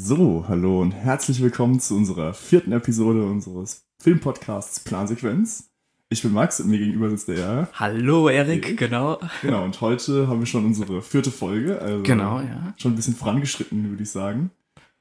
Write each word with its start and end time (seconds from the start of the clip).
So, 0.00 0.44
hallo 0.46 0.80
und 0.80 0.92
herzlich 0.92 1.42
willkommen 1.42 1.80
zu 1.80 1.96
unserer 1.96 2.32
vierten 2.32 2.70
Episode 2.70 3.24
unseres 3.24 3.84
Filmpodcasts 4.00 4.78
Plansequenz. 4.78 5.70
Ich 6.08 6.22
bin 6.22 6.32
Max 6.32 6.60
und 6.60 6.68
mir 6.68 6.78
gegenüber 6.78 7.10
sitzt 7.10 7.26
der. 7.26 7.68
Hallo 7.74 8.28
Erik, 8.28 8.64
Erik. 8.64 8.78
genau. 8.78 9.18
Genau, 9.42 9.64
und 9.64 9.80
heute 9.80 10.28
haben 10.28 10.38
wir 10.38 10.46
schon 10.46 10.64
unsere 10.66 11.02
vierte 11.02 11.32
Folge, 11.32 11.82
also 11.82 12.04
Genau, 12.04 12.38
ja. 12.38 12.74
schon 12.76 12.92
ein 12.92 12.94
bisschen 12.94 13.16
vorangeschritten, 13.16 13.90
würde 13.90 14.04
ich 14.04 14.10
sagen. 14.12 14.52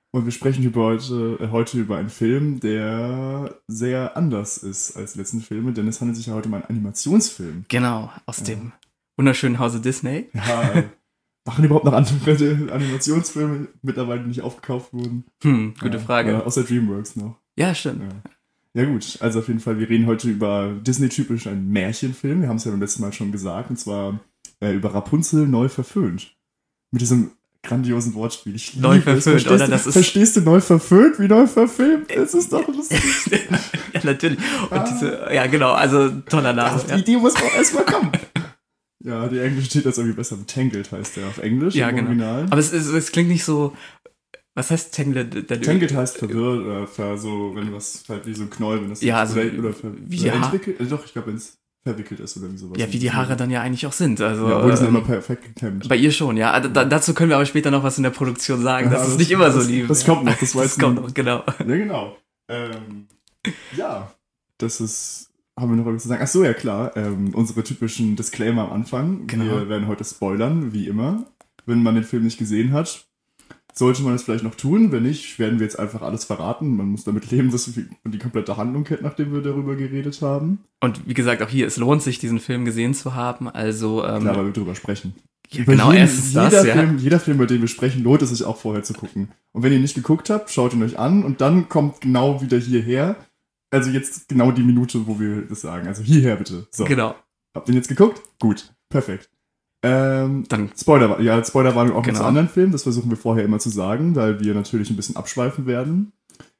Und 0.10 0.25
wir 0.25 0.31
sprechen 0.31 0.63
über 0.63 0.86
heute, 0.86 1.38
äh, 1.41 1.50
heute 1.52 1.77
über 1.79 1.98
einen 1.98 2.09
Film, 2.09 2.59
der 2.59 3.54
sehr 3.68 4.18
anders 4.18 4.57
ist 4.57 4.98
als 4.98 5.14
die 5.14 5.20
letzten 5.20 5.41
Filme, 5.41 5.73
denn 5.73 5.88
es 5.88 6.02
handelt 6.02 6.18
sich 6.18 6.25
ja 6.25 6.34
heute 6.34 6.48
um 6.48 6.55
einen 6.55 6.66
Animationsfilm. 6.66 7.66
Genau, 7.68 8.11
aus 8.25 8.39
Ja. 8.39 8.45
dem 8.45 8.71
wunderschönen 9.16 9.59
Hause 9.59 9.79
Disney. 9.79 10.25
Ja, 10.34 10.71
äh, 10.71 10.84
machen 11.48 11.66
überhaupt 11.66 11.86
noch 11.86 11.93
andere 11.93 12.14
Animationsfilme 12.71 13.68
mittlerweile 13.82 14.21
die 14.21 14.27
nicht 14.27 14.41
aufgekauft 14.41 14.93
wurden? 14.93 15.25
Hm, 15.43 15.73
gute 15.80 16.00
Frage. 16.00 16.31
Äh, 16.31 16.36
außer 16.36 16.63
DreamWorks 16.63 17.16
noch. 17.16 17.35
Ja, 17.58 17.73
stimmt. 17.73 18.04
Ja. 18.76 18.84
ja 18.84 18.90
gut, 18.90 19.17
also 19.21 19.40
auf 19.40 19.48
jeden 19.48 19.59
Fall, 19.59 19.80
wir 19.80 19.90
reden 19.90 20.05
heute 20.05 20.30
über 20.30 20.73
Disney-typisch 20.85 21.48
einen 21.48 21.70
Märchenfilm. 21.71 22.41
Wir 22.41 22.49
haben 22.49 22.57
es 22.57 22.66
ja 22.66 22.71
beim 22.71 22.81
letzten 22.81 23.02
Mal 23.02 23.13
schon 23.13 23.31
gesagt, 23.31 23.70
und 23.70 23.77
zwar 23.80 24.20
äh, 24.59 24.73
über 24.73 24.94
Rapunzel 24.94 25.48
neu 25.48 25.70
verföhnt. 25.70 26.35
Mit 26.91 27.02
diesem 27.02 27.31
grandiosen 27.63 28.13
Wortspiel. 28.13 28.55
Ich 28.55 28.77
Neu 28.77 29.02
verföhnt, 29.02 29.23
Verstehst 29.41 29.52
oder? 29.55 29.66
du- 29.66 29.71
Das 29.71 29.88
ist- 29.88 29.93
Verstehst 29.93 30.38
du 30.38 30.41
neu 30.41 30.62
verföhnt 30.62 31.20
wie 31.20 31.27
neu 31.27 31.48
verfilmt? 31.48 32.09
Es 32.12 32.34
ist 32.34 32.54
doch 32.54 32.66
lustig. 32.73 33.02
ja, 33.93 33.99
natürlich. 34.04 34.40
Und 34.70 34.77
Ah. 34.77 34.85
diese, 34.90 35.27
ja, 35.34 35.48
genau, 35.48 35.71
also 35.73 36.09
toller 36.29 36.54
Name. 36.54 36.76
Auf 36.76 36.85
die 36.85 36.91
Ja, 36.91 36.98
Idee 36.98 37.18
muss 37.18 37.34
man 37.34 37.43
auch 37.43 37.55
erstmal 37.55 37.84
kommen. 37.85 38.12
Ja, 39.03 39.27
die 39.27 39.39
englische 39.39 39.69
Titel 39.69 39.89
ist 39.89 39.97
irgendwie 39.97 40.15
besser. 40.15 40.37
Tangled 40.47 40.91
heißt 40.91 41.17
der 41.17 41.27
auf 41.27 41.37
Englisch 41.37 41.75
Ja, 41.75 41.89
im 41.89 41.95
genau. 41.97 42.07
Original. 42.09 42.45
Aber 42.49 42.57
es, 42.59 42.73
ist, 42.73 42.87
es 42.87 43.11
klingt 43.11 43.29
nicht 43.29 43.43
so. 43.43 43.75
Was 44.55 44.71
heißt 44.71 44.93
Tangled? 44.95 45.47
Tangled 45.63 45.93
heißt 45.93 46.17
verwirrt 46.17 46.65
oder 46.65 46.87
ver, 46.87 47.15
so, 47.17 47.51
wenn 47.55 47.71
was 47.73 48.03
halt 48.09 48.25
wie 48.25 48.33
so 48.33 48.43
ein 48.43 48.49
Knoll, 48.49 48.81
wenn 48.81 48.89
das 48.89 49.01
Ja, 49.01 49.20
also 49.20 49.39
oder, 49.39 49.59
oder, 49.59 49.73
ver, 49.73 49.91
wie 49.95 50.21
oder 50.21 50.34
entwickelt. 50.34 50.79
Äh, 50.81 50.85
doch, 50.85 51.05
ich 51.05 51.13
glaube, 51.13 51.27
wenn 51.27 51.35
es 51.35 51.59
verwickelt 51.84 52.20
ist 52.20 52.37
oder 52.37 52.51
wie 52.51 52.57
sowas. 52.57 52.77
Ja, 52.79 52.91
wie 52.91 52.98
die 52.98 53.12
Haare 53.12 53.37
dann 53.37 53.51
ja 53.51 53.62
eigentlich 53.62 53.85
auch 53.85 53.93
sind. 53.93 54.20
Also, 54.20 54.49
Ja, 54.49 54.57
obwohl 54.57 54.71
die 54.71 54.77
sind 54.77 54.87
ähm, 54.87 54.95
immer 54.95 55.05
perfekt 55.05 55.43
gekämmt. 55.45 55.87
bei 55.87 55.95
ihr 55.95 56.11
schon, 56.11 56.35
ja. 56.35 56.59
Da, 56.59 56.85
dazu 56.85 57.13
können 57.13 57.29
wir 57.29 57.35
aber 57.35 57.45
später 57.45 57.70
noch 57.70 57.84
was 57.84 57.98
in 57.98 58.04
der 58.04 58.09
Produktion 58.09 58.63
sagen. 58.63 58.89
Das 58.89 59.04
Ja, 59.04 59.07
ist 59.13 59.20
nicht 59.20 59.29
immer 59.32 59.51
so 59.51 59.59
das, 59.59 59.67
lieb. 59.67 59.87
Das 59.87 60.05
ja. 60.05 60.11
kommt 60.13 60.26
noch, 60.26 60.35
das 60.39 60.55
weiß 60.55 60.63
Das 60.76 60.79
kommt 60.79 61.01
noch, 61.01 61.13
genau. 61.13 61.43
Ja, 61.59 61.63
genau. 61.65 62.17
Ähm, 62.49 63.07
ja, 63.76 64.11
das 64.57 64.81
ist. 64.81 65.26
Haben 65.59 65.72
wir 65.72 65.78
noch 65.78 65.86
irgendwas 65.86 66.03
zu 66.03 66.09
sagen? 66.09 66.22
Ach 66.24 66.28
so, 66.28 66.44
ja 66.44 66.53
klar. 66.53 66.96
Ähm, 66.96 67.34
unsere 67.34 67.63
typischen 67.63 68.16
Disclaimer 68.16 68.66
am 68.66 68.72
Anfang. 68.74 69.25
Genau. 69.25 69.46
Wir 69.46 69.69
werden 69.69 69.88
heute 69.88 70.03
spoilern, 70.03 70.72
wie 70.72 70.88
immer. 70.88 71.25
Wenn 71.66 71.81
man 71.81 71.96
den 71.96 72.03
Film 72.03 72.24
nicht 72.24 72.38
gesehen 72.38 72.74
hat, 72.74 73.08
sollte 73.74 74.03
man 74.03 74.13
es 74.13 74.24
vielleicht 74.24 74.44
noch 74.44 74.56
tun. 74.56 74.91
Wenn 74.91 75.03
nicht, 75.03 75.40
werden 75.40 75.59
wir 75.59 75.66
jetzt 75.66 75.80
einfach 75.80 76.02
alles 76.02 76.25
verraten. 76.25 76.78
Man 76.78 76.88
muss 76.90 77.03
damit 77.03 77.31
leben, 77.31 77.52
dass 77.52 77.68
man 77.75 78.12
die 78.12 78.19
komplette 78.19 78.56
Handlung 78.58 78.84
kennt, 78.84 79.02
nachdem 79.02 79.34
wir 79.34 79.41
darüber 79.41 79.75
geredet 79.75 80.22
haben. 80.22 80.59
Und 80.80 81.08
wie 81.08 81.13
gesagt, 81.13 81.41
auch 81.41 81.50
hier, 81.50 81.66
es 81.66 81.78
lohnt 81.78 82.03
sich, 82.03 82.19
diesen 82.19 82.40
Film 82.40 82.63
gesehen 82.63 82.94
zu 82.94 83.16
haben. 83.16 83.50
Also, 83.50 84.06
ähm, 84.06 84.22
Klar, 84.22 84.38
weil 84.38 84.46
wir 84.46 84.53
drüber 84.53 84.75
sprechen. 84.75 85.16
ja, 85.50 85.63
Über 85.63 85.72
genau, 85.74 85.91
jeden, 85.91 86.02
erstens 86.02 86.34
jeder, 86.34 86.50
das, 86.50 86.66
ja. 86.66 86.74
Film, 86.74 86.97
jeder 87.00 87.19
Film, 87.19 87.38
über 87.38 87.47
den 87.47 87.62
wir 87.62 87.68
sprechen, 87.68 88.03
lohnt 88.03 88.22
es 88.22 88.30
sich 88.30 88.44
auch 88.44 88.58
vorher 88.58 88.84
zu 88.84 88.94
gucken. 88.94 89.30
Und 89.53 89.63
wenn 89.63 89.72
ihr 89.72 89.78
ihn 89.78 89.81
nicht 89.81 89.96
geguckt 89.96 90.30
habt, 90.30 90.52
schaut 90.52 90.74
ihn 90.74 90.84
euch 90.84 91.00
an 91.00 91.24
und 91.24 91.41
dann 91.41 91.68
kommt 91.68 92.02
genau 92.02 92.41
wieder 92.41 92.58
hierher. 92.59 93.16
Also 93.72 93.90
jetzt 93.90 94.29
genau 94.29 94.51
die 94.51 94.63
Minute, 94.63 95.06
wo 95.07 95.19
wir 95.19 95.41
das 95.44 95.62
sagen. 95.62 95.88
Also 95.88 96.01
hierher 96.03 96.35
bitte. 96.38 96.68
So. 96.72 96.85
Genau. 96.85 97.16
Habt 97.53 97.68
ihr 97.69 97.75
jetzt 97.75 97.90
geguckt? 97.90 98.22
Gut. 98.40 98.73
Perfekt. 98.90 99.29
Ähm, 99.84 100.46
Dann 100.50 100.72
Spoiler, 100.78 101.19
ja, 101.22 101.44
Spoilerwarnung 101.44 101.95
auch 101.95 102.03
Genau. 102.03 102.19
zu 102.19 102.25
anderen 102.25 102.50
Filmen. 102.50 102.72
Das 102.72 102.84
versuchen 102.84 103.09
wir 103.09 103.18
vorher 103.18 103.44
immer 103.45 103.59
zu 103.59 103.69
sagen, 103.69 104.16
weil 104.16 104.40
wir 104.40 104.53
natürlich 104.53 104.90
ein 104.90 104.95
bisschen 104.95 105.16
abschweifen 105.16 105.66
werden. 105.66 106.13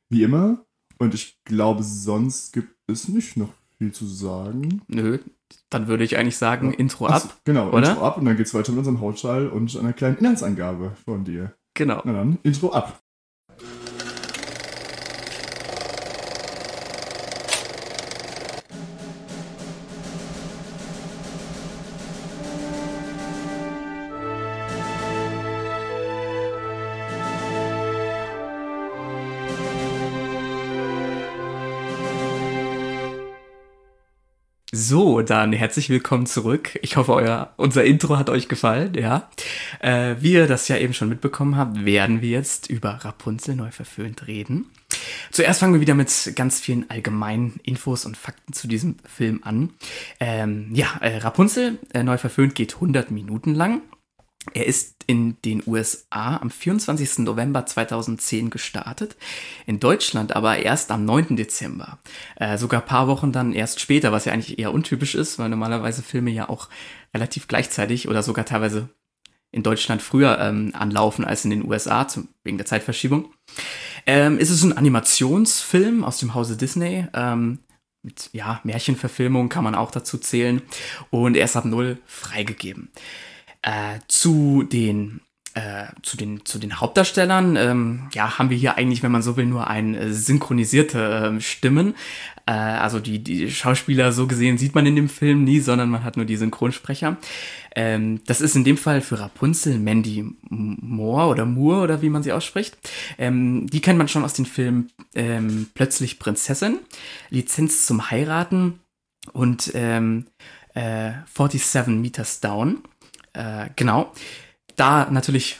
Wie 0.10 0.24
immer. 0.24 0.66
Und 1.00 1.14
ich 1.14 1.40
glaube, 1.46 1.84
sonst 1.84 2.54
gibt 2.54 2.76
es 2.88 3.08
nicht 3.08 3.38
noch 3.38 3.50
viel 3.78 3.92
zu 3.92 4.06
sagen. 4.06 4.82
Nö, 4.88 5.20
dann 5.70 5.88
würde 5.88 6.04
ich 6.04 6.18
eigentlich 6.18 6.38
sagen, 6.38 6.72
Ja. 6.72 6.78
Intro 6.78 7.08
Ach 7.08 7.22
so, 7.22 7.28
ab. 7.30 7.42
Genau, 7.46 7.70
oder? 7.72 7.90
Intro 7.92 8.06
ab 8.06 8.18
und 8.18 8.26
dann 8.26 8.38
geht's 8.38 8.54
weiter 8.54 8.72
mit 8.72 8.80
unserem 8.80 9.02
Hautschall 9.02 9.48
und 9.48 9.76
einer 9.78 9.94
kleinen 9.94 10.18
Inhaltsangabe 10.18 10.94
von 11.06 11.24
dir. 11.24 11.54
Genau. 11.74 12.02
Na 12.06 12.14
dann, 12.14 12.40
Intro 12.44 12.72
ab. 12.72 13.02
So, 34.90 35.22
dann 35.22 35.52
herzlich 35.52 35.90
willkommen 35.90 36.28
zurück. 36.28 36.80
Ich 36.82 36.96
hoffe, 36.96 37.14
euer, 37.14 37.52
unser 37.58 37.84
Intro 37.84 38.16
hat 38.16 38.30
euch 38.30 38.48
gefallen, 38.48 38.94
ja. 38.94 39.30
Äh, 39.82 40.16
wie 40.22 40.32
ihr 40.32 40.48
das 40.48 40.70
ja 40.70 40.78
eben 40.78 40.94
schon 40.94 41.10
mitbekommen 41.10 41.58
habt, 41.58 41.84
werden 41.84 42.22
wir 42.22 42.30
jetzt 42.30 42.70
über 42.70 42.92
Rapunzel 42.92 43.58
neu 43.58 43.70
verföhnt 43.70 44.28
reden. 44.28 44.68
Zuerst 45.30 45.60
fangen 45.60 45.74
wir 45.74 45.82
wieder 45.82 45.94
mit 45.94 46.32
ganz 46.38 46.62
vielen 46.62 46.90
allgemeinen 46.90 47.60
Infos 47.64 48.06
und 48.06 48.16
Fakten 48.16 48.54
zu 48.54 48.70
diesem 48.70 48.96
Film 49.04 49.42
an. 49.44 49.72
Ähm, 50.22 50.70
ja, 50.72 50.88
äh, 51.02 51.18
Rapunzel 51.18 51.80
äh, 51.94 52.04
neu 52.04 52.18
verföhnt 52.18 52.56
geht 52.56 52.76
100 52.76 53.12
Minuten 53.12 53.56
lang. 53.56 53.82
Er 54.54 54.66
ist 54.66 54.96
in 55.08 55.38
den 55.44 55.64
USA 55.66 56.38
am 56.38 56.50
24. 56.50 57.20
November 57.20 57.66
2010 57.66 58.50
gestartet, 58.50 59.16
in 59.66 59.80
Deutschland 59.80 60.36
aber 60.36 60.58
erst 60.58 60.92
am 60.92 61.06
9. 61.06 61.36
Dezember. 61.36 62.00
Äh, 62.36 62.58
sogar 62.58 62.82
ein 62.82 62.88
paar 62.88 63.08
Wochen 63.08 63.32
dann 63.32 63.54
erst 63.54 63.80
später, 63.80 64.12
was 64.12 64.26
ja 64.26 64.34
eigentlich 64.34 64.60
eher 64.60 64.74
untypisch 64.74 65.16
ist, 65.16 65.40
weil 65.40 65.50
normalerweise 65.50 66.04
Filme 66.04 66.32
ja 66.32 66.50
auch 66.50 66.70
relativ 67.14 67.48
gleichzeitig 67.48 68.08
oder 68.08 68.24
sogar 68.24 68.46
teilweise 68.46 68.90
in 69.52 69.64
Deutschland 69.64 70.02
früher 70.02 70.40
ähm, 70.40 70.72
anlaufen 70.74 71.26
als 71.26 71.46
in 71.46 71.52
den 71.52 71.66
USA, 71.66 72.08
zum, 72.08 72.28
wegen 72.44 72.58
der 72.58 72.66
Zeitverschiebung. 72.66 73.32
Ähm, 74.06 74.38
ist 74.38 74.64
ein 74.64 74.78
Animationsfilm 74.78 76.04
aus 76.04 76.20
dem 76.20 76.34
Hause 76.34 76.58
Disney. 76.58 77.08
Ähm, 77.14 77.60
mit 78.04 78.30
ja, 78.34 78.62
Märchenverfilmung 78.64 79.50
kann 79.50 79.64
man 79.64 79.76
auch 79.76 79.92
dazu 79.92 80.18
zählen. 80.18 80.62
Und 81.10 81.36
er 81.36 81.46
ist 81.46 81.56
ab 81.56 81.66
null 81.66 81.98
freigegeben. 82.06 82.90
Äh, 83.62 84.00
zu 84.08 84.64
den 84.64 85.22
äh, 85.58 85.88
zu 86.04 86.18
den 86.18 86.46
zu 86.46 86.60
den 86.60 86.80
Hauptdarstellern 86.80 87.56
ähm, 87.56 88.10
ja 88.14 88.38
haben 88.38 88.52
wir 88.52 88.58
hier 88.58 88.78
eigentlich 88.78 89.02
wenn 89.02 89.12
man 89.12 89.24
so 89.24 89.38
will 89.38 89.48
nur 89.48 89.68
ein 89.68 89.96
äh, 89.96 90.14
synchronisierte 90.14 91.26
ähm, 91.26 91.42
Stimmen. 91.42 91.96
Äh, 92.46 92.52
also 92.52 93.00
die 93.00 93.24
die 93.24 93.50
Schauspieler 93.50 94.12
so 94.12 94.28
gesehen 94.28 94.60
sieht 94.60 94.76
man 94.76 94.86
in 94.86 94.96
dem 94.96 95.10
Film 95.10 95.44
nie 95.44 95.60
sondern 95.60 95.90
man 95.90 96.04
hat 96.04 96.16
nur 96.16 96.26
die 96.26 96.38
Synchronsprecher. 96.38 97.18
Ähm, 97.76 98.22
das 98.28 98.42
ist 98.42 98.56
in 98.56 98.64
dem 98.64 98.78
Fall 98.78 99.02
für 99.02 99.20
Rapunzel 99.20 99.80
Mandy 99.80 100.26
Moore 100.50 101.28
oder 101.28 101.46
Moore 101.46 101.82
oder 101.82 102.02
wie 102.04 102.10
man 102.10 102.22
sie 102.22 102.34
ausspricht. 102.34 102.78
Ähm, 103.18 103.66
die 103.68 103.82
kennt 103.82 103.98
man 103.98 104.08
schon 104.08 104.24
aus 104.24 104.34
den 104.34 104.46
Filmen 104.46 104.92
ähm, 105.16 105.72
plötzlich 105.74 106.20
Prinzessin 106.20 106.80
Lizenz 107.32 107.88
zum 107.88 108.12
heiraten 108.12 108.80
und 109.34 109.72
ähm, 109.74 110.28
äh, 110.76 111.14
47 111.34 111.96
Meters 111.96 112.40
Down 112.42 112.84
äh, 113.38 113.70
genau. 113.76 114.12
Da 114.76 115.10
natürlich 115.10 115.58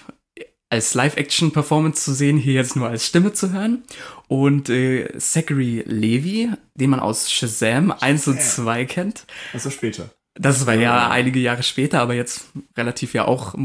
als 0.70 0.94
Live-Action-Performance 0.94 2.04
zu 2.04 2.14
sehen, 2.14 2.38
hier 2.38 2.54
jetzt 2.54 2.76
nur 2.76 2.90
als 2.90 3.06
Stimme 3.06 3.32
zu 3.34 3.52
hören. 3.54 3.84
Und 4.28 4.70
äh, 4.70 5.18
Zachary 5.18 5.84
Levy, 5.86 6.50
den 6.76 6.90
man 6.90 7.00
aus 7.00 7.32
Shazam 7.32 7.92
1 7.92 8.28
und 8.28 8.42
2 8.42 8.86
kennt. 8.86 9.26
Das 9.54 9.64
war 9.66 9.72
später. 9.72 10.10
Das 10.36 10.66
war 10.68 10.76
ja 10.76 11.10
einige 11.10 11.40
Jahre 11.40 11.64
später, 11.64 12.02
aber 12.02 12.14
jetzt 12.14 12.48
relativ 12.78 13.14
ja 13.14 13.26
auch 13.26 13.56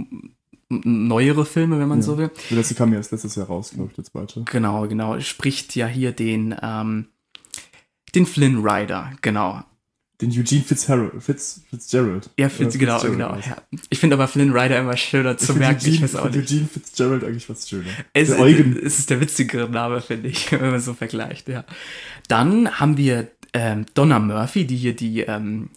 neuere 0.69 1.45
Filme, 1.45 1.79
wenn 1.79 1.89
man 1.89 1.99
Ja. 1.99 2.05
so 2.05 2.17
will. 2.19 2.31
Der 2.51 2.57
letzte 2.57 2.75
kam 2.75 2.93
ja 2.93 2.99
erst 2.99 3.13
letztes 3.13 3.35
Jahr 3.35 3.47
raus, 3.47 3.73
glaube 3.75 3.91
ich, 3.91 3.97
der 3.97 4.05
zweite. 4.05 4.43
Genau, 4.51 4.87
genau. 4.89 5.21
Spricht 5.21 5.77
ja 5.77 5.87
hier 5.87 6.13
den, 6.13 6.55
ähm, 6.63 7.09
den 8.15 8.25
Flynn 8.27 8.67
Rider, 8.67 9.13
genau. 9.21 9.63
Den 10.23 10.31
Eugene 10.31 10.63
Fitzgerald. 10.63 11.23
Fitz, 11.23 11.61
Fitzgerald. 11.69 12.31
Ja, 12.39 12.49
Fitz, 12.49 12.75
Oder 12.77 12.79
genau, 12.79 12.99
Fitzgerald 13.01 13.43
genau. 13.45 13.55
Ja. 13.57 13.81
Ich 13.91 13.99
finde 13.99 14.15
aber 14.15 14.29
Flynn 14.29 14.53
Rider 14.57 14.79
immer 14.79 14.97
schöner 14.97 15.33
Ich 15.33 15.39
zu 15.39 15.47
find 15.49 15.59
merken. 15.59 15.81
Eugene, 15.81 15.95
ich 15.97 16.03
weiß 16.03 16.17
auch 16.17 16.31
nicht. 16.31 16.39
Eugene 16.51 16.67
Fitzgerald 16.73 17.25
eigentlich 17.25 17.47
fast 17.47 17.69
schöner. 17.69 17.91
Es, 18.15 18.29
der 18.29 18.39
Eugen. 18.39 18.77
es 18.83 19.01
ist 19.01 19.11
der 19.11 19.21
witzigere 19.21 19.69
Name, 19.69 20.01
finde 20.01 20.29
ich, 20.29 20.51
wenn 20.53 20.71
man 20.71 20.81
so 20.81 20.95
vergleicht, 20.95 21.49
ja. 21.49 21.65
Dann 22.29 22.79
haben 22.81 22.97
wir 22.97 23.29
ähm, 23.53 23.85
Donna 23.95 24.19
Murphy, 24.21 24.65
die 24.67 24.77
hier 24.77 24.95
die, 24.97 25.21
ähm, 25.23 25.69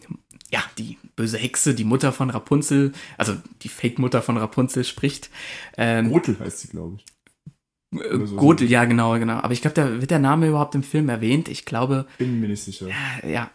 ja, 0.51 0.63
die 0.77 0.97
böse 1.15 1.37
Hexe, 1.37 1.73
die 1.73 1.83
Mutter 1.83 2.13
von 2.13 2.29
Rapunzel, 2.29 2.91
also 3.17 3.35
die 3.63 3.69
Fake-Mutter 3.69 4.21
von 4.21 4.37
Rapunzel 4.37 4.83
spricht. 4.83 5.29
Ähm, 5.77 6.07
Rotel 6.07 6.37
heißt 6.39 6.59
sie, 6.59 6.67
glaube 6.67 6.97
ich. 6.97 7.99
äh, 7.99 8.25
so. 8.25 8.35
Gothel, 8.35 8.69
ja, 8.69 8.85
genau, 8.85 9.17
genau. 9.17 9.37
Aber 9.37 9.53
ich 9.53 9.61
glaube, 9.61 9.73
da 9.75 9.99
wird 9.99 10.11
der 10.11 10.19
Name 10.19 10.47
überhaupt 10.49 10.75
im 10.75 10.83
Film 10.83 11.09
erwähnt. 11.09 11.49
Ich 11.49 11.65
glaube, 11.65 12.05
Bin 12.19 12.39
mir 12.39 12.47
nicht 12.47 12.63
sicher. 12.63 12.87
äh, 13.23 13.33
ja. 13.33 13.49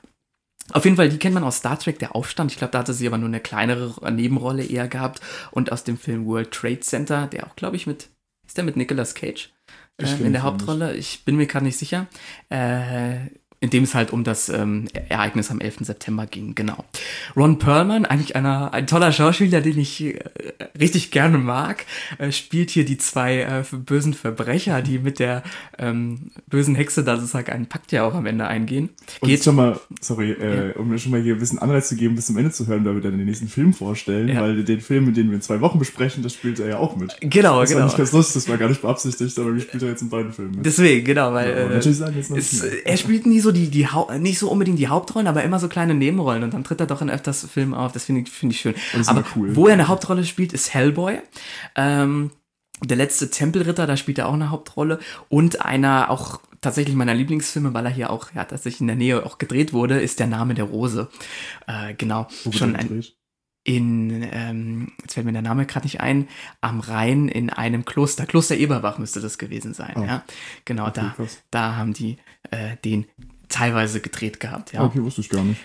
Auf 0.72 0.84
jeden 0.84 0.96
Fall, 0.96 1.08
die 1.08 1.18
kennt 1.18 1.34
man 1.34 1.44
aus 1.44 1.58
Star 1.58 1.78
Trek, 1.78 1.98
der 1.98 2.14
Aufstand. 2.14 2.52
Ich 2.52 2.58
glaube, 2.58 2.72
da 2.72 2.78
hatte 2.80 2.94
sie 2.94 3.06
aber 3.06 3.18
nur 3.18 3.28
eine 3.28 3.40
kleinere 3.40 4.12
Nebenrolle 4.12 4.64
eher 4.64 4.88
gehabt. 4.88 5.20
Und 5.50 5.72
aus 5.72 5.84
dem 5.84 5.98
Film 5.98 6.26
World 6.26 6.50
Trade 6.52 6.80
Center, 6.80 7.26
der 7.26 7.46
auch, 7.46 7.56
glaube 7.56 7.76
ich, 7.76 7.86
mit 7.86 8.08
Ist 8.46 8.56
der 8.56 8.64
mit 8.64 8.76
Nicolas 8.76 9.14
Cage 9.14 9.52
äh, 9.98 10.12
in 10.22 10.32
der 10.32 10.42
Hauptrolle? 10.42 10.94
Ich 10.96 11.24
bin 11.24 11.36
mir 11.36 11.46
gerade 11.46 11.64
nicht 11.64 11.78
sicher. 11.78 12.06
Äh, 12.48 13.26
in 13.62 13.68
dem 13.68 13.84
es 13.84 13.94
halt 13.94 14.10
um 14.12 14.24
das 14.24 14.48
ähm, 14.48 14.88
Ereignis 15.10 15.50
am 15.50 15.60
11. 15.60 15.78
September 15.82 16.26
ging, 16.26 16.54
genau. 16.54 16.82
Ron 17.36 17.58
Perlman, 17.58 18.06
eigentlich 18.06 18.34
einer, 18.34 18.72
ein 18.72 18.86
toller 18.86 19.12
Schauspieler, 19.12 19.60
den 19.60 19.78
ich 19.78 20.00
äh, 20.02 20.18
richtig 20.80 21.10
gerne 21.10 21.36
mag, 21.36 21.84
äh, 22.16 22.32
spielt 22.32 22.70
hier 22.70 22.86
die 22.86 22.96
zwei 22.96 23.40
äh, 23.42 23.62
bösen 23.76 24.14
Verbrecher, 24.14 24.80
die 24.80 24.98
mit 24.98 25.18
der 25.18 25.42
ähm, 25.78 26.30
bösen 26.48 26.74
Hexe 26.74 27.04
da 27.04 27.16
sozusagen 27.16 27.52
einen 27.52 27.66
Pakt 27.66 27.92
ja 27.92 28.04
auch 28.04 28.14
am 28.14 28.24
Ende 28.24 28.46
eingehen. 28.46 28.88
Und 29.20 29.28
Geht, 29.28 29.44
schon 29.44 29.56
mal, 29.56 29.78
sorry, 30.00 30.30
äh, 30.32 30.72
um 30.78 30.88
mir 30.88 30.98
schon 30.98 31.12
mal 31.12 31.20
hier 31.20 31.34
ein 31.34 31.38
bisschen 31.40 31.58
Anreiz 31.58 31.90
zu 31.90 31.96
geben, 31.96 32.14
bis 32.14 32.26
zum 32.26 32.38
Ende 32.38 32.52
zu 32.52 32.66
hören, 32.66 32.84
da 32.84 32.94
wir 32.94 33.02
dann 33.02 33.18
den 33.18 33.26
nächsten 33.26 33.48
Film 33.48 33.74
vorstellen, 33.74 34.28
Ja. 34.28 34.40
weil 34.40 34.64
den 34.64 34.80
Film, 34.80 35.12
den 35.12 35.28
wir 35.28 35.34
in 35.34 35.42
zwei 35.42 35.60
Wochen 35.60 35.78
besprechen, 35.78 36.22
das 36.22 36.32
spielt 36.32 36.60
er 36.60 36.68
ja 36.68 36.76
auch 36.78 36.96
mit. 36.96 37.14
genau, 37.20 37.60
Das 37.60 37.68
war 37.70 37.74
genau. 37.76 37.84
nicht 37.84 37.98
ganz 37.98 38.12
lustig, 38.12 38.34
das 38.34 38.48
war 38.48 38.56
gar 38.56 38.70
nicht 38.70 38.80
beabsichtigt, 38.80 39.38
aber 39.38 39.52
wir 39.52 39.60
spielt 39.60 39.82
er 39.82 39.90
jetzt 39.90 40.00
in 40.00 40.08
beiden 40.08 40.32
Filmen 40.32 40.52
mit. 40.56 40.64
Deswegen, 40.64 41.04
genau, 41.04 41.34
weil 41.34 41.50
Ja, 41.50 41.76
äh, 41.76 41.92
sagen 41.92 42.14
mehr. 42.30 42.86
er 42.86 42.96
spielt 42.96 43.26
nie 43.26 43.40
so 43.40 43.49
die, 43.52 43.68
die 43.70 43.88
Hau 43.88 44.10
nicht 44.18 44.38
so 44.38 44.50
unbedingt 44.50 44.78
die 44.78 44.88
Hauptrollen, 44.88 45.26
aber 45.28 45.42
immer 45.44 45.58
so 45.58 45.68
kleine 45.68 45.94
Nebenrollen 45.94 46.42
und 46.42 46.54
dann 46.54 46.64
tritt 46.64 46.80
er 46.80 46.86
doch 46.86 47.02
in 47.02 47.10
öfters 47.10 47.46
Filmen 47.50 47.74
auf. 47.74 47.92
Das 47.92 48.04
finde 48.04 48.22
ich, 48.22 48.30
finde 48.30 48.54
ich 48.54 48.60
schön. 48.60 48.74
aber 49.06 49.24
cool. 49.36 49.54
wo 49.56 49.66
er 49.66 49.74
eine 49.74 49.88
Hauptrolle 49.88 50.24
spielt, 50.24 50.52
ist 50.52 50.72
Hellboy. 50.74 51.18
Ähm, 51.76 52.30
der 52.84 52.96
letzte 52.96 53.30
Tempelritter, 53.30 53.86
da 53.86 53.96
spielt 53.96 54.18
er 54.18 54.28
auch 54.28 54.32
eine 54.34 54.50
Hauptrolle 54.50 54.98
und 55.28 55.64
einer 55.64 56.10
auch 56.10 56.40
tatsächlich 56.62 56.94
meiner 56.96 57.14
Lieblingsfilme, 57.14 57.74
weil 57.74 57.84
er 57.86 57.92
hier 57.92 58.10
auch 58.10 58.32
ja 58.34 58.44
tatsächlich 58.44 58.80
in 58.80 58.86
der 58.86 58.96
Nähe 58.96 59.24
auch 59.24 59.38
gedreht 59.38 59.72
wurde, 59.72 60.00
ist 60.00 60.18
der 60.18 60.26
Name 60.26 60.54
der 60.54 60.64
Rose. 60.64 61.08
Äh, 61.66 61.94
genau, 61.94 62.26
Wo 62.44 62.52
schon 62.52 62.76
ein, 62.76 63.04
in, 63.62 64.26
ähm, 64.32 64.92
jetzt 65.02 65.14
fällt 65.14 65.26
mir 65.26 65.32
der 65.32 65.42
Name 65.42 65.66
gerade 65.66 65.84
nicht 65.84 66.00
ein, 66.00 66.28
am 66.62 66.80
Rhein 66.80 67.28
in 67.28 67.50
einem 67.50 67.84
Kloster. 67.84 68.24
Kloster 68.24 68.56
Eberbach 68.56 68.96
müsste 68.98 69.20
das 69.20 69.36
gewesen 69.36 69.74
sein, 69.74 69.94
Oh. 69.96 70.02
ja. 70.04 70.24
Genau, 70.64 70.84
Okay, 70.86 71.00
da, 71.02 71.08
krass. 71.16 71.42
da 71.50 71.76
haben 71.76 71.92
die 71.92 72.16
äh, 72.50 72.76
den 72.84 73.06
teilweise 73.50 74.00
gedreht 74.00 74.40
gehabt, 74.40 74.72
ja. 74.72 74.82
Okay, 74.82 75.02
wusste 75.02 75.20
ich 75.20 75.28
gar 75.28 75.44
nicht. 75.44 75.60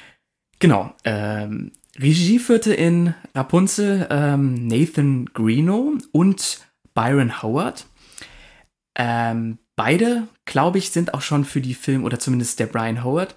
Genau. 0.59 0.93
Ähm, 1.03 1.71
Regie 1.97 2.39
führte 2.39 2.73
in 2.73 3.13
Rapunzel 3.33 4.07
ähm, 4.09 4.67
Nathan 4.67 5.25
Greeno 5.33 5.93
und 6.11 6.59
Byron 6.93 7.41
Howard. 7.41 7.85
Ähm, 8.97 9.59
beide, 9.75 10.27
glaube 10.45 10.77
ich, 10.77 10.91
sind 10.91 11.13
auch 11.13 11.21
schon 11.21 11.45
für 11.45 11.61
die 11.61 11.73
Film, 11.73 12.03
oder 12.03 12.19
zumindest 12.19 12.59
der 12.59 12.67
Brian 12.67 13.03
Howard, 13.03 13.35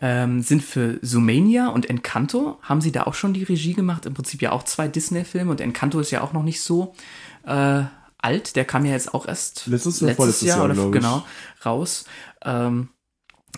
ähm, 0.00 0.42
sind 0.42 0.62
für 0.62 0.98
Zoomania 1.02 1.68
und 1.68 1.90
Encanto, 1.90 2.58
haben 2.62 2.80
sie 2.80 2.92
da 2.92 3.04
auch 3.04 3.14
schon 3.14 3.32
die 3.32 3.42
Regie 3.42 3.74
gemacht. 3.74 4.06
Im 4.06 4.14
Prinzip 4.14 4.42
ja 4.42 4.52
auch 4.52 4.62
zwei 4.62 4.88
Disney-Filme 4.88 5.50
und 5.50 5.60
Encanto 5.60 5.98
ist 6.00 6.10
ja 6.10 6.20
auch 6.20 6.32
noch 6.32 6.44
nicht 6.44 6.62
so 6.62 6.94
äh, 7.44 7.82
alt. 8.18 8.56
Der 8.56 8.64
kam 8.64 8.84
ja 8.84 8.92
jetzt 8.92 9.14
auch 9.14 9.26
erst 9.26 9.66
Letztes 9.66 10.02
oder 10.02 10.14
vorletztes 10.14 10.48
Jahr, 10.48 10.64
oder 10.64 10.74
glaub 10.74 10.94
ich. 10.94 11.00
genau 11.00 11.24
raus. 11.64 12.04
Ähm, 12.44 12.88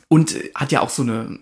und 0.08 0.36
hat 0.54 0.72
ja 0.72 0.80
auch 0.80 0.90
so 0.90 1.02
eine 1.02 1.38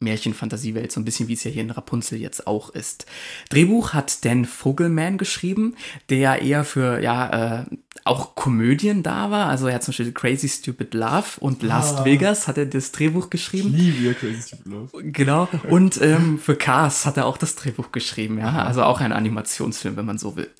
Märchenfantasiewelt, 0.00 0.92
so 0.92 1.00
ein 1.00 1.04
bisschen 1.04 1.28
wie 1.28 1.32
es 1.32 1.44
ja 1.44 1.50
hier 1.50 1.62
in 1.62 1.70
Rapunzel 1.70 2.18
jetzt 2.18 2.46
auch 2.46 2.70
ist. 2.70 3.06
Drehbuch 3.48 3.94
hat 3.94 4.24
Dan 4.24 4.44
Vogelman 4.44 5.16
geschrieben, 5.16 5.74
der 6.10 6.42
eher 6.42 6.64
für 6.64 7.00
ja 7.00 7.62
äh, 7.62 7.64
auch 8.06 8.34
Komödien 8.34 9.02
da 9.02 9.30
war. 9.30 9.46
Also 9.46 9.66
er 9.66 9.74
hat 9.76 9.82
zum 9.84 9.92
Beispiel 9.92 10.12
Crazy 10.12 10.48
Stupid 10.48 10.94
Love 10.94 11.24
und 11.40 11.62
Last 11.62 12.00
Ah. 12.00 12.04
Vegas 12.04 12.46
hat 12.48 12.58
er 12.58 12.66
das 12.66 12.92
Drehbuch 12.92 13.24
Ich 13.24 13.30
geschrieben. 13.30 13.72
liebe 13.74 14.04
ja 14.04 14.12
Crazy 14.14 14.42
Stupid 14.42 14.66
Love. 14.66 15.02
Genau. 15.12 15.48
Und 15.68 16.00
ähm, 16.00 16.38
für 16.38 16.56
Cars 16.56 17.06
hat 17.06 17.16
er 17.16 17.26
auch 17.26 17.36
das 17.38 17.56
Drehbuch 17.56 17.92
geschrieben, 17.92 18.38
ja. 18.38 18.64
Also 18.64 18.82
auch 18.84 19.00
ein 19.00 19.12
Animationsfilm, 19.12 19.96
wenn 19.96 20.06
man 20.06 20.18
so 20.18 20.36
will. 20.36 20.50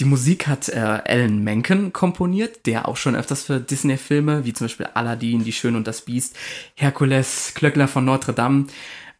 Die 0.00 0.04
Musik 0.04 0.46
hat 0.46 0.68
äh, 0.68 0.78
Alan 0.78 1.42
Menken 1.44 1.92
komponiert, 1.92 2.66
der 2.66 2.88
auch 2.88 2.96
schon 2.96 3.16
öfters 3.16 3.44
für 3.44 3.60
Disney-Filme, 3.60 4.44
wie 4.44 4.52
zum 4.52 4.66
Beispiel 4.66 4.86
Aladdin, 4.94 5.44
Die 5.44 5.52
Schöne 5.52 5.76
und 5.76 5.86
das 5.86 6.02
Biest, 6.02 6.36
Herkules, 6.74 7.52
Klöckler 7.54 7.88
von 7.88 8.04
Notre 8.04 8.32
Dame, 8.32 8.66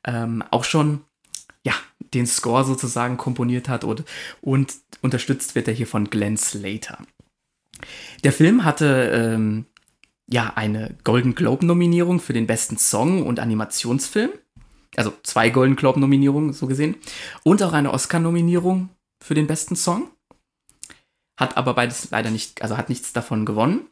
ähm, 0.07 0.43
auch 0.51 0.65
schon 0.65 1.01
ja, 1.63 1.73
den 2.13 2.27
Score 2.27 2.65
sozusagen 2.65 3.17
komponiert 3.17 3.69
hat 3.69 3.85
und, 3.85 4.05
und 4.43 4.75
unterstützt 5.01 5.55
wird 5.55 5.67
er 5.69 5.75
hier 5.75 5.87
von 5.87 6.11
Glenn 6.11 6.37
Slater. 6.37 6.99
Der 8.23 8.33
Film 8.33 8.65
hatte 8.65 9.11
ähm, 9.13 9.67
ja 10.27 10.53
eine 10.55 10.97
Golden 11.05 11.35
Globe 11.35 11.67
Nominierung 11.67 12.21
für 12.21 12.33
den 12.33 12.47
besten 12.47 12.79
Song 12.79 13.27
und 13.27 13.41
Animationsfilm. 13.41 14.31
Also 14.97 15.13
zwei 15.23 15.51
Golden 15.51 15.77
Globe 15.77 16.01
Nominierungen 16.01 16.53
so 16.53 16.67
gesehen 16.67 16.97
und 17.43 17.63
auch 17.63 17.73
eine 17.73 17.93
Oscar 17.93 18.21
Nominierung 18.21 18.91
für 19.23 19.35
den 19.35 19.47
besten 19.47 19.77
Song. 19.77 20.11
Hat 21.37 21.57
aber 21.57 21.75
beides 21.75 22.11
leider 22.11 22.31
nicht, 22.31 22.63
also 22.63 22.77
hat 22.77 22.89
nichts 22.89 23.13
davon 23.13 23.45
gewonnen. 23.45 23.89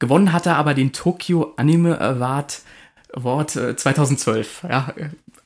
Gewonnen 0.00 0.32
hat 0.32 0.46
er 0.46 0.56
aber 0.56 0.74
den 0.74 0.92
Tokyo 0.92 1.54
Anime 1.56 2.00
Award 2.00 2.62
Award 3.14 3.56
äh, 3.56 3.76
2012. 3.76 4.66
Ja, 4.68 4.94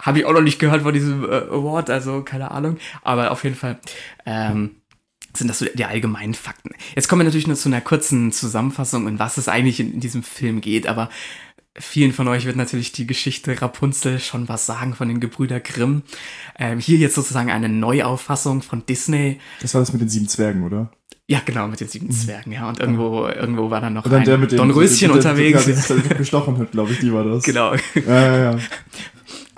habe 0.00 0.19
ich 0.19 0.25
auch 0.25 0.32
noch 0.32 0.41
nicht 0.41 0.58
gehört 0.58 0.82
von 0.82 0.94
diesem 0.94 1.25
äh, 1.25 1.37
Award, 1.37 1.91
also 1.91 2.23
keine 2.23 2.50
Ahnung. 2.50 2.79
Aber 3.02 3.31
auf 3.31 3.44
jeden 3.44 3.56
Fall 3.56 3.79
ähm, 4.26 4.76
sind 5.36 5.48
das 5.48 5.58
so 5.58 5.66
die 5.72 5.84
allgemeinen 5.84 6.34
Fakten. 6.34 6.70
Jetzt 6.94 7.08
kommen 7.08 7.20
wir 7.20 7.25
natürlich 7.25 7.46
nur 7.46 7.56
zu 7.56 7.69
einer 7.69 7.81
kurzen 7.81 8.32
Zusammenfassung, 8.32 9.08
in 9.08 9.19
was 9.19 9.36
es 9.36 9.48
eigentlich 9.48 9.81
in, 9.81 9.94
in 9.94 10.00
diesem 10.00 10.22
Film 10.22 10.60
geht. 10.60 10.86
Aber 10.86 11.08
vielen 11.76 12.12
von 12.12 12.28
euch 12.28 12.46
wird 12.46 12.56
natürlich 12.56 12.92
die 12.92 13.06
Geschichte 13.06 13.60
Rapunzel 13.60 14.20
schon 14.20 14.48
was 14.48 14.66
sagen 14.66 14.94
von 14.94 15.08
den 15.08 15.20
Gebrüder 15.20 15.60
Grimm. 15.60 16.02
Ähm, 16.58 16.78
hier 16.78 16.98
jetzt 16.98 17.14
sozusagen 17.14 17.50
eine 17.50 17.69
Neuauffassung 17.69 18.62
von 18.62 18.86
Disney. 18.86 19.40
Das 19.60 19.75
war 19.75 19.81
das 19.81 19.92
mit 19.92 20.00
den 20.00 20.08
sieben 20.08 20.28
Zwergen, 20.28 20.64
oder? 20.64 20.90
Ja, 21.26 21.40
genau, 21.44 21.66
mit 21.69 21.81
den 21.81 21.88
sieben 21.88 22.10
Zwergen, 22.10 22.52
ja. 22.52 22.69
Und 22.69 22.81
irgendwo, 22.81 23.26
irgendwo 23.26 23.70
war 23.70 23.81
dann 23.81 23.94
noch 23.94 24.04
Und 24.04 24.12
dann 24.12 24.20
ein 24.20 24.26
der 24.26 24.38
mit 24.38 24.52
dem 24.52 24.58
Dornröschen 24.58 25.08
der, 25.08 25.08
der, 25.08 25.16
unterwegs. 25.16 25.64
Der, 25.64 25.75
der, 25.75 25.96
der 25.96 26.16
gestochen 26.19 26.58
hat, 26.58 26.72
glaube 26.72 26.92
ich, 26.92 26.98
die 26.98 27.12
war 27.12 27.25
das. 27.25 27.44
genau. 27.44 27.75
Ja, 27.75 27.81
ja, 28.06 28.52
ja. 28.52 28.58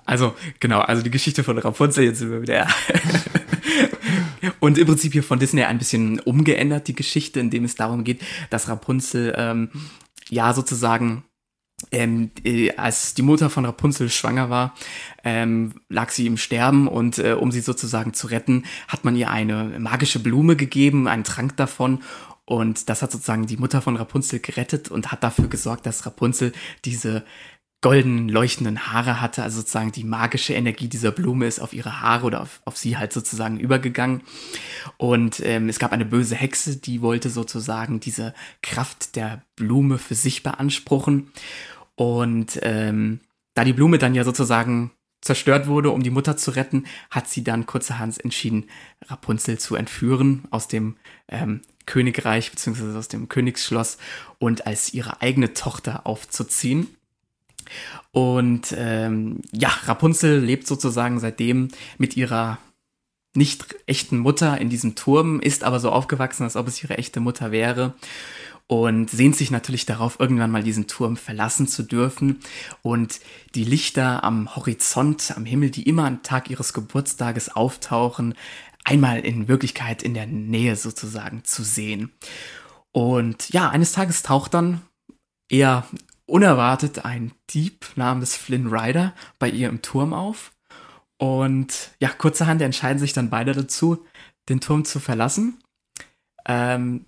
Also, 0.05 0.35
genau, 0.61 0.79
also 0.81 1.03
die 1.03 1.11
Geschichte 1.11 1.43
von 1.43 1.59
Rapunzel, 1.59 2.05
jetzt 2.05 2.21
sind 2.21 2.31
wir 2.31 2.41
wieder. 2.41 2.69
Und 4.67 4.79
im 4.79 4.87
Prinzip 4.89 5.13
hier 5.13 5.23
von 5.23 5.39
Disney 5.39 5.63
ein 5.63 5.79
bisschen 5.79 6.19
umgeändert, 6.19 6.89
die 6.89 6.97
Geschichte, 6.97 7.39
indem 7.39 7.63
es 7.63 7.77
darum 7.77 8.03
geht, 8.03 8.21
dass 8.51 8.67
Rapunzel, 8.67 9.33
ähm, 9.37 9.71
ja, 10.29 10.53
sozusagen, 10.53 11.23
ähm, 11.93 12.33
äh, 12.43 12.73
als 12.73 13.15
die 13.15 13.23
Mutter 13.23 13.49
von 13.49 13.65
Rapunzel 13.65 14.11
schwanger 14.11 14.51
war, 14.51 14.75
ähm, 15.23 15.75
lag 15.89 16.11
sie 16.11 16.27
im 16.27 16.37
Sterben 16.37 16.89
und 16.89 17.19
äh, 17.19 17.35
um 17.35 17.53
sie 17.53 17.61
sozusagen 17.61 18.13
zu 18.13 18.27
retten, 18.27 18.65
hat 18.89 19.05
man 19.05 19.15
ihr 19.15 19.31
eine 19.31 19.79
magische 19.79 20.19
Blume 20.19 20.57
gegeben, 20.57 21.07
einen 21.07 21.23
Trank 21.23 21.57
davon. 21.57 22.01
Und 22.45 22.89
das 22.89 23.03
hat 23.03 23.13
sozusagen 23.13 23.47
die 23.47 23.59
Mutter 23.59 23.81
von 23.81 23.95
Rapunzel 23.95 24.41
gerettet 24.41 24.91
und 24.91 25.13
hat 25.13 25.23
dafür 25.23 25.47
gesorgt, 25.47 25.87
dass 25.87 26.07
Rapunzel 26.07 26.53
diese 26.85 27.25
golden 27.87 28.29
leuchtenden 28.29 28.89
Haare 28.89 29.21
hatte, 29.21 29.45
also 29.45 29.61
sozusagen 29.61 29.93
die 29.93 30.03
magische 30.03 30.53
Energie 30.55 30.89
dieser 30.89 31.13
Blume 31.13 31.47
ist 31.47 31.61
auf 31.61 31.73
ihre 31.73 32.01
Haare 32.01 32.27
oder 32.27 32.41
auf, 32.41 32.61
auf 32.65 32.77
sie 32.77 32.99
halt 32.99 33.13
sozusagen 33.13 33.61
übergegangen. 33.61 34.23
Und 34.97 35.39
ähm, 35.45 35.69
es 35.69 35.79
gab 35.79 35.93
eine 35.93 36.05
böse 36.05 36.35
Hexe, 36.35 36.79
die 36.79 37.01
wollte 37.01 37.31
sozusagen 37.31 38.01
diese 38.01 38.35
Kraft 38.61 39.15
der 39.15 39.45
Blume 39.55 39.99
für 39.99 40.17
sich 40.17 40.43
beanspruchen. 40.43 41.31
Und 41.95 42.59
ähm, 42.63 43.21
da 43.55 43.63
die 43.63 43.73
Blume 43.73 43.99
dann 43.99 44.17
ja 44.17 44.25
sozusagen 44.25 44.91
zerstört 45.21 45.69
wurde, 45.69 45.93
um 45.93 46.03
die 46.03 46.11
Mutter 46.11 46.37
zu 46.37 46.51
retten, 46.51 46.87
hat 47.13 47.29
sie 47.29 47.45
dann 47.45 47.67
kurzerhand 47.67 48.19
entschieden, 48.19 48.65
Rapunzel 49.07 49.59
zu 49.59 49.77
entführen 49.77 50.43
aus 50.51 50.67
dem 50.67 50.97
ähm, 51.29 51.61
Königreich 51.87 52.51
bzw. 52.51 52.99
aus 52.99 53.07
dem 53.07 53.29
Königsschloss 53.29 53.99
und 54.41 54.67
als 54.67 54.93
ihre 54.93 55.23
eigene 55.23 55.55
Tochter 55.55 56.05
aufzuziehen. 56.05 56.96
Und 58.13 58.75
ähm, 58.77 59.41
ja, 59.53 59.69
Rapunzel 59.85 60.41
lebt 60.41 60.67
sozusagen 60.67 61.21
seitdem 61.21 61.69
mit 61.99 62.17
ihrer 62.17 62.59
nicht 63.35 63.77
echten 63.87 64.19
Mutter 64.19 64.59
in 64.59 64.71
diesem 64.71 64.95
Turm, 64.95 65.41
ist 65.41 65.63
aber 65.63 65.79
so 65.79 65.91
aufgewachsen, 65.91 66.45
als 66.45 66.57
ob 66.57 66.69
es 66.69 66.83
ihre 66.83 66.97
echte 66.97 67.21
Mutter 67.21 67.53
wäre 67.53 67.95
und 68.67 69.11
sehnt 69.11 69.37
sich 69.37 69.51
natürlich 69.51 69.87
darauf, 69.87 70.19
irgendwann 70.19 70.51
mal 70.51 70.63
diesen 70.63 70.89
Turm 70.89 71.17
verlassen 71.17 71.69
zu 71.69 71.83
dürfen 71.83 72.41
und 72.83 73.21
die 73.55 73.65
Lichter 73.65 74.25
am 74.25 74.57
Horizont, 74.57 75.35
am 75.37 75.45
Himmel, 75.45 75.71
die 75.71 75.89
immer 75.89 76.07
am 76.07 76.23
Tag 76.23 76.51
ihres 76.51 76.73
Geburtstages 76.73 77.55
auftauchen, 77.55 78.35
einmal 78.85 79.21
in 79.21 79.49
Wirklichkeit 79.49 80.03
in 80.03 80.15
der 80.15 80.27
Nähe 80.27 80.77
sozusagen 80.77 81.45
zu 81.45 81.63
sehen. 81.63 82.13
Und 82.93 83.51
ja, 83.51 83.69
eines 83.69 83.93
Tages 83.93 84.23
taucht 84.23 84.55
dann 84.55 84.81
eher 85.49 85.87
unerwartet 86.27 87.05
ein 87.05 87.33
Dieb 87.51 87.87
namens 87.97 88.37
Flynn 88.37 88.67
Rider 88.69 89.15
bei 89.39 89.49
ihr 89.49 89.69
im 89.69 89.83
Turm 89.83 90.13
auf. 90.13 90.53
Und 91.19 91.93
ja, 91.99 92.09
kurzerhand 92.11 92.61
entscheiden 92.61 92.99
sich 92.99 93.13
dann 93.13 93.31
beide 93.31 93.53
dazu, 93.53 94.05
den 94.49 94.61
Turm 94.61 94.85
zu 94.85 95.01
verlassen. 95.01 95.59
Ähm, 96.47 97.07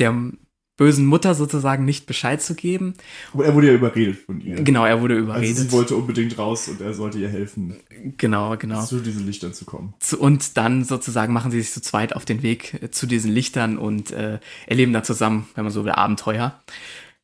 der 0.00 0.32
bösen 0.76 1.06
Mutter 1.06 1.36
sozusagen 1.36 1.84
nicht 1.84 2.06
Bescheid 2.06 2.42
zu 2.42 2.54
geben. 2.56 2.94
Aber 3.32 3.44
er 3.44 3.54
wurde 3.54 3.68
ja 3.68 3.74
überredet 3.74 4.16
von 4.18 4.40
ihr. 4.40 4.56
Genau, 4.56 4.84
er 4.84 5.00
wurde 5.00 5.16
überredet. 5.16 5.50
Also 5.50 5.62
sie 5.62 5.72
wollte 5.72 5.94
unbedingt 5.94 6.36
raus 6.36 6.66
und 6.68 6.80
er 6.80 6.94
sollte 6.94 7.18
ihr 7.18 7.28
helfen, 7.28 7.76
genau, 8.16 8.56
genau. 8.56 8.84
zu 8.84 8.98
diesen 8.98 9.24
Lichtern 9.24 9.54
zu 9.54 9.66
kommen. 9.66 9.94
Zu- 10.00 10.18
Und 10.18 10.56
dann 10.56 10.82
sozusagen 10.82 11.32
machen 11.32 11.52
sie 11.52 11.60
sich 11.60 11.70
zu 11.72 11.80
zweit 11.80 12.16
auf 12.16 12.24
den 12.24 12.42
Weg 12.42 12.82
äh, 12.82 12.90
zu 12.90 13.06
diesen 13.06 13.30
Lichtern 13.30 13.78
und 13.78 14.10
äh, 14.10 14.40
erleben 14.66 14.92
da 14.92 15.04
zusammen, 15.04 15.46
wenn 15.54 15.62
man 15.64 15.72
so 15.72 15.84
will, 15.84 15.92
Abenteuer. 15.92 16.60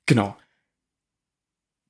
Genau. 0.06 0.36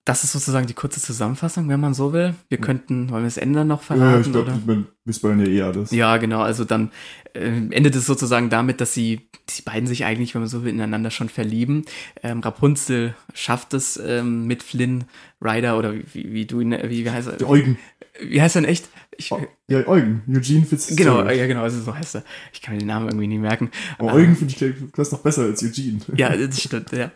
Das 0.07 0.25
ist 0.25 0.33
sozusagen 0.33 0.67
die 0.67 0.73
kurze 0.75 0.99
Zusammenfassung, 1.01 1.69
wenn 1.69 1.79
man 1.79 1.93
so 1.93 2.13
will. 2.15 2.35
Wir 2.49 2.59
könnten, 2.59 3.11
wollen 3.11 3.23
wir 3.23 3.27
das 3.27 3.37
Ende 3.37 3.65
noch 3.67 3.81
Ja, 3.83 3.87
verraten? 3.97 4.21
ich 4.23 4.33
glaube, 4.33 4.87
wir 5.05 5.13
spoilern 5.15 5.41
ja 5.41 5.47
eh 5.47 5.63
alles. 5.63 5.91
Ja, 5.91 6.17
genau. 6.17 6.41
Also 6.41 6.65
dann 6.65 6.91
äh, 7.35 7.41
endet 7.71 7.95
es 7.95 8.07
sozusagen 8.07 8.49
damit, 8.49 8.81
dass 8.81 8.95
sie, 8.95 9.29
die 9.51 9.63
beiden 9.63 9.87
sich 9.87 10.05
eigentlich, 10.07 10.35
wenn 10.35 10.41
man 10.41 10.49
so 10.49 10.65
will, 10.65 10.73
ineinander 10.73 11.11
schon 11.11 11.29
verlieben. 11.29 11.85
Ähm, 12.23 12.41
Rapunzel 12.41 13.15
schafft 13.35 13.75
es 13.75 14.01
ähm, 14.03 14.47
mit 14.47 14.63
Flynn 14.63 15.05
Rider 15.41 15.79
oder 15.79 15.93
wie, 15.95 16.05
wie, 16.15 16.33
wie 16.33 16.47
du 16.47 16.61
ihn, 16.61 16.73
wie, 16.73 17.05
wie 17.05 17.11
heißt 17.11 17.29
er? 17.29 17.49
Eugen. 17.49 17.79
Wie 18.23 18.41
heißt 18.41 18.57
er 18.57 18.63
denn 18.63 18.71
echt? 18.71 18.89
Ich, 19.19 19.31
Ja, 19.69 19.87
Eugen. 19.87 20.23
Eugene 20.29 20.65
Fitzgerald. 20.65 20.99
genau, 21.29 21.31
ja, 21.31 21.47
genau, 21.47 21.63
also 21.63 21.79
so 21.81 21.95
heißt 21.95 22.17
er. 22.17 22.25
Ich 22.55 22.63
kann 22.63 22.73
mir 22.75 22.79
den 22.81 22.89
Namen 22.89 23.09
irgendwie 23.09 23.27
nicht 23.29 23.41
merken. 23.41 23.71
Aber 23.99 24.13
Äh, 24.13 24.15
Eugen 24.15 24.35
finde 24.37 24.55
ich 24.55 24.75
das 24.97 25.13
noch 25.13 25.21
besser 25.21 25.43
als 25.43 25.63
Eugene. 25.63 26.01
Ja, 26.17 26.35
das 26.35 26.61
stimmt, 26.63 26.91
ja. 26.93 27.11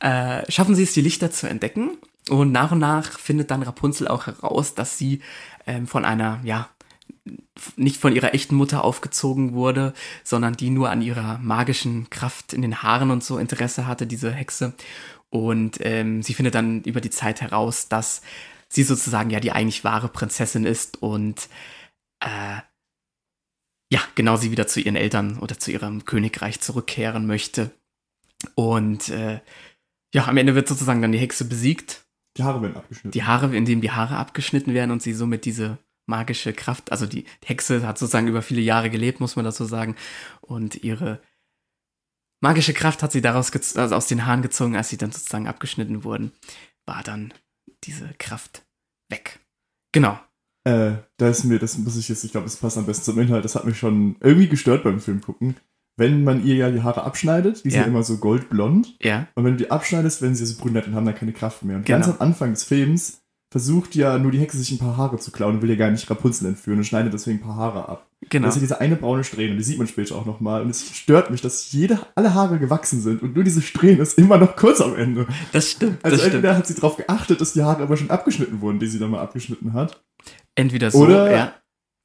Äh, 0.00 0.50
schaffen 0.50 0.74
sie 0.74 0.82
es, 0.84 0.94
die 0.94 1.02
Lichter 1.02 1.30
zu 1.30 1.46
entdecken. 1.48 1.98
Und 2.30 2.52
nach 2.52 2.70
und 2.70 2.78
nach 2.78 3.18
findet 3.18 3.50
dann 3.50 3.64
Rapunzel 3.64 4.06
auch 4.06 4.26
heraus, 4.28 4.74
dass 4.74 4.96
sie 4.96 5.20
ähm, 5.66 5.88
von 5.88 6.04
einer, 6.04 6.40
ja, 6.44 6.70
nicht 7.76 7.96
von 7.96 8.14
ihrer 8.14 8.34
echten 8.34 8.54
Mutter 8.54 8.84
aufgezogen 8.84 9.52
wurde, 9.52 9.94
sondern 10.22 10.54
die 10.54 10.70
nur 10.70 10.90
an 10.90 11.02
ihrer 11.02 11.38
magischen 11.38 12.08
Kraft 12.08 12.52
in 12.52 12.62
den 12.62 12.82
Haaren 12.84 13.10
und 13.10 13.24
so 13.24 13.36
Interesse 13.36 13.88
hatte, 13.88 14.06
diese 14.06 14.30
Hexe. 14.30 14.74
Und 15.28 15.78
ähm, 15.80 16.22
sie 16.22 16.34
findet 16.34 16.54
dann 16.54 16.82
über 16.84 17.00
die 17.00 17.10
Zeit 17.10 17.40
heraus, 17.40 17.88
dass 17.88 18.22
sie 18.68 18.84
sozusagen 18.84 19.30
ja 19.30 19.40
die 19.40 19.50
eigentlich 19.50 19.82
wahre 19.82 20.08
Prinzessin 20.08 20.64
ist 20.64 21.02
und 21.02 21.48
äh, 22.20 22.60
ja, 23.92 24.00
genau 24.14 24.36
sie 24.36 24.52
wieder 24.52 24.68
zu 24.68 24.78
ihren 24.78 24.94
Eltern 24.94 25.40
oder 25.40 25.58
zu 25.58 25.72
ihrem 25.72 26.04
Königreich 26.04 26.60
zurückkehren 26.60 27.26
möchte. 27.26 27.72
Und 28.54 29.08
äh, 29.08 29.40
ja, 30.14 30.28
am 30.28 30.36
Ende 30.36 30.54
wird 30.54 30.68
sozusagen 30.68 31.02
dann 31.02 31.10
die 31.10 31.18
Hexe 31.18 31.44
besiegt. 31.44 32.04
Die 32.36 32.42
Haare 32.42 32.62
werden 32.62 32.76
abgeschnitten. 32.76 33.10
Die 33.10 33.24
Haare, 33.24 33.54
indem 33.56 33.80
die 33.80 33.90
Haare 33.90 34.16
abgeschnitten 34.16 34.74
werden 34.74 34.90
und 34.90 35.02
sie 35.02 35.12
somit 35.12 35.44
diese 35.44 35.78
magische 36.06 36.52
Kraft, 36.52 36.92
also 36.92 37.06
die 37.06 37.24
Hexe 37.44 37.86
hat 37.86 37.98
sozusagen 37.98 38.28
über 38.28 38.42
viele 38.42 38.60
Jahre 38.60 38.90
gelebt, 38.90 39.20
muss 39.20 39.36
man 39.36 39.44
dazu 39.44 39.64
sagen. 39.64 39.96
Und 40.40 40.82
ihre 40.82 41.20
magische 42.40 42.74
Kraft 42.74 43.02
hat 43.02 43.12
sie 43.12 43.20
daraus 43.20 43.52
also 43.76 43.94
aus 43.94 44.06
den 44.06 44.26
Haaren 44.26 44.42
gezogen, 44.42 44.76
als 44.76 44.88
sie 44.88 44.96
dann 44.96 45.12
sozusagen 45.12 45.48
abgeschnitten 45.48 46.04
wurden, 46.04 46.32
war 46.86 47.02
dann 47.02 47.32
diese 47.84 48.12
Kraft 48.18 48.66
weg. 49.08 49.40
Genau. 49.92 50.18
Äh, 50.64 50.98
da 51.16 51.28
ist 51.28 51.44
mir, 51.44 51.58
das 51.58 51.78
muss 51.78 51.96
ich 51.96 52.08
jetzt, 52.08 52.24
ich 52.24 52.32
glaube, 52.32 52.44
das 52.44 52.56
passt 52.56 52.76
am 52.76 52.86
besten 52.86 53.04
zum 53.04 53.18
Inhalt, 53.18 53.44
das 53.44 53.54
hat 53.54 53.64
mich 53.64 53.78
schon 53.78 54.16
irgendwie 54.20 54.48
gestört 54.48 54.84
beim 54.84 55.00
Film 55.00 55.20
gucken. 55.20 55.56
Wenn 56.00 56.24
man 56.24 56.44
ihr 56.44 56.54
ja 56.56 56.70
die 56.70 56.82
Haare 56.82 57.04
abschneidet, 57.04 57.64
die 57.64 57.70
sind 57.70 57.80
Ja. 57.82 57.86
immer 57.86 58.02
so 58.02 58.16
goldblond. 58.16 58.96
Ja, 59.02 59.26
Und 59.34 59.44
wenn 59.44 59.52
du 59.52 59.58
die 59.58 59.70
abschneidest, 59.70 60.22
werden 60.22 60.34
sie 60.34 60.46
so 60.46 60.60
brünett 60.60 60.86
und 60.86 60.94
haben 60.94 61.04
dann 61.04 61.14
keine 61.14 61.32
Kraft 61.32 61.62
mehr. 61.62 61.76
Und 61.76 61.84
Genau. 61.86 61.98
ganz 61.98 62.08
am 62.08 62.16
Anfang 62.26 62.50
des 62.50 62.64
Films 62.64 63.18
versucht 63.52 63.94
ja 63.96 64.16
nur 64.18 64.30
die 64.32 64.38
Hexe 64.38 64.56
sich 64.58 64.70
ein 64.72 64.78
paar 64.78 64.96
Haare 64.96 65.18
zu 65.18 65.30
klauen 65.32 65.56
und 65.56 65.62
will 65.62 65.70
ja 65.70 65.76
gar 65.76 65.90
nicht 65.90 66.08
Rapunzel 66.08 66.46
entführen 66.48 66.78
und 66.78 66.84
schneidet 66.84 67.12
deswegen 67.12 67.38
ein 67.38 67.42
paar 67.42 67.56
Haare 67.56 67.88
ab. 67.88 68.06
genau. 68.30 68.46
Das 68.46 68.54
ist 68.56 68.60
ja 68.62 68.66
diese 68.66 68.80
eine 68.80 68.96
braune 68.96 69.24
Strähne, 69.24 69.56
die 69.56 69.62
sieht 69.62 69.76
man 69.78 69.86
später 69.88 70.14
auch 70.14 70.24
nochmal. 70.24 70.62
Und 70.62 70.70
es 70.70 70.94
stört 70.96 71.30
mich, 71.30 71.40
dass 71.42 71.72
jede, 71.72 71.98
alle 72.14 72.32
Haare 72.32 72.58
gewachsen 72.58 73.00
sind 73.00 73.22
und 73.22 73.34
nur 73.34 73.42
diese 73.44 73.60
Strähne 73.60 74.02
ist 74.02 74.16
immer 74.18 74.38
noch 74.38 74.54
kurz 74.56 74.80
am 74.80 74.94
Ende. 74.96 75.26
Das 75.52 75.68
stimmt. 75.70 75.98
Also 76.04 76.14
das 76.16 76.20
stimmt. 76.20 76.34
entweder 76.36 76.56
hat 76.56 76.66
sie 76.66 76.74
darauf 76.74 76.96
geachtet, 76.96 77.40
dass 77.40 77.52
die 77.54 77.62
Haare 77.62 77.82
aber 77.82 77.96
schon 77.96 78.08
abgeschnitten 78.10 78.60
wurden, 78.62 78.78
die 78.78 78.86
sie 78.86 78.98
dann 79.00 79.10
mal 79.10 79.20
abgeschnitten 79.20 79.72
hat. 79.74 80.00
Entweder 80.54 80.90
so, 80.90 80.98
Oder 80.98 81.30
ja. 81.34 81.54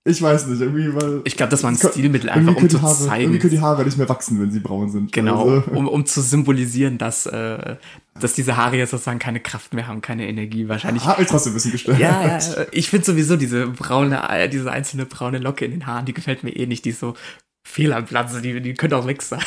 Ich 0.07 0.21
weiß 0.21 0.45
nicht, 0.45 0.61
irgendwie, 0.61 0.93
weil. 0.93 1.21
Ich 1.23 1.35
glaube, 1.35 1.49
das 1.49 1.63
war 1.63 1.71
ein 1.71 1.77
Stilmittel, 1.77 2.29
einfach 2.29 2.55
um 2.55 2.69
zu 2.69 2.79
Haare, 2.79 2.95
zeigen. 2.95 3.23
Irgendwie 3.23 3.39
können 3.39 3.53
die 3.53 3.59
Haare 3.59 3.83
nicht 3.83 3.97
mehr 3.97 4.07
wachsen, 4.07 4.39
wenn 4.39 4.51
sie 4.51 4.59
braun 4.59 4.87
sind. 4.91 5.11
Genau, 5.11 5.49
Also, 5.49 5.71
um, 5.71 5.87
um 5.87 6.05
zu 6.05 6.21
symbolisieren, 6.21 6.99
dass, 6.99 7.25
äh, 7.25 7.77
dass 8.19 8.33
diese 8.33 8.55
Haare 8.55 8.77
jetzt 8.77 8.91
sozusagen 8.91 9.17
keine 9.17 9.39
Kraft 9.39 9.73
mehr 9.73 9.87
haben, 9.87 10.01
keine 10.01 10.27
Energie. 10.27 10.69
Wahrscheinlich. 10.69 11.03
hat 11.05 11.17
mich 11.17 11.27
trotzdem 11.27 11.53
ein 11.53 11.55
bisschen 11.55 11.71
gestört. 11.71 11.97
Ja, 11.97 12.21
ja, 12.21 12.37
ja. 12.37 12.65
ich 12.71 12.91
finde 12.91 13.03
sowieso 13.07 13.35
diese 13.35 13.65
braune, 13.65 14.29
äh, 14.29 14.47
diese 14.47 14.71
einzelne 14.71 15.07
braune 15.07 15.39
Locke 15.39 15.65
in 15.65 15.71
den 15.71 15.87
Haaren, 15.87 16.05
die 16.05 16.13
gefällt 16.13 16.43
mir 16.43 16.55
eh 16.55 16.67
nicht, 16.67 16.85
die 16.85 16.91
ist 16.91 16.99
so 16.99 17.15
fehl 17.67 17.91
am 17.91 18.05
Platz, 18.05 18.39
die, 18.41 18.61
die 18.61 18.75
könnte 18.75 18.97
auch 18.97 19.07
weg 19.07 19.23
sein. 19.23 19.41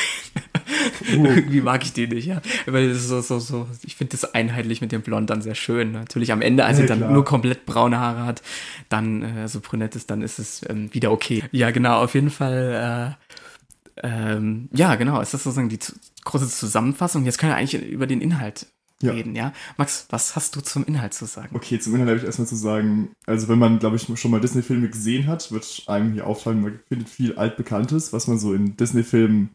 Uh. 1.16 1.25
Irgendwie 1.26 1.60
mag 1.60 1.82
ich 1.84 1.92
die 1.92 2.06
nicht, 2.06 2.26
ja. 2.26 2.40
Weil 2.66 2.88
das 2.88 2.98
ist 2.98 3.08
so, 3.08 3.20
so, 3.20 3.38
so, 3.38 3.66
ich 3.84 3.96
finde 3.96 4.12
das 4.12 4.34
einheitlich 4.34 4.80
mit 4.80 4.92
dem 4.92 5.02
Blond 5.02 5.30
dann 5.30 5.42
sehr 5.42 5.54
schön. 5.54 5.92
Natürlich 5.92 6.32
am 6.32 6.42
Ende, 6.42 6.64
als 6.64 6.78
Ja, 6.78 6.82
sie 6.82 6.88
dann 6.88 6.98
klar. 6.98 7.12
nur 7.12 7.25
komplett 7.25 7.66
braune 7.66 7.98
Haare 7.98 8.25
hat, 8.26 8.42
dann 8.88 9.22
äh, 9.22 9.48
so 9.48 9.60
brünett 9.60 9.96
ist, 9.96 10.10
dann 10.10 10.22
ist 10.22 10.38
es 10.38 10.62
ähm, 10.68 10.92
wieder 10.94 11.10
okay. 11.12 11.44
Ja, 11.52 11.70
genau, 11.70 12.02
auf 12.02 12.14
jeden 12.14 12.30
Fall, 12.30 13.16
äh, 14.02 14.06
ähm, 14.06 14.68
ja, 14.72 14.94
genau, 14.94 15.20
ist 15.20 15.34
das 15.34 15.42
sozusagen 15.44 15.68
die 15.68 15.78
zu, 15.78 15.92
große 16.25 16.48
Zusammenfassung. 16.48 17.25
Jetzt 17.25 17.38
können 17.38 17.52
wir 17.52 17.56
eigentlich 17.56 17.82
über 17.82 18.06
den 18.06 18.20
Inhalt 18.20 18.66
Ja. 19.02 19.12
reden, 19.12 19.34
ja. 19.34 19.52
Max, 19.76 20.06
was 20.10 20.37
hast 20.37 20.54
du 20.56 20.60
zum 20.60 20.84
Inhalt 20.84 21.14
zu 21.14 21.25
sagen? 21.26 21.54
Okay, 21.54 21.78
zum 21.80 21.94
Inhalt 21.94 22.10
habe 22.10 22.18
ich 22.18 22.25
erstmal 22.26 22.46
zu 22.48 22.56
sagen, 22.56 23.10
also 23.26 23.48
wenn 23.48 23.58
man, 23.58 23.78
glaube 23.78 23.96
ich, 23.96 24.06
schon 24.18 24.30
mal 24.30 24.40
Disney-Filme 24.40 24.88
gesehen 24.88 25.26
hat, 25.26 25.50
wird 25.50 25.82
einem 25.87 26.12
hier 26.12 26.26
auffallen, 26.26 26.60
man 26.60 26.80
findet 26.88 27.08
viel 27.08 27.37
Altbekanntes, 27.37 28.12
was 28.12 28.26
man 28.28 28.38
so 28.38 28.54
in 28.54 28.76
Disney-Filmen 28.76 29.50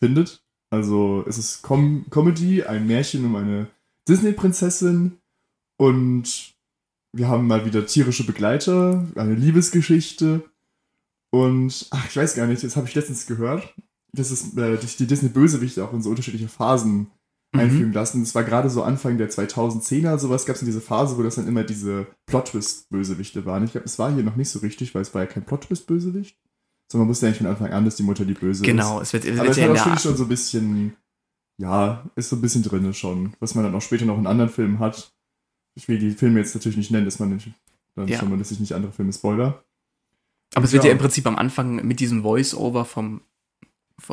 findet. 0.00 0.43
Also 0.70 1.24
es 1.28 1.38
ist 1.38 1.62
Com 1.62 2.06
Comedy, 2.10 2.62
ein 2.64 2.86
Märchen 2.86 3.24
um 3.24 3.36
eine 3.36 3.68
Disney-Prinzessin 4.08 5.18
und 5.76 6.54
wir 7.12 7.28
haben 7.28 7.46
mal 7.46 7.64
wieder 7.64 7.86
tierische 7.86 8.26
Begleiter, 8.26 9.06
eine 9.14 9.34
Liebesgeschichte 9.34 10.42
und, 11.30 11.86
ach, 11.90 12.06
ich 12.08 12.16
weiß 12.16 12.34
gar 12.34 12.46
nicht, 12.46 12.62
das 12.64 12.76
habe 12.76 12.88
ich 12.88 12.94
letztens 12.94 13.26
gehört, 13.26 13.74
dass 14.12 14.30
es 14.30 14.56
äh, 14.56 14.78
die- 14.98 15.06
Disney-Bösewichte 15.06 15.84
auch 15.84 15.92
in 15.92 16.02
so 16.02 16.10
unterschiedliche 16.10 16.48
Phasen 16.48 17.08
Mhm. 17.52 17.60
einfügen 17.60 17.92
lassen. 17.92 18.20
Das 18.24 18.34
war 18.34 18.42
gerade 18.42 18.68
so 18.68 18.82
Anfang 18.82 19.16
der 19.16 19.30
2010er, 19.30 20.18
sowas 20.18 20.44
gab 20.44 20.56
es 20.56 20.62
in 20.62 20.66
diese 20.66 20.80
Phase, 20.80 21.16
wo 21.16 21.22
das 21.22 21.36
dann 21.36 21.46
immer 21.46 21.62
diese 21.62 22.08
Plot-Twist-Bösewichte 22.26 23.46
waren. 23.46 23.62
Ich 23.64 23.70
glaube, 23.72 23.84
es 23.86 23.96
war 23.98 24.12
hier 24.12 24.24
noch 24.24 24.34
nicht 24.34 24.48
so 24.50 24.58
richtig, 24.58 24.92
weil 24.94 25.02
es 25.02 25.14
war 25.14 25.22
ja 25.22 25.28
kein 25.28 25.44
Plot-Twist-Bösewicht, 25.44 26.36
sondern 26.94 27.06
man 27.06 27.10
wusste 27.10 27.26
eigentlich 27.26 27.38
von 27.38 27.46
Anfang 27.48 27.72
an, 27.72 27.84
dass 27.84 27.96
die 27.96 28.04
Mutter 28.04 28.24
die 28.24 28.34
Böse 28.34 28.62
Genau, 28.62 29.00
ist. 29.00 29.08
es 29.08 29.12
wird, 29.14 29.24
es 29.24 29.38
Aber 29.40 29.48
wird 29.48 29.56
ja 29.56 29.66
in 29.66 29.74
der 29.74 29.98
schon 29.98 30.16
so 30.16 30.22
ein 30.22 30.28
bisschen, 30.28 30.96
ja, 31.58 32.08
ist 32.14 32.28
so 32.28 32.36
ein 32.36 32.40
bisschen 32.42 32.62
drin 32.62 32.94
schon, 32.94 33.34
was 33.40 33.56
man 33.56 33.64
dann 33.64 33.74
auch 33.74 33.82
später 33.82 34.04
noch 34.04 34.16
in 34.16 34.28
anderen 34.28 34.48
Filmen 34.50 34.78
hat. 34.78 35.12
Ich 35.74 35.88
will 35.88 35.98
die 35.98 36.12
Filme 36.12 36.38
jetzt 36.38 36.54
natürlich 36.54 36.76
nicht 36.76 36.92
nennen, 36.92 37.04
dass 37.04 37.18
man 37.18 37.30
nicht, 37.34 37.50
dann 37.96 38.06
Ja. 38.06 38.24
mal, 38.24 38.38
dass 38.38 38.52
ich 38.52 38.60
nicht 38.60 38.72
andere 38.74 38.92
Filme 38.92 39.12
spoiler. 39.12 39.64
Aber 40.54 40.64
es 40.64 40.72
wird 40.72 40.84
ja. 40.84 40.90
Ja. 40.90 40.92
im 40.92 41.00
Prinzip 41.00 41.26
am 41.26 41.34
Anfang 41.36 41.84
mit 41.84 41.98
diesem 41.98 42.22
Voice-Over 42.22 42.84
vom, 42.84 43.22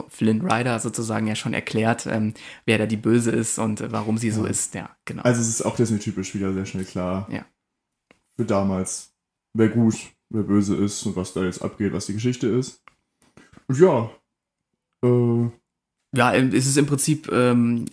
Flynn 0.10 0.42
Rider 0.42 0.80
sozusagen 0.80 1.26
ja 1.28 1.36
schon 1.36 1.54
erklärt, 1.54 2.06
ähm, 2.06 2.34
wer 2.66 2.78
da 2.78 2.86
die 2.86 2.98
Böse 2.98 3.32
ist 3.32 3.58
und 3.60 3.82
äh, 3.82 3.92
warum 3.92 4.18
sie 4.18 4.30
so 4.32 4.44
Ja. 4.44 4.50
ist. 4.50 4.74
Ja, 4.76 4.96
genau. 5.06 5.24
Also 5.24 5.42
es 5.42 5.50
ist 5.50 5.62
auch 5.64 5.76
Disney-typisch 5.76 6.34
wieder 6.36 6.54
sehr 6.54 6.66
schnell 6.66 6.86
klar. 6.86 7.28
Ja. 7.32 7.46
Für 8.36 8.46
damals, 8.46 9.14
wer 9.54 9.70
gut, 9.70 9.96
wer 10.32 10.44
böse 10.44 10.76
ist 10.76 11.06
und 11.06 11.16
was 11.16 11.34
da 11.34 11.44
jetzt 11.44 11.62
abgeht, 11.62 11.94
was 11.94 12.06
die 12.06 12.14
Geschichte 12.14 12.48
ist. 12.48 12.82
Und 13.68 13.80
ja, 13.80 14.10
äh, 15.04 15.50
ja, 16.14 16.34
es 16.34 16.68
ist 16.68 16.78
im 16.78 16.88
Prinzip, 16.88 17.32
ähm, 17.32 17.86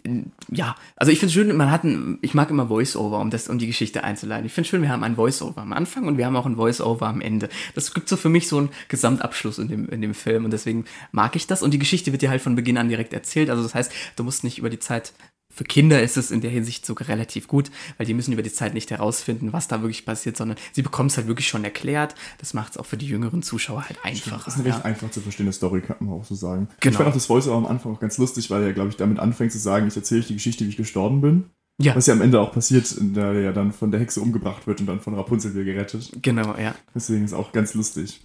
ja, 0.51 0.75
also 0.97 1.13
ich 1.13 1.21
finde 1.21 1.29
es 1.29 1.35
schön, 1.35 1.57
man 1.57 1.71
hat 1.71 1.85
ein, 1.85 2.19
ich 2.21 2.35
mag 2.35 2.51
immer 2.51 2.67
Voice-Over, 2.67 3.21
um, 3.21 3.31
das, 3.31 3.49
um 3.49 3.59
die 3.59 3.69
Geschichte 3.69 4.03
einzuleiten. 4.03 4.45
Ich 4.45 4.53
finde 4.53 4.69
schön, 4.69 4.83
wir 4.83 4.89
haben 4.89 5.05
ein 5.05 5.15
Voice-Over 5.15 5.61
am 5.61 5.73
Anfang 5.73 6.09
und 6.09 6.19
wir 6.19 6.27
haben 6.27 6.35
auch 6.35 6.47
ein 6.47 6.57
Voice-Over 6.57 7.07
am 7.07 7.21
Ende. 7.21 7.49
Das 7.77 7.95
gibt 7.95 8.09
so 8.09 8.17
für 8.17 8.29
mich 8.29 8.49
so 8.49 8.59
einen 8.59 8.71
Gesamtabschluss 8.89 9.59
in 9.59 9.69
dem, 9.69 9.89
in 9.89 10.01
dem 10.01 10.15
Film 10.15 10.45
und 10.45 10.51
deswegen 10.51 10.85
mag 11.13 11.37
ich 11.37 11.47
das 11.47 11.63
und 11.63 11.73
die 11.73 11.79
Geschichte 11.79 12.11
wird 12.11 12.23
dir 12.23 12.31
halt 12.31 12.43
von 12.43 12.57
Beginn 12.57 12.77
an 12.77 12.89
direkt 12.89 13.13
erzählt. 13.13 13.51
Also 13.51 13.63
das 13.63 13.77
heißt, 13.77 13.93
du 14.17 14.25
musst 14.25 14.43
nicht 14.43 14.59
über 14.59 14.71
die 14.71 14.81
Zeit 14.81 15.13
für 15.51 15.65
Kinder 15.65 16.03
ist 16.03 16.17
es 16.17 16.31
in 16.31 16.41
der 16.41 16.51
Hinsicht 16.51 16.87
sogar 16.87 17.09
relativ 17.09 17.49
gut, 17.49 17.71
weil 17.97 18.07
die 18.07 18.15
müssen 18.15 18.33
über 18.33 18.43
die 18.43 18.53
Zeit 18.53 18.75
nicht 18.75 18.91
herausfinden, 18.91 19.53
was 19.53 19.67
da 19.67 19.81
wirklich 19.83 20.05
passiert, 20.05 20.37
sondern 20.37 20.59
sie 20.73 20.83
bekommen 20.83 21.09
es 21.09 21.17
halt 21.17 21.27
wirklich 21.27 21.49
schon 21.49 21.65
erklärt. 21.65 22.15
Das 22.39 22.55
macht 22.55 22.73
es 22.73 22.79
auch 22.79 22.87
für 22.87 22.97
die 22.97 23.07
jüngeren 23.07 23.43
Zuschauer 23.43 23.85
halt 23.89 23.99
einfacher. 24.05 24.43
das 24.45 24.55
ist 24.55 24.61
eine 24.61 24.69
recht 24.69 24.79
ja. 24.79 24.85
einfach 24.85 25.11
zu 25.11 25.21
verstehende 25.21 25.53
Story, 25.53 25.81
kann 25.81 25.97
man 26.01 26.21
auch 26.21 26.25
so 26.25 26.35
sagen. 26.35 26.69
Genau. 26.81 26.93
Ich 26.93 26.97
fand 26.97 27.09
auch 27.09 27.15
das 27.15 27.27
Voice 27.27 27.49
am 27.49 27.67
Anfang 27.67 27.95
auch 27.95 28.01
ganz 28.01 28.19
lustig, 28.19 28.51
weil 28.51 28.63
er, 28.63 28.73
glaube 28.73 28.91
ich, 28.91 28.97
damit 28.97 29.19
anfängt 29.19 29.53
zu 29.53 29.59
sagen, 29.59 29.89
ich 29.89 29.97
erzähle 29.97 30.21
euch 30.21 30.27
die 30.29 30.35
Geschichte, 30.35 30.65
wie 30.65 30.69
ich 30.69 30.77
gestorben 30.77 31.21
bin. 31.23 31.45
ja, 31.81 31.97
Was 31.97 32.07
ja 32.07 32.15
am 32.15 32.21
Ende 32.21 32.41
auch 32.41 32.53
passiert, 32.53 32.93
in 32.93 33.15
der 33.15 33.33
er 33.33 33.41
ja 33.41 33.53
dann 33.53 33.73
von 33.73 33.91
der 33.91 34.01
Hexe 34.01 34.21
umgebracht 34.21 34.67
wird 34.67 34.81
und 34.81 34.87
dann 34.87 35.01
von 35.01 35.15
Rapunzel 35.15 35.55
wieder 35.55 35.65
gerettet. 35.65 36.13
genau, 36.23 36.57
ja. 36.57 36.75
Deswegen 36.95 37.25
ist 37.25 37.33
auch 37.33 37.53
ganz 37.53 37.75
lustig. 37.75 38.21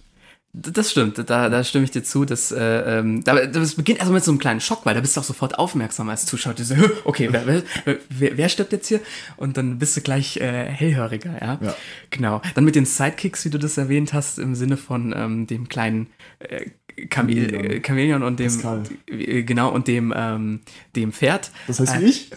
Das 0.56 0.92
stimmt, 0.92 1.18
da, 1.18 1.48
da 1.48 1.64
stimme 1.64 1.82
ich 1.84 1.90
dir 1.90 2.04
zu. 2.04 2.24
Dass, 2.24 2.52
äh, 2.52 2.98
ähm, 2.98 3.24
da, 3.24 3.44
das 3.46 3.74
beginnt 3.74 3.98
erstmal 3.98 4.18
mit 4.18 4.24
so 4.24 4.30
einem 4.30 4.38
kleinen 4.38 4.60
Schock, 4.60 4.86
weil 4.86 4.94
da 4.94 5.00
bist 5.00 5.16
du 5.16 5.20
auch 5.20 5.24
sofort 5.24 5.58
aufmerksam 5.58 6.08
als 6.08 6.26
Zuschauer. 6.26 6.54
Du 6.54 6.62
so, 6.62 6.76
"Hä, 6.76 6.82
okay, 7.04 7.28
wer, 7.32 7.44
wer, 7.46 7.62
wer, 8.08 8.36
wer 8.36 8.48
stirbt 8.48 8.70
jetzt 8.72 8.86
hier? 8.86 9.00
Und 9.36 9.56
dann 9.56 9.78
bist 9.80 9.96
du 9.96 10.00
gleich 10.00 10.36
äh, 10.36 10.64
hellhöriger, 10.66 11.32
ja? 11.40 11.58
Ja. 11.60 11.74
Genau. 12.10 12.40
Dann 12.54 12.64
mit 12.64 12.76
den 12.76 12.86
Sidekicks, 12.86 13.44
wie 13.44 13.50
du 13.50 13.58
das 13.58 13.76
erwähnt 13.78 14.12
hast, 14.12 14.38
im 14.38 14.54
Sinne 14.54 14.76
von 14.76 15.12
ähm, 15.16 15.48
dem 15.48 15.68
kleinen 15.68 16.06
äh, 16.38 16.66
Chameleon, 17.12 17.82
Chameleon. 17.82 18.22
Und 18.22 18.38
dem, 18.38 18.52
Pascal. 18.52 18.84
äh, 19.08 19.42
genau, 19.42 19.72
und 19.72 19.88
dem, 19.88 20.14
ähm, 20.16 20.60
dem 20.94 21.12
Pferd. 21.12 21.50
Das 21.66 21.80
heißt 21.80 21.96
Äh, 21.96 22.04
ich? 22.04 22.30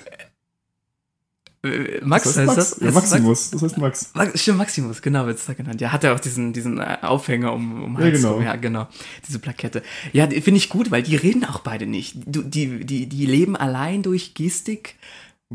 Äh, 1.68 2.02
Max 2.04 2.24
das 2.24 2.38
heißt 2.38 2.50
heißt 2.50 2.58
das? 2.58 2.80
Max. 2.80 2.82
Ja, 2.82 2.92
Maximus. 2.92 3.52
Das 3.52 3.62
heißt 3.62 3.78
Max. 3.78 4.12
Max, 4.14 4.42
stimmt, 4.42 4.58
Maximus, 4.58 5.02
genau, 5.02 5.26
wird 5.26 5.38
es 5.38 5.46
da 5.46 5.54
genannt. 5.54 5.82
Ja, 5.82 5.92
hat 5.92 6.04
er 6.04 6.16
auch 6.16 6.20
diesen, 6.20 6.54
diesen 6.54 6.80
äh, 6.80 6.98
Aufhänger 7.02 7.54
um, 7.54 7.84
um 7.84 7.94
Ja, 7.96 8.06
Hals 8.06 8.22
genau. 8.22 8.34
rum. 8.34 8.44
Ja, 8.44 8.56
genau. 8.56 8.88
Diese 9.28 9.40
Plakette. 9.40 9.84
Ja, 10.14 10.28
finde 10.28 10.58
ich 10.58 10.70
gut, 10.70 10.92
weil 10.92 11.04
die 11.04 11.16
reden 11.16 11.46
auch 11.46 11.60
beide 11.60 11.86
nicht. 11.86 12.18
Du, 12.26 12.42
die, 12.42 12.86
die, 12.86 13.08
die 13.08 13.26
leben 13.26 13.56
allein 13.56 14.04
durch 14.04 14.34
Gestik, 14.34 14.96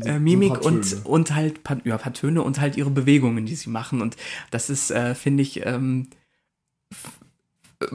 äh, 0.01 0.19
Mimik 0.19 0.61
und, 0.61 1.05
und 1.05 1.35
halt 1.35 1.63
paar, 1.63 1.77
ja, 1.83 1.97
paar 1.97 2.13
Töne 2.13 2.41
und 2.41 2.59
halt 2.59 2.77
ihre 2.77 2.89
Bewegungen, 2.89 3.45
die 3.45 3.55
sie 3.55 3.69
machen. 3.69 4.01
Und 4.01 4.15
das 4.51 4.69
ist, 4.69 4.91
äh, 4.91 5.15
finde 5.15 5.43
ich, 5.43 5.65
ähm, 5.65 6.07
äh, 6.91 6.95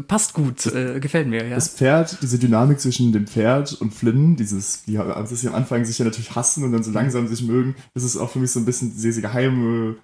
passt 0.07 0.35
gut, 0.35 0.67
äh, 0.67 1.01
gefällt 1.01 1.29
mir, 1.29 1.47
ja. 1.47 1.55
Das 1.55 1.69
Pferd, 1.69 2.19
diese 2.23 2.39
Dynamik 2.39 2.81
zwischen 2.81 3.13
dem 3.13 3.27
Pferd 3.27 3.73
und 3.81 3.93
Flynn, 3.93 4.37
dieses, 4.37 4.85
die 4.85 4.99
also 4.99 5.35
sie 5.35 5.49
am 5.49 5.55
Anfang 5.55 5.85
sich 5.85 5.99
ja 5.99 6.05
natürlich 6.05 6.35
hassen 6.35 6.65
und 6.65 6.73
dann 6.73 6.83
so 6.83 6.91
langsam 6.91 7.27
sich 7.29 7.43
mögen, 7.43 7.77
das 7.95 8.05
ist 8.05 8.17
auch 8.17 8.31
für 8.31 8.39
mich 8.39 8.51
so 8.51 8.61
ein 8.61 8.65
bisschen 8.65 8.93
diese 8.95 9.21
geheime 9.21 9.97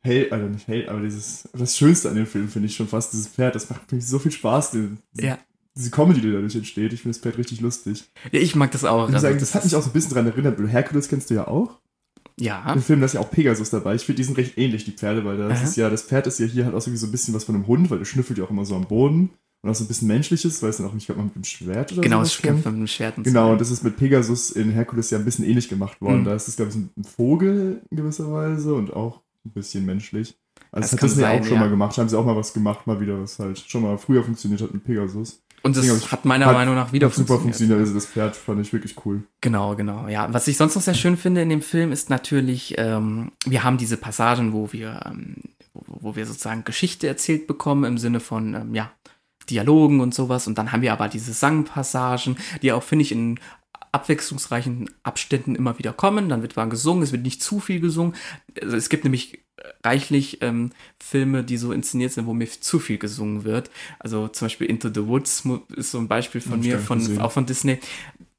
Hell, 0.00 0.28
also 0.30 0.46
nicht 0.46 0.68
Hell, 0.68 0.88
aber 0.88 1.00
dieses, 1.00 1.48
das 1.52 1.76
Schönste 1.76 2.08
an 2.08 2.16
dem 2.16 2.26
Film 2.26 2.48
finde 2.48 2.66
ich 2.66 2.76
schon 2.76 2.88
fast, 2.88 3.12
dieses 3.12 3.28
Pferd, 3.28 3.54
das 3.54 3.68
macht 3.68 3.90
mir 3.90 4.00
so 4.00 4.18
viel 4.18 4.32
Spaß, 4.32 4.70
die, 4.70 4.90
ja. 5.14 5.38
diese 5.76 5.90
Comedy, 5.90 6.20
die 6.20 6.32
dadurch 6.32 6.54
entsteht. 6.54 6.92
Ich 6.92 7.02
finde 7.02 7.16
das 7.16 7.22
Pferd 7.22 7.38
richtig 7.38 7.60
lustig. 7.60 8.04
ja, 8.30 8.40
ich 8.40 8.54
mag 8.54 8.70
das 8.70 8.84
auch. 8.84 9.08
Ich 9.08 9.14
Also, 9.14 9.26
sagen, 9.26 9.38
das 9.40 9.54
hat 9.54 9.64
mich 9.64 9.74
auch 9.74 9.82
so 9.82 9.90
ein 9.90 9.92
bisschen 9.92 10.14
daran 10.14 10.26
erinnert, 10.26 10.58
Hercules 10.68 11.08
kennst 11.08 11.30
du 11.30 11.34
ja 11.34 11.48
auch. 11.48 11.80
Ja, 12.40 12.72
Im 12.72 12.82
Film 12.82 13.00
da 13.00 13.06
ist 13.06 13.14
ja 13.14 13.20
auch 13.20 13.30
Pegasus 13.30 13.70
dabei. 13.70 13.94
Ich 13.94 14.04
finde, 14.04 14.18
die 14.18 14.24
sind 14.24 14.38
recht 14.38 14.58
ähnlich, 14.58 14.84
die 14.84 14.92
Pferde, 14.92 15.24
weil 15.24 15.36
das 15.36 15.58
Aha. 15.58 15.64
ist 15.64 15.76
ja, 15.76 15.90
das 15.90 16.02
Pferd 16.02 16.26
ist 16.26 16.38
ja 16.38 16.46
hier 16.46 16.64
halt 16.64 16.74
auch 16.74 16.80
irgendwie 16.80 16.98
so 16.98 17.06
ein 17.06 17.10
bisschen 17.12 17.34
was 17.34 17.44
von 17.44 17.54
einem 17.54 17.66
Hund, 17.66 17.90
weil 17.90 17.98
der 17.98 18.04
schnüffelt 18.04 18.38
ja 18.38 18.44
auch 18.44 18.50
immer 18.50 18.64
so 18.64 18.76
am 18.76 18.86
Boden. 18.86 19.30
Und 19.60 19.70
auch 19.70 19.74
so 19.74 19.82
ein 19.82 19.88
bisschen 19.88 20.06
menschliches, 20.06 20.62
weil 20.62 20.70
es 20.70 20.76
dann 20.76 20.86
auch, 20.86 20.94
ich 20.94 21.06
glaube, 21.06 21.20
mit 21.20 21.34
dem 21.34 21.42
Schwert 21.42 21.92
oder 21.92 22.02
genau, 22.02 22.22
es 22.22 22.38
kämpft 22.38 22.64
mit 22.66 22.76
dem 22.76 22.86
Schwert 22.86 23.18
und 23.18 23.24
so. 23.24 23.30
Genau, 23.30 23.50
und 23.50 23.60
das 23.60 23.72
ist 23.72 23.82
mit 23.82 23.96
Pegasus 23.96 24.50
in 24.50 24.70
Herkules 24.70 25.10
ja 25.10 25.18
ein 25.18 25.24
bisschen 25.24 25.44
ähnlich 25.44 25.68
gemacht 25.68 26.00
worden. 26.00 26.20
Mhm. 26.20 26.24
Da 26.26 26.34
ist 26.34 26.46
es, 26.46 26.54
glaube 26.54 26.70
ich, 26.70 26.76
ein 26.76 27.04
Vogel 27.04 27.82
in 27.90 27.96
gewisser 27.96 28.30
Weise 28.30 28.74
und 28.74 28.92
auch 28.92 29.20
ein 29.44 29.50
bisschen 29.50 29.84
menschlich. 29.84 30.36
Also 30.70 30.82
Das 30.82 30.90
das 30.90 30.92
hat 30.92 31.02
Disney 31.02 31.22
sein, 31.22 31.40
auch 31.40 31.44
schon 31.44 31.54
ja. 31.54 31.60
mal 31.60 31.70
gemacht. 31.70 31.98
Haben 31.98 32.08
sie 32.08 32.16
auch 32.16 32.24
mal 32.24 32.36
was 32.36 32.52
gemacht, 32.52 32.86
mal 32.86 33.00
wieder, 33.00 33.20
was 33.20 33.40
halt 33.40 33.58
schon 33.58 33.82
mal 33.82 33.98
früher 33.98 34.22
funktioniert 34.22 34.60
hat 34.60 34.72
mit 34.72 34.84
Pegasus. 34.84 35.42
Und 35.62 35.76
das 35.76 35.86
Ja, 35.86 35.94
hat 36.12 36.24
meiner 36.24 36.46
hat- 36.46 36.54
Meinung 36.54 36.74
nach 36.76 36.92
wieder 36.92 37.08
Hat 37.08 37.14
super 37.14 37.38
funktioniert. 37.38 37.78
Also 37.80 37.94
das 37.94 38.06
Pferd 38.06 38.36
fand 38.36 38.60
ich 38.60 38.72
wirklich 38.72 38.94
cool. 39.04 39.22
Genau, 39.40 39.74
genau. 39.74 40.06
Ja, 40.08 40.32
was 40.32 40.46
ich 40.48 40.56
sonst 40.56 40.74
noch 40.76 40.82
sehr 40.82 40.94
schön 40.94 41.16
finde 41.16 41.42
in 41.42 41.48
dem 41.48 41.62
Film 41.62 41.90
ist 41.92 42.10
natürlich, 42.10 42.74
ähm, 42.78 43.32
wir 43.46 43.64
haben 43.64 43.76
diese 43.78 43.96
Passagen, 43.96 44.52
wo 44.52 44.72
wir, 44.72 45.00
ähm, 45.06 45.36
wo, 45.74 45.82
wo 46.10 46.16
wir 46.16 46.26
sozusagen 46.26 46.64
Geschichte 46.64 47.06
erzählt 47.08 47.46
bekommen 47.46 47.84
im 47.84 47.98
Sinne 47.98 48.20
von, 48.20 48.54
ähm, 48.54 48.74
ja, 48.74 48.90
Dialogen 49.50 50.00
und 50.00 50.14
sowas. 50.14 50.46
Und 50.46 50.58
dann 50.58 50.72
haben 50.72 50.82
wir 50.82 50.92
aber 50.92 51.08
diese 51.08 51.32
Sangpassagen, 51.32 52.36
die 52.60 52.70
auch, 52.72 52.82
finde 52.82 53.02
ich, 53.04 53.12
in 53.12 53.40
abwechslungsreichen 53.92 54.90
Abständen 55.02 55.54
immer 55.54 55.78
wieder 55.78 55.92
kommen. 55.92 56.28
Dann 56.28 56.42
wird 56.42 56.56
mal 56.56 56.68
gesungen, 56.68 57.02
es 57.02 57.12
wird 57.12 57.22
nicht 57.22 57.42
zu 57.42 57.60
viel 57.60 57.80
gesungen. 57.80 58.14
Also 58.60 58.76
es 58.76 58.88
gibt 58.88 59.04
nämlich 59.04 59.44
reichlich 59.84 60.42
ähm, 60.42 60.70
Filme, 60.98 61.44
die 61.44 61.56
so 61.56 61.72
inszeniert 61.72 62.12
sind, 62.12 62.26
wo 62.26 62.34
mir 62.34 62.48
zu 62.48 62.78
viel 62.78 62.98
gesungen 62.98 63.44
wird. 63.44 63.70
Also 63.98 64.28
zum 64.28 64.46
Beispiel 64.46 64.68
Into 64.68 64.88
the 64.88 65.06
Woods 65.06 65.44
ist 65.76 65.90
so 65.90 65.98
ein 65.98 66.08
Beispiel 66.08 66.40
von 66.40 66.60
ich 66.60 66.66
mir, 66.66 66.78
von, 66.78 66.98
gesehen. 66.98 67.20
auch 67.20 67.32
von 67.32 67.46
Disney. 67.46 67.78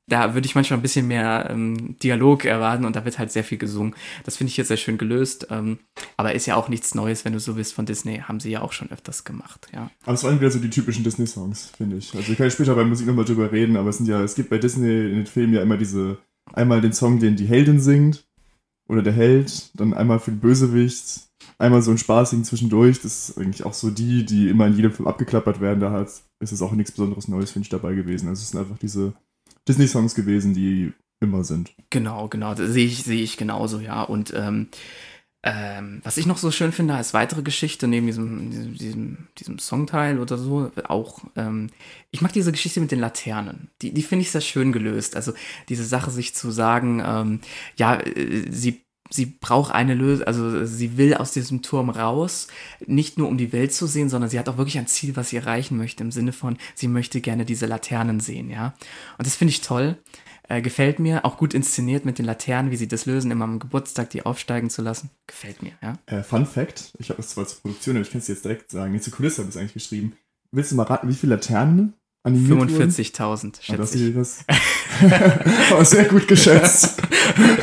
Da 0.10 0.34
würde 0.34 0.46
ich 0.46 0.56
manchmal 0.56 0.80
ein 0.80 0.82
bisschen 0.82 1.08
mehr 1.08 1.48
ähm, 1.50 1.98
Dialog 2.00 2.46
erwarten 2.46 2.86
und 2.86 2.96
da 2.96 3.06
wird 3.06 3.20
halt 3.20 3.32
sehr 3.32 3.44
viel 3.44 3.58
gesungen. 3.58 3.96
Das 4.26 4.38
finde 4.38 4.50
ich 4.50 4.58
jetzt 4.58 4.68
sehr 4.68 4.78
schön 4.78 4.98
gelöst. 4.98 5.48
Ähm, 5.50 5.80
aber 6.18 6.36
ist 6.36 6.46
ja 6.46 6.56
auch 6.56 6.68
nichts 6.68 6.96
Neues, 6.96 7.24
wenn 7.26 7.34
du 7.34 7.40
so 7.40 7.56
willst, 7.56 7.74
von 7.74 7.86
Disney. 7.86 8.20
Haben 8.20 8.40
sie 8.40 8.52
ja 8.52 8.62
auch 8.62 8.74
schon 8.74 8.92
öfters 8.92 9.24
gemacht, 9.24 9.68
ja. 9.74 9.90
Aber 10.04 10.14
es 10.14 10.24
waren 10.24 10.40
wieder 10.40 10.52
so 10.52 10.60
die 10.60 10.70
typischen 10.70 11.04
Disney-Songs, 11.04 11.72
finde 11.78 11.98
ich. 11.98 12.14
Also 12.16 12.32
ich 12.32 12.38
kann 12.38 12.48
ja 12.48 12.52
später 12.52 12.76
bei 12.76 12.84
Musik 12.84 13.08
nochmal 13.08 13.26
drüber 13.26 13.52
reden, 13.52 13.78
aber 13.78 13.90
es 13.90 13.98
sind 13.98 14.08
ja, 14.08 14.22
es 14.22 14.36
gibt 14.36 14.50
bei 14.50 14.58
Disney 14.58 15.10
in 15.10 15.16
den 15.16 15.26
Filmen 15.26 15.54
ja 15.54 15.62
immer 15.62 15.78
diese, 15.78 16.18
einmal 16.54 16.82
den 16.82 16.94
Song, 16.94 17.20
den 17.20 17.36
die 17.36 17.46
Heldin 17.46 17.80
singt, 17.80 18.26
oder 18.90 19.04
der 19.04 19.14
Held, 19.14 19.70
dann 19.80 19.94
einmal 19.94 20.20
für 20.20 20.32
den 20.32 20.40
Bösewicht, 20.40 21.30
einmal 21.60 21.82
so 21.82 21.92
ein 21.92 21.98
spaßigen 21.98 22.44
zwischendurch. 22.44 23.00
Das 23.02 23.30
ist 23.30 23.38
eigentlich 23.38 23.64
auch 23.64 23.74
so 23.74 23.92
die, 23.92 24.26
die 24.26 24.50
immer 24.50 24.68
in 24.68 24.76
jedem 24.76 24.92
Film 24.92 25.08
abgeklappert 25.08 25.62
werden. 25.62 25.80
Da 25.80 25.92
hat, 25.92 26.08
ist 26.08 26.52
es 26.52 26.62
auch 26.62 26.72
nichts 26.72 26.92
Besonderes 26.92 27.28
Neues, 27.28 27.52
finde 27.52 27.66
ich, 27.66 27.70
dabei 27.70 27.94
gewesen. 27.94 28.28
Also 28.28 28.42
es 28.42 28.50
sind 28.50 28.60
einfach 28.60 28.80
diese 28.80 29.14
Disney-Songs 29.70 30.16
gewesen, 30.16 30.54
die 30.54 30.94
immer 31.22 31.44
sind. 31.44 31.74
Genau, 31.90 32.28
genau. 32.28 32.56
Sehe 32.56 32.86
ich, 32.86 33.04
sehe 33.04 33.22
ich 33.22 33.38
genauso, 33.38 33.80
ja. 33.80 34.04
Und 34.04 34.34
ähm, 34.36 34.68
ähm, 35.42 36.02
was 36.04 36.18
ich 36.18 36.26
noch 36.26 36.38
so 36.38 36.52
schön 36.52 36.74
finde 36.74 36.96
als 36.96 37.14
weitere 37.14 37.44
Geschichte, 37.44 37.88
neben 37.88 38.08
diesem, 38.08 38.52
diesem, 38.52 38.74
diesem, 38.76 39.28
diesem 39.38 39.60
Songteil 39.60 40.20
oder 40.20 40.38
so, 40.38 40.72
auch, 40.86 41.20
ähm, 41.38 41.70
ich 42.12 42.22
mag 42.22 42.34
diese 42.34 42.52
Geschichte 42.52 42.82
mit 42.82 42.92
den 42.92 43.00
Laternen. 43.00 43.70
Die, 43.82 43.94
die 43.94 44.04
finde 44.04 44.24
ich 44.24 44.32
sehr 44.32 44.42
schön 44.42 44.74
gelöst. 44.74 45.16
Also 45.16 45.34
diese 45.70 45.86
Sache, 45.86 46.12
sich 46.12 46.36
zu 46.36 46.52
sagen, 46.52 47.02
ähm, 47.06 47.40
ja, 47.78 47.96
äh, 48.02 48.52
sie 48.52 48.82
sie 49.10 49.26
braucht 49.26 49.74
eine 49.74 49.94
Lösung, 49.94 50.28
also 50.28 50.66
sie 50.66 50.98
will 50.98 51.16
aus 51.16 51.32
diesem 51.32 51.62
Turm 51.62 51.90
raus, 51.90 52.48
nicht 52.86 53.18
nur 53.18 53.28
um 53.28 53.38
die 53.38 53.52
Welt 53.52 53.74
zu 53.74 53.88
sehen, 53.88 54.10
sondern 54.10 54.30
sie 54.30 54.40
hat 54.40 54.50
auch 54.50 54.58
wirklich 54.58 54.78
ein 54.78 54.88
Ziel, 54.88 55.16
was 55.16 55.30
sie 55.30 55.38
erreichen 55.38 55.78
möchte, 55.78 56.04
im 56.04 56.12
Sinne 56.12 56.32
von, 56.32 56.58
sie 56.76 56.88
möchte 56.88 57.22
gerne 57.22 57.46
diese 57.46 57.66
Laternen 57.66 58.20
sehen, 58.20 58.50
ja. 58.50 58.74
Und 59.18 59.28
das 59.28 59.36
finde 59.36 59.52
ich 59.52 59.62
toll. 59.62 59.98
Äh, 60.48 60.64
gefällt 60.64 60.98
mir, 60.98 61.26
auch 61.26 61.38
gut 61.38 61.54
inszeniert 61.54 62.06
mit 62.06 62.18
den 62.18 62.26
Laternen, 62.26 62.72
wie 62.72 62.76
sie 62.76 62.88
das 62.88 63.06
lösen, 63.06 63.30
immer 63.30 63.46
am 63.46 63.60
Geburtstag 63.60 64.10
die 64.10 64.26
aufsteigen 64.26 64.72
zu 64.72 64.82
lassen. 64.82 65.12
Gefällt 65.28 65.62
mir, 65.62 65.74
ja. 65.82 65.94
Äh, 66.08 66.24
Fun 66.24 66.48
Fact, 66.48 66.94
ich 66.98 67.10
habe 67.10 67.18
das 67.18 67.30
zwar 67.30 67.46
zur 67.46 67.62
Produktion, 67.62 67.96
aber 67.96 68.02
ich 68.04 68.12
kann 68.12 68.20
es 68.20 68.28
jetzt 68.28 68.46
direkt 68.46 68.72
sagen. 68.72 68.92
Nee, 68.92 69.00
zur 69.00 69.14
Kulisse 69.14 69.42
habe 69.42 69.50
ich 69.50 69.56
es 69.56 69.62
eigentlich 69.62 69.74
geschrieben. 69.74 70.18
Willst 70.52 70.72
du 70.72 70.76
mal 70.76 70.84
raten, 70.84 71.08
wie 71.08 71.14
viele 71.14 71.36
Laternen? 71.36 71.94
45.000, 72.26 73.54
Ah, 73.60 73.62
schätze 73.62 73.98
ich. 73.98 74.14
das 74.14 74.40
aber 75.72 75.86
sehr 75.86 76.06
gut 76.06 76.28
geschätzt. 76.28 77.02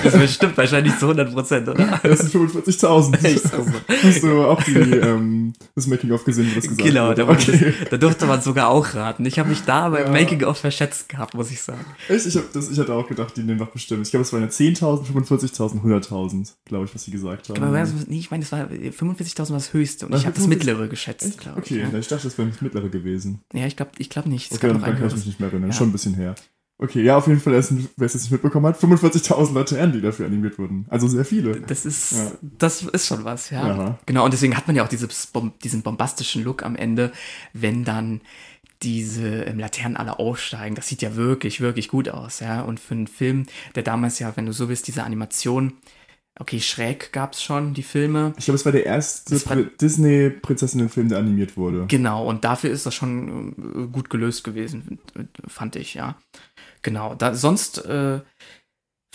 Das 0.04 0.14
ist 0.14 0.20
bestimmt 0.20 0.56
wahrscheinlich 0.56 0.96
zu 0.96 1.06
100 1.06 1.32
Prozent, 1.34 1.68
oder? 1.68 2.00
Das 2.02 2.20
sind 2.20 2.32
45.000. 2.32 3.16
Echt 3.24 3.42
so. 3.42 3.66
Hast 4.02 4.22
du 4.22 4.42
auch 4.44 4.62
die, 4.62 4.72
ähm, 4.74 5.52
das 5.74 5.88
Making-of 5.88 6.24
gesehen, 6.24 6.48
wo 6.50 6.54
das 6.54 6.64
gesagt 6.68 6.82
Genau, 6.84 7.08
wurde? 7.08 7.26
da, 7.26 7.28
okay. 7.32 7.74
das, 7.80 7.88
da 7.90 7.96
durfte 7.96 8.26
man 8.26 8.40
sogar 8.40 8.68
auch 8.68 8.94
raten. 8.94 9.26
Ich 9.26 9.40
habe 9.40 9.48
mich 9.48 9.62
da 9.62 9.88
beim 9.88 10.06
Ja. 10.06 10.12
Making-of 10.12 10.58
verschätzt 10.58 11.08
gehabt, 11.08 11.34
muss 11.34 11.50
ich 11.50 11.60
sagen. 11.60 11.84
Echt? 12.08 12.26
Ich, 12.26 12.36
hab 12.36 12.52
das, 12.52 12.70
ich 12.70 12.78
hatte 12.78 12.94
auch 12.94 13.08
gedacht, 13.08 13.36
die 13.36 13.42
nehmen 13.42 13.58
doch 13.58 13.70
bestimmt. 13.70 14.06
Ich 14.06 14.12
glaube, 14.12 14.22
es 14.22 14.32
waren 14.32 14.42
ja 14.42 14.48
10.000, 14.48 15.06
45.000, 15.12 15.82
100.000, 15.82 16.52
glaube 16.64 16.84
ich, 16.84 16.94
was 16.94 17.02
sie 17.04 17.10
gesagt 17.10 17.48
haben. 17.48 17.60
Aber 17.62 17.84
nee, 18.06 18.18
ich 18.18 18.30
meine, 18.30 18.44
es 18.44 18.52
war 18.52 18.60
45.000 18.68 19.38
war 19.50 19.56
das 19.56 19.72
höchste 19.72 20.06
und 20.06 20.12
Was, 20.12 20.20
ich 20.20 20.26
habe 20.26 20.36
das 20.36 20.44
45? 20.44 20.48
mittlere 20.48 20.88
geschätzt, 20.88 21.38
glaube 21.40 21.58
Okay, 21.58 21.82
ich. 21.82 21.88
na, 21.92 21.98
ich 21.98 22.06
dachte, 22.08 22.24
das 22.24 22.38
wäre 22.38 22.48
das 22.48 22.60
mittlere 22.60 22.88
gewesen. 22.88 23.40
Ja, 23.52 23.60
ja 23.62 23.66
ich 23.66 23.76
glaube 23.76 23.90
ich 23.98 24.10
glaub 24.10 24.26
nicht. 24.26 24.45
Es 24.50 24.56
Okay, 24.56 24.68
dann, 24.68 24.80
dann 24.80 24.96
kann 24.98 25.06
ich 25.08 25.14
mich 25.14 25.26
nicht 25.26 25.40
mehr 25.40 25.50
erinnern. 25.50 25.70
Ja. 25.70 25.76
Schon 25.76 25.88
ein 25.88 25.92
bisschen 25.92 26.14
her. 26.14 26.34
Okay, 26.78 27.02
ja, 27.02 27.16
auf 27.16 27.26
jeden 27.26 27.40
Fall, 27.40 27.54
wer 27.54 27.58
es 27.60 27.70
jetzt 27.70 28.14
nicht 28.16 28.30
mitbekommen 28.32 28.66
hat, 28.66 28.78
45.000 28.78 29.54
Laternen, 29.54 29.92
die 29.94 30.02
dafür 30.02 30.26
animiert 30.26 30.58
wurden. 30.58 30.84
Also 30.90 31.08
sehr 31.08 31.24
viele. 31.24 31.58
Das 31.62 31.86
ist, 31.86 32.12
Ja. 32.12 32.32
das 32.42 32.82
ist 32.82 33.06
schon 33.06 33.24
was, 33.24 33.48
ja. 33.48 33.62
Aha. 33.62 33.98
Genau, 34.04 34.26
und 34.26 34.34
deswegen 34.34 34.56
hat 34.56 34.66
man 34.66 34.76
ja 34.76 34.84
auch 34.84 34.88
dieses, 34.88 35.32
diesen 35.64 35.82
bombastischen 35.82 36.44
Look 36.44 36.62
am 36.62 36.76
Ende, 36.76 37.12
wenn 37.54 37.84
dann 37.84 38.20
diese 38.82 39.44
ähm, 39.44 39.58
Laternen 39.58 39.96
alle 39.96 40.18
aufsteigen. 40.18 40.74
Das 40.74 40.86
sieht 40.86 41.00
ja 41.00 41.16
wirklich, 41.16 41.62
wirklich 41.62 41.88
gut 41.88 42.10
aus, 42.10 42.40
ja. 42.40 42.60
Und 42.60 42.78
für 42.78 42.92
einen 42.94 43.06
Film, 43.06 43.46
der 43.74 43.82
damals 43.82 44.18
ja, 44.18 44.36
wenn 44.36 44.44
du 44.44 44.52
so 44.52 44.68
willst, 44.68 44.86
diese 44.86 45.02
Animation, 45.02 45.72
okay, 46.38 46.60
schräg 46.60 47.12
gab's 47.12 47.42
schon, 47.42 47.74
die 47.74 47.82
Filme. 47.82 48.32
Ich 48.38 48.44
glaube, 48.44 48.56
es 48.56 48.64
war 48.64 48.72
der 48.72 48.86
erste 48.86 49.36
Disney-Prinzessinnen-Film, 49.80 51.08
der 51.08 51.18
animiert 51.18 51.56
wurde. 51.56 51.86
Genau, 51.88 52.26
und 52.26 52.44
dafür 52.44 52.70
ist 52.70 52.86
das 52.86 52.94
schon 52.94 53.52
äh, 53.52 53.92
gut 53.92 54.10
gelöst 54.10 54.44
gewesen, 54.44 54.98
fand 55.46 55.76
ich, 55.76 55.94
ja. 55.94 56.16
Genau, 56.82 57.14
da, 57.14 57.34
sonst 57.34 57.84
äh, 57.84 58.20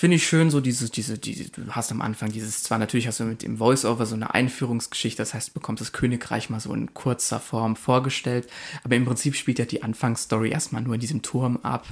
finde 0.02 0.16
ich 0.16 0.26
schön 0.26 0.50
so 0.50 0.62
diese, 0.62 0.90
diese, 0.90 1.20
diese, 1.20 1.52
du 1.52 1.68
hast 1.70 1.92
am 1.92 2.02
Anfang 2.02 2.32
dieses, 2.32 2.64
zwar 2.64 2.80
natürlich 2.80 3.06
hast 3.06 3.20
du 3.20 3.24
mit 3.24 3.44
dem 3.44 3.58
Voice-Over 3.60 4.08
so 4.08 4.16
eine 4.16 4.34
Einführungsgeschichte, 4.34 5.22
das 5.22 5.36
heißt, 5.36 5.50
du 5.50 5.54
bekommst 5.54 5.80
das 5.80 5.92
Königreich 5.92 6.50
mal 6.50 6.60
so 6.60 6.74
in 6.74 6.96
kurzer 6.96 7.40
Form 7.40 7.76
vorgestellt, 7.76 8.48
aber 8.84 8.96
im 8.96 9.06
Prinzip 9.06 9.36
spielt 9.36 9.60
ja 9.60 9.66
die 9.66 9.84
Anfangsstory 9.84 10.50
erstmal 10.50 10.82
nur 10.82 10.96
in 10.96 11.00
diesem 11.00 11.22
Turm 11.22 11.58
ab, 11.58 11.86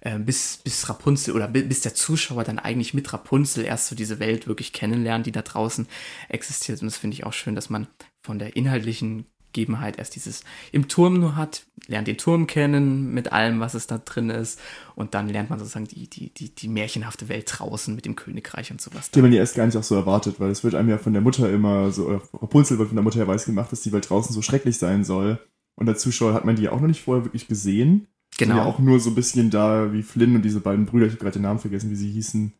äh, 0.00 0.18
bis, 0.18 0.56
bis 0.64 0.88
Rapunzel 0.88 1.34
oder 1.36 1.46
bi- 1.46 1.62
bis 1.62 1.82
der 1.82 1.94
Zuschauer 1.94 2.42
dann 2.42 2.58
eigentlich 2.58 2.94
mit 2.94 3.12
Rapunzel 3.12 3.64
erst 3.64 3.86
so 3.86 3.94
diese 3.94 4.18
Welt 4.18 4.48
wirklich 4.48 4.72
kennenlernt, 4.72 5.26
die 5.26 5.32
da 5.32 5.42
draußen 5.42 5.86
existiert. 6.28 6.82
Und 6.82 6.88
das 6.88 6.96
finde 6.96 7.14
ich 7.14 7.22
auch 7.22 7.32
schön, 7.32 7.54
dass 7.54 7.70
man 7.70 7.86
von 8.22 8.40
der 8.40 8.56
inhaltlichen 8.56 9.26
Gegebenheit 9.52 9.98
erst 9.98 10.14
dieses 10.16 10.42
im 10.72 10.88
Turm 10.88 11.20
nur 11.20 11.36
hat, 11.36 11.64
lernt 11.86 12.08
den 12.08 12.18
Turm 12.18 12.46
kennen 12.46 13.12
mit 13.12 13.32
allem, 13.32 13.60
was 13.60 13.74
es 13.74 13.86
da 13.86 13.98
drin 13.98 14.30
ist 14.30 14.58
und 14.94 15.14
dann 15.14 15.28
lernt 15.28 15.50
man 15.50 15.58
sozusagen 15.58 15.86
die, 15.86 16.08
die, 16.08 16.30
die, 16.32 16.54
die 16.54 16.68
märchenhafte 16.68 17.28
Welt 17.28 17.46
draußen 17.48 17.94
mit 17.94 18.04
dem 18.04 18.16
Königreich 18.16 18.70
und 18.70 18.80
sowas. 18.80 19.10
Die 19.10 19.22
man 19.22 19.32
ja 19.32 19.40
erst 19.40 19.54
gar 19.54 19.66
nicht 19.66 19.76
auch 19.76 19.82
so 19.82 19.94
erwartet, 19.94 20.36
weil 20.38 20.50
es 20.50 20.64
wird 20.64 20.74
einem 20.74 20.88
ja 20.88 20.98
von 20.98 21.12
der 21.12 21.22
Mutter 21.22 21.50
immer 21.50 21.90
so, 21.90 22.06
oder 22.06 22.22
Rapunzel 22.34 22.78
wird 22.78 22.88
von 22.88 22.96
der 22.96 23.04
Mutter 23.04 23.18
ja 23.18 23.28
weiß 23.28 23.44
gemacht, 23.44 23.70
dass 23.72 23.82
die 23.82 23.92
Welt 23.92 24.08
draußen 24.08 24.34
so 24.34 24.42
schrecklich 24.42 24.78
sein 24.78 25.04
soll. 25.04 25.38
Und 25.74 25.88
als 25.88 26.02
Zuschauer 26.02 26.34
hat 26.34 26.44
man 26.44 26.56
die 26.56 26.62
ja 26.62 26.72
auch 26.72 26.80
noch 26.80 26.88
nicht 26.88 27.02
vorher 27.02 27.24
wirklich 27.24 27.48
gesehen. 27.48 28.06
Die 28.34 28.44
Genau. 28.44 28.56
ja 28.56 28.64
auch 28.64 28.78
nur 28.78 28.98
so 28.98 29.10
ein 29.10 29.14
bisschen 29.14 29.50
da 29.50 29.92
wie 29.92 30.02
Flynn 30.02 30.34
und 30.34 30.42
diese 30.42 30.60
beiden 30.60 30.86
Brüder, 30.86 31.06
ich 31.06 31.12
habe 31.12 31.20
gerade 31.20 31.34
den 31.34 31.42
Namen 31.42 31.58
vergessen, 31.58 31.90
wie 31.90 31.96
sie 31.96 32.10
hießen. 32.10 32.52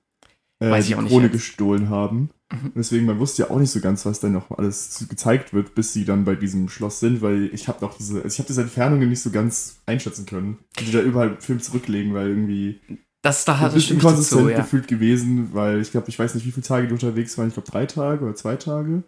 Äh, 0.62 0.82
die 0.82 0.94
Krone 0.94 1.24
jetzt. 1.24 1.32
gestohlen 1.32 1.88
haben. 1.90 2.30
Mhm. 2.52 2.72
Deswegen, 2.76 3.06
man 3.06 3.18
wusste 3.18 3.42
ja 3.42 3.50
auch 3.50 3.58
nicht 3.58 3.70
so 3.70 3.80
ganz, 3.80 4.04
was 4.06 4.20
dann 4.20 4.32
noch 4.32 4.50
alles 4.50 5.06
gezeigt 5.08 5.52
wird, 5.54 5.74
bis 5.74 5.92
sie 5.92 6.04
dann 6.04 6.24
bei 6.24 6.34
diesem 6.34 6.68
Schloss 6.68 7.00
sind, 7.00 7.22
weil 7.22 7.50
ich 7.52 7.68
habe 7.68 7.84
noch 7.84 7.96
diese, 7.96 8.16
also 8.16 8.28
ich 8.28 8.38
habe 8.38 8.46
diese 8.48 8.62
Entfernungen 8.62 9.08
nicht 9.08 9.22
so 9.22 9.30
ganz 9.30 9.80
einschätzen 9.86 10.26
können, 10.26 10.58
die 10.78 10.92
da 10.92 11.00
überall 11.00 11.28
im 11.28 11.40
Film 11.40 11.60
zurücklegen, 11.60 12.14
weil 12.14 12.28
irgendwie 12.28 12.80
Das 13.22 13.44
da 13.44 13.58
hat 13.58 13.74
bestimmt 13.74 14.02
inkonsistent 14.02 14.40
so, 14.42 14.48
ja. 14.48 14.58
gefühlt 14.58 14.88
gewesen, 14.88 15.50
weil 15.52 15.80
ich 15.80 15.90
glaube, 15.90 16.08
ich 16.08 16.18
weiß 16.18 16.34
nicht, 16.34 16.46
wie 16.46 16.52
viele 16.52 16.66
Tage 16.66 16.86
die 16.88 16.92
unterwegs 16.92 17.36
waren, 17.38 17.48
ich 17.48 17.54
glaube 17.54 17.70
drei 17.70 17.86
Tage 17.86 18.24
oder 18.24 18.34
zwei 18.34 18.56
Tage 18.56 19.02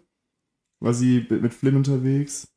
war 0.81 0.93
sie 0.93 1.25
mit 1.29 1.53
Flynn 1.53 1.75
unterwegs. 1.77 2.47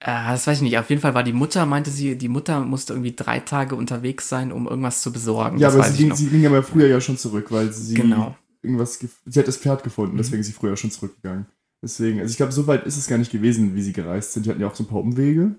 Äh, 0.00 0.28
das 0.28 0.46
weiß 0.46 0.58
ich 0.58 0.62
nicht. 0.62 0.78
Auf 0.78 0.90
jeden 0.90 1.00
Fall 1.00 1.14
war 1.14 1.22
die 1.22 1.32
Mutter, 1.32 1.64
meinte 1.66 1.90
sie, 1.90 2.16
die 2.18 2.28
Mutter 2.28 2.60
musste 2.60 2.92
irgendwie 2.92 3.14
drei 3.14 3.40
Tage 3.40 3.74
unterwegs 3.76 4.28
sein, 4.28 4.52
um 4.52 4.66
irgendwas 4.66 5.00
zu 5.02 5.12
besorgen. 5.12 5.58
Ja, 5.58 5.68
das 5.68 5.76
aber 5.76 5.88
sie 5.90 5.96
ging, 6.04 6.14
sie 6.14 6.28
ging 6.28 6.46
aber 6.46 6.62
früher 6.62 6.86
ja 6.88 7.00
schon 7.00 7.16
zurück, 7.16 7.46
weil 7.50 7.72
sie 7.72 7.94
Genau. 7.94 8.36
Irgendwas, 8.62 8.98
sie 9.26 9.38
hat 9.38 9.48
das 9.48 9.56
Pferd 9.58 9.82
gefunden, 9.84 10.14
Mhm. 10.14 10.18
deswegen 10.18 10.40
ist 10.40 10.46
sie 10.46 10.52
früher 10.52 10.76
schon 10.76 10.90
zurückgegangen. 10.90 11.46
Deswegen, 11.82 12.20
also 12.20 12.30
ich 12.30 12.36
glaube, 12.36 12.52
so 12.52 12.66
weit 12.66 12.86
ist 12.86 12.96
es 12.96 13.06
gar 13.06 13.18
nicht 13.18 13.30
gewesen, 13.32 13.74
wie 13.74 13.82
sie 13.82 13.92
gereist 13.92 14.32
sind. 14.32 14.46
Die 14.46 14.50
hatten 14.50 14.60
ja 14.60 14.66
auch 14.68 14.74
so 14.74 14.84
ein 14.84 14.88
paar 14.88 15.00
Umwege. 15.00 15.56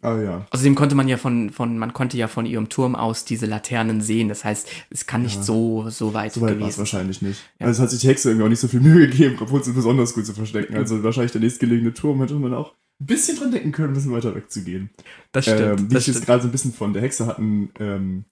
Aber 0.00 0.22
ja. 0.22 0.46
Außerdem 0.50 0.74
konnte 0.74 0.94
man 0.94 1.08
ja 1.08 1.16
von, 1.16 1.48
von, 1.50 1.78
man 1.78 1.92
konnte 1.94 2.16
ja 2.18 2.28
von 2.28 2.44
ihrem 2.44 2.68
Turm 2.68 2.94
aus 2.94 3.24
diese 3.24 3.46
Laternen 3.46 4.00
sehen. 4.02 4.28
Das 4.28 4.44
heißt, 4.44 4.68
es 4.90 5.06
kann 5.06 5.22
nicht 5.22 5.36
Ja. 5.36 5.42
so, 5.42 5.88
so 5.88 6.12
weit 6.12 6.32
So 6.34 6.40
weit 6.42 6.48
war 6.48 6.50
es 6.50 6.58
gewesen 6.58 6.70
sein. 6.72 6.78
wahrscheinlich 6.78 7.22
nicht. 7.22 7.40
Ja. 7.58 7.66
Also 7.66 7.78
es 7.78 7.82
hat 7.82 7.90
sich 7.90 8.00
die 8.00 8.08
Hexe 8.08 8.28
irgendwie 8.28 8.44
auch 8.44 8.50
nicht 8.50 8.60
so 8.60 8.68
viel 8.68 8.80
Mühe 8.80 9.08
gegeben, 9.08 9.36
Rapunzel 9.38 9.72
besonders 9.72 10.12
gut 10.14 10.26
zu 10.26 10.34
verstecken. 10.34 10.76
Also 10.76 11.02
wahrscheinlich 11.02 11.32
der 11.32 11.40
nächstgelegene 11.40 11.94
Turm 11.94 12.20
hätte 12.20 12.34
man 12.34 12.52
auch 12.54 12.74
ein 13.00 13.06
bisschen 13.06 13.36
dran 13.38 13.50
denken 13.50 13.72
können, 13.72 13.88
ein 13.92 13.94
bisschen 13.94 14.12
weiter 14.12 14.34
wegzugehen. 14.34 14.90
Das 15.32 15.46
stimmt. 15.46 15.80
ähm, 15.80 15.90
wie 15.90 15.94
das 15.94 16.06
ich 16.06 16.14
jetzt 16.14 16.26
gerade 16.26 16.42
so 16.42 16.48
ein 16.48 16.52
bisschen 16.52 16.72
von 16.74 16.92
der 16.92 17.02
Hexe 17.02 17.26
hatten, 17.26 17.70
ähm, 17.80 18.24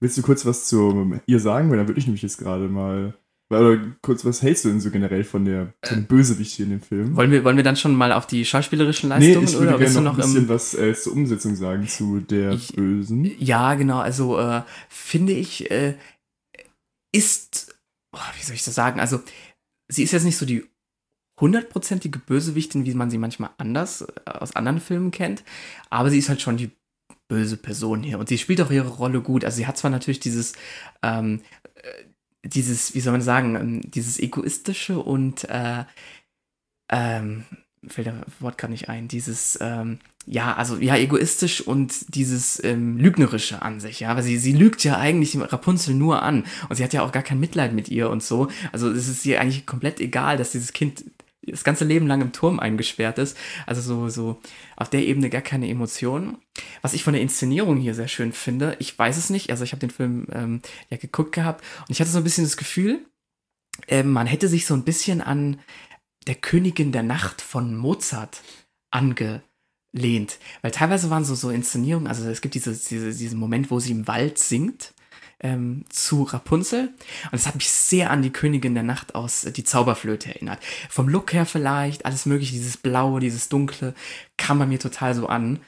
willst 0.00 0.18
du 0.18 0.22
kurz 0.22 0.44
was 0.44 0.66
zu 0.66 1.18
ihr 1.26 1.40
sagen? 1.40 1.70
Weil 1.70 1.78
dann 1.78 1.88
würde 1.88 1.98
ich 1.98 2.06
nämlich 2.06 2.22
jetzt 2.22 2.36
gerade 2.38 2.68
mal, 2.68 3.14
oder 3.60 3.80
kurz, 4.02 4.24
was 4.24 4.42
hältst 4.42 4.64
du 4.64 4.68
denn 4.68 4.80
so 4.80 4.90
generell 4.90 5.24
von 5.24 5.44
der 5.44 5.72
von 5.84 5.98
dem 5.98 6.06
Bösewicht 6.06 6.52
hier 6.52 6.64
in 6.66 6.70
dem 6.70 6.80
Film? 6.80 7.16
Wollen 7.16 7.30
wir, 7.30 7.44
wollen 7.44 7.56
wir 7.56 7.64
dann 7.64 7.76
schon 7.76 7.94
mal 7.94 8.12
auf 8.12 8.26
die 8.26 8.44
schauspielerischen 8.44 9.08
Nee, 9.10 9.14
Leistungen 9.34 9.44
ich 9.46 9.52
würde 9.54 9.68
oder 9.68 9.78
willst 9.80 9.94
gerne 9.94 10.08
du 10.08 10.12
noch 10.12 10.18
ein 10.18 10.26
bisschen 10.30 10.42
im, 10.44 10.48
was 10.48 10.74
äh, 10.74 10.94
zur 10.94 11.12
Umsetzung 11.14 11.56
sagen, 11.56 11.86
zu 11.88 12.20
der 12.20 12.52
Ich- 12.52 12.74
Bösen. 12.74 13.30
Ja, 13.38 13.74
genau. 13.74 13.98
Also 13.98 14.38
äh, 14.38 14.62
finde 14.88 15.32
ich, 15.32 15.70
äh, 15.70 15.94
ist, 17.14 17.74
oh, 18.14 18.18
wie 18.38 18.44
soll 18.44 18.54
ich 18.54 18.64
das 18.64 18.74
sagen? 18.74 19.00
Also 19.00 19.20
sie 19.88 20.02
ist 20.02 20.12
jetzt 20.12 20.24
nicht 20.24 20.36
so 20.38 20.46
die 20.46 20.64
hundertprozentige 21.40 22.18
Bösewichtin, 22.18 22.84
wie 22.84 22.94
man 22.94 23.10
sie 23.10 23.18
manchmal 23.18 23.50
anders 23.58 24.02
äh, 24.02 24.30
aus 24.30 24.54
anderen 24.56 24.80
Filmen 24.80 25.10
kennt, 25.10 25.44
aber 25.90 26.10
sie 26.10 26.18
ist 26.18 26.28
halt 26.28 26.40
schon 26.40 26.56
die 26.56 26.70
böse 27.28 27.56
Person 27.56 28.02
hier 28.02 28.18
und 28.18 28.28
sie 28.28 28.38
spielt 28.38 28.60
auch 28.60 28.70
ihre 28.70 28.88
Rolle 28.88 29.20
gut. 29.20 29.44
Also 29.44 29.56
sie 29.56 29.66
hat 29.66 29.78
zwar 29.78 29.90
natürlich 29.90 30.20
dieses, 30.20 30.52
ähm, 31.02 31.40
äh, 31.74 32.04
dieses, 32.44 32.94
wie 32.94 33.00
soll 33.00 33.12
man 33.12 33.22
sagen, 33.22 33.56
ähm, 33.56 33.90
dieses 33.90 34.18
egoistische 34.18 34.98
und 34.98 35.44
äh, 35.48 35.84
ähm, 36.90 37.44
fällt 37.88 38.06
der 38.06 38.20
Wort 38.40 38.58
gar 38.58 38.68
nicht 38.68 38.88
ein, 38.88 39.08
dieses, 39.08 39.58
ähm, 39.60 39.98
ja, 40.26 40.54
also 40.54 40.76
ja, 40.76 40.96
egoistisch 40.96 41.60
und 41.60 42.14
dieses 42.14 42.62
ähm, 42.64 42.96
Lügnerische 42.96 43.60
an 43.60 43.80
sich, 43.80 44.00
ja, 44.00 44.14
weil 44.16 44.22
sie, 44.22 44.38
sie 44.38 44.52
lügt 44.52 44.82
ja 44.84 44.98
eigentlich 44.98 45.36
Rapunzel 45.38 45.94
nur 45.94 46.22
an 46.22 46.44
und 46.68 46.76
sie 46.76 46.84
hat 46.84 46.94
ja 46.94 47.02
auch 47.02 47.12
gar 47.12 47.22
kein 47.22 47.40
Mitleid 47.40 47.74
mit 47.74 47.88
ihr 47.88 48.08
und 48.08 48.22
so. 48.22 48.48
Also 48.72 48.90
es 48.90 49.08
ist 49.08 49.26
ihr 49.26 49.40
eigentlich 49.40 49.66
komplett 49.66 50.00
egal, 50.00 50.38
dass 50.38 50.52
dieses 50.52 50.72
Kind 50.72 51.04
das 51.46 51.64
ganze 51.64 51.84
Leben 51.84 52.06
lang 52.06 52.20
im 52.20 52.32
Turm 52.32 52.58
eingesperrt 52.60 53.18
ist. 53.18 53.36
Also 53.66 53.80
so, 53.80 54.08
so 54.08 54.40
auf 54.76 54.90
der 54.90 55.04
Ebene 55.04 55.30
gar 55.30 55.42
keine 55.42 55.68
Emotionen. 55.68 56.38
Was 56.82 56.94
ich 56.94 57.04
von 57.04 57.12
der 57.12 57.22
Inszenierung 57.22 57.78
hier 57.78 57.94
sehr 57.94 58.08
schön 58.08 58.32
finde, 58.32 58.76
ich 58.78 58.98
weiß 58.98 59.16
es 59.16 59.30
nicht, 59.30 59.50
also 59.50 59.64
ich 59.64 59.72
habe 59.72 59.80
den 59.80 59.90
Film 59.90 60.26
ähm, 60.32 60.60
ja 60.90 60.96
geguckt 60.96 61.32
gehabt 61.32 61.64
und 61.80 61.90
ich 61.90 62.00
hatte 62.00 62.10
so 62.10 62.18
ein 62.18 62.24
bisschen 62.24 62.44
das 62.44 62.56
Gefühl, 62.56 63.04
ähm, 63.88 64.10
man 64.10 64.26
hätte 64.26 64.48
sich 64.48 64.66
so 64.66 64.74
ein 64.74 64.84
bisschen 64.84 65.20
an 65.20 65.60
der 66.26 66.36
Königin 66.36 66.92
der 66.92 67.02
Nacht 67.02 67.42
von 67.42 67.76
Mozart 67.76 68.40
angelehnt. 68.90 70.38
Weil 70.62 70.70
teilweise 70.70 71.10
waren 71.10 71.24
so, 71.24 71.34
so 71.34 71.50
Inszenierungen, 71.50 72.08
also 72.08 72.26
es 72.28 72.40
gibt 72.40 72.54
diese, 72.54 72.72
diese, 72.72 73.12
diesen 73.12 73.38
Moment, 73.38 73.70
wo 73.70 73.80
sie 73.80 73.92
im 73.92 74.06
Wald 74.06 74.38
singt 74.38 74.93
ähm, 75.44 75.84
zu 75.90 76.22
Rapunzel. 76.24 76.88
Und 77.30 77.34
es 77.38 77.46
hat 77.46 77.54
mich 77.54 77.68
sehr 77.70 78.10
an 78.10 78.22
die 78.22 78.30
Königin 78.30 78.74
der 78.74 78.82
Nacht 78.82 79.14
aus 79.14 79.44
äh, 79.44 79.52
die 79.52 79.62
Zauberflöte 79.62 80.30
erinnert. 80.34 80.58
Vom 80.88 81.08
Look 81.08 81.32
her 81.34 81.46
vielleicht, 81.46 82.06
alles 82.06 82.26
mögliche, 82.26 82.52
dieses 82.54 82.76
Blaue, 82.78 83.20
dieses 83.20 83.48
Dunkle, 83.48 83.94
kam 84.38 84.58
bei 84.58 84.66
mir 84.66 84.78
total 84.80 85.14
so 85.14 85.26
an. 85.28 85.60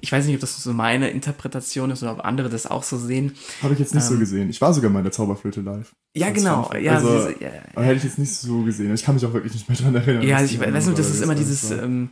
Ich 0.00 0.10
weiß 0.12 0.24
nicht, 0.24 0.34
ob 0.36 0.40
das 0.40 0.56
so 0.62 0.72
meine 0.72 1.10
Interpretation 1.10 1.90
ist 1.90 2.02
oder 2.02 2.12
ob 2.12 2.24
andere 2.24 2.48
das 2.48 2.66
auch 2.66 2.84
so 2.84 2.96
sehen. 2.96 3.34
Habe 3.62 3.74
ich 3.74 3.80
jetzt 3.80 3.94
nicht 3.94 4.04
so 4.04 4.14
Ähm, 4.14 4.20
gesehen. 4.20 4.48
Ich 4.48 4.60
war 4.62 4.72
sogar 4.72 4.90
mal 4.90 5.00
in 5.00 5.04
der 5.04 5.12
Zauberflöte 5.12 5.60
live. 5.60 5.94
Ja, 6.16 6.28
Das 6.28 6.36
genau. 6.38 6.70
ich- 6.74 6.84
Ja, 6.84 6.92
also, 6.94 7.28
diese, 7.28 7.42
ja, 7.44 7.50
Aber 7.74 7.84
hätte 7.84 7.96
ich 7.98 8.04
jetzt 8.04 8.18
nicht 8.18 8.32
so 8.34 8.62
gesehen. 8.62 8.94
Ich 8.94 9.04
kann 9.04 9.14
mich 9.16 9.26
auch 9.26 9.34
wirklich 9.34 9.52
nicht 9.52 9.68
mehr 9.68 9.76
daran 9.76 9.94
erinnern. 9.96 10.22
Ja, 10.22 10.36
also 10.38 10.54
ich 10.54 10.60
weiß 10.60 10.86
nur, 10.86 10.94
das 10.94 11.06
war, 11.08 11.14
ist 11.16 11.20
immer 11.22 11.34
dieses, 11.34 11.70
war. 11.70 11.82
ähm, 11.82 12.08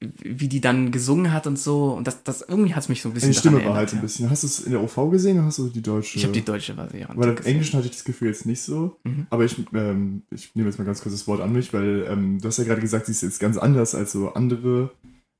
wie 0.00 0.48
die 0.48 0.60
dann 0.60 0.90
gesungen 0.92 1.32
hat 1.32 1.46
und 1.46 1.58
so. 1.58 1.92
Und 1.92 2.06
das, 2.06 2.22
das 2.22 2.42
irgendwie 2.42 2.74
hat 2.74 2.82
es 2.84 2.88
mich 2.88 3.02
so 3.02 3.08
ein 3.08 3.14
bisschen 3.14 3.32
Die 3.32 3.38
Stimme 3.38 3.64
war 3.64 3.74
halt 3.74 3.92
ein 3.92 4.00
bisschen. 4.00 4.30
Hast 4.30 4.42
du 4.42 4.46
es 4.46 4.60
in 4.60 4.72
der 4.72 4.82
OV 4.82 5.10
gesehen 5.10 5.38
oder 5.38 5.46
hast 5.46 5.58
du 5.58 5.68
die 5.68 5.82
deutsche? 5.82 6.18
Ich 6.18 6.24
habe 6.24 6.32
die 6.32 6.44
deutsche 6.44 6.76
Variante. 6.76 7.16
Weil 7.16 7.30
im. 7.30 7.44
Englischen 7.44 7.76
hatte 7.76 7.86
ich 7.86 7.92
das 7.92 8.04
Gefühl 8.04 8.28
jetzt 8.28 8.46
nicht 8.46 8.62
so. 8.62 8.96
Mhm. 9.04 9.26
Aber 9.30 9.44
ich, 9.44 9.56
ähm, 9.74 10.22
ich 10.30 10.54
nehme 10.54 10.68
jetzt 10.68 10.78
mal 10.78 10.84
ganz 10.84 11.00
kurz 11.02 11.14
das 11.14 11.26
Wort 11.26 11.40
an 11.40 11.52
mich, 11.52 11.72
weil 11.72 12.06
ähm, 12.08 12.40
du 12.40 12.48
hast 12.48 12.58
ja 12.58 12.64
gerade 12.64 12.80
gesagt, 12.80 13.06
sie 13.06 13.12
ist 13.12 13.22
jetzt 13.22 13.40
ganz 13.40 13.56
anders 13.56 13.94
als 13.94 14.12
so 14.12 14.32
andere 14.34 14.90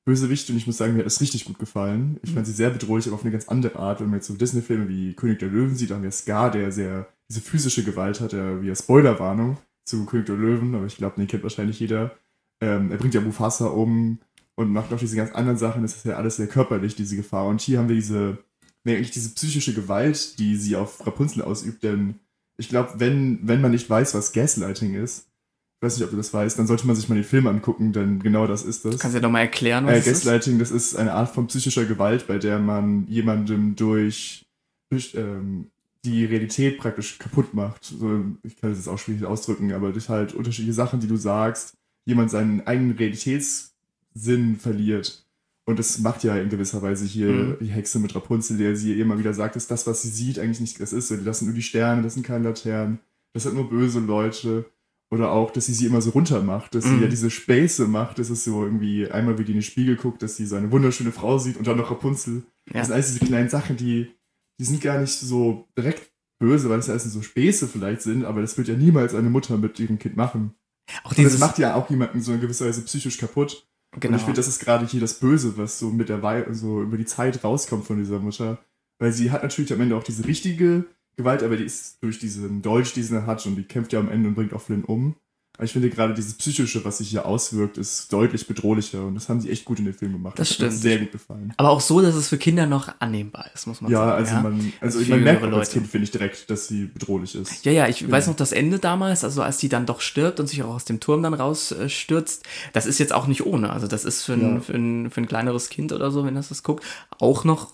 Bösewichte 0.04 0.52
und 0.52 0.58
ich 0.58 0.66
muss 0.66 0.76
sagen, 0.78 0.94
mir 0.94 1.00
hat 1.00 1.06
das 1.06 1.20
richtig 1.20 1.44
gut 1.44 1.58
gefallen. 1.60 2.18
Ich 2.22 2.30
Mhm. 2.30 2.34
fand 2.34 2.46
sie 2.46 2.52
sehr 2.52 2.70
bedrohlich, 2.70 3.06
aber 3.06 3.14
auf 3.14 3.22
eine 3.22 3.30
ganz 3.30 3.48
andere 3.48 3.78
Art. 3.78 4.00
Wenn 4.00 4.08
man 4.08 4.16
jetzt 4.16 4.26
so 4.26 4.34
Disney-Filme 4.34 4.88
wie 4.88 5.14
König 5.14 5.38
der 5.38 5.48
Löwen 5.48 5.76
sieht, 5.76 5.92
haben 5.92 6.02
wir 6.02 6.10
Scar, 6.10 6.50
der 6.50 6.72
sehr 6.72 7.06
diese 7.30 7.40
physische 7.40 7.84
Gewalt 7.84 8.20
hat, 8.20 8.32
der 8.32 8.60
wie 8.62 8.74
Spoilerwarnung 8.74 9.58
zu 9.84 10.04
König 10.04 10.26
der 10.26 10.36
Löwen, 10.36 10.74
aber 10.74 10.86
ich 10.86 10.96
glaube, 10.96 11.16
den 11.16 11.28
kennt 11.28 11.42
wahrscheinlich 11.44 11.78
jeder. 11.80 12.16
Ähm, 12.60 12.90
er 12.92 12.96
bringt 12.98 13.14
ja 13.14 13.20
Mufasa 13.20 13.66
um 13.66 14.18
und 14.54 14.72
macht 14.72 14.90
noch 14.90 14.98
diese 14.98 15.16
ganz 15.16 15.32
anderen 15.32 15.58
Sachen. 15.58 15.82
Das 15.82 15.96
ist 15.96 16.04
ja 16.04 16.16
alles 16.16 16.36
sehr 16.36 16.46
körperlich, 16.46 16.94
diese 16.94 17.16
Gefahr. 17.16 17.46
Und 17.46 17.60
hier 17.60 17.78
haben 17.78 17.88
wir 17.88 17.96
diese, 17.96 18.38
nee, 18.84 18.96
eigentlich 18.96 19.10
diese 19.10 19.30
psychische 19.30 19.74
Gewalt, 19.74 20.38
die 20.38 20.56
sie 20.56 20.76
auf 20.76 21.06
Rapunzel 21.06 21.42
ausübt, 21.42 21.82
denn 21.82 22.16
ich 22.58 22.68
glaube, 22.68 22.92
wenn, 22.98 23.40
wenn 23.42 23.60
man 23.60 23.70
nicht 23.70 23.88
weiß, 23.88 24.14
was 24.14 24.32
Gaslighting 24.32 24.94
ist, 24.94 25.28
ich 25.82 25.86
weiß 25.86 25.96
nicht, 25.96 26.04
ob 26.04 26.10
du 26.10 26.16
das 26.16 26.32
weißt, 26.32 26.58
dann 26.58 26.68
sollte 26.68 26.86
man 26.86 26.94
sich 26.94 27.08
mal 27.08 27.16
den 27.16 27.24
Film 27.24 27.48
angucken, 27.48 27.92
denn 27.92 28.20
genau 28.20 28.46
das 28.46 28.62
ist 28.62 28.84
das. 28.84 29.00
Kannst 29.00 29.16
du 29.16 29.18
ja 29.18 29.22
nochmal 29.22 29.42
erklären, 29.42 29.84
was 29.86 30.06
Äh? 30.06 30.10
Gaslighting, 30.10 30.58
das 30.58 30.70
ist 30.70 30.94
eine 30.94 31.12
Art 31.12 31.34
von 31.34 31.48
psychischer 31.48 31.86
Gewalt, 31.86 32.28
bei 32.28 32.38
der 32.38 32.60
man 32.60 33.06
jemandem 33.08 33.74
durch, 33.74 34.46
durch 34.90 35.14
ähm, 35.16 35.72
die 36.04 36.24
Realität 36.24 36.78
praktisch 36.78 37.18
kaputt 37.18 37.54
macht. 37.54 37.84
So, 37.84 38.24
ich 38.44 38.56
kann 38.56 38.70
das 38.70 38.78
jetzt 38.78 38.88
auch 38.88 38.98
schwierig 38.98 39.24
ausdrücken, 39.24 39.72
aber 39.72 39.92
durch 39.92 40.08
halt 40.08 40.34
unterschiedliche 40.34 40.74
Sachen, 40.74 41.00
die 41.00 41.08
du 41.08 41.16
sagst, 41.16 41.74
jemand 42.04 42.30
seinen 42.30 42.66
eigenen 42.66 42.96
Realitätssinn 44.14 44.56
verliert. 44.56 45.26
Und 45.64 45.78
das 45.78 45.98
macht 46.00 46.24
ja 46.24 46.36
in 46.36 46.48
gewisser 46.48 46.82
Weise 46.82 47.04
hier 47.04 47.28
Mhm. 47.28 47.56
die 47.60 47.66
Hexe 47.66 47.98
mit 48.00 48.14
Rapunzel, 48.14 48.58
der 48.58 48.74
sie 48.74 48.98
immer 49.00 49.18
wieder 49.18 49.32
sagt, 49.32 49.54
dass 49.54 49.68
das, 49.68 49.86
was 49.86 50.02
sie 50.02 50.08
sieht, 50.08 50.38
eigentlich 50.38 50.60
nicht 50.60 50.80
das 50.80 50.92
ist. 50.92 51.10
Das 51.24 51.38
sind 51.38 51.46
nur 51.48 51.54
die 51.54 51.62
Sterne, 51.62 52.02
das 52.02 52.14
sind 52.14 52.26
keine 52.26 52.44
Laternen, 52.48 52.98
das 53.32 53.44
sind 53.44 53.54
nur 53.54 53.68
böse 53.70 54.00
Leute. 54.00 54.64
Oder 55.12 55.30
auch, 55.30 55.50
dass 55.50 55.66
sie 55.66 55.74
sie 55.74 55.84
immer 55.86 56.00
so 56.00 56.10
runter 56.10 56.42
macht, 56.42 56.74
dass 56.74 56.84
sie 56.84 56.90
Mhm. 56.90 57.02
ja 57.02 57.08
diese 57.08 57.30
Späße 57.30 57.86
macht, 57.86 58.18
dass 58.18 58.30
es 58.30 58.44
so 58.44 58.64
irgendwie 58.64 59.08
einmal 59.10 59.36
wie 59.38 59.44
die 59.44 59.52
in 59.52 59.58
den 59.58 59.62
Spiegel 59.62 59.94
guckt, 59.96 60.22
dass 60.22 60.36
sie 60.36 60.46
so 60.46 60.56
eine 60.56 60.72
wunderschöne 60.72 61.12
Frau 61.12 61.38
sieht 61.38 61.58
und 61.58 61.66
dann 61.66 61.76
noch 61.76 61.90
Rapunzel. 61.90 62.42
Ja. 62.68 62.78
Das 62.78 62.86
sind 62.86 62.94
alles 62.94 63.12
diese 63.12 63.26
kleinen 63.26 63.50
Sachen, 63.50 63.76
die, 63.76 64.08
die 64.58 64.64
sind 64.64 64.80
gar 64.80 64.98
nicht 64.98 65.12
so 65.12 65.68
direkt 65.76 66.10
böse, 66.40 66.70
weil 66.70 66.78
es 66.78 66.86
ja 66.86 66.92
alles 66.94 67.04
so 67.12 67.20
Späße 67.22 67.68
vielleicht 67.68 68.00
sind, 68.02 68.24
aber 68.24 68.40
das 68.40 68.56
wird 68.56 68.68
ja 68.68 68.74
niemals 68.74 69.14
eine 69.14 69.28
Mutter 69.28 69.58
mit 69.58 69.78
ihrem 69.78 69.98
Kind 69.98 70.16
machen. 70.16 70.54
Auch 71.04 71.10
Und 71.10 71.18
dieses, 71.18 71.32
das 71.32 71.40
macht 71.40 71.58
ja 71.58 71.74
auch 71.74 71.88
jemanden 71.90 72.20
so 72.22 72.32
in 72.32 72.40
gewisser 72.40 72.66
Weise 72.66 72.80
psychisch 72.82 73.18
kaputt. 73.18 73.68
Genau. 74.00 74.14
Und 74.14 74.18
ich 74.18 74.24
finde, 74.24 74.38
das 74.38 74.48
ist 74.48 74.60
gerade 74.60 74.86
hier 74.86 75.00
das 75.00 75.14
Böse, 75.14 75.56
was 75.56 75.78
so 75.78 75.90
mit 75.90 76.08
der 76.08 76.22
Wei 76.22 76.46
so 76.52 76.82
über 76.82 76.96
die 76.96 77.04
Zeit 77.04 77.44
rauskommt 77.44 77.84
von 77.84 77.98
dieser 77.98 78.18
Mutter. 78.18 78.58
Weil 78.98 79.12
sie 79.12 79.30
hat 79.30 79.42
natürlich 79.42 79.72
am 79.72 79.80
Ende 79.80 79.96
auch 79.96 80.04
diese 80.04 80.26
richtige 80.26 80.84
Gewalt, 81.16 81.42
aber 81.42 81.56
die 81.56 81.64
ist 81.64 82.02
durch 82.02 82.18
diesen 82.18 82.62
Dolch, 82.62 82.94
die 82.94 83.02
sie 83.02 83.26
hat, 83.26 83.44
und 83.46 83.56
die 83.56 83.64
kämpft 83.64 83.92
ja 83.92 84.00
am 84.00 84.08
Ende 84.08 84.28
und 84.28 84.34
bringt 84.34 84.54
auch 84.54 84.62
Flynn 84.62 84.84
um. 84.84 85.16
Aber 85.58 85.64
ich 85.66 85.72
finde 85.72 85.90
gerade 85.90 86.14
dieses 86.14 86.34
Psychische, 86.34 86.82
was 86.84 86.98
sich 86.98 87.10
hier 87.10 87.26
auswirkt, 87.26 87.76
ist 87.76 88.10
deutlich 88.12 88.46
bedrohlicher. 88.46 89.04
Und 89.04 89.14
das 89.14 89.28
haben 89.28 89.40
sie 89.40 89.50
echt 89.50 89.66
gut 89.66 89.78
in 89.78 89.84
den 89.84 89.92
Film 89.94 90.12
gemacht. 90.12 90.38
Das 90.38 90.50
hat 90.50 90.58
mir 90.60 90.66
stimmt. 90.68 90.80
sehr 90.82 90.98
gut 91.00 91.12
gefallen. 91.12 91.52
aber 91.58 91.68
auch 91.70 91.80
so, 91.82 92.00
dass 92.00 92.14
es 92.14 92.28
für 92.30 92.38
Kinder 92.38 92.66
noch 92.66 92.88
annehmbar 93.00 93.46
ist, 93.54 93.66
muss 93.66 93.80
man 93.82 93.92
Ja, 93.92 93.98
sagen. 93.98 94.12
also 94.16 94.34
ja? 94.34 94.40
man, 94.40 94.72
also 94.80 94.98
Für 95.00 95.10
man 95.10 95.22
merkt 95.24 95.42
als. 95.44 95.70
Kind, 95.70 95.86
finde 95.86 96.04
ich 96.04 96.10
direkt, 96.10 96.48
dass 96.50 96.68
sie 96.68 96.86
bedrohlich 96.86 97.34
ist. 97.34 97.64
Ja, 97.66 97.72
ja, 97.72 97.86
ich 97.86 97.98
Genau. 97.98 98.12
weiß 98.12 98.28
noch 98.28 98.36
das 98.36 98.52
Ende 98.52 98.78
damals, 98.78 99.24
also 99.24 99.42
als 99.42 99.58
die 99.58 99.68
dann 99.68 99.84
doch 99.86 100.00
stirbt 100.00 100.40
und 100.40 100.46
sich 100.46 100.62
auch 100.62 100.74
aus 100.74 100.86
dem 100.86 101.00
Turm 101.00 101.22
dann 101.22 101.34
rausstürzt, 101.34 101.92
stürzt, 101.92 102.44
das 102.72 102.86
ist 102.86 102.98
jetzt 102.98 103.12
auch 103.12 103.26
nicht 103.26 103.44
ohne. 103.46 103.70
Also 103.70 103.86
das 103.86 104.04
ist 104.06 104.22
für 104.24 104.32
ein, 104.32 104.54
Ja. 104.54 104.60
für, 104.60 104.72
ein, 104.72 105.10
für 105.10 105.20
ein 105.20 105.26
kleineres 105.28 105.68
Kind 105.68 105.92
oder 105.92 106.10
so, 106.10 106.24
wenn 106.24 106.34
das 106.34 106.48
das 106.48 106.62
guckt, 106.62 106.82
auch 107.18 107.44
noch 107.44 107.72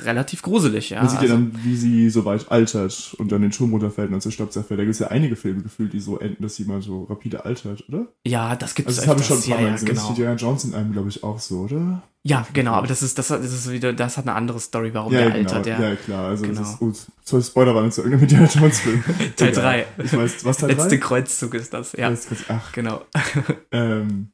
relativ 0.00 0.42
gruselig, 0.42 0.90
ja. 0.90 1.00
Man 1.00 1.08
sieht 1.08 1.18
ja 1.22 1.22
Also- 1.22 1.34
dann, 1.34 1.52
wie 1.64 1.76
sie 1.76 2.10
so 2.10 2.24
weit 2.24 2.50
altert 2.50 3.14
und 3.18 3.30
dann 3.30 3.42
den 3.42 3.50
Turm 3.52 3.70
runterfällt 3.72 4.08
und 4.08 4.12
dann 4.12 4.20
zerstört 4.20 4.52
zerfällt. 4.52 4.80
Da 4.80 4.84
gibt 4.84 4.94
es 4.94 4.98
ja 4.98 5.08
einige 5.08 5.36
Filme 5.36 5.62
gefühlt, 5.62 5.92
die 5.92 6.00
so 6.00 6.18
enden, 6.18 6.42
dass 6.42 6.56
sie 6.56 6.64
mal 6.64 6.82
so 6.82 7.04
rapide 7.04 7.44
altert, 7.44 7.84
oder? 7.88 8.06
ja, 8.26 8.56
das 8.56 8.74
gibt 8.74 8.88
es 8.90 8.98
Also 8.98 9.02
das 9.06 9.10
habe 9.10 9.20
ich 9.20 9.26
schon 9.26 9.36
ein 9.38 9.42
paar 9.42 9.50
ja, 9.50 9.56
Mal 9.56 9.66
ja, 9.66 9.72
gesehen. 9.72 9.88
Das 9.88 9.96
genau. 10.02 10.12
steht 10.12 10.24
ja 10.24 10.34
Jones 10.34 10.64
in 10.64 10.74
einem, 10.74 10.92
glaube 10.92 11.08
ich, 11.08 11.22
auch 11.22 11.38
so, 11.38 11.60
oder? 11.60 12.02
Ja, 12.24 12.46
genau, 12.52 12.72
aber 12.72 12.88
das 12.88 13.02
ist, 13.02 13.16
das, 13.18 13.28
das 13.28 13.40
ist 13.44 13.70
wieder, 13.70 13.92
das 13.92 14.16
hat 14.18 14.26
eine 14.26 14.34
andere 14.34 14.58
Story, 14.58 14.92
warum 14.92 15.12
ja, 15.12 15.20
der 15.20 15.30
genau. 15.30 15.50
altert, 15.52 15.66
ja. 15.66 15.80
ja, 15.90 15.94
klar. 15.96 16.26
Also 16.28 16.42
Genau. 16.44 16.60
das 16.60 16.70
ist 16.70 16.78
gut. 16.78 16.96
Soll 17.24 17.42
Spoilerwarnung 17.42 17.92
zu 17.92 18.02
irgendeinem 18.02 18.24
Indiana 18.28 18.48
Jones 18.52 18.80
Film. 18.80 19.04
Teil 19.36 19.48
Egal. 19.50 19.62
drei. 19.62 19.86
Ich 20.04 20.12
weiß, 20.16 20.44
was 20.44 20.56
Teil 20.58 20.70
Letzte 20.70 20.88
3? 20.88 20.96
Kreuzzug 20.98 21.54
ist 21.54 21.72
das, 21.72 21.92
ja. 21.92 22.12
Ach, 22.48 22.72
Genau. 22.72 23.02
Ähm, 23.70 24.32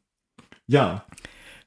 ja. 0.67 1.05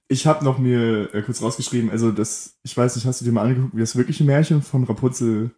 Ich 0.10 0.26
habe 0.26 0.46
noch 0.46 0.58
mir 0.58 1.14
äh, 1.14 1.22
kurz 1.22 1.42
rausgeschrieben, 1.42 1.90
also 1.90 2.12
das, 2.12 2.58
ich 2.64 2.76
weiß 2.76 2.96
nicht, 2.96 3.06
hast 3.06 3.22
du 3.22 3.26
dir 3.26 3.32
mal 3.32 3.46
angeguckt, 3.46 3.76
wie 3.76 3.82
das 3.82 3.96
wirkliche 3.96 4.24
Märchen 4.24 4.62
von 4.62 4.84
Rapunzel 4.86 5.52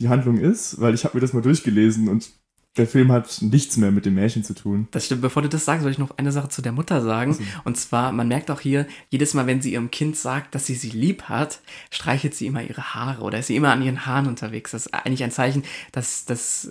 die 0.00 0.08
Handlung 0.08 0.38
ist? 0.38 0.80
Weil 0.80 0.94
ich 0.94 1.04
habe 1.04 1.16
mir 1.16 1.20
das 1.20 1.32
mal 1.32 1.42
durchgelesen 1.42 2.08
und 2.08 2.30
der 2.76 2.86
Film 2.86 3.10
hat 3.10 3.42
nichts 3.42 3.76
mehr 3.76 3.90
mit 3.90 4.06
dem 4.06 4.14
Märchen 4.14 4.44
zu 4.44 4.54
tun. 4.54 4.86
Das 4.92 5.06
stimmt. 5.06 5.22
Bevor 5.22 5.42
du 5.42 5.48
das 5.48 5.64
sagst, 5.64 5.82
soll 5.82 5.90
ich 5.90 5.98
noch 5.98 6.16
eine 6.16 6.30
Sache 6.30 6.48
zu 6.48 6.62
der 6.62 6.72
Mutter 6.72 7.02
sagen. 7.02 7.32
Also. 7.32 7.42
Und 7.64 7.76
zwar, 7.76 8.12
man 8.12 8.28
merkt 8.28 8.50
auch 8.50 8.60
hier, 8.60 8.86
jedes 9.08 9.34
Mal, 9.34 9.46
wenn 9.46 9.60
sie 9.60 9.72
ihrem 9.72 9.90
Kind 9.90 10.16
sagt, 10.16 10.54
dass 10.54 10.66
sie 10.66 10.74
sie 10.74 10.90
lieb 10.90 11.24
hat, 11.24 11.60
streichelt 11.90 12.34
sie 12.34 12.46
immer 12.46 12.62
ihre 12.62 12.94
Haare 12.94 13.22
oder 13.22 13.40
ist 13.40 13.48
sie 13.48 13.56
immer 13.56 13.72
an 13.72 13.82
ihren 13.82 14.06
Haaren 14.06 14.28
unterwegs. 14.28 14.70
Das 14.70 14.86
ist 14.86 14.94
eigentlich 14.94 15.24
ein 15.24 15.32
Zeichen, 15.32 15.64
dass, 15.90 16.24
dass 16.24 16.70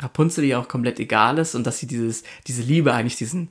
Rapunzel 0.00 0.44
ihr 0.44 0.58
auch 0.58 0.68
komplett 0.68 0.98
egal 0.98 1.38
ist 1.38 1.54
und 1.54 1.66
dass 1.66 1.78
sie 1.78 1.86
dieses, 1.86 2.22
diese 2.46 2.62
Liebe 2.62 2.94
eigentlich 2.94 3.16
diesen 3.16 3.50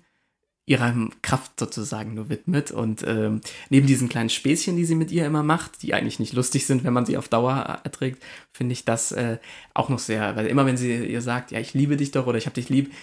ihrer 0.66 1.10
Kraft 1.22 1.60
sozusagen 1.60 2.14
nur 2.14 2.30
widmet. 2.30 2.72
Und 2.72 3.04
ähm, 3.06 3.42
neben 3.70 3.88
diesen 3.88 4.10
kleinen 4.10 4.30
Späßchen, 4.30 4.76
die 4.76 4.86
sie 4.86 4.96
mit 4.96 5.12
ihr 5.12 5.26
immer 5.26 5.44
macht, 5.44 5.82
die 5.84 5.94
eigentlich 5.94 6.20
nicht 6.20 6.34
lustig 6.34 6.66
sind, 6.66 6.84
wenn 6.84 6.94
man 6.94 7.06
sie 7.06 7.18
auf 7.18 7.28
Dauer 7.28 7.82
erträgt, 7.84 8.24
finde 8.54 8.74
ich 8.74 8.86
das 8.86 9.12
äh, 9.12 9.38
auch 9.74 9.90
noch 9.90 10.00
sehr, 10.00 10.36
weil 10.36 10.48
immer 10.48 10.66
wenn 10.66 10.78
sie 10.78 11.06
ihr 11.06 11.22
sagt, 11.22 11.52
ja, 11.52 11.60
ich 11.60 11.74
liebe 11.74 11.98
dich 11.98 12.12
doch 12.12 12.28
oder 12.28 12.38
ich 12.38 12.46
hab 12.46 12.54
dich 12.54 12.70
lieb, 12.70 12.94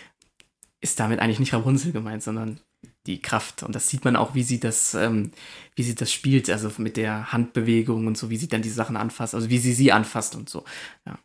ist 0.80 1.00
damit 1.00 1.20
eigentlich 1.20 1.40
nicht 1.40 1.52
Rapunzel 1.52 1.92
gemeint, 1.92 2.22
sondern 2.22 2.60
die 3.08 3.20
Kraft. 3.20 3.62
Und 3.62 3.74
das 3.74 3.88
sieht 3.88 4.04
man 4.04 4.14
auch, 4.14 4.34
wie 4.34 4.42
sie 4.42 4.60
das, 4.60 4.94
ähm, 4.94 5.32
wie 5.74 5.82
sie 5.82 5.94
das 5.94 6.12
spielt, 6.12 6.48
also 6.50 6.70
mit 6.78 6.96
der 6.96 7.32
Handbewegung 7.32 8.06
und 8.06 8.16
so, 8.16 8.30
wie 8.30 8.36
sie 8.36 8.48
dann 8.48 8.62
die 8.62 8.68
Sachen 8.68 8.96
anfasst, 8.96 9.34
also 9.34 9.50
wie 9.50 9.58
sie 9.58 9.72
sie 9.72 9.90
anfasst 9.90 10.36
und 10.36 10.48
so. 10.48 10.64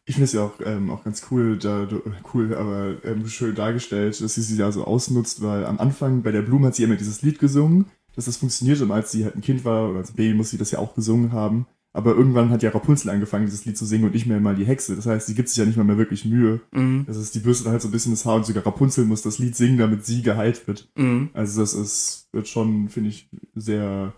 Ich 0.06 0.16
finde 0.16 0.26
es 0.26 0.34
ja 0.34 0.44
auch, 0.44 0.54
ähm, 0.66 0.90
auch 0.90 1.04
ganz 1.04 1.28
cool, 1.30 1.58
da, 1.60 1.88
cool, 2.34 2.56
aber 2.56 2.96
ähm, 3.04 3.28
schön 3.28 3.54
dargestellt, 3.54 4.20
dass 4.22 4.36
sie 4.36 4.42
sie 4.42 4.58
da 4.58 4.72
so 4.72 4.86
ausnutzt, 4.86 5.44
weil 5.44 5.66
am 5.66 5.80
Anfang 5.80 6.24
bei 6.24 6.32
der 6.32 6.42
Blume 6.42 6.68
hat 6.68 6.76
sie 6.76 6.84
immer 6.84 6.96
dieses 6.96 7.22
Lied 7.22 7.38
gesungen, 7.38 7.86
dass 8.16 8.26
das 8.26 8.38
funktioniert 8.38 8.82
und 8.82 8.92
als 8.92 9.12
sie 9.12 9.26
halt 9.26 9.36
ein 9.36 9.42
Kind 9.42 9.66
war 9.66 9.90
oder 9.90 10.00
als 10.00 10.14
Baby 10.14 10.34
muss 10.34 10.50
sie 10.50 10.58
das 10.58 10.72
ja 10.72 10.80
auch 10.80 10.96
gesungen 10.96 11.34
haben. 11.34 11.68
Aber 11.96 12.16
irgendwann 12.16 12.50
hat 12.50 12.64
ja 12.64 12.72
Rapunzel 12.72 13.12
angefangen, 13.12 13.46
dieses 13.46 13.66
Lied 13.66 13.78
zu 13.78 13.86
singen 13.86 14.06
und 14.06 14.14
nicht 14.16 14.26
mehr 14.26 14.40
mal 14.40 14.56
die 14.56 14.66
Hexe. 14.66 14.96
Das 14.96 15.06
heißt, 15.06 15.28
sie 15.28 15.36
gibt 15.36 15.48
sich 15.50 15.58
ja 15.58 15.66
nicht 15.66 15.78
mal 15.78 15.84
mehr 15.84 15.98
wirklich 16.00 16.26
Mühe. 16.26 16.60
Mhm. 16.72 17.04
Das 17.06 17.18
ist, 17.18 17.36
die 17.36 17.40
bürstet 17.40 17.68
halt 17.68 17.82
so 17.84 17.88
ein 17.88 17.92
bisschen 17.92 18.14
das 18.14 18.26
Haar 18.26 18.36
und 18.38 18.46
sogar 18.48 18.66
Rapunzel 18.66 19.06
muss 19.06 19.22
das 19.22 19.38
Lied 19.38 19.56
singen, 19.56 19.78
damit 19.78 20.04
sie 20.06 20.24
geheilt 20.24 20.68
wird. 20.68 20.90
Mhm. 20.96 21.30
Also 21.34 21.62
das 21.62 21.74
ist, 21.76 22.30
wird 22.34 22.48
schon, 22.48 22.90
finde 22.90 23.10
ich, 23.10 23.30
sehr 23.54 24.14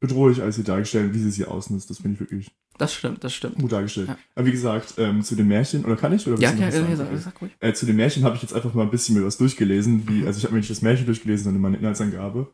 bedrohlich 0.00 0.40
als 0.40 0.56
sie 0.56 0.64
dargestellt, 0.64 1.12
wie 1.12 1.18
sie 1.18 1.30
sie 1.30 1.44
ausnutzt. 1.44 1.90
Das 1.90 1.98
finde 1.98 2.14
ich 2.14 2.20
wirklich 2.20 2.50
Das 2.78 2.94
stimmt, 2.94 3.24
das 3.24 3.34
stimmt. 3.34 3.56
gut 3.58 3.72
dargestellt. 3.72 4.08
Ja. 4.08 4.18
Aber 4.34 4.46
wie 4.46 4.52
gesagt, 4.52 4.94
ähm, 4.96 5.22
zu 5.22 5.34
den 5.34 5.48
Märchen, 5.48 5.84
oder 5.84 5.96
kann 5.96 6.12
ich? 6.12 6.26
Oder 6.26 6.40
Ja, 6.40 6.54
ja, 6.54 6.68
ja, 6.70 6.96
sag, 6.96 7.08
sag 7.18 7.42
ruhig. 7.42 7.50
Äh, 7.60 7.72
zu 7.74 7.84
den 7.84 7.96
Märchen 7.96 8.24
habe 8.24 8.36
ich 8.36 8.42
jetzt 8.42 8.54
einfach 8.54 8.72
mal 8.72 8.84
ein 8.84 8.90
bisschen 8.90 9.18
mir 9.18 9.26
was 9.26 9.36
durchgelesen. 9.36 9.96
Mhm. 9.96 10.08
Wie, 10.08 10.26
also 10.26 10.38
ich 10.38 10.44
habe 10.44 10.54
mir 10.54 10.60
nicht 10.60 10.70
das 10.70 10.82
Märchen 10.82 11.04
durchgelesen, 11.06 11.44
sondern 11.44 11.60
meine 11.60 11.76
Inhaltsangabe. 11.76 12.50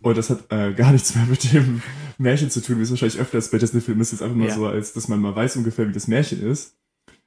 Und 0.00 0.16
das 0.16 0.30
hat 0.30 0.50
äh, 0.52 0.72
gar 0.74 0.92
nichts 0.92 1.14
mehr 1.14 1.24
mit 1.26 1.52
dem 1.52 1.82
Märchen 2.18 2.50
zu 2.50 2.62
tun, 2.62 2.78
wie 2.78 2.82
es 2.82 2.90
wahrscheinlich 2.90 3.18
öfters 3.18 3.50
bei 3.50 3.58
Disney-Filmen 3.58 4.00
ist. 4.00 4.12
Jetzt 4.12 4.22
einfach 4.22 4.36
mal 4.36 4.48
Ja. 4.48 4.54
so, 4.54 4.66
als 4.66 4.92
dass 4.92 5.08
man 5.08 5.20
mal 5.20 5.34
weiß 5.34 5.56
ungefähr, 5.56 5.88
wie 5.88 5.92
das 5.92 6.08
Märchen 6.08 6.40
ist. 6.42 6.76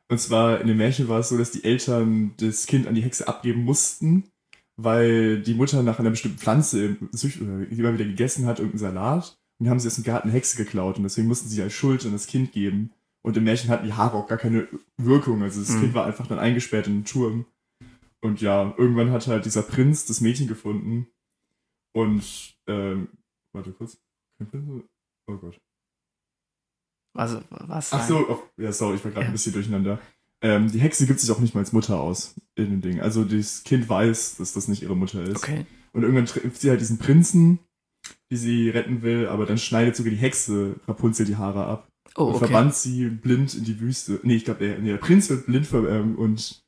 Und 0.10 0.20
zwar 0.20 0.60
in 0.62 0.68
dem 0.68 0.78
Märchen 0.78 1.08
war 1.08 1.20
es 1.20 1.30
so, 1.30 1.38
dass 1.38 1.52
die 1.52 1.64
Eltern 1.64 2.34
das 2.38 2.66
Kind 2.66 2.88
an 2.88 2.96
die 2.96 3.02
Hexe 3.02 3.28
abgeben 3.28 3.64
mussten, 3.64 4.26
weil 4.78 5.42
die 5.42 5.54
Mutter 5.54 5.84
nach 5.84 6.00
einer 6.00 6.10
bestimmten 6.10 6.38
Pflanze 6.40 6.98
immer 7.12 7.94
wieder 7.94 8.06
gegessen 8.06 8.46
hat, 8.46 8.60
irgendeinen 8.60 8.80
Salat. 8.94 9.38
Und 9.60 9.70
haben 9.70 9.80
sie 9.80 9.88
aus 9.90 9.96
dem 9.96 10.04
Garten 10.04 10.28
eine 10.30 10.36
Hexe 10.38 10.58
geklaut 10.58 10.98
und 10.98 11.04
deswegen 11.04 11.28
mussten 11.28 11.48
sie 11.48 11.62
als 11.62 11.74
Schuld 11.74 12.04
an 12.06 12.14
das 12.14 12.26
Kind 12.26 12.52
geben. 12.52 12.90
Und 13.24 13.38
im 13.38 13.44
Märchen 13.44 13.70
hatten 13.70 13.86
die 13.86 13.94
Haare 13.94 14.18
auch 14.18 14.28
gar 14.28 14.40
keine 14.40 14.68
Wirkung. 14.98 15.44
Also 15.44 15.60
das 15.60 15.70
Mhm. 15.70 15.80
Kind 15.82 15.94
war 15.94 16.06
einfach 16.08 16.26
dann 16.26 16.40
eingesperrt 16.40 16.88
in 16.88 16.94
den 17.02 17.06
Turm. 17.06 17.46
Und 18.22 18.42
ja, 18.42 18.74
irgendwann 18.78 19.12
hat 19.12 19.28
halt 19.28 19.46
dieser 19.46 19.62
Prinz 19.62 20.06
das 20.06 20.20
Mädchen 20.20 20.48
gefunden. 20.48 21.06
Und, 21.94 22.56
ähm, 22.68 23.10
warte 23.54 23.72
kurz. 23.74 23.98
Oh 25.28 25.38
Gott. 25.38 25.60
Also, 27.18 27.42
was? 27.50 27.92
Ach 27.94 28.08
so, 28.08 28.30
oh, 28.30 28.44
ja, 28.58 28.72
sorry, 28.72 28.96
ich 28.96 29.04
war 29.04 29.12
gerade 29.12 29.26
Ja. 29.26 29.30
ein 29.30 29.34
bisschen 29.34 29.54
durcheinander. 29.54 30.00
Ähm, 30.44 30.72
die 30.72 30.80
Hexe 30.80 31.06
gibt 31.06 31.20
sich 31.20 31.30
auch 31.30 31.40
nicht 31.40 31.54
mal 31.54 31.60
als 31.60 31.74
Mutter 31.74 32.00
aus 32.00 32.36
in 32.56 32.70
dem 32.72 32.82
Ding. 32.82 33.00
Also 33.02 33.24
das 33.24 33.64
Kind 33.64 33.88
weiß, 33.88 34.38
dass 34.38 34.54
das 34.54 34.68
nicht 34.68 34.82
ihre 34.82 34.96
Mutter 34.96 35.22
ist. 35.22 35.38
Okay. 35.38 35.66
Und 35.94 36.02
irgendwann 36.04 36.26
trifft 36.26 36.62
sie 36.62 36.70
halt 36.70 36.82
diesen 36.82 36.98
Prinzen, 36.98 37.60
die 38.32 38.38
sie 38.38 38.70
retten 38.70 39.04
will, 39.04 39.28
aber 39.28 39.46
dann 39.46 39.58
schneidet 39.60 39.96
sogar 39.96 40.10
die 40.10 40.18
Hexe 40.18 40.78
Rapunzel 40.88 41.26
die 41.26 41.36
Haare 41.36 41.66
ab. 41.66 41.88
Oh, 42.16 42.24
und 42.24 42.30
okay. 42.36 42.46
verbannt 42.46 42.74
sie 42.76 43.10
blind 43.10 43.54
in 43.54 43.66
die 43.66 43.80
Wüste. 43.80 44.20
Nee, 44.24 44.36
ich 44.36 44.46
glaube, 44.46 44.66
der, 44.66 44.80
nee, 44.80 44.90
der 44.90 44.98
Prinz 44.98 45.30
wird 45.30 45.46
blind 45.46 45.68
ver 45.68 45.88
ähm, 45.88 46.18
und 46.18 46.61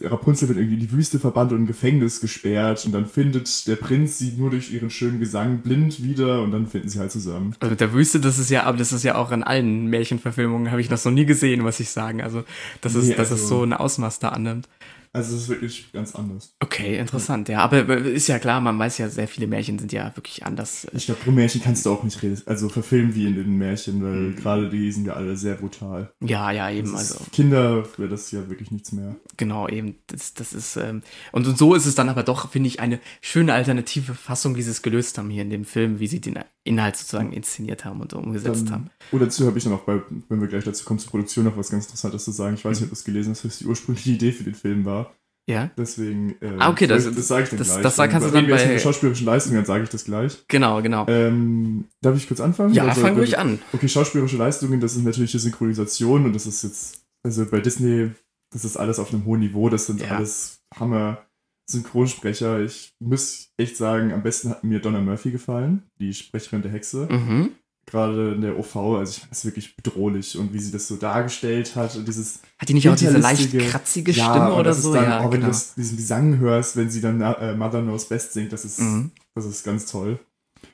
Rapunzel 0.00 0.48
wird 0.48 0.58
irgendwie 0.58 0.74
in 0.74 0.80
die 0.80 0.92
Wüste 0.92 1.18
verbannt 1.18 1.52
und 1.52 1.58
in 1.58 1.66
Gefängnis 1.66 2.20
gesperrt 2.20 2.84
und 2.86 2.92
dann 2.92 3.06
findet 3.06 3.66
der 3.68 3.76
Prinz 3.76 4.18
sie 4.18 4.32
nur 4.36 4.50
durch 4.50 4.72
ihren 4.72 4.90
schönen 4.90 5.20
Gesang 5.20 5.58
blind 5.58 6.02
wieder 6.02 6.42
und 6.42 6.50
dann 6.50 6.66
finden 6.66 6.88
sie 6.88 6.98
halt 6.98 7.12
zusammen. 7.12 7.54
Also 7.60 7.70
mit 7.70 7.80
der 7.80 7.92
Wüste, 7.92 8.18
das 8.18 8.38
ist 8.38 8.50
ja, 8.50 8.64
aber 8.64 8.78
das 8.78 8.92
ist 8.92 9.02
ja 9.04 9.16
auch 9.16 9.30
in 9.32 9.42
allen 9.42 9.86
Märchenverfilmungen, 9.86 10.70
habe 10.70 10.80
ich 10.80 10.88
das 10.88 11.04
noch 11.04 11.12
nie 11.12 11.26
gesehen, 11.26 11.60
muss 11.62 11.78
ich 11.78 11.90
sagen. 11.90 12.22
Also, 12.22 12.42
das 12.80 12.94
ist, 12.94 13.08
Nee, 13.08 13.14
dass 13.14 13.30
es 13.30 13.42
also- 13.42 13.58
so 13.58 13.62
ein 13.64 13.74
Ausmaß 13.74 14.18
da 14.18 14.30
annimmt. 14.30 14.66
Also 15.14 15.36
es 15.36 15.42
ist 15.42 15.48
wirklich 15.50 15.92
ganz 15.92 16.14
anders. 16.14 16.54
Okay, 16.60 16.96
interessant, 16.98 17.48
ja. 17.50 17.58
Aber 17.58 17.98
ist 17.98 18.28
ja 18.28 18.38
klar, 18.38 18.62
man 18.62 18.78
weiß 18.78 18.96
ja, 18.96 19.10
sehr 19.10 19.28
viele 19.28 19.46
Märchen 19.46 19.78
sind 19.78 19.92
ja 19.92 20.10
wirklich 20.16 20.46
anders. 20.46 20.86
Ich 20.94 21.04
glaube, 21.04 21.20
pro 21.22 21.30
Märchen 21.30 21.60
kannst 21.62 21.84
du 21.84 21.90
auch 21.90 22.02
nicht 22.02 22.22
reden, 22.22 22.40
also 22.46 22.70
verfilmen 22.70 23.14
wie 23.14 23.26
in 23.26 23.34
den 23.34 23.58
Märchen, 23.58 24.02
weil 24.02 24.12
Mhm. 24.14 24.36
gerade 24.36 24.70
die 24.70 24.90
sind 24.90 25.06
ja 25.06 25.12
alle 25.12 25.36
sehr 25.36 25.56
brutal. 25.56 26.10
Ja, 26.20 26.50
ja, 26.50 26.70
eben, 26.70 26.96
also. 26.96 27.18
Kinder 27.30 27.84
wäre 27.98 28.08
das 28.08 28.30
ja 28.30 28.48
wirklich 28.48 28.70
nichts 28.70 28.92
mehr. 28.92 29.16
Genau, 29.36 29.68
eben. 29.68 29.96
Das, 30.06 30.32
das 30.32 30.54
ist, 30.54 30.76
ähm, 30.76 31.02
und, 31.32 31.46
und 31.46 31.58
so 31.58 31.74
ist 31.74 31.84
es 31.84 31.94
dann 31.94 32.08
aber 32.08 32.22
doch, 32.22 32.50
finde 32.50 32.68
ich, 32.68 32.80
eine 32.80 32.98
schöne 33.20 33.52
alternative 33.52 34.14
Fassung, 34.14 34.56
wie 34.56 34.62
sie 34.62 34.70
es 34.70 34.80
gelöst 34.80 35.18
haben 35.18 35.28
hier 35.28 35.42
in 35.42 35.50
dem 35.50 35.66
Film, 35.66 36.00
wie 36.00 36.06
sie 36.06 36.20
den 36.20 36.38
Inhalt 36.64 36.96
sozusagen 36.96 37.32
inszeniert 37.32 37.84
haben 37.84 38.00
und 38.00 38.14
umgesetzt 38.14 38.70
haben. 38.70 38.84
Dann, 38.84 38.90
oder 39.10 39.24
dazu 39.26 39.46
habe 39.46 39.58
ich 39.58 39.64
dann 39.64 39.72
auch 39.72 39.80
bei, 39.82 40.00
wenn 40.28 40.40
wir 40.40 40.46
gleich 40.48 40.64
dazu 40.64 40.84
kommen, 40.84 41.00
zur 41.00 41.10
Produktion 41.10 41.44
noch 41.44 41.56
was 41.56 41.70
ganz 41.70 41.84
Interessantes 41.86 42.24
zu 42.24 42.30
sagen. 42.30 42.54
Ich 42.54 42.64
weiß 42.64 42.78
nicht, 42.78 42.84
ob 42.84 42.90
du 42.90 42.94
es 42.94 43.04
gelesen 43.04 43.32
hast, 43.32 43.44
was 43.44 43.58
die 43.58 43.66
ursprüngliche 43.66 44.10
Idee 44.12 44.32
für 44.32 44.44
den 44.44 44.54
Film 44.54 44.84
war. 44.84 45.01
Ja, 45.48 45.70
Deswegen, 45.76 46.36
äh, 46.40 46.52
Ah, 46.58 46.70
okay, 46.70 46.86
das- 46.86 47.04
das 47.12 47.26
sage 47.28 47.42
ich 47.44 47.48
dann 47.50 47.58
das- 47.58 47.68
gleich. 47.70 47.82
das 47.82 47.96
kannst 47.96 48.28
du 48.28 48.30
dann 48.32 48.46
bei- 48.48 48.78
schauspielerischen 48.78 49.26
Leistung, 49.26 49.54
dann 49.56 49.64
sage 49.64 49.82
ich 49.84 49.90
das 49.90 50.04
gleich. 50.04 50.44
genau, 50.46 50.80
genau. 50.82 51.04
Ähm, 51.08 51.86
darf 52.00 52.16
ich 52.16 52.28
kurz 52.28 52.40
anfangen? 52.40 52.72
ja, 52.74 52.84
soll- 52.94 53.02
fang 53.02 53.16
ruhig 53.16 53.38
an. 53.38 53.58
Okay, 53.72 53.88
schauspielerische 53.88 54.36
Leistungen, 54.36 54.80
das 54.80 54.94
ist 54.96 55.02
natürlich 55.04 55.32
die 55.32 55.38
Synchronisation 55.40 56.24
und 56.26 56.32
das 56.32 56.46
ist 56.46 56.62
jetzt, 56.62 57.02
also 57.24 57.44
bei 57.46 57.58
Disney, 57.60 58.10
das 58.52 58.64
ist 58.64 58.76
alles 58.76 59.00
auf 59.00 59.12
einem 59.12 59.24
hohen 59.24 59.40
Niveau, 59.40 59.68
das 59.68 59.86
sind 59.86 60.00
Ja. 60.00 60.16
alles 60.16 60.60
Hammer 60.78 61.26
Synchronsprecher. 61.68 62.60
Ich 62.60 62.94
muss 63.00 63.48
echt 63.56 63.76
sagen, 63.76 64.12
am 64.12 64.22
besten 64.22 64.50
hat 64.50 64.62
mir 64.64 64.80
Donna 64.80 65.00
Murphy 65.00 65.30
gefallen, 65.30 65.82
die 66.00 66.12
Sprecherin 66.14 66.62
der 66.62 66.70
Hexe. 66.72 67.08
Mhm. 67.10 67.50
Gerade 67.86 68.34
in 68.34 68.40
der 68.42 68.58
OV, 68.58 68.76
also 68.76 69.10
ich 69.10 69.18
fand 69.18 69.30
das 69.32 69.44
wirklich 69.44 69.76
bedrohlich 69.76 70.38
und 70.38 70.52
wie 70.54 70.60
sie 70.60 70.70
das 70.70 70.86
so 70.88 70.96
dargestellt 70.96 71.74
hat 71.76 71.96
und 71.96 72.06
dieses 72.06 72.40
Hat 72.58 72.68
die 72.68 72.74
nicht 72.74 72.88
auch 72.88 72.94
diese 72.96 73.18
leicht 73.18 73.52
kratzige 73.58 74.12
Ja, 74.12 74.30
Stimme 74.30 74.52
und 74.52 74.60
oder 74.60 74.72
so? 74.72 74.94
Dann, 74.94 75.04
ja, 75.04 75.18
auch 75.20 75.24
wenn 75.24 75.40
genau. 75.40 75.46
du 75.46 75.52
das, 75.52 75.74
diesen 75.74 75.96
Gesang 75.96 76.38
hörst, 76.38 76.76
wenn 76.76 76.88
sie 76.90 77.00
dann 77.00 77.20
äh, 77.20 77.54
Mother 77.56 77.82
Knows 77.82 78.08
Best 78.08 78.32
singt, 78.34 78.52
das 78.52 78.64
ist, 78.64 78.78
Mhm. 78.78 79.10
das 79.34 79.44
ist 79.46 79.64
ganz 79.64 79.86
toll. 79.86 80.18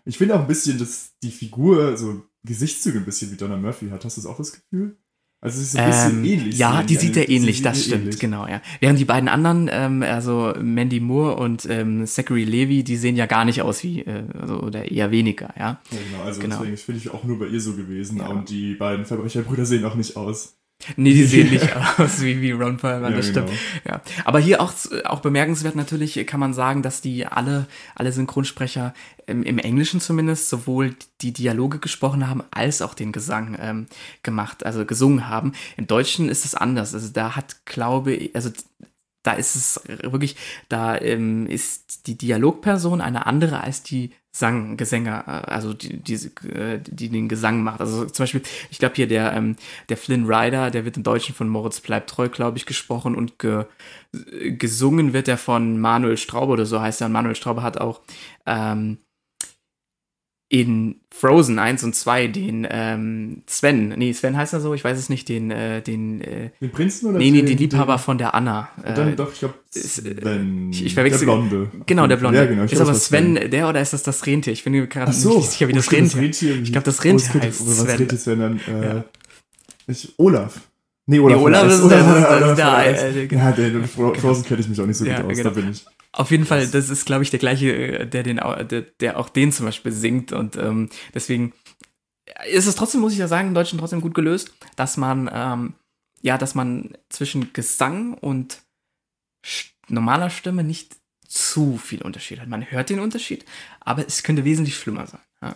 Ich 0.05 0.19
finde 0.19 0.35
auch 0.37 0.41
ein 0.41 0.47
bisschen, 0.47 0.79
dass 0.79 1.13
die 1.23 1.31
Figur 1.31 1.97
so 1.97 2.23
Gesichtszüge 2.45 2.99
ein 2.99 3.05
bisschen 3.05 3.33
wie 3.33 3.37
Donna 3.37 3.57
Murphy 3.57 3.89
hat. 3.89 4.05
Hast 4.05 4.17
du 4.17 4.21
das 4.21 4.31
auch 4.31 4.37
das 4.37 4.53
Gefühl? 4.53 4.97
Also 5.41 5.59
sie 5.59 5.65
ist 5.65 5.77
ein 5.77 5.87
bisschen 5.87 6.19
Ähm, 6.19 6.25
ähnlich. 6.25 6.59
Ja, 6.59 6.79
sehen 6.79 6.87
die 6.89 6.97
sieht 6.97 7.17
ja 7.17 7.29
ähnlich, 7.29 7.63
das 7.63 7.85
stimmt, 7.85 8.03
ähnlich. 8.07 8.19
genau, 8.19 8.49
ja. 8.49 8.61
Während 8.81 8.99
die 8.99 9.05
beiden 9.05 9.29
anderen, 9.29 9.71
ähm, 9.73 10.03
also 10.03 10.53
Mandy 10.61 10.99
Moore 10.99 11.37
und 11.37 11.65
ähm, 11.71 12.05
Zachary 12.07 12.43
Levy, 12.45 12.83
die 12.83 12.97
sehen 12.97 13.15
ja 13.15 13.27
gar 13.27 13.45
nicht 13.45 13.63
aus 13.63 13.83
wie, 13.85 14.01
äh, 14.01 14.25
also, 14.41 14.61
oder 14.61 14.91
eher 14.91 15.13
weniger, 15.13 15.55
ja. 15.57 15.81
Ja, 15.93 15.99
genau. 16.11 16.25
Also 16.25 16.41
Genau. 16.41 16.57
deswegen 16.59 16.77
finde 16.77 17.01
ich 17.01 17.11
auch 17.11 17.23
nur 17.23 17.39
bei 17.39 17.47
ihr 17.47 17.61
so 17.61 17.75
gewesen. 17.75 18.19
Ja. 18.19 18.27
Und 18.29 18.51
die 18.51 18.75
beiden 18.75 19.07
Verbrecherbrüder 19.07 19.65
sehen 19.65 19.85
auch 19.85 19.95
nicht 19.95 20.17
aus. 20.17 20.58
Nee, 20.97 21.13
die 21.13 21.25
sehen 21.27 21.51
nicht 21.51 21.69
aus 21.99 22.23
wie, 22.23 22.41
wie 22.41 22.53
Ron 22.53 22.77
Perlman, 22.77 23.13
Ja, 23.13 23.17
das 23.17 23.33
genau. 23.33 23.47
stimmt. 23.47 23.61
Ja. 23.85 24.01
Aber 24.25 24.39
hier 24.39 24.61
auch, 24.61 24.73
auch 25.05 25.21
bemerkenswert 25.21 25.75
natürlich 25.75 26.25
kann 26.27 26.41
man 26.41 26.55
sagen, 26.55 26.83
dass 26.83 27.01
die 27.01 27.27
alle, 27.27 27.67
alle 27.95 28.13
Synchronsprecher 28.13 28.95
im, 29.27 29.43
im 29.43 29.59
Englischen 29.59 30.01
zumindest 30.01 30.49
sowohl 30.49 30.95
die 31.21 31.33
Dialoge 31.33 31.79
gesprochen 31.79 32.29
haben, 32.29 32.43
als 32.51 32.81
auch 32.81 32.95
den 32.95 33.13
Gesang 33.13 33.57
ähm, 33.61 33.87
gemacht, 34.23 34.65
also 34.65 34.85
gesungen 34.85 35.29
haben. 35.29 35.53
Im 35.77 35.87
Deutschen 35.87 36.29
ist 36.29 36.45
es 36.45 36.55
anders. 36.55 36.95
Also 36.95 37.09
da 37.13 37.35
hat, 37.35 37.65
glaube 37.67 38.15
ich, 38.15 38.35
also 38.37 38.51
da 39.25 39.33
ist 39.33 39.57
es 39.57 39.81
wirklich, 40.03 40.37
da 40.69 40.97
ähm, 40.99 41.47
ist 41.47 42.07
die 42.07 42.17
Dialogperson 42.17 43.01
eine 43.01 43.27
andere 43.27 43.63
als 43.63 43.83
die 43.83 44.13
Gesang, 44.39 44.77
Gesänger, 44.77 45.25
äh, 45.27 45.51
also 45.51 45.75
die, 45.75 45.97
diese, 45.97 46.29
äh, 46.47 46.79
die 46.79 47.09
den 47.09 47.29
Gesang 47.29 47.65
macht. 47.65 47.81
Also 47.81 48.05
zum 48.05 48.23
Beispiel, 48.23 48.43
ich 48.71 48.79
glaube 48.79 48.95
hier 48.95 49.09
der, 49.09 49.33
ähm, 49.33 49.57
der 49.89 49.97
Flynn 49.97 50.27
Rider, 50.27 50.71
der 50.71 50.85
wird 50.85 50.97
im 50.97 51.03
Deutschen 51.03 51.35
von 51.35 51.49
Moritz 51.49 51.81
bleibt 51.81 52.09
treu, 52.09 52.29
glaube 52.29 52.57
ich, 52.57 52.65
gesprochen 52.65 53.17
und 53.17 53.41
ge, 53.41 53.65
gesungen 54.13 55.13
wird 55.13 55.27
er 55.27 55.39
von 55.39 55.81
Manuel 55.81 56.17
Straube 56.17 56.53
oder 56.53 56.67
so 56.67 56.81
heißt 56.81 57.01
er. 57.01 57.09
Und 57.09 57.15
Manuel 57.15 57.35
Straube 57.35 57.65
hat 57.65 57.81
auch 57.81 58.01
ähm, 58.47 58.99
in 60.51 60.97
Frozen 61.11 61.59
1 61.59 61.85
und 61.85 61.95
2 61.95 62.27
den 62.29 62.67
ähm, 62.71 63.43
Sven, 63.47 63.91
nee, 63.99 64.13
Sven 64.15 64.35
heißt 64.35 64.55
er 64.55 64.61
so, 64.61 64.73
ich 64.73 64.83
weiß 64.83 64.97
es 64.99 65.11
nicht, 65.11 65.29
den, 65.29 65.51
äh, 65.51 65.83
den, 65.83 66.23
äh, 66.23 66.51
Den 66.61 66.71
Prinzen 66.71 67.07
oder 67.11 67.19
nee, 67.19 67.31
nee, 67.31 67.39
den, 67.43 67.47
den 67.49 67.59
Liebhaber 67.59 67.97
den, 67.97 67.99
von 67.99 68.17
der 68.17 68.35
Anna. 68.35 68.71
Äh, 68.83 68.95
Dann 68.95 69.15
doch, 69.17 69.31
ich 69.31 69.41
glaube, 69.41 69.55
ist, 69.75 69.99
äh, 70.07 70.15
Sven. 70.19 70.71
ich- 70.73 70.87
ich 70.87 70.95
verwechsel- 70.95 71.27
Der 71.27 71.33
Blonde. 71.35 71.71
Genau, 71.85 72.07
der 72.07 72.17
Blonde. 72.17 72.39
Ja, 72.39 72.47
genau. 72.47 72.63
ist 72.65 72.81
aber 72.81 72.91
was 72.91 73.05
Sven 73.05 73.35
der 73.51 73.69
oder 73.69 73.83
ist 73.83 73.93
das 73.93 74.03
das 74.05 74.25
Rentier? 74.27 74.55
Ich 74.55 74.65
bin 74.65 74.73
mir 74.73 74.87
gerade 74.87 75.13
so. 75.13 75.37
nicht 75.37 75.51
sicher, 75.51 75.69
wie 75.69 75.73
Oh, 75.73 75.77
das 75.77 75.85
stimmt, 75.85 76.17
Rentier. 76.17 76.57
Ich 76.63 76.73
glaub, 76.73 76.85
das 76.85 76.99
Oh, 77.01 77.03
Rentier 77.03 77.31
könnte- 77.33 77.47
heißt 77.49 77.67
Was 77.69 77.79
Sven. 77.81 77.97
Rentier 77.99 78.19
Sven 78.19 78.39
dann? 78.41 78.61
Äh, 78.69 78.87
Ja. 78.87 79.05
ich, 79.87 80.15
Olaf. 80.17 80.61
Nee, 81.05 81.19
Olaf. 81.19 81.39
Nee, 81.39 81.45
Olaf 81.45 81.63
ist 81.69 81.81
der- 81.83 81.89
das 81.91 82.07
ist 82.07 82.15
der- 82.29 82.37
Olaf 82.39 82.57
der 82.57 82.77
Eis. 82.77 83.03
äh, 83.03 83.25
Ja, 83.35 83.53
der, 83.53 83.71
der 83.71 83.83
Fro- 83.89 84.15
Frozen 84.15 84.45
kenne 84.45 84.61
ich 84.61 84.69
mich 84.69 84.81
auch 84.81 84.87
nicht 84.87 84.97
so 84.97 85.05
Ja, 85.05 85.21
gut 85.21 85.31
aus, 85.33 85.37
genau. 85.37 85.51
da 85.51 85.61
bin 85.61 85.71
ich. 85.73 85.85
Auf 86.19 86.33
jeden 86.33 86.47
Fall, 86.47 86.67
das 86.67 86.89
ist, 86.89 87.07
glaube 87.07 87.23
ich, 87.23 87.31
der 87.31 87.39
gleiche, 87.39 87.73
äh, 87.73 88.07
der, 88.07 88.25
den, 88.25 88.37
der, 88.37 88.83
der 88.83 89.19
auch 89.21 89.29
den 89.29 89.53
zum 89.53 89.67
Beispiel 89.67 89.93
singt. 89.93 90.33
Und 90.33 90.57
ähm, 90.57 90.91
deswegen 91.15 91.53
ist 92.51 92.67
es 92.67 92.75
trotzdem, 92.75 93.01
muss 93.01 93.13
ich 93.13 93.21
ja 93.21 93.29
sagen, 93.29 93.49
im 93.49 93.55
Deutschen 93.55 93.79
trotzdem 93.79 94.01
gut 94.01 94.15
gelöst, 94.15 94.53
dass 94.75 94.97
man, 94.97 95.31
ähm, 95.33 95.75
ja, 96.21 96.37
dass 96.37 96.57
man 96.57 96.99
zwischen 97.09 97.53
Gesang 97.53 98.15
und 98.15 98.63
normaler 99.87 100.29
Stimme 100.31 100.65
nicht 100.65 100.97
zu 101.25 101.77
viel 101.77 102.03
Unterschied 102.03 102.41
hat. 102.41 102.49
Man 102.49 102.69
hört 102.69 102.91
den 102.91 102.99
Unterschied, 102.99 103.45
aber 103.79 104.05
es 104.05 104.25
könnte 104.25 104.45
wesentlich 104.45 104.77
schlimmer 104.77 105.07
sein. 105.07 105.21
Ja. 105.41 105.55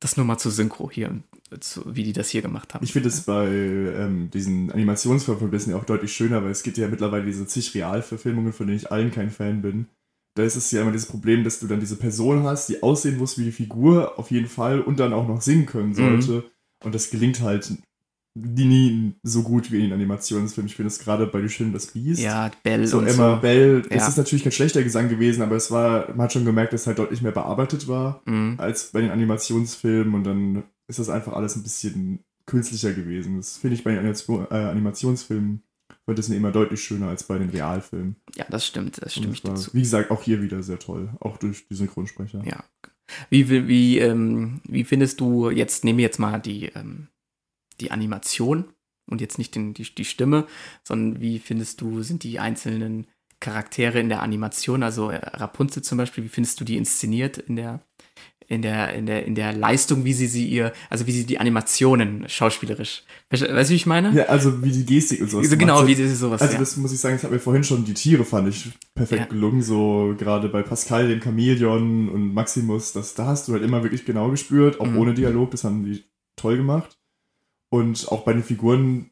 Das 0.00 0.16
nur 0.16 0.26
mal 0.26 0.36
zu 0.36 0.50
Synchro 0.50 0.90
hier, 0.90 1.16
zu, 1.60 1.94
wie 1.94 2.02
die 2.02 2.12
das 2.12 2.28
hier 2.28 2.42
gemacht 2.42 2.74
haben. 2.74 2.84
Ich 2.84 2.92
finde 2.92 3.08
es 3.08 3.20
bei 3.22 3.46
ähm, 3.48 4.30
diesen 4.30 4.70
Animationsfilmen 4.72 5.40
von 5.40 5.50
Disney 5.50 5.74
auch 5.74 5.84
deutlich 5.84 6.12
schöner, 6.12 6.42
weil 6.42 6.50
es 6.50 6.62
gibt 6.62 6.76
ja 6.78 6.88
mittlerweile 6.88 7.24
diese 7.24 7.46
zig 7.46 7.74
Realverfilmungen, 7.74 8.52
von 8.52 8.66
denen 8.66 8.78
ich 8.78 8.90
allen 8.90 9.10
kein 9.12 9.30
Fan 9.30 9.62
bin. 9.62 9.86
Da 10.34 10.42
ist 10.42 10.56
es 10.56 10.70
ja 10.70 10.82
immer 10.82 10.92
dieses 10.92 11.08
Problem, 11.08 11.44
dass 11.44 11.60
du 11.60 11.66
dann 11.66 11.80
diese 11.80 11.96
Person 11.96 12.42
hast, 12.42 12.68
die 12.68 12.82
aussehen 12.82 13.16
muss 13.16 13.38
wie 13.38 13.44
die 13.44 13.52
Figur, 13.52 14.18
auf 14.18 14.30
jeden 14.30 14.48
Fall, 14.48 14.80
und 14.80 14.98
dann 15.00 15.12
auch 15.14 15.26
noch 15.26 15.40
singen 15.40 15.66
können 15.66 15.94
sollte. 15.94 16.44
Und 16.84 16.94
das 16.94 17.08
gelingt 17.10 17.40
halt 17.40 17.72
nie, 18.38 18.66
nie 18.66 19.14
so 19.22 19.42
gut 19.42 19.72
wie 19.72 19.76
in 19.76 19.84
den 19.84 19.92
Animationsfilmen. 19.94 20.68
Ich 20.68 20.76
finde 20.76 20.88
es 20.88 20.98
gerade 20.98 21.26
bei 21.26 21.40
Die 21.40 21.48
Schöne 21.48 21.72
das 21.72 21.86
Biest. 21.86 22.20
ja, 22.20 22.50
Bell 22.62 22.86
So 22.86 22.98
und 22.98 23.06
Emma 23.06 23.36
so. 23.36 23.40
Bell, 23.40 23.82
Ja. 23.90 24.06
ist 24.06 24.18
natürlich 24.18 24.42
kein 24.42 24.52
schlechter 24.52 24.82
Gesang 24.82 25.08
gewesen, 25.08 25.40
aber 25.40 25.56
es 25.56 25.70
war, 25.70 26.08
man 26.10 26.22
hat 26.24 26.34
schon 26.34 26.44
gemerkt, 26.44 26.74
dass 26.74 26.82
es 26.82 26.86
halt 26.86 26.98
deutlich 26.98 27.22
mehr 27.22 27.32
bearbeitet 27.32 27.88
war 27.88 28.20
Mhm. 28.26 28.56
als 28.58 28.90
bei 28.92 29.00
den 29.00 29.10
Animationsfilmen 29.10 30.12
und 30.14 30.24
dann 30.24 30.64
ist 30.88 30.98
das 30.98 31.08
einfach 31.08 31.32
alles 31.32 31.56
ein 31.56 31.62
bisschen 31.62 32.24
künstlicher 32.46 32.92
gewesen. 32.92 33.36
Das 33.36 33.56
finde 33.56 33.74
ich 33.74 33.84
bei 33.84 33.94
den 33.94 34.06
äh, 34.06 34.54
Animationsfilmen 34.54 35.62
bei 36.04 36.14
Disney 36.14 36.36
immer 36.36 36.52
deutlich 36.52 36.82
schöner 36.82 37.08
als 37.08 37.24
bei 37.24 37.38
den 37.38 37.50
Realfilmen. 37.50 38.16
Ja, 38.34 38.46
das 38.48 38.66
stimmt, 38.66 39.02
das 39.02 39.14
dazu. 39.42 39.74
Wie 39.74 39.80
gesagt, 39.80 40.10
auch 40.10 40.22
hier 40.22 40.40
wieder 40.40 40.62
sehr 40.62 40.78
toll, 40.78 41.10
auch 41.20 41.36
durch 41.36 41.66
die 41.68 41.74
Synchronsprecher. 41.74 42.44
Ja. 42.44 42.64
Wie, 43.30 43.48
wie, 43.50 43.68
wie, 43.68 43.98
ähm, 43.98 44.60
wie 44.64 44.84
findest 44.84 45.20
du, 45.20 45.50
jetzt 45.50 45.84
nehmen 45.84 45.98
wir 45.98 46.04
jetzt 46.04 46.18
mal 46.18 46.40
die, 46.40 46.66
ähm, 46.66 47.08
die 47.80 47.90
Animation 47.90 48.72
und 49.06 49.20
jetzt 49.20 49.38
nicht 49.38 49.54
den, 49.54 49.74
die, 49.74 49.94
die 49.94 50.04
Stimme, 50.04 50.46
sondern 50.82 51.20
wie 51.20 51.38
findest 51.38 51.80
du, 51.80 52.02
sind 52.02 52.24
die 52.24 52.40
einzelnen 52.40 53.06
Charaktere 53.38 54.00
in 54.00 54.08
der 54.08 54.22
Animation, 54.22 54.82
also 54.82 55.10
äh, 55.10 55.16
Rapunzel 55.16 55.82
zum 55.82 55.98
Beispiel, 55.98 56.24
wie 56.24 56.28
findest 56.28 56.60
du 56.60 56.64
die 56.64 56.76
inszeniert 56.76 57.38
in 57.38 57.56
der, 57.56 57.80
in 58.48 58.62
der, 58.62 58.92
in 58.94 59.06
der, 59.06 59.24
in 59.26 59.34
der 59.34 59.52
Leistung, 59.52 60.04
wie 60.04 60.12
sie 60.12 60.26
sie 60.28 60.46
ihr, 60.46 60.72
also 60.88 61.06
wie 61.06 61.12
sie 61.12 61.24
die 61.24 61.38
Animationen 61.40 62.28
schauspielerisch, 62.28 63.02
weißt 63.30 63.42
du, 63.42 63.68
wie 63.70 63.74
ich 63.74 63.86
meine? 63.86 64.12
Ja, 64.12 64.24
also 64.26 64.62
wie 64.62 64.70
die 64.70 64.84
Gestik 64.86 65.20
und 65.20 65.30
sowas. 65.30 65.48
so, 65.50 65.56
genau, 65.56 65.74
gemacht 65.76 65.88
wie 65.88 65.94
sie 65.96 66.14
sowas, 66.14 66.40
Also 66.42 66.52
ja. 66.54 66.58
das 66.60 66.76
muss 66.76 66.92
ich 66.92 67.00
sagen, 67.00 67.16
das 67.16 67.24
hat 67.24 67.32
mir 67.32 67.40
vorhin 67.40 67.64
schon, 67.64 67.84
die 67.84 67.94
Tiere 67.94 68.24
fand 68.24 68.48
ich 68.48 68.70
perfekt 68.94 69.20
Ja. 69.22 69.26
gelungen, 69.26 69.62
so 69.62 70.14
gerade 70.16 70.48
bei 70.48 70.62
Pascal, 70.62 71.08
dem 71.08 71.20
Chamäleon 71.20 72.08
und 72.08 72.34
Maximus, 72.34 72.92
das, 72.92 73.14
da 73.14 73.26
hast 73.26 73.48
du 73.48 73.52
halt 73.52 73.62
immer 73.64 73.82
wirklich 73.82 74.04
genau 74.04 74.30
gespürt, 74.30 74.80
auch 74.80 74.86
Mhm. 74.86 74.98
ohne 74.98 75.14
Dialog, 75.14 75.50
das 75.50 75.64
haben 75.64 75.84
die 75.84 76.04
toll 76.36 76.56
gemacht. 76.56 76.98
Und 77.68 78.06
auch 78.12 78.22
bei 78.24 78.32
den 78.32 78.44
Figuren 78.44 79.10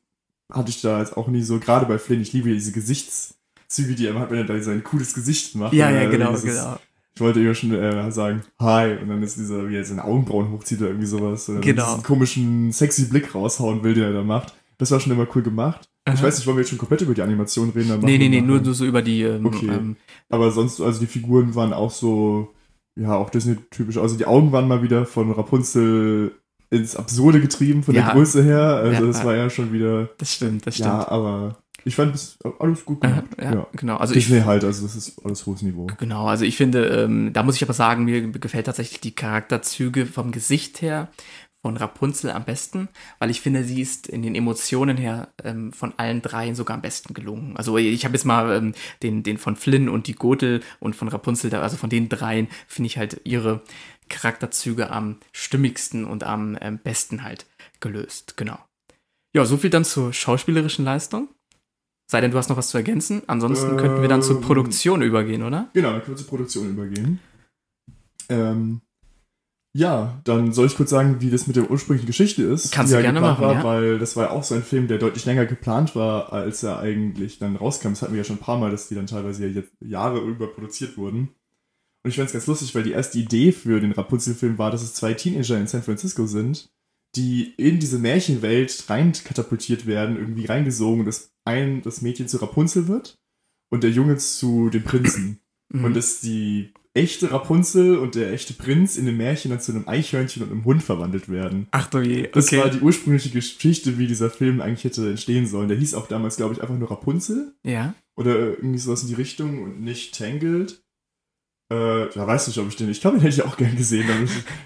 hatte 0.53 0.71
ich 0.71 0.81
da 0.81 1.01
jetzt 1.01 1.17
auch 1.17 1.27
nie 1.27 1.43
so, 1.43 1.59
gerade 1.59 1.87
bei 1.87 1.99
Flynn, 1.99 2.21
ich 2.21 2.33
liebe 2.33 2.51
ja 2.51 2.55
diese 2.55 2.71
Gesichtszüge, 2.71 3.95
die 3.97 4.07
er 4.07 4.15
hat, 4.19 4.31
wenn 4.31 4.39
er 4.39 4.45
da 4.45 4.61
sein 4.63 4.85
cooles 4.85 5.13
Gesicht 5.15 5.55
macht. 5.57 5.73
ja, 5.73 5.91
ja, 5.91 6.09
genau, 6.09 6.31
dieses- 6.31 6.45
genau. 6.45 6.79
Ich 7.17 7.21
wollte 7.21 7.41
ja 7.41 7.55
schon 7.55 7.73
äh, 7.73 8.11
sagen, 8.11 8.43
hi, 8.61 8.97
und 9.01 9.09
dann 9.09 9.23
ist 9.23 9.39
dieser, 9.39 9.69
wie 9.69 9.77
er 9.77 9.85
seine 9.85 10.05
Augenbrauen 10.05 10.51
hochzieht 10.51 10.81
oder 10.81 10.89
irgendwie 10.89 11.07
sowas. 11.07 11.49
Oder 11.49 11.61
Genau. 11.61 11.85
diesen 11.91 12.03
komischen, 12.03 12.73
sexy 12.73 13.05
Blick 13.07 13.35
raushauen 13.35 13.85
will, 13.85 13.95
den 13.95 14.05
er 14.05 14.13
da 14.13 14.23
macht. 14.23 14.55
Das 14.79 14.91
war 14.91 14.99
schon 14.99 15.13
immer 15.13 15.27
cool 15.35 15.43
gemacht. 15.43 15.89
Ich 16.09 16.15
Aha. 16.15 16.23
weiß 16.25 16.37
nicht, 16.39 16.47
wollen 16.47 16.57
wir 16.57 16.63
jetzt 16.63 16.71
schon 16.71 16.79
komplett 16.79 17.03
über 17.03 17.15
die 17.15 17.23
Animation 17.23 17.71
reden? 17.71 17.89
Dann 17.91 18.01
Nee, 18.01 18.19
nee, 18.19 18.29
nee, 18.29 18.41
nur, 18.41 18.61
nur 18.61 18.75
so 18.75 18.85
über 18.85 19.01
die, 19.01 19.23
ähm, 19.23 19.47
Okay. 19.47 19.69
ähm, 19.71 19.97
Aber 20.29 20.51
sonst, 20.51 20.81
also 20.81 20.99
die 21.01 21.07
Figuren 21.07 21.55
waren 21.55 21.73
auch 21.73 21.93
so, 21.93 22.53
ja, 22.97 23.15
auch 23.15 23.31
Disney-typisch. 23.31 23.97
Also 23.97 24.17
die 24.17 24.27
Augen 24.27 24.51
waren 24.53 24.67
mal 24.67 24.83
wieder 24.83 25.07
von 25.07 25.31
Rapunzel 25.31 26.33
ins 26.71 26.97
Absurde 26.97 27.41
getrieben, 27.41 27.85
von 27.85 27.95
Ja. 27.95 28.07
der 28.07 28.15
Größe 28.15 28.43
her. 28.43 28.61
Also 28.61 29.03
Ja, 29.03 29.07
das 29.07 29.25
war 29.25 29.37
ja 29.37 29.49
schon 29.49 29.73
wieder, 29.73 30.09
das 30.19 30.35
stimmt, 30.35 30.67
das 30.67 30.75
stimmt. 30.75 30.89
ja, 30.89 31.09
aber 31.09 31.59
ich 31.85 31.95
fand 31.97 32.15
das 32.15 32.39
alles 32.59 32.85
gut 32.85 33.01
gemacht. 33.01 33.25
ja, 33.41 33.55
ja. 33.55 33.67
genau. 33.73 33.97
Also 33.97 34.15
ich, 34.15 34.27
Disney 34.27 34.41
halt, 34.43 34.65
also 34.65 34.83
das 34.83 34.97
ist 34.97 35.25
alles 35.25 35.45
hohes 35.47 35.63
Niveau. 35.63 35.87
Genau, 35.99 36.27
also 36.27 36.45
ich 36.45 36.57
finde, 36.57 36.87
ähm, 36.87 37.33
da 37.33 37.43
muss 37.43 37.57
ich 37.57 37.63
aber 37.63 37.75
sagen, 37.75 38.05
mir 38.05 38.31
gefällt 38.31 38.67
tatsächlich 38.67 39.01
die 39.01 39.15
Charakterzüge 39.15 40.07
vom 40.07 40.33
Gesicht 40.33 40.81
her 40.83 41.09
von 41.63 41.77
Rapunzel 41.79 42.31
am 42.31 42.45
besten, 42.45 42.89
weil 43.19 43.31
ich 43.31 43.41
finde, 43.41 43.65
sie 43.65 43.81
ist 43.81 44.07
in 44.07 44.21
den 44.23 44.35
Emotionen 44.35 44.99
her 44.99 45.29
ähm, 45.43 45.73
von 45.73 45.95
allen 45.97 46.21
dreien 46.21 46.55
sogar 46.55 46.75
am 46.75 46.83
besten 46.83 47.15
gelungen. 47.15 47.57
Also 47.57 47.79
ich 47.79 48.05
habe 48.05 48.15
jetzt 48.15 48.25
mal 48.25 48.55
ähm, 48.55 48.75
den, 49.03 49.23
den 49.23 49.39
von 49.39 49.57
Flynn 49.57 49.89
und 49.89 50.07
die 50.07 50.15
Gotel 50.15 50.61
und 50.79 50.95
von 50.95 51.09
Rapunzel, 51.09 51.49
da- 51.49 51.63
also 51.63 51.79
von 51.79 51.89
den 51.89 52.11
dreien 52.11 52.49
finde 52.69 52.87
ich 52.89 52.99
halt 52.99 53.23
ihre 53.25 53.63
Charakterzüge 54.11 54.91
am 54.91 55.17
stimmigsten 55.33 56.05
und 56.05 56.25
am 56.25 56.59
ähm, 56.61 56.79
besten 56.83 57.23
halt 57.23 57.47
gelöst. 57.81 58.37
Genau. 58.37 58.59
Ja, 59.35 59.45
so 59.47 59.57
viel 59.57 59.71
dann 59.71 59.85
zur 59.85 60.13
schauspielerischen 60.13 60.85
Leistung. 60.85 61.29
Sei 62.07 62.21
denn, 62.21 62.31
du 62.31 62.39
hast 62.39 62.49
noch 62.49 62.57
was 62.57 62.69
zu 62.69 62.77
ergänzen. 62.77 63.23
Ansonsten 63.27 63.77
könnten 63.77 64.03
wir 64.03 64.09
dann 64.09 64.23
zur 64.23 64.37
Ähm, 64.37 64.43
Produktion 64.43 65.03
übergehen, 65.03 65.43
oder? 65.43 65.71
Genau, 65.73 65.93
dann 65.93 66.03
können 66.03 66.17
wir 66.17 66.23
zur 66.23 66.29
Produktion 66.29 66.71
übergehen. 66.71 67.19
Ähm, 68.29 68.81
ja, 69.77 70.21
dann 70.25 70.53
soll 70.53 70.67
ich 70.67 70.77
kurz 70.77 70.91
sagen, 70.91 71.21
wie 71.21 71.31
das 71.31 71.49
mit 71.49 71.57
der 71.57 71.69
ursprünglichen 71.69 72.07
Geschichte 72.07 72.43
ist. 72.43 72.73
Kannst 72.73 72.93
du 72.93 73.01
gerne 73.01 73.19
geplant 73.19 73.41
machen, 73.41 73.45
war, 73.45 73.55
ja. 73.55 73.65
Weil 73.65 73.99
das 73.99 74.15
war 74.17 74.27
ja 74.27 74.31
auch 74.31 74.45
so 74.45 74.55
ein 74.55 74.63
Film, 74.63 74.87
der 74.87 74.99
deutlich 74.99 75.25
länger 75.25 75.47
geplant 75.47 75.97
war, 75.97 76.33
als 76.33 76.63
er 76.63 76.79
eigentlich 76.79 77.39
dann 77.41 77.57
rauskam. 77.57 77.89
Das 77.89 78.03
hatten 78.03 78.13
wir 78.13 78.19
ja 78.19 78.25
schon 78.25 78.37
ein 78.37 78.41
paar 78.41 78.59
Mal, 78.59 78.71
dass 78.71 78.89
die 78.89 78.95
dann 78.95 79.07
teilweise 79.07 79.47
ja 79.47 79.53
jetzt 79.53 79.73
Jahre 79.81 80.21
über 80.21 80.47
produziert 80.47 80.97
wurden. 80.97 81.31
Und 82.05 82.11
ich 82.11 82.17
fand 82.17 82.27
es 82.27 82.33
ganz 82.35 82.47
lustig, 82.47 82.73
weil 82.75 82.85
die 82.85 82.93
erste 82.93 83.19
Idee 83.19 83.51
für 83.51 83.81
den 83.81 83.93
Rapunzel-Film 83.93 84.59
war, 84.59 84.71
dass 84.71 84.83
es 84.83 84.95
zwei 84.95 85.15
Teenager 85.15 85.59
in 85.59 85.67
San 85.67 85.83
Francisco 85.83 86.27
sind, 86.27 86.71
die 87.17 87.55
in 87.57 87.79
diese 87.79 87.99
Märchenwelt 87.99 88.85
rein 88.89 89.13
katapultiert 89.13 89.87
werden, 89.87 90.17
irgendwie 90.17 90.47
reingesogen, 90.47 91.05
dass 91.05 91.33
ein, 91.45 91.83
das 91.83 92.03
Mädchen 92.03 92.29
zu 92.29 92.39
Rapunzel 92.39 92.89
wird 92.89 93.19
und 93.71 93.83
der 93.83 93.91
Junge 93.91 94.17
zu 94.17 94.71
dem 94.71 94.83
Prinzen. 94.83 95.41
Mhm. 95.69 95.85
Und 95.85 95.95
dass 95.95 96.21
die 96.21 96.73
echte 96.95 97.33
Rapunzel 97.33 97.99
und 97.99 98.15
der 98.15 98.33
echte 98.33 98.55
Prinz 98.55 98.97
in 98.97 99.07
dem 99.07 99.17
Märchen 99.17 99.51
dann 99.51 99.61
zu 99.61 99.73
einem 99.73 99.89
Eichhörnchen 99.89 100.43
und 100.45 100.53
einem 100.53 100.65
Hund 100.65 100.83
verwandelt 100.83 101.29
werden. 101.29 101.67
Ach 101.73 101.89
du 101.89 101.99
je, 101.99 102.29
Das 102.33 102.47
okay. 102.47 102.59
war 102.59 102.71
die 102.71 102.81
ursprüngliche 102.81 103.31
Geschichte, 103.31 103.99
wie 103.99 104.07
dieser 104.07 104.31
Film 104.31 104.61
eigentlich 104.61 104.85
hätte 104.85 105.11
entstehen 105.11 105.47
sollen. 105.47 105.69
Der 105.69 105.77
hieß 105.77 105.95
auch 105.95 106.07
damals, 106.07 106.37
glaube 106.37 106.55
ich, 106.55 106.63
einfach 106.63 106.79
nur 106.79 106.91
Rapunzel 106.91 107.55
ja. 107.65 107.95
oder 108.17 108.37
irgendwie 108.37 108.79
sowas 108.79 109.03
in 109.03 109.09
die 109.09 109.15
Richtung 109.15 109.63
und 109.63 109.81
nicht 109.81 110.17
Tangled. 110.17 110.84
Äh, 111.75 112.15
ja, 112.15 112.27
weiß 112.27 112.47
nicht, 112.49 112.59
ob 112.59 112.69
ich 112.69 112.77
den. 112.77 112.89
Ich 112.91 113.01
glaube, 113.01 113.17
den 113.17 113.23
hätte 113.23 113.35
ich 113.35 113.43
auch 113.43 113.57
gern 113.57 113.77
gesehen. 113.77 114.07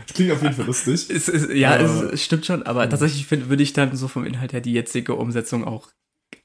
Das 0.07 0.15
klingt 0.15 0.33
auf 0.33 0.43
jeden 0.43 0.55
Fall 0.55 0.67
lustig. 0.67 1.09
Es, 1.11 1.29
ist, 1.29 1.51
ja, 1.51 1.77
Äh, 1.77 1.85
es, 1.85 2.01
es 2.13 2.25
stimmt 2.25 2.45
schon, 2.47 2.63
aber 2.65 2.83
ja. 2.83 2.87
tatsächlich 2.89 3.27
find, 3.27 3.49
würde 3.49 3.63
ich 3.63 3.73
dann 3.73 3.97
so 3.97 4.09
vom 4.09 4.25
Inhalt 4.25 4.53
her 4.53 4.61
die 4.61 4.73
jetzige 4.73 5.15
Umsetzung 5.15 5.65
auch 5.65 5.89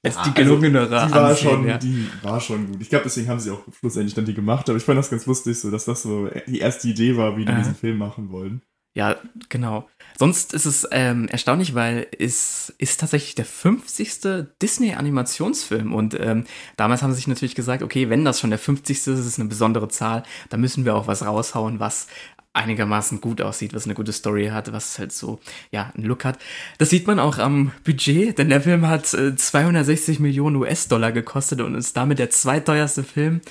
als 0.04 0.15
Ja, 0.15 0.23
die 0.23 0.30
also, 0.30 0.34
gelungenere 0.60 0.86
Die 1.08 1.13
war, 1.13 1.30
ansehen. 1.30 1.49
schon, 1.49 1.67
ja. 1.67 1.78
die 1.78 2.08
war 2.21 2.39
schon 2.39 2.67
gut. 2.71 2.82
Ich 2.82 2.89
glaube, 2.89 3.04
deswegen 3.06 3.28
haben 3.30 3.39
sie 3.39 3.52
auch 3.52 3.63
schlussendlich 3.80 4.13
dann 4.13 4.26
die 4.26 4.34
gemacht. 4.34 4.69
Aber 4.69 4.78
ich 4.78 4.84
fand 4.84 4.97
das 4.97 5.10
ganz 5.10 5.26
lustig, 5.26 5.60
so 5.60 5.71
dass 5.71 5.86
das 5.86 6.04
so 6.04 6.30
die 6.47 6.60
erste 6.60 6.88
Idee 6.88 7.15
war, 7.17 7.38
wie 7.38 7.45
die 7.45 7.52
Aha. 7.52 7.60
diesen 7.60 7.76
Film 7.76 7.97
machen 7.97 8.32
wollen. 8.32 8.62
Ja, 8.95 9.15
genau. 9.49 9.89
Sonst 10.19 10.53
ist 10.53 10.65
es 10.65 10.88
ähm, 10.91 11.27
erstaunlich, 11.27 11.73
weil 11.73 12.08
es 12.19 12.71
ist 12.77 12.99
tatsächlich 12.99 13.34
der 13.34 13.45
50. 13.45 14.45
Disney-Animationsfilm 14.62 15.93
und 15.93 16.19
ähm, 16.19 16.45
damals 16.77 17.01
haben 17.01 17.12
sie 17.12 17.17
sich 17.17 17.27
natürlich 17.27 17.56
gesagt, 17.56 17.82
okay, 17.82 18.10
wenn 18.10 18.23
das 18.23 18.39
schon 18.39 18.51
der 18.51 18.60
50. 18.60 18.95
ist, 18.95 19.08
ist 19.08 19.25
es 19.25 19.39
eine 19.39 19.49
besondere 19.49 19.88
Zahl, 19.88 20.23
da 20.49 20.58
müssen 20.58 20.86
wir 20.86 20.95
auch 20.95 21.08
was 21.08 21.25
raushauen, 21.25 21.79
was 21.79 22.08
einigermaßen 22.53 23.19
gut 23.19 23.41
aussieht, 23.41 23.73
was 23.73 23.86
eine 23.86 23.95
gute 23.95 24.13
Story 24.13 24.49
hat, 24.49 24.71
was 24.71 24.99
halt 24.99 25.12
so, 25.12 25.39
ja, 25.71 25.91
einen 25.95 26.06
Look 26.06 26.23
hat. 26.23 26.38
Das 26.77 26.91
sieht 26.91 27.08
man 27.08 27.19
auch 27.19 27.39
am 27.39 27.71
Budget, 27.84 28.38
denn 28.38 28.49
der 28.49 28.62
Film 28.62 28.88
hat 28.88 29.12
äh, 29.15 29.36
260 29.36 30.19
Millionen 30.19 30.58
US-Dollar 30.58 31.12
gekostet 31.12 31.62
und 31.62 31.73
ist 31.73 31.97
damit 31.97 32.19
der 32.19 32.29
zweiteuerste 32.29 33.03
Film. 33.03 33.41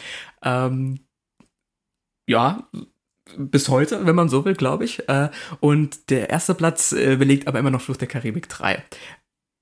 Ähm, 0.44 1.00
ja, 2.28 2.68
bis 3.38 3.68
heute, 3.68 4.07
wenn 4.07 4.14
man 4.14 4.29
so 4.29 4.45
will, 4.45 4.55
glaube 4.55 4.85
ich. 4.85 5.09
Äh, 5.09 5.31
und 5.61 6.11
der 6.11 6.31
erste 6.31 6.55
Platz 6.55 6.92
äh, 6.92 7.16
belegt 7.16 7.47
aber 7.49 7.59
immer 7.59 7.71
noch 7.71 7.81
Fluch 7.83 7.97
der 7.97 8.09
Karibik 8.09 8.49
3. 8.49 8.83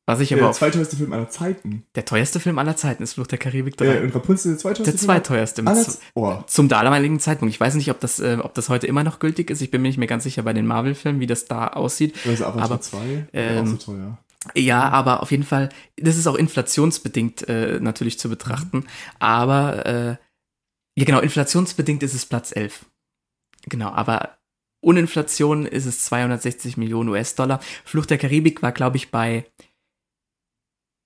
Was 0.06 0.18
ich 0.18 0.32
aber 0.32 0.42
Der 0.42 0.52
zweiteuerste 0.52 0.96
Film 0.96 1.12
aller 1.12 1.28
Zeiten. 1.28 1.84
der 1.94 2.04
teuerste 2.04 2.40
Film 2.40 2.58
aller 2.58 2.74
Zeiten 2.74 3.02
ist 3.04 3.14
Fluch 3.14 3.28
der 3.28 3.38
Karibik 3.38 3.76
3. 3.76 3.86
Äh, 3.86 4.00
und 4.02 4.14
Rapunzel 4.14 4.52
der 4.52 4.58
zweiteuerste 4.58 4.84
der 4.92 4.98
Film 4.98 5.06
zweiteuerste. 5.06 5.62
aller 5.66 5.74
Mit, 5.78 5.84
Z- 5.90 6.00
Oh, 6.14 6.38
zum 6.46 6.68
damaligen 6.68 7.20
Zeitpunkt. 7.20 7.54
Ich 7.54 7.60
weiß 7.60 7.74
nicht, 7.76 7.90
ob 7.90 8.00
das, 8.00 8.18
äh, 8.18 8.38
ob 8.42 8.54
das 8.54 8.68
heute 8.68 8.86
immer 8.88 9.04
noch 9.04 9.20
gültig 9.20 9.50
ist. 9.50 9.60
Ich 9.60 9.70
bin 9.70 9.82
mir 9.82 9.88
nicht 9.88 9.98
mehr 9.98 10.08
ganz 10.08 10.24
sicher 10.24 10.42
bei 10.42 10.52
den 10.52 10.66
Marvel-Filmen, 10.66 11.20
wie 11.20 11.26
das 11.28 11.44
da 11.44 11.68
aussieht. 11.68 12.16
also 12.26 12.44
Avatar 12.46 12.64
Aber, 12.64 12.80
2, 12.80 13.26
ähm, 13.32 13.58
auch 13.62 13.66
so 13.66 13.76
teuer. 13.76 14.18
Ja, 14.56 14.88
aber 14.88 15.22
auf 15.22 15.30
jeden 15.30 15.44
Fall, 15.44 15.68
das 15.96 16.16
ist 16.16 16.26
auch 16.26 16.34
inflationsbedingt 16.34 17.46
äh, 17.48 17.78
natürlich 17.78 18.18
zu 18.18 18.28
betrachten. 18.30 18.86
Aber, 19.20 19.84
äh, 19.86 20.16
ja 20.96 21.04
genau, 21.04 21.20
inflationsbedingt 21.20 22.02
ist 22.02 22.14
es 22.14 22.26
Platz 22.26 22.50
11. 22.56 22.86
Genau, 23.70 23.90
aber 23.90 24.36
ohne 24.82 25.00
Inflation 25.00 25.66
ist 25.66 25.86
es 25.86 26.04
260 26.04 26.76
Millionen 26.76 27.08
US-Dollar. 27.08 27.60
Flucht 27.84 28.10
der 28.10 28.18
Karibik 28.18 28.62
war, 28.62 28.72
glaube 28.72 28.96
ich, 28.96 29.10
bei 29.10 29.46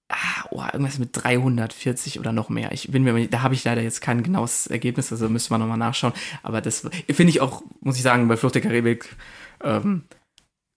ah, 0.08 0.44
oh, 0.50 0.62
irgendwas 0.72 0.98
mit 0.98 1.10
340 1.12 2.18
oder 2.20 2.32
noch 2.32 2.48
mehr. 2.48 2.72
Ich 2.72 2.90
bin 2.90 3.02
mir, 3.02 3.28
da 3.28 3.42
habe 3.42 3.54
ich 3.54 3.64
leider 3.64 3.82
jetzt 3.82 4.00
kein 4.00 4.22
genaues 4.22 4.66
Ergebnis, 4.66 5.12
also 5.12 5.28
müssen 5.28 5.50
wir 5.50 5.58
nochmal 5.58 5.78
nachschauen. 5.78 6.14
Aber 6.42 6.60
das 6.60 6.88
finde 7.10 7.30
ich 7.30 7.40
auch, 7.40 7.62
muss 7.80 7.96
ich 7.96 8.02
sagen, 8.02 8.28
bei 8.28 8.36
Flucht 8.36 8.54
der 8.54 8.62
Karibik 8.62 9.16
ähm, 9.62 10.04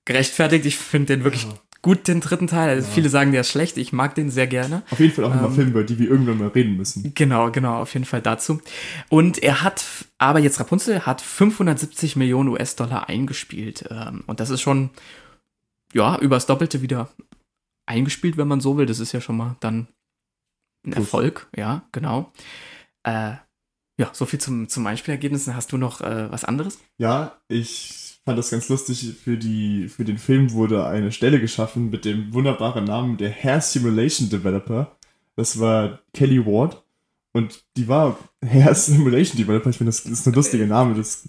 gerechtfertigt. 0.06 0.66
Ich 0.66 0.78
finde 0.78 1.18
den 1.18 1.24
wirklich 1.24 1.44
Ja. 1.44 1.67
Gut, 1.88 2.10
den 2.10 2.20
dritten 2.20 2.48
Teil. 2.48 2.70
Also 2.70 2.88
Ja. 2.90 2.94
Viele 2.96 3.08
sagen, 3.08 3.32
der 3.32 3.42
ist 3.42 3.50
schlecht. 3.50 3.78
Ich 3.78 3.94
mag 3.94 4.14
den 4.14 4.30
sehr 4.30 4.46
gerne. 4.46 4.84
Auf 4.92 5.00
jeden 5.00 5.14
Fall 5.14 5.24
auch 5.24 5.30
nochmal 5.30 5.52
ähm, 5.52 5.56
Filme, 5.56 5.72
über 5.72 5.84
die 5.86 5.98
wir 5.98 6.10
irgendwann 6.10 6.38
mal 6.38 6.50
reden 6.50 6.76
müssen. 6.76 7.14
Genau, 7.16 7.50
genau, 7.50 7.82
auf 7.82 7.94
jeden 7.94 8.06
Fall 8.06 8.22
dazu. 8.22 8.60
Und 9.08 9.42
er 9.42 9.64
hat, 9.64 9.86
aber 10.18 10.40
jetzt 10.40 10.60
Rapunzel 10.60 11.06
hat 11.06 11.22
570 11.22 12.18
Millionen 12.18 12.50
US-Dollar 12.50 13.08
eingespielt. 13.08 13.86
Ähm, 13.90 14.26
und 14.28 14.42
das 14.42 14.50
ist 14.50 14.60
schon, 14.60 14.90
ja, 15.94 16.20
übers 16.20 16.46
Doppelte 16.46 16.82
wieder 16.82 17.10
eingespielt, 17.86 18.36
wenn 18.36 18.50
man 18.50 18.60
so 18.60 18.78
will. 18.78 18.86
Das 18.86 19.00
ist 19.00 19.14
ja 19.14 19.22
schon 19.22 19.38
mal 19.38 19.56
dann 19.62 19.88
ein 20.86 20.92
Plus. 20.92 21.06
Erfolg, 21.06 21.48
ja, 21.56 21.84
genau. 21.94 22.34
Äh, 23.04 23.36
ja, 23.98 24.10
so 24.12 24.26
viel 24.26 24.42
zum, 24.42 24.68
zum 24.68 24.86
Einspielergebnis. 24.86 25.48
Hast 25.48 25.72
du 25.72 25.78
noch 25.78 26.02
äh, 26.02 26.30
was 26.30 26.44
anderes? 26.44 26.80
Ja, 26.98 27.38
ich 27.48 28.07
fand 28.28 28.38
das 28.38 28.50
ganz 28.50 28.68
lustig. 28.68 29.16
Für, 29.24 29.38
die, 29.38 29.88
für 29.88 30.04
den 30.04 30.18
Film 30.18 30.52
wurde 30.52 30.86
eine 30.86 31.14
Stelle 31.14 31.40
geschaffen 31.40 31.90
mit 31.90 32.04
dem 32.04 32.34
wunderbaren 32.34 32.84
Namen 32.84 33.16
der 33.16 33.32
Hair 33.32 33.62
Simulation 33.62 34.30
Developer. 34.30 34.98
Das 35.38 35.62
war 35.62 36.00
Kelly 36.14 36.46
Ward. 36.46 36.84
Und 37.32 37.64
die 37.78 37.88
war 37.88 38.20
Hair 38.46 38.76
Simulation 38.76 39.38
Developer. 39.38 39.70
Ich 39.70 39.78
finde, 39.78 39.92
das 39.92 40.02
ist 40.02 40.28
ein 40.28 40.34
lustiger 40.34 40.66
Name. 40.66 40.94
Das, 40.96 41.26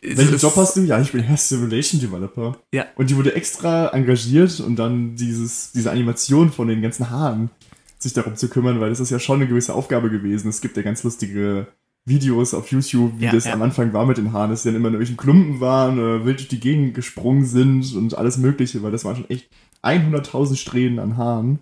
welchen 0.00 0.38
Job 0.38 0.54
hast 0.54 0.76
du? 0.76 0.82
Ja, 0.82 1.00
ich 1.00 1.10
bin 1.10 1.26
Hair 1.26 1.36
Simulation 1.36 2.00
Developer. 2.00 2.56
Ja. 2.72 2.86
Und 2.94 3.10
die 3.10 3.16
wurde 3.16 3.34
extra 3.34 3.88
engagiert 3.88 4.60
und 4.60 4.76
dann 4.76 5.16
dieses, 5.16 5.72
diese 5.72 5.90
Animation 5.90 6.52
von 6.52 6.68
den 6.68 6.80
ganzen 6.80 7.10
Haaren 7.10 7.50
sich 7.98 8.12
darum 8.12 8.36
zu 8.36 8.48
kümmern, 8.48 8.78
weil 8.78 8.90
das 8.90 9.00
ist 9.00 9.10
ja 9.10 9.18
schon 9.18 9.40
eine 9.40 9.48
gewisse 9.48 9.74
Aufgabe 9.74 10.10
gewesen. 10.10 10.48
Es 10.48 10.60
gibt 10.60 10.76
ja 10.76 10.84
ganz 10.84 11.02
lustige 11.02 11.66
Videos 12.06 12.54
auf 12.54 12.70
YouTube, 12.70 13.18
wie 13.18 13.24
Ja, 13.24 13.32
das 13.32 13.44
ja. 13.44 13.52
am 13.52 13.62
Anfang 13.62 13.92
war 13.92 14.06
mit 14.06 14.16
den 14.16 14.32
Haaren, 14.32 14.50
dass 14.50 14.62
sie 14.62 14.68
dann 14.68 14.76
immer 14.76 14.88
in 14.88 14.94
irgendwelchen 14.94 15.16
Klumpen 15.16 15.60
waren 15.60 15.98
oder 15.98 16.24
wild 16.24 16.38
durch 16.38 16.48
die 16.48 16.60
Gegend 16.60 16.94
gesprungen 16.94 17.44
sind 17.44 17.94
und 17.94 18.16
alles 18.16 18.38
mögliche, 18.38 18.82
weil 18.82 18.92
das 18.92 19.04
waren 19.04 19.16
schon 19.16 19.28
echt 19.28 19.48
100.000 19.82 20.56
Strähnen 20.56 20.98
an 20.98 21.16
Haaren. 21.16 21.58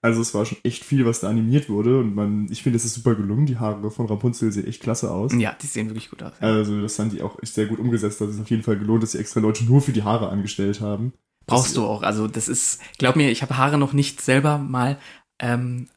Also 0.00 0.20
es 0.20 0.32
war 0.32 0.44
schon 0.44 0.58
echt 0.62 0.84
viel, 0.84 1.04
was 1.06 1.20
da 1.20 1.28
animiert 1.28 1.68
wurde 1.68 1.98
und 1.98 2.14
man, 2.14 2.46
ich 2.50 2.62
finde, 2.62 2.76
es 2.76 2.84
ist 2.84 2.94
super 2.94 3.16
gelungen. 3.16 3.46
Die 3.46 3.58
Haare 3.58 3.90
von 3.90 4.06
Rapunzel 4.06 4.52
sehen 4.52 4.66
echt 4.66 4.80
klasse 4.80 5.10
aus. 5.10 5.32
Ja, 5.34 5.56
die 5.60 5.66
sehen 5.66 5.88
wirklich 5.88 6.10
gut 6.10 6.22
aus. 6.22 6.34
Ja. 6.40 6.48
Also 6.48 6.80
das 6.80 6.98
haben 6.98 7.10
die 7.10 7.20
auch 7.20 7.42
echt 7.42 7.54
sehr 7.54 7.66
gut 7.66 7.80
umgesetzt. 7.80 8.20
Das 8.20 8.30
ist 8.30 8.40
auf 8.40 8.50
jeden 8.50 8.62
Fall 8.62 8.78
gelohnt, 8.78 9.02
dass 9.02 9.12
sie 9.12 9.18
extra 9.18 9.40
Leute 9.40 9.64
nur 9.64 9.80
für 9.80 9.92
die 9.92 10.04
Haare 10.04 10.28
angestellt 10.28 10.80
haben. 10.80 11.14
Brauchst 11.46 11.76
du 11.76 11.84
auch. 11.84 12.02
Also 12.02 12.28
das 12.28 12.48
ist, 12.48 12.80
glaub 12.98 13.16
mir, 13.16 13.30
ich 13.30 13.42
habe 13.42 13.56
Haare 13.56 13.78
noch 13.78 13.92
nicht 13.92 14.20
selber 14.20 14.58
mal 14.58 14.98
ähm, 15.40 15.88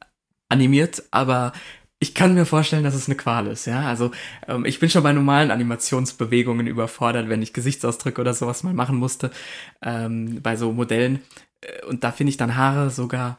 animiert, 0.49 1.03
aber 1.11 1.53
ich 2.03 2.15
kann 2.15 2.33
mir 2.33 2.45
vorstellen, 2.45 2.83
dass 2.83 2.95
es 2.95 3.05
eine 3.07 3.15
Qual 3.15 3.45
ist, 3.47 3.65
ja. 3.67 3.81
Also 3.87 4.11
ähm, 4.47 4.65
ich 4.65 4.79
bin 4.79 4.89
schon 4.89 5.03
bei 5.03 5.13
normalen 5.13 5.51
Animationsbewegungen 5.51 6.65
überfordert, 6.67 7.29
wenn 7.29 7.41
ich 7.43 7.53
Gesichtsausdrücke 7.53 8.19
oder 8.19 8.33
sowas 8.33 8.63
mal 8.63 8.73
machen 8.73 8.97
musste, 8.97 9.29
ähm, 9.83 10.41
bei 10.41 10.55
so 10.55 10.71
Modellen. 10.73 11.21
Äh, 11.61 11.85
Und 11.85 12.03
da 12.03 12.11
finde 12.11 12.31
ich 12.31 12.37
dann 12.37 12.55
Haare 12.55 12.89
sogar, 12.89 13.37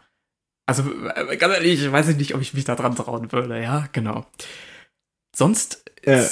also 0.66 0.84
äh, 1.14 1.36
ganz 1.36 1.54
ehrlich, 1.54 1.82
ich 1.82 1.90
weiß 1.92 2.06
nicht, 2.16 2.34
ob 2.36 2.40
ich 2.40 2.54
mich 2.54 2.64
da 2.64 2.76
dran 2.76 2.94
trauen 2.94 3.30
würde, 3.32 3.60
ja, 3.60 3.88
genau. 3.92 4.26
Sonst 5.36 5.82
Äh, 6.02 6.24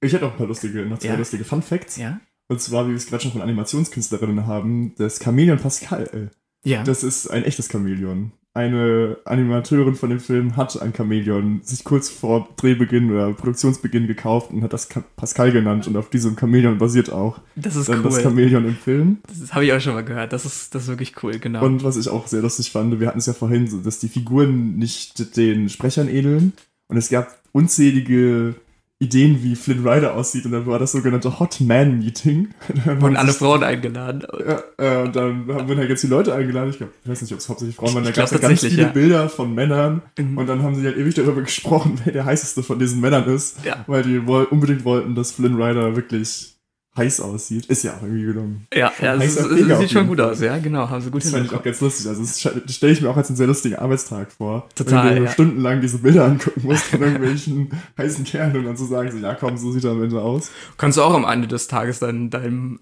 Ich 0.00 0.12
hätte 0.12 0.26
auch 0.26 0.32
ein 0.32 0.36
paar 0.38 0.46
lustige, 0.46 0.82
noch 0.86 0.98
zwei 0.98 1.08
Ja. 1.08 1.14
lustige 1.16 1.44
Fun 1.44 1.62
Facts. 1.62 1.96
ja, 1.96 2.20
Und 2.50 2.60
zwar, 2.60 2.86
wie 2.86 2.90
wir 2.90 2.96
es 2.96 3.06
gerade 3.06 3.22
schon 3.22 3.32
von 3.32 3.42
Animationskünstlerinnen 3.42 4.46
haben, 4.46 4.94
das 4.96 5.18
Chamäleon 5.22 5.58
Pascal. 5.58 6.30
ja. 6.64 6.82
Das 6.84 7.02
ist 7.04 7.28
ein 7.28 7.44
echtes 7.44 7.68
Chamäleon. 7.70 8.32
Eine 8.58 9.18
Animateurin 9.24 9.94
von 9.94 10.10
dem 10.10 10.18
Film 10.18 10.56
hat 10.56 10.82
ein 10.82 10.92
Chamäleon 10.92 11.60
sich 11.62 11.84
kurz 11.84 12.08
vor 12.08 12.48
Drehbeginn 12.56 13.08
oder 13.12 13.32
Produktionsbeginn 13.32 14.08
gekauft 14.08 14.50
und 14.50 14.64
hat 14.64 14.72
das 14.72 14.88
Pascal 15.14 15.52
genannt 15.52 15.86
und 15.86 15.96
auf 15.96 16.10
diesem 16.10 16.36
Chamäleon 16.36 16.76
basiert 16.76 17.12
auch 17.12 17.38
das 17.54 17.76
ist 17.76 17.88
dann 17.88 18.02
das 18.02 18.16
cool. 18.16 18.22
Chamäleon 18.24 18.64
im 18.64 18.74
Film. 18.74 19.18
Das 19.28 19.54
habe 19.54 19.64
ich 19.64 19.72
auch 19.72 19.78
schon 19.78 19.94
mal 19.94 20.04
gehört. 20.04 20.32
Das 20.32 20.44
ist, 20.44 20.74
das 20.74 20.82
ist 20.82 20.88
wirklich 20.88 21.22
cool, 21.22 21.38
genau. 21.38 21.64
Und 21.64 21.84
was 21.84 21.96
ich 21.96 22.08
auch 22.08 22.26
sehr 22.26 22.42
lustig 22.42 22.72
fand, 22.72 22.98
wir 22.98 23.06
hatten 23.06 23.20
es 23.20 23.26
ja 23.26 23.32
vorhin, 23.32 23.68
so, 23.68 23.78
dass 23.78 24.00
die 24.00 24.08
Figuren 24.08 24.76
nicht 24.76 25.36
den 25.36 25.68
Sprechern 25.68 26.08
ähneln. 26.08 26.52
Und 26.88 26.96
es 26.96 27.10
gab 27.10 27.38
unzählige 27.52 28.56
Ideen, 29.00 29.44
wie 29.44 29.54
Flynn 29.54 29.86
Rider 29.86 30.14
aussieht. 30.14 30.44
Und 30.44 30.52
dann 30.52 30.66
war 30.66 30.78
das 30.80 30.92
sogenannte 30.92 31.38
Hot 31.38 31.60
Man 31.60 31.98
Meeting. 31.98 32.48
Wurden 32.84 33.16
alle 33.16 33.32
Frauen 33.32 33.62
eingeladen. 33.62 34.26
Ja, 34.44 34.62
äh, 34.76 35.02
und 35.04 35.14
dann 35.14 35.46
haben 35.48 35.68
wir 35.68 35.76
halt 35.76 35.88
jetzt 35.88 36.02
die 36.02 36.08
Leute 36.08 36.34
eingeladen. 36.34 36.70
Ich, 36.70 36.78
glaub, 36.78 36.90
ich 37.04 37.08
weiß 37.08 37.22
nicht, 37.22 37.32
ob 37.32 37.38
es 37.38 37.48
hauptsächlich 37.48 37.76
Frauen 37.76 37.94
waren. 37.94 38.04
Da 38.04 38.10
gab 38.10 38.24
es 38.24 38.32
ja 38.32 38.38
ganz 38.38 38.60
viele 38.60 38.82
ja. 38.82 38.88
Bilder 38.88 39.28
von 39.28 39.54
Männern. 39.54 40.02
Mhm. 40.18 40.36
Und 40.36 40.48
dann 40.48 40.62
haben 40.62 40.74
sie 40.74 40.84
halt 40.84 40.96
ewig 40.96 41.14
darüber 41.14 41.42
gesprochen, 41.42 42.00
wer 42.04 42.12
der 42.12 42.24
heißeste 42.24 42.64
von 42.64 42.80
diesen 42.80 43.00
Männern 43.00 43.24
ist. 43.26 43.64
Ja. 43.64 43.84
Weil 43.86 44.02
die 44.02 44.26
woll 44.26 44.44
unbedingt 44.44 44.84
wollten, 44.84 45.14
dass 45.14 45.30
Flynn 45.30 45.60
Rider 45.60 45.94
wirklich 45.94 46.57
heiß 46.98 47.20
aussieht. 47.20 47.66
Ist 47.66 47.84
ja 47.84 47.96
auch 47.96 48.02
irgendwie 48.02 48.24
gelungen. 48.24 48.66
Ja, 48.74 48.92
ja 49.00 49.14
das, 49.14 49.24
heißer 49.24 49.50
ist, 49.50 49.70
es 49.70 49.78
sieht 49.78 49.90
schon 49.90 50.06
gut 50.08 50.20
aus, 50.20 50.40
ja, 50.40 50.58
genau, 50.58 50.90
haben 50.90 51.00
sie 51.00 51.10
gut 51.10 51.24
Das 51.24 51.30
fand 51.30 51.46
ich 51.46 51.54
auch 51.54 51.62
ganz 51.62 51.80
lustig. 51.80 52.06
Also 52.06 52.22
das 52.22 52.74
stelle 52.74 52.92
ich 52.92 53.00
mir 53.00 53.08
auch 53.08 53.16
als 53.16 53.28
einen 53.28 53.36
sehr 53.36 53.46
lustigen 53.46 53.76
Arbeitstag 53.76 54.32
vor. 54.32 54.68
Total, 54.74 55.10
Wenn 55.10 55.16
du 55.16 55.24
ja. 55.24 55.30
stundenlang 55.30 55.80
diese 55.80 55.98
Bilder 55.98 56.26
angucken 56.26 56.62
musst 56.64 56.84
von 56.84 57.00
irgendwelchen 57.02 57.70
heißen 57.96 58.24
Kerlen 58.24 58.56
und 58.56 58.64
dann 58.64 58.76
zu 58.76 58.84
sagen, 58.84 59.10
so, 59.10 59.18
ja 59.18 59.34
komm, 59.34 59.56
so 59.56 59.72
sieht 59.72 59.84
er 59.84 59.92
am 59.92 60.02
Ende 60.02 60.20
aus. 60.20 60.50
Kannst 60.76 60.98
du 60.98 61.02
auch 61.02 61.14
am 61.14 61.24
Ende 61.24 61.48
des 61.48 61.68
Tages 61.68 62.00
dann 62.00 62.30
deinem 62.30 62.80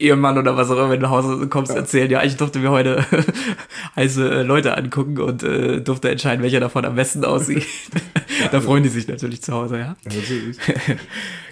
Ehemann 0.00 0.38
oder 0.38 0.56
was 0.56 0.70
auch 0.70 0.76
immer, 0.76 0.90
wenn 0.90 1.00
du 1.00 1.06
nach 1.06 1.10
Hause 1.10 1.48
kommst, 1.48 1.72
Ja. 1.72 1.78
erzählen, 1.78 2.10
ja, 2.10 2.22
ich 2.22 2.36
durfte 2.36 2.60
mir 2.60 2.70
heute 2.70 3.04
heiße 3.96 4.30
äh, 4.30 4.42
Leute 4.42 4.76
angucken 4.76 5.18
und 5.18 5.42
äh, 5.42 5.80
durfte 5.80 6.08
entscheiden, 6.10 6.42
welcher 6.42 6.60
davon 6.60 6.84
am 6.84 6.94
besten 6.94 7.24
aussieht. 7.24 7.66
da 8.52 8.60
freuen 8.60 8.82
die 8.82 8.88
sich 8.88 9.08
natürlich 9.08 9.42
zu 9.42 9.52
Hause, 9.52 9.78
ja. 9.78 9.96
Ja, 10.04 10.16
natürlich. 10.16 10.56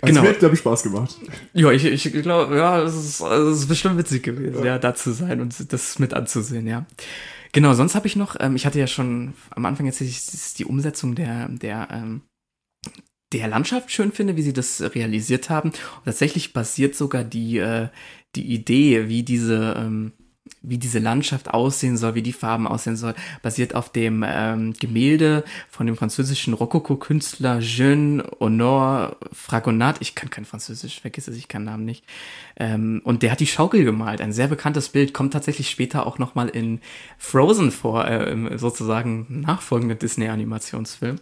Also 0.02 0.12
Genau. 0.12 0.22
mir 0.22 0.28
hat, 0.28 0.38
glaube 0.40 0.54
ich, 0.54 0.60
Spaß 0.60 0.82
gemacht. 0.82 1.16
Ja, 1.54 1.70
ich, 1.72 1.84
ich 1.84 2.12
glaube, 2.22 2.56
ja, 2.56 2.82
es 2.82 2.94
ist, 2.94 3.20
es 3.20 3.58
ist 3.60 3.66
bestimmt 3.66 3.96
witzig 3.98 4.22
gewesen, 4.22 4.58
ja. 4.60 4.64
Ja. 4.72 4.78
da 4.78 4.94
zu 4.94 5.12
sein 5.12 5.40
und 5.40 5.72
das 5.72 5.98
mit 5.98 6.12
anzusehen, 6.14 6.66
ja. 6.66 6.86
Genau, 7.52 7.72
sonst 7.72 7.94
habe 7.94 8.06
ich 8.06 8.14
noch, 8.16 8.36
ähm, 8.38 8.54
ich 8.56 8.66
hatte 8.66 8.78
ja 8.78 8.86
schon 8.86 9.32
am 9.50 9.64
Anfang 9.64 9.86
jetzt 9.86 10.00
die, 10.00 10.14
die 10.58 10.64
Umsetzung 10.66 11.14
der, 11.14 11.48
der, 11.48 11.88
ähm, 11.90 12.22
der 13.32 13.48
Landschaft 13.48 13.90
schön 13.90 14.12
finde, 14.12 14.36
wie 14.36 14.42
sie 14.42 14.52
das 14.52 14.80
realisiert 14.94 15.48
haben. 15.50 15.70
Und 15.70 16.04
tatsächlich 16.04 16.52
basiert 16.52 16.94
sogar 16.94 17.24
die, 17.24 17.58
äh, 17.58 17.88
die 18.34 18.52
Idee, 18.52 19.08
wie 19.08 19.22
diese, 19.22 19.74
ähm, 19.78 20.12
wie 20.62 20.78
diese 20.78 20.98
Landschaft 20.98 21.48
aussehen 21.52 21.96
soll, 21.96 22.14
wie 22.14 22.22
die 22.22 22.32
Farben 22.32 22.66
aussehen 22.66 22.96
soll, 22.96 23.14
basiert 23.42 23.74
auf 23.74 23.90
dem 23.90 24.24
ähm, 24.26 24.74
Gemälde 24.80 25.44
von 25.70 25.86
dem 25.86 25.96
französischen 25.96 26.54
Rokoko-Künstler 26.54 27.60
Jean 27.60 28.22
Honor 28.40 29.16
Fragonard. 29.32 29.98
Ich 30.00 30.14
kann 30.14 30.30
kein 30.30 30.44
Französisch, 30.44 31.00
vergiss 31.00 31.28
es, 31.28 31.36
ich 31.36 31.48
kann 31.48 31.64
Namen 31.64 31.84
nicht. 31.84 32.04
Ähm, 32.58 33.00
und 33.04 33.22
der 33.22 33.30
hat 33.32 33.40
die 33.40 33.46
Schaukel 33.46 33.84
gemalt. 33.84 34.20
Ein 34.20 34.32
sehr 34.32 34.48
bekanntes 34.48 34.88
Bild, 34.88 35.12
kommt 35.14 35.32
tatsächlich 35.34 35.70
später 35.70 36.06
auch 36.06 36.18
nochmal 36.18 36.48
in 36.48 36.80
Frozen 37.18 37.70
vor, 37.70 38.06
äh, 38.06 38.30
im 38.30 38.56
sozusagen 38.58 39.26
nachfolgenden 39.42 39.98
Disney-Animationsfilm. 39.98 41.16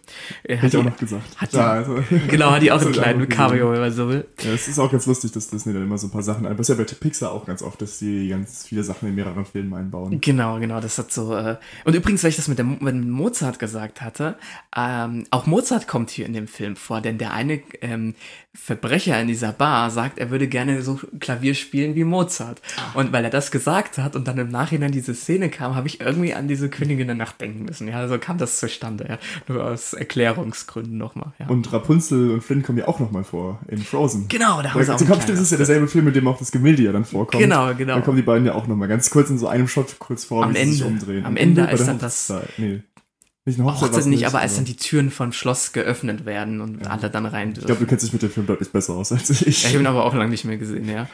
Er 0.44 0.56
Hätte 0.56 0.66
ich 0.66 0.72
die- 0.72 0.78
auch 0.78 0.84
noch 0.84 0.96
gesagt. 0.96 1.24
hat 1.40 1.52
die- 1.52 1.56
ja, 1.56 1.70
also, 1.72 1.98
Genau, 2.28 2.50
hat 2.52 2.62
die 2.62 2.72
auch 2.72 2.78
so 2.80 2.86
einen 2.86 2.94
kleinen. 2.94 3.28
Cameo, 3.28 3.72
wenn 3.72 3.80
man 3.80 3.92
so 3.92 4.08
will. 4.08 4.26
Ja, 4.42 4.52
es 4.52 4.68
ist 4.68 4.78
auch 4.78 4.90
ganz 4.90 5.06
lustig, 5.06 5.32
dass 5.32 5.48
Disney 5.48 5.72
dann 5.72 5.82
immer 5.82 5.98
so 5.98 6.06
ein 6.06 6.10
paar 6.10 6.22
Sachen 6.22 6.46
ein. 6.46 6.56
Ist 6.58 6.68
ja 6.68 6.74
bei 6.76 6.84
Pixar 6.84 7.32
auch 7.32 7.46
ganz 7.46 7.62
oft, 7.62 7.80
dass 7.82 7.98
die 7.98 8.28
ganz 8.28 8.66
viele 8.66 8.82
Sachen 8.84 9.08
in 9.08 9.13
in 9.14 9.24
mehreren 9.24 9.44
Filmen 9.44 9.74
einbauen. 9.74 10.20
Genau, 10.20 10.58
genau, 10.58 10.80
das 10.80 10.98
hat 10.98 11.12
so. 11.12 11.36
Äh 11.36 11.56
und 11.84 11.94
übrigens, 11.94 12.22
weil 12.22 12.30
ich 12.30 12.36
das 12.36 12.48
mit, 12.48 12.58
der, 12.58 12.64
mit 12.64 12.94
Mozart 12.94 13.58
gesagt 13.58 14.02
hatte, 14.02 14.36
ähm, 14.76 15.24
auch 15.30 15.46
Mozart 15.46 15.86
kommt 15.88 16.10
hier 16.10 16.26
in 16.26 16.32
dem 16.32 16.48
Film 16.48 16.76
vor, 16.76 17.00
denn 17.00 17.18
der 17.18 17.32
eine 17.32 17.60
ähm, 17.80 18.14
Verbrecher 18.56 19.20
in 19.20 19.26
dieser 19.26 19.52
Bar 19.52 19.90
sagt, 19.90 20.18
er 20.18 20.30
würde 20.30 20.46
gerne 20.46 20.82
so 20.82 21.00
Klavier 21.18 21.54
spielen 21.54 21.96
wie 21.96 22.04
Mozart. 22.04 22.62
Ah. 22.76 22.98
Und 22.98 23.12
weil 23.12 23.24
er 23.24 23.30
das 23.30 23.50
gesagt 23.50 23.98
hat 23.98 24.14
und 24.14 24.28
dann 24.28 24.38
im 24.38 24.48
Nachhinein 24.48 24.92
diese 24.92 25.12
Szene 25.12 25.50
kam, 25.50 25.74
habe 25.74 25.88
ich 25.88 26.00
irgendwie 26.00 26.34
an 26.34 26.46
diese 26.46 26.68
Königin 26.68 27.08
der 27.08 27.16
Nacht 27.16 27.40
denken 27.40 27.64
müssen. 27.64 27.88
Ja, 27.88 28.06
so 28.06 28.16
kam 28.18 28.38
das 28.38 28.60
zustande, 28.60 29.06
ja. 29.08 29.18
Nur 29.48 29.64
aus 29.64 29.92
Erklärungsgründen 29.92 30.96
nochmal. 30.96 31.32
Ja. 31.40 31.48
Und 31.48 31.72
Rapunzel 31.72 32.30
und 32.30 32.42
Flynn 32.42 32.62
kommen 32.62 32.78
ja 32.78 32.86
auch 32.86 33.00
nochmal 33.00 33.24
vor 33.24 33.58
in 33.66 33.78
Frozen. 33.78 34.26
Genau, 34.28 34.62
da 34.62 34.72
haben 34.72 34.84
sie 34.84 34.92
auch. 34.92 35.04
Kommt, 35.04 35.28
das 35.28 35.40
ist 35.40 35.50
ja 35.50 35.56
derselbe 35.56 35.88
Film, 35.88 36.04
mit 36.04 36.14
dem 36.14 36.28
auch 36.28 36.38
das 36.38 36.52
Gemälde 36.52 36.84
ja 36.84 36.92
dann 36.92 37.04
vorkommt. 37.04 37.42
Genau, 37.42 37.74
genau. 37.74 37.96
Da 37.96 38.00
kommen 38.02 38.16
die 38.16 38.22
beiden 38.22 38.46
ja 38.46 38.54
auch 38.54 38.68
nochmal 38.68 38.86
ganz 38.86 39.03
kurz 39.10 39.30
in 39.30 39.38
so 39.38 39.48
einem 39.48 39.68
Shot 39.68 39.98
kurz 39.98 40.24
vor, 40.24 40.44
am 40.44 40.54
Ende, 40.54 40.72
sich 40.72 40.84
umdrehen. 40.84 41.24
Am 41.24 41.36
Ende, 41.36 41.62
ist 41.64 41.86
dann 41.86 41.98
das. 41.98 42.32
Nee. 42.56 42.82
Nicht 43.46 43.58
eine 43.58 43.68
Hochzeit, 43.70 43.90
Hochzeit 43.90 44.06
nicht, 44.06 44.26
aber 44.26 44.40
als 44.40 44.56
dann 44.56 44.64
die 44.64 44.76
Türen 44.76 45.10
vom 45.10 45.30
Schloss 45.30 45.72
geöffnet 45.72 46.24
werden 46.24 46.62
und 46.62 46.82
ja. 46.82 46.90
alle 46.90 47.10
dann 47.10 47.26
rein 47.26 47.48
dürfen. 47.48 47.60
Ich 47.60 47.66
glaube, 47.66 47.80
du 47.80 47.86
kennst 47.86 48.02
dich 48.06 48.12
mit 48.14 48.22
dem 48.22 48.30
Film 48.30 48.46
deutlich 48.46 48.72
besser 48.72 48.94
aus 48.94 49.12
als 49.12 49.28
ich. 49.28 49.40
Ja, 49.40 49.48
ich 49.48 49.66
habe 49.66 49.80
ihn 49.80 49.86
aber 49.86 50.06
auch 50.06 50.14
lange 50.14 50.30
nicht 50.30 50.46
mehr 50.46 50.56
gesehen, 50.56 50.88
ja. 50.88 51.08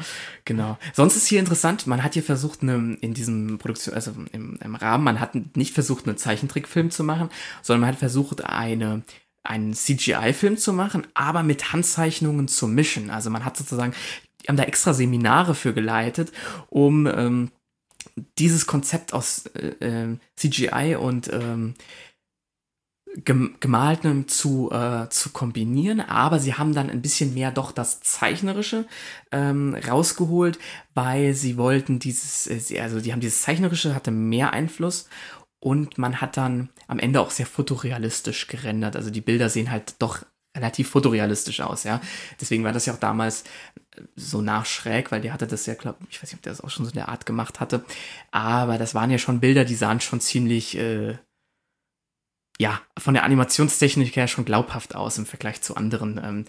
Genau. 0.44 0.78
Sonst 0.92 1.16
ist 1.16 1.26
hier 1.26 1.40
interessant, 1.40 1.88
man 1.88 2.04
hat 2.04 2.14
hier 2.14 2.22
versucht, 2.22 2.62
eine, 2.62 2.96
in 3.00 3.14
diesem 3.14 3.58
Produktion, 3.58 3.96
also 3.96 4.12
im, 4.30 4.60
im 4.62 4.74
Rahmen, 4.76 5.02
man 5.02 5.18
hat 5.18 5.56
nicht 5.56 5.74
versucht, 5.74 6.06
einen 6.06 6.18
Zeichentrickfilm 6.18 6.92
zu 6.92 7.02
machen, 7.02 7.30
sondern 7.62 7.80
man 7.80 7.90
hat 7.90 7.98
versucht, 7.98 8.44
eine 8.44 9.02
einen 9.42 9.74
CGI-Film 9.74 10.56
zu 10.56 10.72
machen, 10.72 11.06
aber 11.14 11.42
mit 11.42 11.72
Handzeichnungen 11.72 12.46
zu 12.46 12.68
mischen. 12.68 13.10
Also 13.10 13.30
man 13.30 13.44
hat 13.44 13.56
sozusagen, 13.56 13.94
die 14.42 14.48
haben 14.48 14.56
da 14.56 14.64
extra 14.64 14.92
Seminare 14.92 15.54
für 15.54 15.72
geleitet, 15.72 16.30
um 16.68 17.06
ähm, 17.06 17.50
dieses 18.38 18.66
Konzept 18.66 19.12
aus 19.12 19.46
äh, 19.54 19.68
äh 19.80 20.16
CGI 20.36 20.96
und 20.96 21.32
ähm, 21.32 21.74
gemaltem 23.24 24.28
zu, 24.28 24.70
äh, 24.70 25.08
zu 25.08 25.30
kombinieren, 25.30 26.00
aber 26.00 26.38
sie 26.38 26.54
haben 26.54 26.74
dann 26.74 26.90
ein 26.90 27.02
bisschen 27.02 27.34
mehr 27.34 27.50
doch 27.50 27.72
das 27.72 28.00
Zeichnerische 28.00 28.86
ähm, 29.32 29.74
rausgeholt, 29.74 30.58
weil 30.94 31.34
sie 31.34 31.56
wollten 31.56 31.98
dieses, 31.98 32.46
äh, 32.46 32.80
also 32.80 33.00
die 33.00 33.12
haben 33.12 33.20
dieses 33.20 33.42
Zeichnerische, 33.42 33.96
hatte 33.96 34.12
mehr 34.12 34.52
Einfluss 34.52 35.08
und 35.58 35.98
man 35.98 36.20
hat 36.20 36.36
dann 36.36 36.68
am 36.86 37.00
Ende 37.00 37.20
auch 37.20 37.30
sehr 37.30 37.46
fotorealistisch 37.46 38.46
gerendert. 38.46 38.94
Also 38.94 39.10
die 39.10 39.20
Bilder 39.20 39.48
sehen 39.48 39.72
halt 39.72 39.94
doch 39.98 40.24
relativ 40.56 40.90
fotorealistisch 40.90 41.60
aus, 41.60 41.84
ja. 41.84 42.00
Deswegen 42.40 42.64
war 42.64 42.72
das 42.72 42.86
ja 42.86 42.94
auch 42.94 42.98
damals 42.98 43.44
so 44.16 44.42
nach 44.42 44.66
schräg, 44.66 45.10
weil 45.12 45.20
der 45.20 45.32
hatte 45.32 45.46
das 45.46 45.66
ja, 45.66 45.74
glaube 45.74 45.98
ich, 46.10 46.22
weiß 46.22 46.30
nicht, 46.30 46.38
ob 46.38 46.42
der 46.42 46.52
das 46.52 46.60
auch 46.60 46.70
schon 46.70 46.84
so 46.84 46.90
in 46.90 46.96
der 46.96 47.08
Art 47.08 47.26
gemacht 47.26 47.60
hatte, 47.60 47.84
aber 48.30 48.78
das 48.78 48.94
waren 48.94 49.10
ja 49.10 49.18
schon 49.18 49.40
Bilder, 49.40 49.64
die 49.64 49.74
sahen 49.74 50.00
schon 50.00 50.20
ziemlich 50.20 50.76
äh, 50.76 51.16
ja, 52.60 52.78
von 52.98 53.14
der 53.14 53.24
Animationstechnik 53.24 54.14
her 54.16 54.28
schon 54.28 54.44
glaubhaft 54.44 54.94
aus 54.94 55.16
im 55.16 55.24
Vergleich 55.24 55.62
zu 55.62 55.76
anderen 55.76 56.20
ähm, 56.22 56.44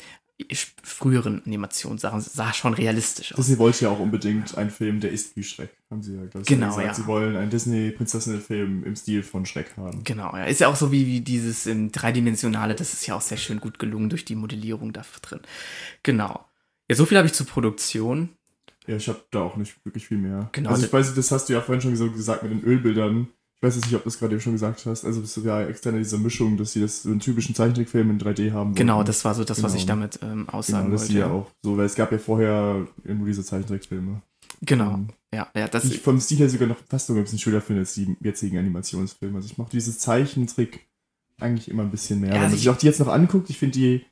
früheren 0.83 1.41
Animationssachen. 1.45 2.19
Sah 2.19 2.53
schon 2.53 2.73
realistisch 2.73 3.31
aus. 3.31 3.37
Disney 3.37 3.57
wollte 3.57 3.85
ja 3.85 3.91
auch 3.91 3.99
unbedingt 3.99 4.57
einen 4.57 4.71
Film, 4.71 4.99
der 4.99 5.11
ist 5.11 5.37
wie 5.37 5.43
Schreck, 5.43 5.69
haben 5.89 6.03
sie 6.03 6.15
ja 6.15 6.23
genau, 6.45 6.67
gesagt. 6.67 6.85
Ja. 6.85 6.93
Sie 6.93 7.07
wollen 7.07 7.37
einen 7.37 7.49
Disney-Prinzessinnen-Film 7.49 8.83
im 8.83 8.95
Stil 8.95 9.23
von 9.23 9.45
Schreck 9.45 9.77
haben. 9.77 10.03
Genau, 10.03 10.35
ja. 10.35 10.43
Ist 10.43 10.59
ja 10.59 10.67
auch 10.67 10.75
so 10.75 10.91
wie, 10.91 11.05
wie 11.07 11.21
dieses 11.21 11.65
im 11.65 11.91
Dreidimensionale, 11.91 12.75
das 12.75 12.91
ist 12.91 13.05
ja 13.07 13.15
auch 13.15 13.21
sehr 13.21 13.37
schön 13.37 13.61
gut 13.61 13.79
gelungen 13.79 14.09
durch 14.09 14.25
die 14.25 14.35
Modellierung 14.35 14.93
da 14.93 15.05
drin. 15.21 15.39
Genau. 16.03 16.43
Ja, 16.91 16.95
so 16.95 17.05
viel 17.05 17.17
habe 17.17 17.27
ich 17.27 17.33
zur 17.33 17.47
Produktion. 17.47 18.29
Ja, 18.85 18.97
ich 18.97 19.07
habe 19.07 19.21
da 19.31 19.41
auch 19.41 19.55
nicht 19.55 19.83
wirklich 19.85 20.07
viel 20.07 20.17
mehr. 20.17 20.49
Genau. 20.51 20.71
Also 20.71 20.85
ich 20.85 20.91
weiß, 20.91 21.13
das 21.15 21.31
hast 21.31 21.49
du 21.49 21.53
ja 21.53 21.61
vorhin 21.61 21.81
schon 21.81 21.95
so 21.95 22.11
gesagt 22.11 22.43
mit 22.43 22.51
den 22.51 22.63
Ölbildern 22.63 23.27
ich 23.61 23.67
weiß 23.67 23.75
jetzt 23.75 23.85
nicht, 23.85 23.95
ob 23.95 24.01
du 24.01 24.09
das 24.09 24.17
gerade 24.17 24.33
eben 24.33 24.41
schon 24.41 24.53
gesagt 24.53 24.87
hast, 24.87 25.05
also 25.05 25.21
bist 25.21 25.37
du 25.37 25.41
ja 25.41 25.61
externe 25.61 25.99
diese 25.99 26.17
Mischung, 26.17 26.57
dass 26.57 26.71
sie 26.71 26.81
das 26.81 27.03
so 27.03 27.09
einen 27.09 27.19
typischen 27.19 27.53
Zeichentrickfilm 27.53 28.09
in 28.09 28.19
3D 28.19 28.53
haben. 28.53 28.73
Genau, 28.73 28.95
wollten. 28.95 29.07
das 29.07 29.23
war 29.23 29.35
so 29.35 29.43
das, 29.43 29.57
genau. 29.57 29.67
was 29.67 29.75
ich 29.75 29.85
damit 29.85 30.17
ähm, 30.23 30.49
aussagen 30.49 30.85
genau, 30.85 30.93
das 30.93 31.03
wollte. 31.03 31.19
Ja, 31.19 31.27
auch 31.29 31.51
so, 31.61 31.77
weil 31.77 31.85
es 31.85 31.93
gab 31.93 32.11
ja 32.11 32.17
vorher 32.17 32.87
nur 33.03 33.27
diese 33.27 33.45
Zeichentrickfilme. 33.45 34.23
Genau, 34.61 34.95
ähm, 34.95 35.09
ja, 35.31 35.47
ja, 35.55 35.67
das 35.67 35.85
ich 35.85 35.99
vom 35.99 36.19
Stil 36.19 36.39
her 36.39 36.49
sogar 36.49 36.69
noch 36.69 36.77
fast 36.89 37.05
sogar 37.05 37.21
ein 37.21 37.25
bisschen 37.25 37.37
schöner 37.37 37.61
finde 37.61 37.81
als 37.81 37.93
die 37.93 38.17
jetzigen 38.19 38.57
Animationsfilme. 38.57 39.35
Also 39.35 39.47
ich 39.47 39.59
mochte 39.59 39.77
dieses 39.77 39.99
Zeichentrick 39.99 40.87
eigentlich 41.39 41.69
immer 41.69 41.83
ein 41.83 41.91
bisschen 41.91 42.21
mehr. 42.21 42.29
Ja, 42.29 42.35
Wenn 42.37 42.49
man 42.49 42.57
sich 42.57 42.67
auch 42.67 42.77
die 42.77 42.87
jetzt 42.87 42.99
noch 42.99 43.09
anguckt, 43.09 43.51
ich 43.51 43.59
finde 43.59 43.77
die 43.77 44.05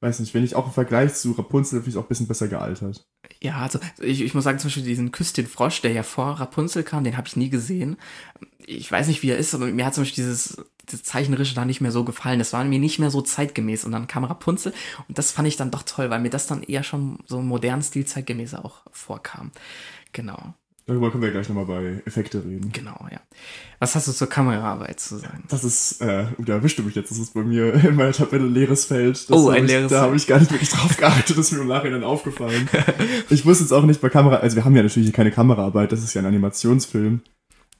weiß 0.00 0.20
nicht, 0.20 0.34
wenn 0.34 0.44
ich 0.44 0.54
auch 0.54 0.66
im 0.66 0.72
Vergleich 0.72 1.14
zu 1.14 1.32
Rapunzel 1.32 1.80
finde 1.80 1.90
ich 1.90 1.96
auch 1.96 2.04
ein 2.04 2.08
bisschen 2.08 2.28
besser 2.28 2.48
gealtert. 2.48 3.06
Ja, 3.40 3.56
also 3.58 3.78
ich, 3.98 4.22
ich 4.22 4.34
muss 4.34 4.44
sagen, 4.44 4.58
zum 4.58 4.68
Beispiel 4.68 4.84
diesen 4.84 5.12
Küss 5.12 5.32
Frosch, 5.48 5.82
der 5.82 5.92
ja 5.92 6.02
vor 6.02 6.40
Rapunzel 6.40 6.82
kam, 6.82 7.04
den 7.04 7.16
habe 7.16 7.26
ich 7.26 7.36
nie 7.36 7.50
gesehen. 7.50 7.96
Ich 8.66 8.90
weiß 8.90 9.08
nicht, 9.08 9.22
wie 9.22 9.30
er 9.30 9.38
ist, 9.38 9.54
aber 9.54 9.66
mir 9.66 9.86
hat 9.86 9.94
zum 9.94 10.02
Beispiel 10.02 10.24
dieses, 10.24 10.58
dieses 10.88 11.04
Zeichnerische 11.04 11.54
da 11.54 11.64
nicht 11.64 11.80
mehr 11.80 11.92
so 11.92 12.04
gefallen. 12.04 12.38
Das 12.38 12.52
war 12.52 12.64
mir 12.64 12.78
nicht 12.78 12.98
mehr 12.98 13.10
so 13.10 13.22
zeitgemäß. 13.22 13.84
Und 13.84 13.92
dann 13.92 14.06
kam 14.06 14.24
Rapunzel 14.24 14.72
und 15.08 15.18
das 15.18 15.32
fand 15.32 15.48
ich 15.48 15.56
dann 15.56 15.70
doch 15.70 15.82
toll, 15.82 16.10
weil 16.10 16.20
mir 16.20 16.30
das 16.30 16.46
dann 16.46 16.62
eher 16.62 16.82
schon 16.82 17.18
so 17.26 17.40
im 17.40 17.46
modernen 17.46 17.82
Stil 17.82 18.06
zeitgemäßer 18.06 18.64
auch 18.64 18.82
vorkam. 18.90 19.50
Genau. 20.12 20.54
Darüber 20.88 21.10
können 21.10 21.24
wir 21.24 21.32
gleich 21.32 21.48
nochmal 21.48 21.66
bei 21.66 22.00
Effekte 22.06 22.44
reden. 22.44 22.70
Genau, 22.72 23.08
ja. 23.10 23.18
Was 23.80 23.96
hast 23.96 24.06
du 24.06 24.12
zur 24.12 24.28
Kameraarbeit 24.28 25.00
zu 25.00 25.18
sagen? 25.18 25.42
Das 25.48 25.64
ist, 25.64 26.00
äh, 26.00 26.26
da 26.38 26.54
erwischte 26.54 26.82
mich 26.82 26.94
jetzt, 26.94 27.10
das 27.10 27.18
ist 27.18 27.34
bei 27.34 27.42
mir 27.42 27.74
in 27.84 27.96
meiner 27.96 28.12
Tabelle 28.12 28.46
leeres 28.46 28.84
Feld. 28.84 29.28
Das 29.28 29.36
oh, 29.36 29.48
ein 29.48 29.66
leeres 29.66 29.90
Feld. 29.90 29.92
Da 29.92 30.02
habe 30.02 30.14
ich 30.14 30.28
gar 30.28 30.38
nicht 30.38 30.52
wirklich 30.52 30.70
drauf 30.70 30.96
geachtet, 30.96 31.36
das 31.36 31.46
ist 31.46 31.52
mir 31.52 31.62
im 31.62 31.66
Nachhinein 31.66 32.04
aufgefallen. 32.04 32.68
ich 33.30 33.44
wusste 33.44 33.64
jetzt 33.64 33.72
auch 33.72 33.82
nicht 33.82 34.00
bei 34.00 34.10
Kamera, 34.10 34.36
also 34.36 34.54
wir 34.54 34.64
haben 34.64 34.76
ja 34.76 34.84
natürlich 34.84 35.12
keine 35.12 35.32
Kameraarbeit, 35.32 35.90
das 35.90 36.04
ist 36.04 36.14
ja 36.14 36.22
ein 36.22 36.26
Animationsfilm. 36.26 37.20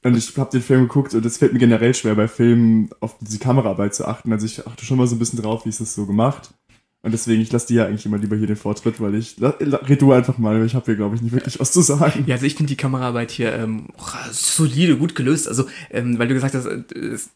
Und 0.03 0.17
ich 0.17 0.37
habe 0.37 0.51
den 0.51 0.61
Film 0.61 0.81
geguckt 0.81 1.13
und 1.13 1.25
es 1.25 1.37
fällt 1.37 1.53
mir 1.53 1.59
generell 1.59 1.93
schwer, 1.93 2.15
bei 2.15 2.27
Filmen 2.27 2.89
auf 2.99 3.17
diese 3.19 3.39
Kameraarbeit 3.39 3.95
zu 3.95 4.05
achten. 4.05 4.31
Also 4.33 4.45
ich 4.45 4.67
achte 4.67 4.85
schon 4.85 4.97
mal 4.97 5.07
so 5.07 5.15
ein 5.15 5.19
bisschen 5.19 5.41
drauf, 5.41 5.65
wie 5.65 5.69
ist 5.69 5.81
das 5.81 5.95
so 5.95 6.05
gemacht. 6.05 6.53
Und 7.03 7.11
deswegen, 7.11 7.41
ich 7.41 7.51
lasse 7.51 7.67
dir 7.67 7.83
ja 7.83 7.85
eigentlich 7.85 8.05
immer 8.05 8.17
lieber 8.17 8.35
hier 8.35 8.47
den 8.47 8.55
Vortritt, 8.55 8.99
weil 8.99 9.15
ich, 9.15 9.37
red 9.39 10.01
du 10.01 10.11
einfach 10.11 10.37
mal, 10.37 10.59
weil 10.59 10.65
ich 10.65 10.75
habe 10.75 10.85
hier, 10.85 10.95
glaube 10.95 11.15
ich, 11.15 11.21
nicht 11.21 11.31
wirklich 11.31 11.59
was 11.59 11.71
zu 11.71 11.81
sagen. 11.81 12.23
Ja, 12.25 12.35
also 12.35 12.45
ich 12.45 12.55
finde 12.55 12.69
die 12.69 12.75
Kameraarbeit 12.75 13.31
hier 13.31 13.53
ähm, 13.53 13.87
solide, 14.31 14.97
gut 14.97 15.15
gelöst. 15.15 15.47
Also, 15.47 15.67
ähm, 15.91 16.17
weil 16.17 16.27
du 16.27 16.33
gesagt 16.33 16.55
hast, 16.55 16.65
äh, 16.65 16.83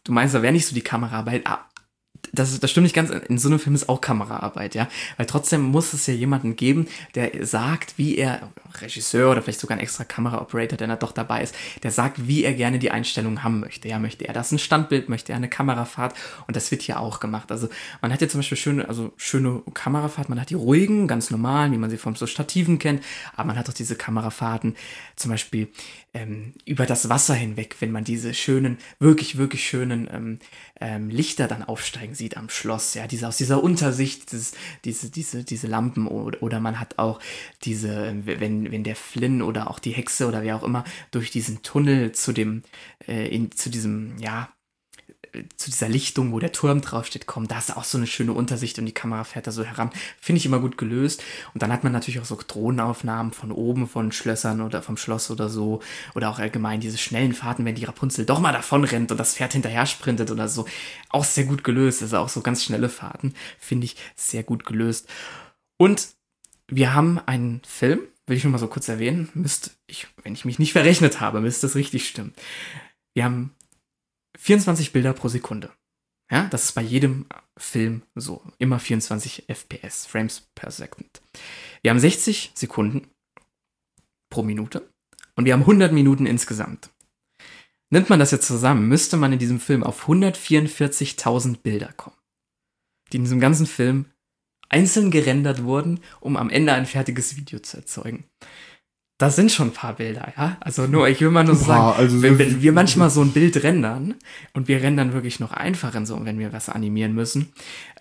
du 0.04 0.12
meinst, 0.12 0.34
da 0.34 0.42
wäre 0.42 0.52
nicht 0.52 0.66
so 0.66 0.74
die 0.74 0.82
Kameraarbeit. 0.82 1.46
Ah, 1.46 1.64
das, 2.32 2.58
das 2.58 2.70
stimmt 2.70 2.84
nicht 2.84 2.94
ganz, 2.94 3.10
in 3.10 3.38
so 3.38 3.48
einem 3.48 3.58
Film 3.58 3.74
ist 3.74 3.88
auch 3.88 4.00
Kameraarbeit, 4.00 4.74
ja. 4.74 4.88
Weil 5.16 5.26
trotzdem 5.26 5.62
muss 5.62 5.92
es 5.92 6.06
ja 6.06 6.14
jemanden 6.14 6.56
geben, 6.56 6.86
der 7.14 7.46
sagt, 7.46 7.98
wie 7.98 8.16
er, 8.16 8.52
Regisseur 8.80 9.30
oder 9.30 9.42
vielleicht 9.42 9.60
sogar 9.60 9.76
ein 9.76 9.82
extra 9.82 10.04
Kameraoperator, 10.04 10.76
der 10.76 10.88
da 10.88 10.96
doch 10.96 11.12
dabei 11.12 11.42
ist, 11.42 11.54
der 11.82 11.90
sagt, 11.90 12.26
wie 12.26 12.44
er 12.44 12.54
gerne 12.54 12.78
die 12.78 12.90
Einstellung 12.90 13.42
haben 13.42 13.60
möchte. 13.60 13.88
Ja, 13.88 13.98
möchte 13.98 14.26
er 14.26 14.34
das 14.34 14.52
ein 14.52 14.58
Standbild, 14.58 15.08
möchte 15.08 15.32
er 15.32 15.36
eine 15.36 15.48
Kamerafahrt? 15.48 16.14
Und 16.46 16.56
das 16.56 16.70
wird 16.70 16.82
hier 16.82 17.00
auch 17.00 17.20
gemacht. 17.20 17.50
Also 17.50 17.68
man 18.00 18.12
hat 18.12 18.20
ja 18.20 18.28
zum 18.28 18.40
Beispiel 18.40 18.58
schöne, 18.58 18.88
also 18.88 19.12
schöne 19.16 19.62
Kamerafahrt, 19.74 20.28
man 20.28 20.40
hat 20.40 20.50
die 20.50 20.54
ruhigen, 20.54 21.06
ganz 21.06 21.30
normalen, 21.30 21.72
wie 21.72 21.78
man 21.78 21.90
sie 21.90 21.98
vom 21.98 22.16
so 22.16 22.26
Stativen 22.26 22.78
kennt, 22.78 23.02
aber 23.34 23.48
man 23.48 23.58
hat 23.58 23.68
auch 23.68 23.74
diese 23.74 23.96
Kamerafahrten, 23.96 24.76
zum 25.16 25.30
Beispiel 25.30 25.68
ähm, 26.14 26.52
über 26.66 26.84
das 26.84 27.08
Wasser 27.08 27.34
hinweg, 27.34 27.76
wenn 27.80 27.90
man 27.90 28.04
diese 28.04 28.34
schönen, 28.34 28.78
wirklich, 28.98 29.38
wirklich 29.38 29.66
schönen 29.66 30.08
ähm, 30.12 30.38
ähm, 30.80 31.08
Lichter 31.08 31.48
dann 31.48 31.62
aufsteigen 31.62 32.14
sieht 32.14 32.36
am 32.36 32.50
Schloss, 32.50 32.94
ja, 32.94 33.06
diese 33.06 33.28
aus 33.28 33.38
dieser 33.38 33.62
Untersicht, 33.62 34.30
dieses, 34.32 34.52
diese, 34.84 35.10
diese, 35.10 35.44
diese 35.44 35.66
Lampen. 35.68 36.06
Oder 36.06 36.60
man 36.60 36.78
hat 36.78 36.98
auch 36.98 37.18
diese, 37.64 38.14
wenn, 38.24 38.61
wenn 38.70 38.84
der 38.84 38.96
Flynn 38.96 39.42
oder 39.42 39.70
auch 39.70 39.78
die 39.78 39.92
Hexe 39.92 40.26
oder 40.28 40.42
wer 40.42 40.56
auch 40.56 40.62
immer 40.62 40.84
durch 41.10 41.30
diesen 41.30 41.62
Tunnel 41.62 42.12
zu 42.12 42.32
dem, 42.32 42.62
äh, 43.08 43.28
in, 43.34 43.50
zu 43.52 43.70
diesem, 43.70 44.18
ja, 44.18 44.48
zu 45.56 45.70
dieser 45.70 45.88
Lichtung, 45.88 46.32
wo 46.32 46.38
der 46.38 46.52
Turm 46.52 46.82
draufsteht, 46.82 47.26
kommen. 47.26 47.48
Da 47.48 47.58
ist 47.58 47.74
auch 47.74 47.84
so 47.84 47.96
eine 47.96 48.06
schöne 48.06 48.32
Untersicht 48.32 48.78
und 48.78 48.86
die 48.86 48.92
Kamera 48.92 49.24
fährt 49.24 49.46
da 49.46 49.50
so 49.50 49.64
heran. 49.64 49.90
Finde 50.20 50.38
ich 50.38 50.46
immer 50.46 50.58
gut 50.60 50.76
gelöst. 50.76 51.22
Und 51.54 51.62
dann 51.62 51.72
hat 51.72 51.84
man 51.84 51.92
natürlich 51.92 52.20
auch 52.20 52.26
so 52.26 52.38
Drohnenaufnahmen 52.46 53.32
von 53.32 53.50
oben, 53.50 53.88
von 53.88 54.12
Schlössern 54.12 54.60
oder 54.60 54.82
vom 54.82 54.96
Schloss 54.96 55.30
oder 55.30 55.48
so. 55.48 55.80
Oder 56.14 56.28
auch 56.28 56.38
allgemein 56.38 56.80
diese 56.80 56.98
schnellen 56.98 57.32
Fahrten, 57.32 57.64
wenn 57.64 57.74
die 57.74 57.84
Rapunzel 57.84 58.26
doch 58.26 58.40
mal 58.40 58.52
davon 58.52 58.84
rennt 58.84 59.10
und 59.10 59.18
das 59.18 59.34
Pferd 59.34 59.54
hinterher 59.54 59.86
sprintet 59.86 60.30
oder 60.30 60.48
so. 60.48 60.66
Auch 61.08 61.24
sehr 61.24 61.44
gut 61.44 61.64
gelöst. 61.64 62.02
Also 62.02 62.18
auch 62.18 62.28
so 62.28 62.42
ganz 62.42 62.62
schnelle 62.62 62.90
Fahrten. 62.90 63.34
Finde 63.58 63.86
ich 63.86 63.96
sehr 64.16 64.42
gut 64.42 64.66
gelöst. 64.66 65.08
Und 65.78 66.08
wir 66.68 66.94
haben 66.94 67.18
einen 67.18 67.62
Film, 67.66 68.00
will 68.26 68.36
ich 68.36 68.44
nur 68.44 68.52
mal 68.52 68.58
so 68.58 68.68
kurz 68.68 68.88
erwähnen. 68.88 69.28
Müsst, 69.34 69.78
ich, 69.86 70.06
wenn 70.22 70.34
ich 70.34 70.44
mich 70.44 70.58
nicht 70.58 70.72
verrechnet 70.72 71.20
habe, 71.20 71.40
müsste 71.40 71.66
das 71.66 71.76
richtig 71.76 72.08
stimmen. 72.08 72.34
Wir 73.14 73.24
haben 73.24 73.54
24 74.38 74.92
Bilder 74.92 75.12
pro 75.12 75.28
Sekunde. 75.28 75.72
Ja, 76.30 76.46
das 76.48 76.64
ist 76.64 76.72
bei 76.72 76.82
jedem 76.82 77.26
Film 77.58 78.02
so. 78.14 78.42
Immer 78.58 78.78
24 78.78 79.44
FPS, 79.48 80.06
Frames 80.06 80.48
per 80.54 80.70
Second. 80.70 81.20
Wir 81.82 81.90
haben 81.90 81.98
60 81.98 82.52
Sekunden 82.54 83.08
pro 84.30 84.42
Minute 84.42 84.90
und 85.36 85.44
wir 85.44 85.52
haben 85.52 85.60
100 85.60 85.92
Minuten 85.92 86.24
insgesamt. 86.24 86.90
Nimmt 87.90 88.08
man 88.08 88.18
das 88.18 88.30
jetzt 88.30 88.46
zusammen, 88.46 88.88
müsste 88.88 89.18
man 89.18 89.34
in 89.34 89.38
diesem 89.38 89.60
Film 89.60 89.84
auf 89.84 90.08
144.000 90.08 91.58
Bilder 91.58 91.92
kommen, 91.92 92.16
die 93.12 93.18
in 93.18 93.24
diesem 93.24 93.40
ganzen 93.40 93.66
Film 93.66 94.06
einzeln 94.72 95.10
gerendert 95.10 95.62
wurden, 95.62 96.00
um 96.20 96.36
am 96.36 96.50
Ende 96.50 96.72
ein 96.72 96.86
fertiges 96.86 97.36
Video 97.36 97.58
zu 97.60 97.76
erzeugen. 97.78 98.24
da 99.18 99.30
sind 99.30 99.52
schon 99.52 99.68
ein 99.68 99.72
paar 99.72 99.94
Bilder, 99.94 100.32
ja. 100.36 100.56
Also 100.60 100.88
nur, 100.88 101.06
ich 101.08 101.20
will 101.20 101.30
mal 101.30 101.44
nur 101.44 101.54
paar, 101.54 101.64
sagen, 101.94 101.98
also 101.98 102.22
wenn, 102.22 102.32
so- 102.32 102.38
wenn 102.40 102.60
wir 102.62 102.72
manchmal 102.72 103.08
so 103.08 103.20
ein 103.22 103.30
Bild 103.32 103.62
rendern 103.62 104.16
und 104.52 104.66
wir 104.66 104.82
rendern 104.82 105.12
wirklich 105.12 105.38
noch 105.38 105.52
einfach 105.52 105.94
in 105.94 106.06
so, 106.06 106.18
wenn 106.24 106.40
wir 106.40 106.52
was 106.52 106.68
animieren 106.68 107.14
müssen, 107.14 107.52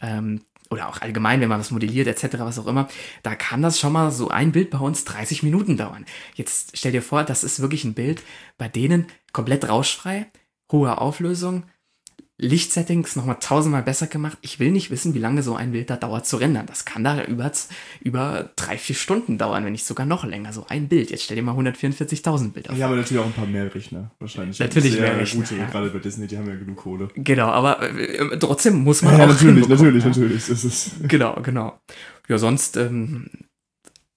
ähm, 0.02 0.42
oder 0.72 0.88
auch 0.90 1.02
allgemein, 1.02 1.40
wenn 1.42 1.50
man 1.50 1.60
was 1.60 1.70
modelliert, 1.70 2.08
etc., 2.08 2.40
was 2.40 2.58
auch 2.58 2.66
immer, 2.66 2.88
da 3.24 3.36
kann 3.36 3.62
das 3.62 3.78
schon 3.80 3.92
mal 3.94 4.10
so 4.12 4.30
ein 4.30 4.52
Bild 4.52 4.72
bei 4.72 4.80
uns 4.80 5.04
30 5.04 5.44
Minuten 5.44 5.78
dauern. 5.78 6.06
Jetzt 6.34 6.76
stell 6.78 6.94
dir 6.94 7.04
vor, 7.04 7.24
das 7.24 7.44
ist 7.44 7.60
wirklich 7.62 7.84
ein 7.84 7.94
Bild, 7.94 8.24
bei 8.58 8.68
denen 8.70 9.06
komplett 9.34 9.68
rauschfrei, 9.70 10.26
hohe 10.72 10.98
Auflösung, 10.98 11.64
Lichtsettings 12.44 13.16
nochmal 13.16 13.38
tausendmal 13.40 13.84
besser 13.84 14.08
gemacht. 14.08 14.36
Ich 14.42 14.60
will 14.60 14.72
nicht 14.72 14.90
wissen, 14.90 15.14
wie 15.14 15.20
lange 15.20 15.44
so 15.44 15.56
ein 15.56 15.74
Bild 15.74 15.92
da 15.92 15.96
dauert 15.96 16.26
zu 16.26 16.38
rendern. 16.38 16.66
Das 16.66 16.86
kann 16.86 17.04
da 17.04 17.24
über, 17.24 17.52
über 18.02 18.50
drei, 18.56 18.80
vier 18.80 18.96
Stunden 18.96 19.38
dauern, 19.38 19.64
wenn 19.64 19.74
nicht 19.74 19.86
sogar 19.86 20.08
noch 20.08 20.24
länger. 20.24 20.52
So 20.52 20.66
ein 20.68 20.88
Bild. 20.88 21.12
Jetzt 21.12 21.24
stell 21.24 21.36
dir 21.36 21.44
mal 21.44 21.56
144.000 21.56 22.52
Bilder 22.52 22.72
vor. 22.72 22.80
Ja, 22.80 22.88
aber 22.88 22.96
natürlich 22.96 23.22
auch 23.22 23.28
ein 23.28 23.34
paar 23.34 23.46
mehr 23.46 23.74
Rechner, 23.74 24.10
wahrscheinlich. 24.18 24.58
Natürlich 24.58 25.00
mehr 25.00 25.16
Rechner, 25.20 25.42
Gute, 25.42 25.56
ja. 25.56 25.68
Gerade 25.68 25.92
bei 25.92 26.00
Disney, 26.00 26.26
die 26.26 26.36
haben 26.36 26.48
ja 26.48 26.56
genug 26.56 26.78
Kohle. 26.78 27.10
Genau, 27.14 27.50
aber 27.50 27.80
äh, 27.84 28.40
trotzdem 28.40 28.84
muss 28.84 29.04
man 29.04 29.20
Ja, 29.20 29.26
auch 29.26 29.30
natürlich, 29.30 29.68
natürlich, 29.68 30.04
ja. 30.04 30.10
natürlich. 30.10 30.50
Ist, 30.50 31.08
Genau, 31.08 31.40
genau. 31.44 31.80
Ja, 32.28 32.40
sonst 32.40 32.76
ähm, 32.76 33.30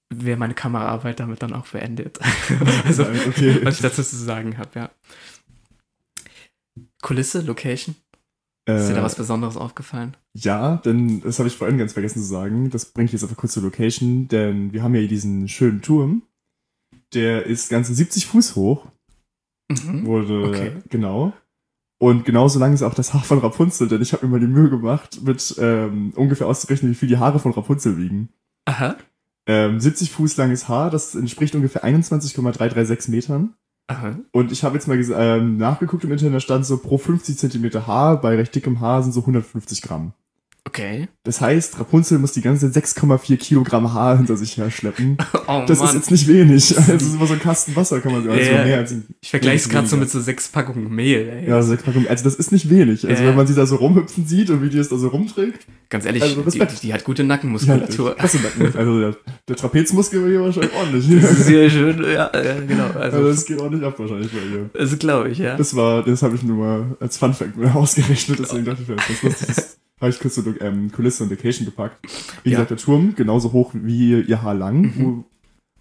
wäre 0.09 0.39
meine 0.39 0.55
Kameraarbeit 0.55 1.20
damit 1.20 1.43
dann 1.43 1.53
auch 1.53 1.66
beendet. 1.66 2.18
also, 2.87 3.03
okay. 3.03 3.61
was 3.64 3.77
ich 3.77 3.83
dazu 3.83 4.03
zu 4.03 4.16
sagen 4.16 4.57
habe, 4.57 4.70
ja. 4.75 4.91
Kulisse, 7.03 7.43
Location, 7.43 7.95
ist 8.67 8.89
dir 8.89 8.95
da 8.95 9.01
äh, 9.01 9.05
was 9.05 9.15
Besonderes 9.17 9.57
aufgefallen? 9.57 10.17
Ja, 10.35 10.77
denn 10.79 11.21
das 11.21 11.39
habe 11.39 11.49
ich 11.49 11.57
vorhin 11.57 11.79
ganz 11.79 11.93
vergessen 11.93 12.21
zu 12.21 12.27
sagen. 12.27 12.71
Das 12.71 12.87
bringt 12.87 13.12
jetzt 13.12 13.23
einfach 13.23 13.37
kurz 13.37 13.53
zur 13.53 13.62
Location, 13.62 14.29
denn 14.29 14.73
wir 14.73 14.83
haben 14.83 14.95
ja 14.95 15.01
hier 15.01 15.09
diesen 15.09 15.49
schönen 15.49 15.83
Turm. 15.83 16.23
Der 17.12 17.47
ist 17.47 17.69
ganze 17.69 17.95
70 17.95 18.27
Fuß 18.27 18.57
hoch, 18.57 18.87
Mhm. 19.71 20.05
wurde 20.07 20.49
Okay. 20.49 20.73
genau. 20.91 21.33
Und 22.01 22.25
genauso 22.25 22.59
lang 22.59 22.73
ist 22.75 22.83
auch 22.83 22.95
das 22.95 23.15
Haar 23.15 23.23
von 23.23 23.39
Rapunzel, 23.39 23.89
denn 23.89 24.03
ich 24.03 24.12
habe 24.12 24.27
mir 24.27 24.33
mal 24.33 24.41
die 24.41 24.47
Mühe 24.47 24.69
gemacht, 24.69 25.21
mit 25.23 25.55
ähm, 25.59 26.12
ungefähr 26.17 26.47
auszurechnen, 26.49 26.91
wie 26.91 26.95
viel 26.97 27.09
die 27.09 27.17
Haare 27.19 27.39
von 27.39 27.53
Rapunzel 27.53 27.97
wiegen. 27.97 28.29
Aha. 28.67 28.97
Ähm, 29.47 29.79
70 29.81 30.11
Fuß 30.11 30.37
langes 30.37 30.69
Haar, 30.69 30.91
das 30.91 31.15
entspricht 31.15 31.55
ungefähr 31.55 31.85
21,336 31.85 33.09
Metern. 33.11 33.55
Aha. 33.87 34.18
Und 34.32 34.51
ich 34.51 34.64
habe 34.64 34.76
jetzt 34.76 34.89
mal 34.89 34.99
ähm, 34.99 35.59
nachgeguckt 35.59 36.05
im 36.05 36.12
Internet, 36.12 36.35
da 36.35 36.41
stand 36.41 36.64
so 36.64 36.78
pro 36.78 36.97
50 36.97 37.37
Zentimeter 37.37 37.87
Haar, 37.87 38.20
bei 38.20 38.35
recht 38.37 38.55
dickem 38.55 38.80
Haar 38.80 39.03
sind 39.03 39.12
so 39.12 39.20
150 39.20 39.82
Gramm. 39.82 40.14
Okay. 40.67 41.09
Das 41.25 41.41
heißt, 41.43 41.79
Rapunzel 41.79 42.19
muss 42.19 42.33
die 42.33 42.41
ganze 42.41 42.67
6,4 42.69 43.37
Kilogramm 43.37 43.93
Haar 43.93 44.17
hinter 44.17 44.37
sich 44.37 44.57
herschleppen. 44.57 45.19
Oh 45.47 45.62
Das 45.67 45.79
Mann. 45.79 45.89
ist 45.89 45.95
jetzt 45.95 46.11
nicht 46.11 46.27
wenig. 46.27 46.75
Also, 46.77 46.93
das 46.95 47.03
ist 47.03 47.15
immer 47.17 47.27
so 47.27 47.35
ein 47.35 47.39
Kasten 47.39 47.77
Wasser, 47.77 48.01
kann 48.01 48.12
man 48.12 48.23
sagen. 48.25 48.39
Also 48.39 48.51
Ja. 48.51 48.65
mehr 48.65 48.79
als 48.79 48.95
ich 49.21 49.29
vergleiche 49.29 49.57
es 49.57 49.69
gerade 49.69 49.87
so 49.87 49.99
mit 49.99 50.09
so 50.09 50.19
sechs 50.19 50.49
Packungen 50.49 50.91
Mehl, 50.91 51.29
ey. 51.29 51.47
Ja, 51.51 51.61
sechs 51.62 51.83
Packungen. 51.83 52.09
Also 52.09 52.25
das 52.25 52.37
ist 52.37 52.51
nicht 52.51 52.71
wenig. 52.71 53.07
Also 53.07 53.23
Ja. 53.23 53.29
wenn 53.29 53.37
man 53.37 53.47
sie 53.47 53.55
da 53.55 53.67
so 53.67 53.77
rumhüpfen 53.77 54.27
sieht 54.27 54.49
und 54.49 54.62
wie 54.62 54.71
die 54.71 54.79
es 54.79 54.89
da 54.89 54.97
so 54.97 55.09
rumträgt, 55.09 55.67
Ganz 55.91 56.07
ehrlich, 56.07 56.23
Also 56.23 56.41
die, 56.43 56.59
die 56.83 56.95
hat 56.95 57.05
gute 57.05 57.23
ja, 57.23 57.29
Nackenmuskulatur. 57.29 58.15
krasse 58.17 58.39
Nacken. 58.39 58.75
Also 58.75 58.99
der, 59.01 59.17
der 59.49 59.57
Trapezmuskel 59.57 60.27
hier 60.29 60.41
wahrscheinlich 60.41 60.73
ordentlich. 60.73 61.05
Sehr 61.45 61.69
schön, 61.69 62.03
ja, 62.03 62.31
ja 62.35 62.61
genau. 62.67 62.87
Also 62.87 63.01
Also, 63.19 63.29
das 63.29 63.45
geht 63.45 63.61
ordentlich 63.61 63.85
ab 63.87 63.99
wahrscheinlich 63.99 64.31
bei 64.33 64.39
ihr. 64.39 64.71
das 64.73 64.99
glaube 64.99 65.29
ich, 65.29 65.39
ja. 65.39 65.57
Das 65.57 65.77
war, 65.77 66.03
das 66.03 66.23
habe 66.23 66.35
ich 66.37 66.43
nur 66.43 66.57
mal 66.57 66.97
als 67.01 67.19
Fun 67.19 67.35
Fact 67.35 67.57
mal 67.59 67.71
ausgerechnet, 67.75 68.39
deswegen 68.41 68.65
dachte 68.65 68.81
ich, 68.83 68.89
mir, 68.89 68.97
das 68.97 69.11
ist 69.11 69.23
lustig. 69.23 69.57
Habe 70.01 70.11
ich 70.11 70.18
kurz 70.18 70.34
zur 70.34 70.61
ähm, 70.61 70.90
Kulisse 70.92 71.22
und 71.24 71.30
Location 71.30 71.64
gepackt. 71.64 71.99
Wie 72.42 72.51
Ja. 72.51 72.57
gesagt, 72.57 72.70
der 72.70 72.76
Turm 72.78 73.14
genauso 73.14 73.53
hoch 73.53 73.70
wie 73.74 74.20
ihr 74.22 74.42
Haar 74.42 74.55
lang, 74.55 74.80
Mhm. 74.82 75.24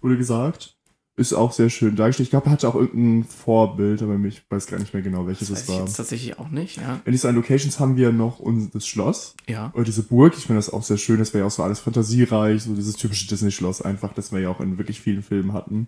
wurde 0.00 0.16
gesagt. 0.16 0.76
Ist 1.16 1.32
auch 1.32 1.52
sehr 1.52 1.70
schön 1.70 1.94
dargestellt. 1.94 2.26
Ich 2.26 2.30
glaube, 2.30 2.46
er 2.46 2.52
hatte 2.52 2.68
auch 2.68 2.74
irgendein 2.74 3.22
Vorbild, 3.22 4.02
aber 4.02 4.16
ich 4.24 4.42
weiß 4.50 4.66
gar 4.66 4.80
nicht 4.80 4.92
mehr 4.94 5.02
genau, 5.02 5.26
welches 5.28 5.48
Das 5.48 5.58
es 5.60 5.62
weiß 5.68 5.68
ich 5.74 5.78
war. 5.80 5.86
jetzt 5.86 5.96
tatsächlich 5.96 6.38
auch 6.40 6.48
nicht, 6.48 6.76
ja. 6.78 7.00
In 7.04 7.12
diesen 7.12 7.32
Locations 7.36 7.78
haben 7.78 7.96
wir 7.96 8.10
noch 8.10 8.40
unser, 8.40 8.70
das 8.70 8.84
Schloss 8.86 9.36
Ja. 9.48 9.70
oder 9.74 9.84
diese 9.84 10.02
Burg. 10.02 10.34
Ich 10.36 10.46
finde 10.46 10.58
das 10.58 10.70
auch 10.70 10.82
sehr 10.82 10.96
schön. 10.96 11.18
Das 11.20 11.32
wäre 11.32 11.42
ja 11.42 11.46
auch 11.46 11.52
so 11.52 11.62
alles 11.62 11.78
fantasiereich, 11.78 12.62
so 12.64 12.74
dieses 12.74 12.96
typische 12.96 13.28
Disney-Schloss 13.28 13.80
einfach, 13.82 14.12
das 14.12 14.32
wir 14.32 14.40
ja 14.40 14.48
auch 14.48 14.60
in 14.60 14.76
wirklich 14.76 15.00
vielen 15.00 15.22
Filmen 15.22 15.52
hatten. 15.52 15.86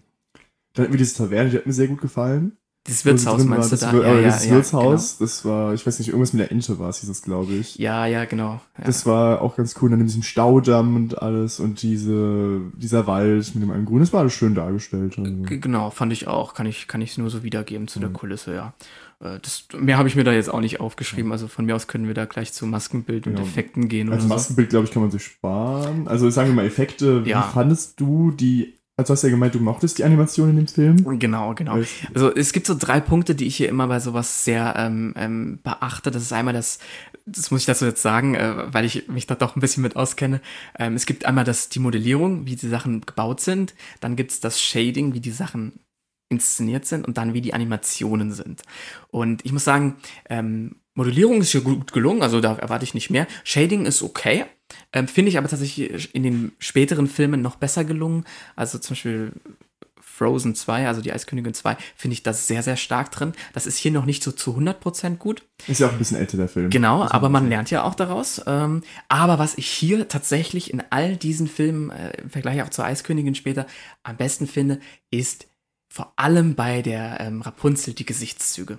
Dann 0.74 0.84
hatten 0.84 0.92
wir 0.92 0.98
diese 0.98 1.16
Taverne, 1.16 1.50
die 1.50 1.56
hat 1.56 1.66
mir 1.66 1.72
sehr 1.72 1.88
gut 1.88 2.00
gefallen. 2.00 2.56
Dieses 2.86 3.04
Wirtshaus 3.04 3.44
meinst 3.44 3.50
war. 3.50 3.64
du 3.64 3.70
das 3.70 3.80
da? 3.80 3.92
Ja, 3.92 4.14
äh, 4.14 4.22
ja, 4.22 4.28
dieses 4.28 4.46
ja, 4.46 4.52
Wirtshaus, 4.52 5.18
das 5.18 5.44
war, 5.44 5.74
ich 5.74 5.86
weiß 5.86 5.98
nicht, 5.98 6.08
irgendwas 6.08 6.32
mit 6.32 6.40
der 6.40 6.52
Ente 6.52 6.78
war 6.78 6.88
es, 6.88 6.98
hieß 7.00 7.08
es, 7.08 7.22
glaube 7.22 7.52
ich. 7.54 7.74
Genau. 7.74 7.84
Ja, 7.88 8.06
ja, 8.06 8.24
genau. 8.24 8.60
Ja. 8.78 8.84
Das 8.84 9.06
war 9.06 9.40
auch 9.42 9.56
ganz 9.56 9.74
cool. 9.80 9.90
Dann 9.90 9.98
mit 9.98 10.08
diesem 10.08 10.22
Staudamm 10.22 10.96
und 10.96 11.20
alles 11.22 11.60
und 11.60 11.82
diese, 11.82 12.60
dieser 12.76 13.06
Wald 13.06 13.54
mit 13.54 13.62
dem 13.62 13.70
einen 13.70 13.84
Grün, 13.86 14.00
das 14.00 14.12
war 14.12 14.20
alles 14.20 14.32
schön 14.34 14.54
dargestellt. 14.54 15.18
Also. 15.18 15.30
G- 15.42 15.58
Genau, 15.58 15.90
fand 15.90 16.12
ich 16.12 16.28
auch. 16.28 16.54
Kann 16.54 16.66
ich, 16.66 16.86
kann 16.88 17.00
ich 17.00 17.16
nur 17.18 17.30
so 17.30 17.42
wiedergeben 17.42 17.88
zu 17.88 17.98
der 18.00 18.10
Mhm. 18.10 18.14
Kulisse, 18.14 18.54
ja. 18.54 18.74
Äh, 19.20 19.38
Das, 19.42 19.66
mehr 19.78 19.96
habe 19.98 20.08
ich 20.08 20.14
mir 20.16 20.24
da 20.24 20.32
jetzt 20.32 20.50
auch 20.52 20.60
nicht 20.60 20.78
aufgeschrieben. 20.80 21.32
Also 21.32 21.48
von 21.48 21.64
mir 21.64 21.74
aus 21.74 21.86
können 21.86 22.06
wir 22.06 22.14
da 22.14 22.26
gleich 22.26 22.52
zu 22.52 22.66
Maskenbild 22.66 23.26
und 23.26 23.34
Ja. 23.36 23.42
Effekten 23.42 23.88
gehen 23.88 24.08
Also 24.08 24.18
oder 24.20 24.22
so. 24.28 24.34
Maskenbild, 24.34 24.68
glaube 24.70 24.84
ich, 24.86 24.90
kann 24.92 25.02
man 25.02 25.10
sich 25.10 25.22
sparen. 25.24 26.06
Also 26.06 26.28
sagen 26.30 26.48
wir 26.50 26.54
mal 26.54 26.66
Effekte. 26.66 27.24
Wie 27.24 27.32
fandest 27.32 27.98
du 28.00 28.30
die, 28.30 28.75
also 28.98 29.08
du 29.08 29.12
hast 29.12 29.22
ja 29.24 29.28
gemeint, 29.28 29.54
du 29.54 29.60
mochtest 29.60 29.98
die 29.98 30.04
Animation 30.04 30.48
in 30.48 30.56
dem 30.56 30.68
Film? 30.68 31.18
Genau, 31.18 31.54
genau. 31.54 31.80
Also 32.14 32.34
es 32.34 32.52
gibt 32.52 32.66
so 32.66 32.74
drei 32.74 32.98
Punkte, 33.00 33.34
die 33.34 33.46
ich 33.46 33.56
hier 33.56 33.68
immer 33.68 33.88
bei 33.88 34.00
sowas 34.00 34.44
sehr 34.44 34.74
ähm, 34.78 35.12
ähm, 35.16 35.58
beachte. 35.62 36.10
Das 36.10 36.22
ist 36.22 36.32
einmal 36.32 36.54
das, 36.54 36.78
das 37.26 37.50
muss 37.50 37.60
ich 37.60 37.66
dazu 37.66 37.84
jetzt 37.84 38.00
sagen, 38.00 38.34
äh, 38.34 38.72
weil 38.72 38.86
ich 38.86 39.06
mich 39.08 39.26
da 39.26 39.34
doch 39.34 39.54
ein 39.54 39.60
bisschen 39.60 39.82
mit 39.82 39.96
auskenne. 39.96 40.40
Ähm, 40.78 40.94
es 40.94 41.04
gibt 41.04 41.26
einmal 41.26 41.44
das, 41.44 41.68
die 41.68 41.78
Modellierung, 41.78 42.46
wie 42.46 42.56
die 42.56 42.68
Sachen 42.68 43.02
gebaut 43.02 43.40
sind. 43.40 43.74
Dann 44.00 44.16
gibt 44.16 44.30
es 44.30 44.40
das 44.40 44.62
Shading, 44.62 45.12
wie 45.12 45.20
die 45.20 45.30
Sachen 45.30 45.80
inszeniert 46.30 46.86
sind 46.86 47.06
und 47.06 47.18
dann 47.18 47.34
wie 47.34 47.42
die 47.42 47.52
Animationen 47.52 48.32
sind. 48.32 48.62
Und 49.08 49.44
ich 49.44 49.52
muss 49.52 49.64
sagen, 49.64 49.96
ähm, 50.30 50.76
Modellierung 50.96 51.40
ist 51.40 51.52
hier 51.52 51.60
gut 51.60 51.92
gelungen, 51.92 52.22
also 52.22 52.40
da 52.40 52.56
erwarte 52.56 52.84
ich 52.84 52.94
nicht 52.94 53.10
mehr. 53.10 53.26
Shading 53.44 53.86
ist 53.86 54.02
okay, 54.02 54.46
ähm, 54.92 55.06
finde 55.06 55.30
ich 55.30 55.38
aber 55.38 55.48
tatsächlich 55.48 56.14
in 56.14 56.22
den 56.22 56.52
späteren 56.58 57.06
Filmen 57.06 57.42
noch 57.42 57.56
besser 57.56 57.84
gelungen. 57.84 58.24
Also 58.56 58.78
zum 58.78 58.94
Beispiel 58.94 59.32
Frozen 60.00 60.54
2, 60.54 60.88
also 60.88 61.02
die 61.02 61.12
Eiskönigin 61.12 61.52
2, 61.52 61.76
finde 61.94 62.14
ich 62.14 62.22
das 62.22 62.46
sehr, 62.46 62.62
sehr 62.62 62.76
stark 62.76 63.10
drin. 63.10 63.34
Das 63.52 63.66
ist 63.66 63.76
hier 63.76 63.90
noch 63.90 64.06
nicht 64.06 64.22
so 64.22 64.32
zu 64.32 64.56
100% 64.56 65.18
gut. 65.18 65.42
Ist 65.66 65.80
ja 65.80 65.88
auch 65.88 65.92
ein 65.92 65.98
bisschen 65.98 66.16
älter, 66.16 66.38
der 66.38 66.48
Film. 66.48 66.70
Genau, 66.70 67.06
aber 67.06 67.28
man 67.28 67.50
lernt 67.50 67.70
ja 67.70 67.82
auch 67.82 67.94
daraus. 67.94 68.40
Ähm, 68.46 68.82
aber 69.08 69.38
was 69.38 69.58
ich 69.58 69.68
hier 69.68 70.08
tatsächlich 70.08 70.72
in 70.72 70.82
all 70.88 71.16
diesen 71.16 71.48
Filmen, 71.48 71.90
äh, 71.90 72.22
im 72.22 72.30
Vergleich 72.30 72.62
auch 72.62 72.70
zur 72.70 72.86
Eiskönigin 72.86 73.34
später, 73.34 73.66
am 74.04 74.16
besten 74.16 74.46
finde, 74.46 74.80
ist 75.10 75.46
vor 75.96 76.12
allem 76.16 76.54
bei 76.54 76.82
der 76.82 77.20
ähm, 77.20 77.40
Rapunzel 77.40 77.94
die 77.94 78.04
Gesichtszüge. 78.04 78.78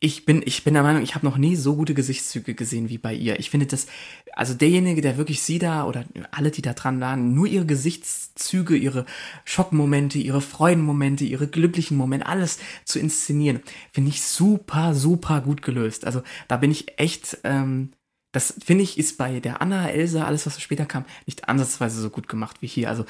Ich 0.00 0.24
bin, 0.24 0.42
ich 0.46 0.64
bin 0.64 0.72
der 0.72 0.82
Meinung, 0.82 1.02
ich 1.02 1.14
habe 1.14 1.26
noch 1.26 1.36
nie 1.36 1.56
so 1.56 1.76
gute 1.76 1.92
Gesichtszüge 1.92 2.54
gesehen 2.54 2.88
wie 2.88 2.96
bei 2.96 3.12
ihr. 3.12 3.38
Ich 3.38 3.50
finde 3.50 3.66
das, 3.66 3.86
also 4.32 4.54
derjenige, 4.54 5.02
der 5.02 5.18
wirklich 5.18 5.42
sie 5.42 5.58
da 5.58 5.84
oder 5.84 6.06
alle, 6.30 6.50
die 6.50 6.62
da 6.62 6.72
dran 6.72 7.02
waren, 7.02 7.34
nur 7.34 7.46
ihre 7.46 7.66
Gesichtszüge, 7.66 8.76
ihre 8.76 9.04
Schockmomente, 9.44 10.16
ihre 10.16 10.40
Freudenmomente, 10.40 11.24
ihre 11.24 11.48
glücklichen 11.48 11.98
Momente, 11.98 12.24
alles 12.24 12.58
zu 12.86 12.98
inszenieren, 12.98 13.60
finde 13.92 14.08
ich 14.08 14.22
super, 14.22 14.94
super 14.94 15.42
gut 15.42 15.60
gelöst. 15.60 16.06
Also 16.06 16.22
da 16.48 16.56
bin 16.56 16.70
ich 16.70 16.98
echt, 16.98 17.40
ähm, 17.44 17.90
das 18.32 18.54
finde 18.64 18.84
ich 18.84 18.96
ist 18.96 19.18
bei 19.18 19.38
der 19.38 19.60
Anna, 19.60 19.90
Elsa, 19.90 20.24
alles 20.24 20.46
was 20.46 20.62
später 20.62 20.86
kam, 20.86 21.04
nicht 21.26 21.46
ansatzweise 21.46 22.00
so 22.00 22.08
gut 22.08 22.26
gemacht 22.26 22.62
wie 22.62 22.68
hier. 22.68 22.88
Also, 22.88 23.04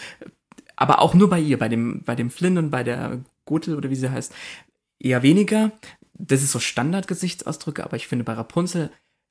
aber 0.75 0.99
auch 1.01 1.15
nur 1.15 1.31
bei 1.31 1.39
ihr, 1.39 1.57
bei 1.57 1.69
dem, 1.69 2.03
bei 2.03 2.17
dem 2.17 2.31
Flynn 2.31 2.59
und 2.59 2.71
bei 2.71 2.83
der 2.83 3.21
Gotel 3.45 3.77
oder 3.77 3.91
wie 3.91 3.97
sie 3.97 4.11
heißt, 4.11 4.33
eher 4.99 5.23
weniger. 5.23 5.73
Das 6.15 6.43
ist 6.43 6.53
so 6.53 6.61
Standardgesichtsausdrücke, 6.61 7.85
aber 7.85 7.97
ich 7.97 8.07
finde 8.07 8.25
bei 8.25 8.35
Rapunzel 8.35 8.91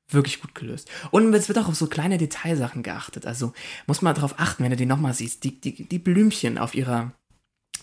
wirklich 0.09 0.41
gut 0.41 0.53
gelöst. 0.53 0.89
Und 1.11 1.33
es 1.33 1.47
wird 1.47 1.57
auch 1.57 1.67
auf 1.67 1.75
so 1.75 1.87
kleine 1.87 2.17
Detailsachen 2.17 2.83
geachtet. 2.83 3.25
Also 3.25 3.53
muss 3.87 4.01
man 4.01 4.13
darauf 4.13 4.39
achten, 4.39 4.63
wenn 4.63 4.71
du 4.71 4.77
die 4.77 4.85
nochmal 4.85 5.13
siehst. 5.13 5.43
Die, 5.43 5.59
die, 5.59 5.87
die 5.87 5.99
Blümchen 5.99 6.57
auf 6.57 6.75
ihrer 6.75 7.13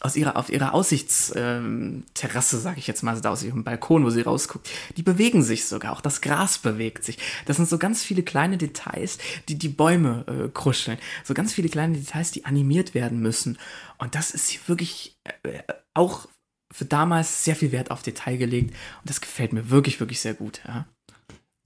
aus 0.02 0.16
ihrer, 0.16 0.36
auf 0.36 0.48
ihrer 0.48 0.72
Aussichtsterrasse, 0.72 1.38
ähm, 1.38 2.04
Terrasse, 2.14 2.58
sag 2.58 2.78
ich 2.78 2.86
jetzt 2.86 3.02
mal, 3.02 3.10
also 3.10 3.22
da 3.22 3.30
aus 3.30 3.42
ihrem 3.42 3.64
Balkon, 3.64 4.02
wo 4.04 4.08
sie 4.08 4.22
rausguckt, 4.22 4.68
die 4.96 5.02
bewegen 5.02 5.42
sich 5.42 5.66
sogar, 5.66 5.92
auch 5.92 6.00
das 6.00 6.22
Gras 6.22 6.56
bewegt 6.56 7.04
sich. 7.04 7.18
Das 7.44 7.56
sind 7.56 7.68
so 7.68 7.76
ganz 7.76 8.02
viele 8.02 8.22
kleine 8.22 8.56
Details, 8.56 9.18
die 9.48 9.56
die 9.56 9.68
Bäume 9.68 10.24
äh, 10.26 10.48
kruscheln. 10.48 10.98
So 11.22 11.34
ganz 11.34 11.52
viele 11.52 11.68
kleine 11.68 11.98
Details, 11.98 12.30
die 12.30 12.46
animiert 12.46 12.94
werden 12.94 13.20
müssen. 13.20 13.58
Und 13.98 14.14
das 14.14 14.30
ist 14.30 14.48
hier 14.48 14.60
wirklich 14.66 15.18
äh, 15.42 15.62
auch 15.94 16.28
für 16.72 16.84
damals 16.84 17.44
sehr 17.44 17.56
viel 17.56 17.72
Wert 17.72 17.90
auf 17.90 18.02
Detail 18.02 18.36
gelegt. 18.36 18.70
Und 18.70 19.10
das 19.10 19.20
gefällt 19.20 19.52
mir 19.52 19.70
wirklich, 19.70 19.98
wirklich 20.00 20.20
sehr 20.20 20.34
gut. 20.34 20.60
Ja. 20.66 20.86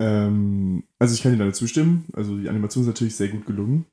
Ähm, 0.01 0.85
also 0.99 1.15
ich 1.15 1.23
kann 1.23 1.37
dir 1.37 1.45
da 1.45 1.53
zustimmen. 1.53 2.07
Also 2.15 2.37
die 2.37 2.49
Animation 2.49 2.83
ist 2.83 2.89
natürlich 2.89 3.17
sehr 3.17 3.29
gut 3.29 3.47
gelungen. 3.47 3.87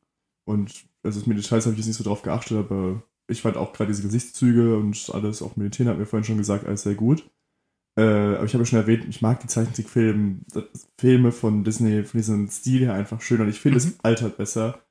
Und 0.45 0.85
also 1.03 1.21
mit 1.25 1.37
Details 1.37 1.65
habe 1.65 1.73
ich 1.73 1.79
jetzt 1.79 1.87
nicht 1.87 1.97
so 1.97 2.03
drauf 2.03 2.21
geachtet, 2.21 2.57
aber 2.57 3.03
ich 3.29 3.41
fand 3.41 3.57
auch 3.57 3.73
gerade 3.73 3.91
diese 3.91 4.03
Gesichtszüge 4.03 4.77
und 4.77 5.09
alles, 5.13 5.41
auch 5.41 5.55
Meditieren 5.55 5.89
hat 5.89 5.97
mir 5.97 6.05
vorhin 6.05 6.25
schon 6.25 6.37
gesagt, 6.37 6.65
alles 6.65 6.83
sehr 6.83 6.95
gut. 6.95 7.29
Äh, 7.97 8.03
aber 8.03 8.45
ich 8.45 8.53
habe 8.53 8.63
ja 8.63 8.65
schon 8.65 8.79
erwähnt, 8.79 9.05
ich 9.09 9.21
mag 9.21 9.41
die 9.41 9.47
Zeichentrickfilme 9.47 10.39
Filme 10.97 11.31
von 11.31 11.63
Disney, 11.63 12.03
von 12.03 12.17
diesem 12.19 12.47
Stil 12.49 12.81
her 12.81 12.93
einfach 12.93 13.21
schön 13.21 13.41
und 13.41 13.49
ich 13.49 13.59
finde, 13.59 13.79
Mhm. 13.79 13.85
es 13.85 13.99
altert 14.03 14.37
besser. 14.37 14.81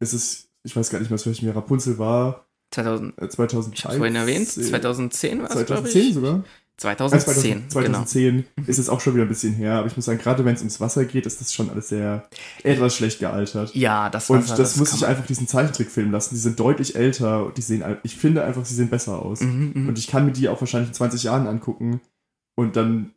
Es 0.00 0.14
ist, 0.14 0.50
ich 0.62 0.74
weiß 0.74 0.90
gar 0.90 1.00
nicht 1.00 1.10
mehr, 1.10 1.16
aus 1.16 1.26
welchem 1.26 1.46
Jahr 1.46 1.56
Rapunzel 1.56 1.98
war. 1.98 2.47
2000, 2.70 3.18
Äh, 3.20 3.28
2013. 3.28 3.90
ich 3.92 3.96
vorhin 3.96 4.16
erwähnt, 4.16 4.48
2010 4.48 5.38
war 5.42 5.46
es, 5.46 5.52
glaube 5.66 5.66
2010 5.66 6.02
ich. 6.08 6.14
sogar? 6.14 6.44
2010, 6.76 7.64
Ah, 7.66 7.70
2010 7.70 8.36
genau. 8.56 8.68
ist 8.68 8.78
es 8.78 8.88
auch 8.88 9.00
schon 9.00 9.14
wieder 9.14 9.24
ein 9.24 9.28
bisschen 9.28 9.52
her, 9.54 9.72
aber 9.78 9.88
ich 9.88 9.96
muss 9.96 10.04
sagen, 10.04 10.20
gerade 10.20 10.44
wenn 10.44 10.54
es 10.54 10.60
ums 10.60 10.80
Wasser 10.80 11.04
geht, 11.06 11.26
ist 11.26 11.40
das 11.40 11.52
schon 11.52 11.70
alles 11.70 11.88
sehr 11.88 12.28
etwas 12.62 12.94
schlecht 12.94 13.18
gealtert. 13.18 13.74
Ja, 13.74 14.08
das 14.10 14.30
Und 14.30 14.44
Wasser, 14.44 14.54
das, 14.56 14.76
muss 14.76 14.94
ich 14.94 15.04
einfach 15.04 15.26
diesen 15.26 15.48
Zeichentrickfilm 15.48 16.12
lassen. 16.12 16.36
Die 16.36 16.40
sind 16.40 16.60
deutlich 16.60 16.94
älter 16.94 17.46
und 17.46 17.56
die 17.56 17.62
sehen, 17.62 17.82
ich 18.04 18.16
finde 18.16 18.44
einfach, 18.44 18.64
sie 18.64 18.76
sehen 18.76 18.90
besser 18.90 19.20
aus. 19.20 19.40
Mhm, 19.40 19.72
mhm. 19.74 19.88
Und 19.88 19.98
ich 19.98 20.06
kann 20.06 20.24
mir 20.24 20.30
die 20.30 20.48
auch 20.48 20.60
wahrscheinlich 20.60 20.90
in 20.90 20.94
20 20.94 21.24
Jahren 21.24 21.48
angucken 21.48 22.00
und 22.54 22.76
dann 22.76 23.10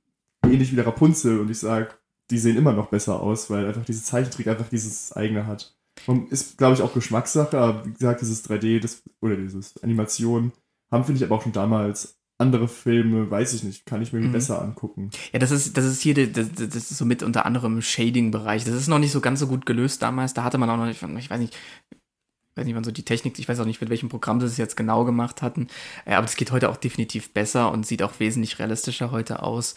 ähnlich 0.43 0.71
wie 0.71 0.75
der 0.75 0.87
Rapunzel 0.87 1.39
und 1.39 1.51
ich 1.51 1.59
sage, 1.59 1.89
die 2.31 2.39
sehen 2.39 2.57
immer 2.57 2.73
noch 2.73 2.87
besser 2.87 3.19
aus, 3.21 3.51
weil 3.51 3.67
einfach 3.67 3.85
diese 3.85 4.01
Zeichentrick 4.03 4.47
einfach 4.47 4.69
dieses 4.69 5.11
eigene 5.15 5.45
hat. 5.45 5.75
Und 6.07 6.31
ist, 6.31 6.57
glaube 6.57 6.73
ich, 6.75 6.81
auch 6.81 6.93
Geschmackssache, 6.93 7.57
aber 7.57 7.85
wie 7.85 7.91
gesagt, 7.93 8.21
dieses 8.21 8.43
3D 8.47 8.79
das, 8.79 9.03
oder 9.21 9.35
dieses 9.35 9.81
Animation 9.83 10.51
haben, 10.91 11.03
finde 11.05 11.19
ich, 11.19 11.23
aber 11.25 11.35
auch 11.35 11.43
schon 11.43 11.51
damals 11.51 12.17
andere 12.37 12.67
Filme, 12.67 13.29
weiß 13.29 13.53
ich 13.53 13.63
nicht, 13.63 13.85
kann 13.85 14.01
ich 14.01 14.13
mir 14.13 14.19
Mhm. 14.19 14.31
besser 14.31 14.61
angucken. 14.61 15.11
Ja, 15.31 15.37
das 15.39 15.51
ist, 15.51 15.77
das 15.77 15.85
ist 15.85 16.01
hier, 16.01 16.15
das, 16.31 16.51
das 16.53 16.75
ist 16.75 16.97
so 16.97 17.05
mit 17.05 17.21
unter 17.21 17.45
anderem 17.45 17.81
Shading-Bereich. 17.81 18.63
Das 18.65 18.73
ist 18.73 18.87
noch 18.87 18.97
nicht 18.99 19.11
so 19.11 19.21
ganz 19.21 19.39
so 19.39 19.47
gut 19.47 19.65
gelöst 19.67 20.01
damals. 20.01 20.33
Da 20.33 20.43
hatte 20.43 20.57
man 20.57 20.69
auch 20.69 20.77
noch 20.77 20.85
nicht, 20.85 21.01
ich 21.03 21.29
weiß 21.29 21.39
nicht, 21.39 21.55
ich 21.93 22.57
weiß 22.57 22.65
nicht, 22.65 22.75
wann 22.75 22.83
so 22.83 22.91
die 22.91 23.05
Technik, 23.05 23.37
ich 23.39 23.47
weiß 23.47 23.59
auch 23.59 23.65
nicht, 23.65 23.79
mit 23.79 23.89
welchem 23.91 24.09
Programm 24.09 24.39
sie 24.41 24.47
es 24.47 24.57
jetzt 24.57 24.75
genau 24.75 25.05
gemacht 25.05 25.41
hatten. 25.43 25.67
Äh, 26.05 26.15
aber 26.15 26.25
es 26.25 26.35
geht 26.35 26.51
heute 26.51 26.69
auch 26.69 26.77
definitiv 26.77 27.31
besser 27.31 27.71
und 27.71 27.85
sieht 27.85 28.01
auch 28.03 28.19
wesentlich 28.19 28.57
realistischer 28.59 29.11
heute 29.11 29.43
aus. 29.43 29.75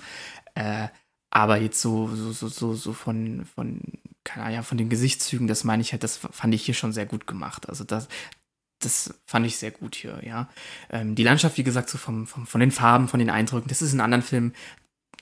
Äh, 0.55 0.89
aber 1.35 1.59
jetzt 1.59 1.81
so, 1.81 2.09
so, 2.15 2.33
so, 2.33 2.49
so, 2.49 2.75
so 2.75 2.93
von, 2.95 3.45
von, 3.55 3.81
keine 4.23 4.47
Ahnung, 4.47 4.63
von 4.63 4.79
den 4.79 4.89
Gesichtszügen, 4.89 5.49
das 5.49 5.65
meine 5.65 5.83
ich 5.83 5.93
halt, 5.93 6.03
das 6.03 6.17
fand 6.17 6.55
ich 6.55 6.65
hier 6.65 6.75
schon 6.75 6.93
sehr 6.93 7.07
gut 7.07 7.27
gemacht. 7.27 7.69
Also 7.69 7.85
das, 7.85 8.09
das 8.79 9.15
fand 9.27 9.45
ich 9.45 9.57
sehr 9.57 9.73
gut 9.73 9.97
hier, 9.97 10.21
ja. 10.25 10.49
Ähm, 10.91 11.15
die 11.15 11.25
Landschaft, 11.25 11.59
wie 11.59 11.65
gesagt, 11.65 11.91
so 11.91 11.99
vom, 11.99 12.27
vom, 12.27 12.47
von 12.47 12.61
den 12.61 12.71
Farben, 12.71 13.09
von 13.09 13.19
den 13.19 13.31
Eindrücken, 13.31 13.69
das 13.69 13.83
ist 13.83 13.93
in 13.93 14.01
anderen 14.01 14.23
Filmen 14.23 14.55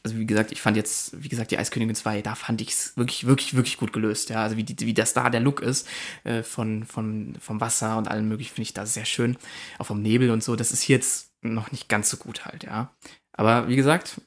also 0.04 0.18
wie 0.18 0.26
gesagt, 0.26 0.50
ich 0.50 0.60
fand 0.60 0.76
jetzt, 0.76 1.22
wie 1.22 1.28
gesagt, 1.28 1.52
die 1.52 1.58
Eiskönigin 1.58 1.94
2, 1.94 2.22
da 2.22 2.34
fand 2.34 2.60
ich 2.60 2.70
es 2.70 2.96
wirklich, 2.96 3.26
wirklich, 3.26 3.54
wirklich 3.54 3.76
gut 3.76 3.92
gelöst, 3.92 4.30
ja. 4.30 4.42
Also 4.42 4.56
wie, 4.56 4.64
die, 4.64 4.84
wie 4.84 4.94
das 4.94 5.14
da 5.14 5.30
der 5.30 5.40
Look 5.40 5.60
ist, 5.60 5.88
äh, 6.24 6.42
von, 6.42 6.84
von, 6.84 7.36
vom 7.40 7.60
Wasser 7.60 7.96
und 7.98 8.08
allem 8.08 8.28
möglichen, 8.28 8.54
finde 8.54 8.62
ich 8.62 8.74
da 8.74 8.84
sehr 8.84 9.04
schön. 9.04 9.36
Auch 9.78 9.86
vom 9.86 10.02
Nebel 10.02 10.30
und 10.30 10.42
so, 10.42 10.56
das 10.56 10.72
ist 10.72 10.82
hier 10.82 10.96
jetzt 10.96 11.30
noch 11.42 11.70
nicht 11.70 11.88
ganz 11.88 12.10
so 12.10 12.16
gut 12.16 12.44
halt, 12.44 12.64
ja. 12.64 12.92
Aber 13.32 13.68
wie 13.68 13.76
gesagt, 13.76 14.20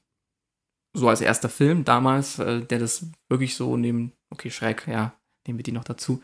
so 0.96 1.08
als 1.10 1.22
erster 1.22 1.50
Film 1.50 1.84
damals, 1.86 2.40
äh, 2.40 2.62
der 2.62 2.80
das 2.80 3.06
wirklich 3.30 3.56
so 3.56 3.78
neben, 3.78 4.12
okay, 4.32 4.50
Schreck, 4.50 4.88
ja, 4.88 5.14
nehmen 5.48 5.60
wir 5.60 5.64
die 5.64 5.72
noch 5.72 5.84
dazu, 5.84 6.22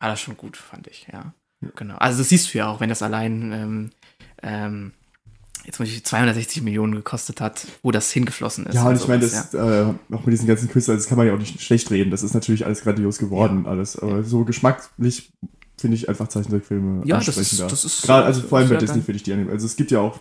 war 0.00 0.08
das 0.10 0.20
schon 0.20 0.36
gut, 0.36 0.56
fand 0.56 0.86
ich, 0.86 1.06
ja. 1.12 1.34
Ja. 1.62 1.68
Genau. 1.76 1.96
Also 1.96 2.18
das 2.18 2.28
siehst 2.28 2.52
du 2.52 2.58
ja 2.58 2.68
auch, 2.68 2.80
wenn 2.80 2.88
das 2.88 3.02
allein, 3.02 3.52
ähm, 3.52 3.90
ähm, 4.42 4.92
jetzt 5.64 5.78
muss 5.78 5.88
ich 5.88 6.04
260 6.04 6.62
Millionen 6.62 6.94
gekostet 6.94 7.40
hat, 7.40 7.66
wo 7.82 7.92
das 7.92 8.10
hingeflossen 8.10 8.66
ist. 8.66 8.74
Ja, 8.74 8.88
und 8.88 8.96
ich 8.96 9.06
meine, 9.06 9.20
das 9.20 9.54
äh, 9.54 9.84
auch 10.12 10.24
mit 10.24 10.32
diesen 10.32 10.48
ganzen 10.48 10.68
Künstlern, 10.68 10.96
das 10.96 11.06
kann 11.06 11.18
man 11.18 11.26
ja 11.28 11.34
auch 11.34 11.38
nicht 11.38 11.60
schlecht 11.60 11.90
reden. 11.92 12.10
Das 12.10 12.24
ist 12.24 12.34
natürlich 12.34 12.66
alles 12.66 12.80
grandios 12.82 13.18
geworden, 13.18 13.66
alles. 13.66 13.96
Aber 13.96 14.24
so 14.24 14.44
geschmacklich 14.44 15.32
finde 15.78 15.96
ich 15.96 16.08
einfach 16.08 16.26
Zeichentrickfilme 16.28 17.02
Ja, 17.06 17.18
das 17.18 17.28
ist- 17.28 17.38
ansprechender. 17.38 17.68
das 17.70 17.84
ist- 17.84 18.02
Gerade, 18.02 18.24
also 18.26 18.40
vor 18.42 18.58
allem 18.58 18.68
bei 18.68 18.74
ja 18.74 18.80
Disney 18.80 19.02
finde 19.02 19.16
ich 19.18 19.22
die 19.22 19.32
Anim 19.32 19.48
Also 19.50 19.66
es 19.66 19.76
gibt 19.76 19.90
ja 19.92 20.00
auch 20.00 20.20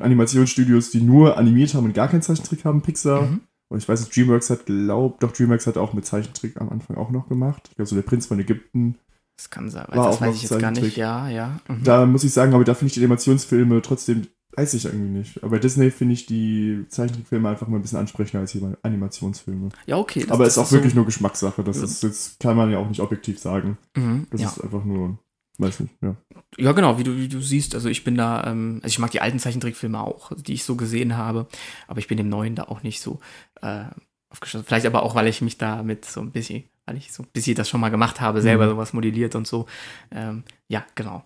Animationsstudios, 0.00 0.90
die 0.90 1.00
nur 1.00 1.36
animiert 1.38 1.74
haben 1.74 1.84
und 1.84 1.94
gar 1.94 2.08
keinen 2.08 2.22
Zeichentrick 2.22 2.64
haben, 2.64 2.82
Pixar. 2.82 3.22
Mhm. 3.22 3.40
Und 3.70 3.78
ich 3.78 3.88
weiß 3.88 4.00
nicht, 4.00 4.14
DreamWorks 4.14 4.50
hat 4.50 4.66
glaubt, 4.66 5.22
doch 5.22 5.32
DreamWorks 5.32 5.66
hat 5.66 5.76
auch 5.78 5.94
mit 5.94 6.04
Zeichentrick 6.06 6.60
am 6.60 6.68
Anfang 6.68 6.96
auch 6.96 7.10
noch 7.10 7.28
gemacht. 7.28 7.62
Ich 7.70 7.76
glaube, 7.76 7.88
so 7.88 7.96
der 7.96 8.02
Prinz 8.02 8.26
von 8.26 8.38
Ägypten. 8.38 8.96
Das 9.36 9.50
kann 9.50 9.68
sein, 9.68 9.86
War 9.88 10.06
das 10.06 10.16
auch 10.16 10.20
weiß 10.20 10.36
ich 10.36 10.42
jetzt 10.42 10.58
gar 10.60 10.70
nicht. 10.70 10.96
Ja, 10.96 11.28
ja. 11.28 11.58
Mhm. 11.68 11.82
Da 11.82 12.06
muss 12.06 12.22
ich 12.24 12.32
sagen, 12.32 12.54
aber 12.54 12.64
da 12.64 12.74
finde 12.74 12.88
ich 12.88 12.94
die 12.94 13.00
Animationsfilme 13.00 13.82
trotzdem, 13.82 14.28
weiß 14.56 14.74
ich 14.74 14.84
irgendwie 14.84 15.08
nicht. 15.18 15.38
Aber 15.42 15.52
bei 15.52 15.58
Disney 15.58 15.90
finde 15.90 16.14
ich 16.14 16.26
die 16.26 16.84
Zeichentrickfilme 16.88 17.48
einfach 17.48 17.66
mal 17.66 17.76
ein 17.76 17.82
bisschen 17.82 17.98
ansprechender 17.98 18.42
als 18.42 18.52
die 18.52 18.62
Animationsfilme. 18.82 19.70
ja, 19.86 19.96
okay. 19.96 20.20
das- 20.20 20.30
aber 20.30 20.44
das 20.44 20.52
ist 20.54 20.58
auch 20.58 20.66
so- 20.66 20.76
wirklich 20.76 20.94
nur 20.94 21.04
Geschmackssache. 21.06 21.64
Das 21.64 21.78
Ja. 21.78 21.84
ist 21.84 22.02
jetzt, 22.04 22.38
kann 22.40 22.56
man 22.56 22.70
ja 22.70 22.78
auch 22.78 22.88
nicht 22.88 23.00
objektiv 23.00 23.40
sagen. 23.40 23.76
Mhm, 23.96 24.26
Das 24.30 24.40
ja. 24.40 24.48
ist 24.50 24.62
einfach 24.62 24.84
nur, 24.84 25.18
weiß 25.58 25.80
nicht, 25.80 25.94
ja. 26.02 26.16
ja, 26.58 26.72
genau, 26.72 26.98
wie 26.98 27.04
du, 27.04 27.16
wie 27.16 27.28
du 27.28 27.40
siehst. 27.40 27.74
Also 27.74 27.88
ich 27.88 28.04
bin 28.04 28.16
da, 28.16 28.44
ähm, 28.44 28.80
also 28.82 28.92
ich 28.92 28.98
mag 28.98 29.10
die 29.12 29.20
alten 29.20 29.38
Zeichentrickfilme 29.38 30.00
auch, 30.00 30.32
die 30.36 30.54
ich 30.54 30.64
so 30.64 30.76
gesehen 30.76 31.16
habe. 31.16 31.46
Aber 31.86 31.98
ich 32.00 32.08
bin 32.08 32.18
dem 32.18 32.28
neuen 32.28 32.54
da 32.56 32.64
auch 32.64 32.82
nicht 32.82 33.00
so 33.00 33.20
äh, 33.62 33.84
aufgeschlossen. 34.30 34.66
Vielleicht 34.66 34.86
aber 34.86 35.02
auch, 35.02 35.14
weil 35.14 35.28
ich 35.28 35.40
mich 35.42 35.58
da 35.58 35.82
mit 35.82 36.04
so 36.04 36.20
ein 36.20 36.32
bisschen, 36.32 36.64
weil 36.86 36.96
ich 36.96 37.12
so 37.12 37.22
ein 37.22 37.28
bisschen 37.32 37.54
das 37.54 37.68
schon 37.68 37.80
mal 37.80 37.90
gemacht 37.90 38.20
habe, 38.20 38.42
selber 38.42 38.66
Mhm. 38.66 38.70
sowas 38.70 38.92
modelliert 38.92 39.34
und 39.36 39.46
so. 39.46 39.66
Ähm, 40.10 40.42
ja, 40.68 40.84
genau. 40.94 41.24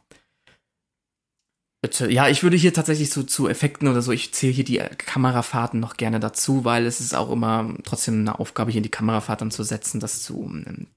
Ja, 2.09 2.29
ich 2.29 2.43
würde 2.43 2.57
hier 2.57 2.75
tatsächlich 2.75 3.11
so 3.11 3.23
zu 3.23 3.47
Effekten 3.49 3.87
oder 3.87 4.03
so, 4.03 4.11
ich 4.11 4.35
zähle 4.35 4.53
hier 4.53 4.65
die 4.65 4.79
äh, 4.79 4.89
Kamerafahrten 4.97 5.79
noch 5.79 5.97
gerne 5.97 6.19
dazu, 6.19 6.65
weil 6.65 6.85
es 6.87 7.01
ist 7.01 7.15
auch 7.15 7.31
immer 7.31 7.73
trotzdem 7.85 8.19
eine 8.21 8.41
Aufgabe, 8.41 8.73
hier 8.73 8.81
in 8.81 8.83
die 8.83 8.89
Kamerafahrt 8.91 9.41
dann 9.43 9.53
zu 9.53 9.63
setzen, 9.63 10.01
das 10.01 10.23
zu, 10.25 10.43
ähm, 10.45 10.89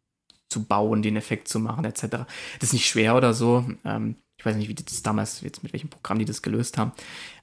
zu 0.52 0.66
bauen, 0.66 1.02
den 1.02 1.16
Effekt 1.16 1.47
zu 1.47 1.60
machen, 1.60 1.86
etc. 1.86 2.02
Das 2.60 2.70
ist 2.70 2.74
nicht 2.74 2.88
schwer 2.88 3.16
oder 3.16 3.34
so. 3.34 3.66
Ähm, 3.86 4.16
ich 4.38 4.45
weiß 4.45 4.56
nicht, 4.56 4.70
wie 4.70 4.74
die 4.74 4.86
das 4.86 5.02
damals, 5.02 5.41
jetzt 5.41 5.64
mit 5.64 5.72
welchem 5.74 5.89
Programm 5.89 6.20
die 6.20 6.26
das 6.26 6.41
gelöst 6.41 6.78
haben, 6.78 6.91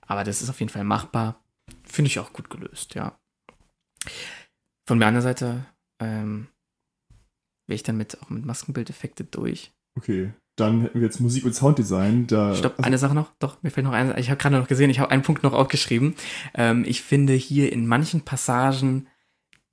aber 0.02 0.24
das 0.24 0.42
ist 0.42 0.50
auf 0.50 0.60
jeden 0.60 0.70
Fall 0.70 0.84
machbar. 0.84 1.42
Finde 1.84 2.08
ich 2.08 2.18
auch 2.18 2.32
gut 2.32 2.50
gelöst, 2.50 2.94
ja. 2.94 3.18
Von 4.86 4.98
meiner 4.98 5.22
Seite 5.22 5.66
ähm, 6.00 6.48
wäre 7.66 7.76
ich 7.76 7.82
dann 7.82 7.96
mit, 7.96 8.20
auch 8.22 8.30
mit 8.30 8.44
Maskenbildeffekte 8.44 9.24
durch. 9.24 9.72
Okay. 9.96 10.32
Dann 10.56 10.80
hätten 10.80 10.98
wir 10.98 11.06
jetzt 11.06 11.20
Musik 11.20 11.44
und 11.44 11.54
Sounddesign. 11.54 12.26
Da, 12.26 12.54
Stopp, 12.54 12.74
also, 12.78 12.86
eine 12.86 12.98
Sache 12.98 13.14
noch. 13.14 13.30
Doch, 13.38 13.62
mir 13.62 13.70
fällt 13.70 13.86
noch 13.86 13.92
eine. 13.92 14.18
Ich 14.18 14.28
habe 14.28 14.40
gerade 14.40 14.58
noch 14.58 14.66
gesehen, 14.66 14.90
ich 14.90 14.98
habe 14.98 15.12
einen 15.12 15.22
Punkt 15.22 15.44
noch 15.44 15.52
aufgeschrieben. 15.52 16.16
Ähm, 16.54 16.84
ich 16.84 17.02
finde 17.02 17.34
hier 17.34 17.72
in 17.72 17.86
manchen 17.86 18.22
Passagen 18.22 19.06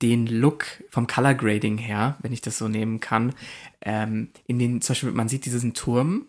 den 0.02 0.26
Look 0.26 0.66
vom 0.90 1.06
Color 1.06 1.34
Grading 1.34 1.78
her, 1.78 2.16
wenn 2.20 2.32
ich 2.32 2.40
das 2.40 2.58
so 2.58 2.68
nehmen 2.68 3.00
kann, 3.00 3.34
ähm, 3.80 4.30
in 4.46 4.58
den, 4.58 4.80
zum 4.80 4.94
Beispiel, 4.94 5.10
man 5.12 5.28
sieht 5.28 5.44
diesen 5.46 5.74
Turm, 5.74 6.26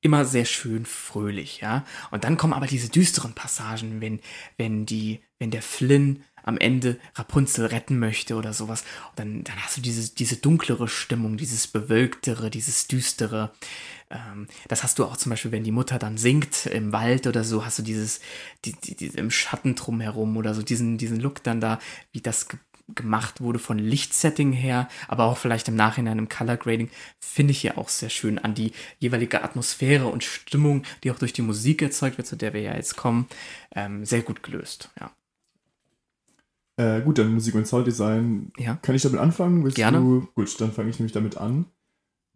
immer 0.00 0.26
sehr 0.26 0.44
schön 0.44 0.84
fröhlich, 0.84 1.60
ja. 1.60 1.84
Und 2.10 2.24
dann 2.24 2.36
kommen 2.36 2.52
aber 2.52 2.66
diese 2.66 2.90
düsteren 2.90 3.32
Passagen, 3.32 4.02
wenn, 4.02 4.20
wenn 4.58 4.84
die, 4.84 5.20
wenn 5.38 5.50
der 5.50 5.62
Flynn 5.62 6.22
am 6.42 6.58
Ende 6.58 6.98
Rapunzel 7.14 7.66
retten 7.66 7.98
möchte 7.98 8.36
oder 8.36 8.52
sowas. 8.52 8.84
Und 9.10 9.18
dann, 9.18 9.44
dann 9.44 9.56
hast 9.64 9.78
du 9.78 9.80
diese, 9.80 10.14
diese 10.14 10.36
dunklere 10.36 10.88
Stimmung, 10.88 11.38
dieses 11.38 11.66
bewölktere, 11.66 12.50
dieses 12.50 12.86
düstere. 12.86 13.50
Ähm, 14.10 14.46
das 14.68 14.82
hast 14.82 14.98
du 14.98 15.06
auch 15.06 15.16
zum 15.16 15.30
Beispiel, 15.30 15.52
wenn 15.52 15.64
die 15.64 15.72
Mutter 15.72 15.98
dann 15.98 16.18
singt 16.18 16.66
im 16.66 16.92
Wald 16.92 17.26
oder 17.26 17.42
so, 17.42 17.64
hast 17.64 17.78
du 17.78 17.82
dieses, 17.82 18.20
die, 18.66 18.72
die, 18.72 18.94
die, 18.94 19.06
im 19.06 19.30
Schatten 19.30 19.74
drumherum 19.74 20.36
oder 20.36 20.52
so, 20.54 20.62
diesen, 20.62 20.98
diesen 20.98 21.18
Look 21.18 21.42
dann 21.42 21.62
da, 21.62 21.78
wie 22.12 22.20
das 22.20 22.46
gemacht 22.94 23.40
wurde 23.40 23.58
von 23.58 23.78
Lichtsetting 23.78 24.52
her, 24.52 24.88
aber 25.08 25.24
auch 25.24 25.38
vielleicht 25.38 25.68
im 25.68 25.76
Nachhinein 25.76 26.18
im 26.18 26.28
Color 26.28 26.56
Grading, 26.56 26.90
finde 27.18 27.52
ich 27.52 27.60
hier 27.60 27.78
auch 27.78 27.88
sehr 27.88 28.10
schön 28.10 28.38
an 28.38 28.54
die 28.54 28.72
jeweilige 28.98 29.42
Atmosphäre 29.42 30.06
und 30.06 30.22
Stimmung, 30.24 30.82
die 31.02 31.10
auch 31.10 31.18
durch 31.18 31.32
die 31.32 31.42
Musik 31.42 31.80
erzeugt 31.82 32.18
wird, 32.18 32.26
zu 32.26 32.36
der 32.36 32.52
wir 32.52 32.60
ja 32.60 32.74
jetzt 32.74 32.96
kommen, 32.96 33.26
ähm, 33.74 34.04
sehr 34.04 34.22
gut 34.22 34.42
gelöst, 34.42 34.90
ja. 35.00 35.10
äh, 36.76 37.02
gut, 37.02 37.18
dann 37.18 37.32
Musik 37.32 37.54
und 37.54 37.66
Sounddesign. 37.66 38.52
Ja. 38.58 38.76
Kann 38.76 38.94
ich 38.94 39.02
damit 39.02 39.20
anfangen? 39.20 39.64
Willst 39.64 39.76
Gerne. 39.76 39.98
Du? 39.98 40.28
Gut, 40.34 40.60
dann 40.60 40.72
fange 40.72 40.90
ich 40.90 40.98
nämlich 40.98 41.12
damit 41.12 41.38
an. 41.38 41.66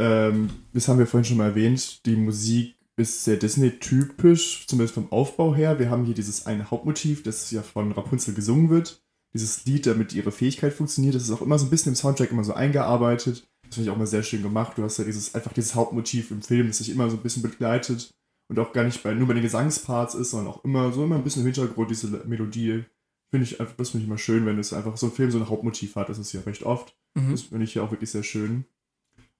Ähm, 0.00 0.50
das 0.72 0.88
haben 0.88 0.98
wir 0.98 1.06
vorhin 1.06 1.24
schon 1.24 1.36
mal 1.36 1.48
erwähnt. 1.48 2.06
Die 2.06 2.16
Musik 2.16 2.76
ist 2.96 3.24
sehr 3.24 3.36
Disney-typisch, 3.36 4.66
zumindest 4.66 4.94
vom 4.94 5.12
Aufbau 5.12 5.54
her. 5.54 5.78
Wir 5.78 5.90
haben 5.90 6.04
hier 6.04 6.14
dieses 6.14 6.46
eine 6.46 6.70
Hauptmotiv, 6.70 7.22
das 7.22 7.50
ja 7.50 7.62
von 7.62 7.92
Rapunzel 7.92 8.34
gesungen 8.34 8.70
wird. 8.70 9.02
Dieses 9.38 9.64
Lied, 9.66 9.86
damit 9.86 10.12
ihre 10.12 10.32
Fähigkeit 10.32 10.72
funktioniert. 10.72 11.14
Das 11.14 11.22
ist 11.22 11.30
auch 11.30 11.42
immer 11.42 11.58
so 11.58 11.66
ein 11.66 11.70
bisschen 11.70 11.92
im 11.92 11.96
Soundtrack 11.96 12.32
immer 12.32 12.44
so 12.44 12.54
eingearbeitet. 12.54 13.46
Das 13.64 13.76
finde 13.76 13.88
ich 13.88 13.94
auch 13.94 13.98
mal 13.98 14.06
sehr 14.06 14.22
schön 14.22 14.42
gemacht. 14.42 14.76
Du 14.76 14.82
hast 14.82 14.98
ja 14.98 15.04
dieses, 15.04 15.34
einfach 15.34 15.52
dieses 15.52 15.74
Hauptmotiv 15.74 16.30
im 16.30 16.42
Film, 16.42 16.66
das 16.66 16.78
sich 16.78 16.90
immer 16.90 17.08
so 17.08 17.16
ein 17.16 17.22
bisschen 17.22 17.42
begleitet 17.42 18.10
und 18.50 18.58
auch 18.58 18.72
gar 18.72 18.84
nicht 18.84 19.02
bei, 19.02 19.14
nur 19.14 19.28
bei 19.28 19.34
den 19.34 19.42
Gesangsparts 19.42 20.14
ist, 20.14 20.30
sondern 20.30 20.52
auch 20.52 20.64
immer 20.64 20.92
so 20.92 21.04
immer 21.04 21.16
ein 21.16 21.24
bisschen 21.24 21.42
im 21.42 21.46
Hintergrund, 21.52 21.90
diese 21.90 22.08
Melodie. 22.26 22.84
Finde 23.30 23.44
ich 23.44 23.60
einfach, 23.60 23.76
das 23.76 23.90
finde 23.90 24.04
ich 24.04 24.08
immer 24.08 24.18
schön, 24.18 24.46
wenn 24.46 24.58
es 24.58 24.72
einfach 24.72 24.96
so 24.96 25.06
ein 25.06 25.12
Film 25.12 25.30
so 25.30 25.38
ein 25.38 25.48
Hauptmotiv 25.48 25.96
hat. 25.96 26.08
Das 26.08 26.18
ist 26.18 26.32
ja 26.32 26.40
recht 26.40 26.62
oft. 26.62 26.96
Mhm. 27.14 27.30
Das 27.30 27.42
finde 27.42 27.64
ich 27.64 27.74
ja 27.74 27.82
auch 27.82 27.90
wirklich 27.90 28.10
sehr 28.10 28.22
schön. 28.22 28.64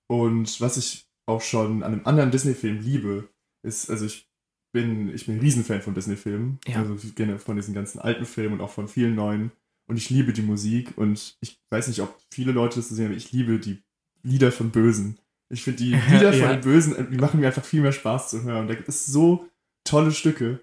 Und 0.09 0.61
was 0.61 0.77
ich 0.77 1.07
auch 1.27 1.41
schon 1.41 1.83
an 1.83 1.93
einem 1.95 2.07
anderen 2.07 2.31
Disney-Film 2.31 2.81
liebe, 2.81 3.29
ist, 3.63 3.91
also 3.91 4.05
ich 4.05 4.29
bin, 4.73 5.13
ich 5.15 5.27
bin 5.27 5.37
ein 5.37 5.41
Riesenfan 5.41 5.83
von 5.83 5.95
Disney-Filmen. 5.95 6.59
Ja. 6.67 6.77
Also 6.77 6.97
gerne 7.15 7.39
von 7.39 7.57
diesen 7.57 7.75
ganzen 7.75 7.99
alten 7.99 8.27
Filmen 8.27 8.55
und 8.55 8.61
auch 8.61 8.71
von 8.71 8.89
vielen 8.89 9.15
neuen. 9.15 9.53
Und 9.89 9.97
ich 9.97 10.11
liebe 10.11 10.33
die 10.33 10.43
Musik 10.43 10.97
und 10.97 11.37
ich 11.41 11.59
weiß 11.71 11.89
nicht, 11.89 12.01
ob 12.03 12.17
viele 12.31 12.53
Leute 12.53 12.77
das 12.77 12.91
so 12.91 12.95
sehen, 12.95 13.07
aber 13.07 13.17
ich 13.17 13.33
liebe 13.33 13.59
die 13.59 13.83
Lieder 14.23 14.53
von 14.53 14.71
Bösen. 14.71 15.19
Ich 15.49 15.63
finde 15.63 15.79
die 15.83 15.91
Lieder 16.11 16.33
von 16.33 16.41
Ja. 16.43 16.53
den 16.53 16.61
Bösen, 16.61 16.95
die 17.11 17.17
machen 17.17 17.41
mir 17.41 17.47
einfach 17.47 17.65
viel 17.65 17.81
mehr 17.81 17.93
Spaß 17.93 18.29
zu 18.31 18.43
hören. 18.43 18.69
Da 18.69 18.75
gibt 18.75 18.89
es 18.89 19.07
so 19.07 19.49
tolle 19.85 20.13
Stücke. 20.13 20.61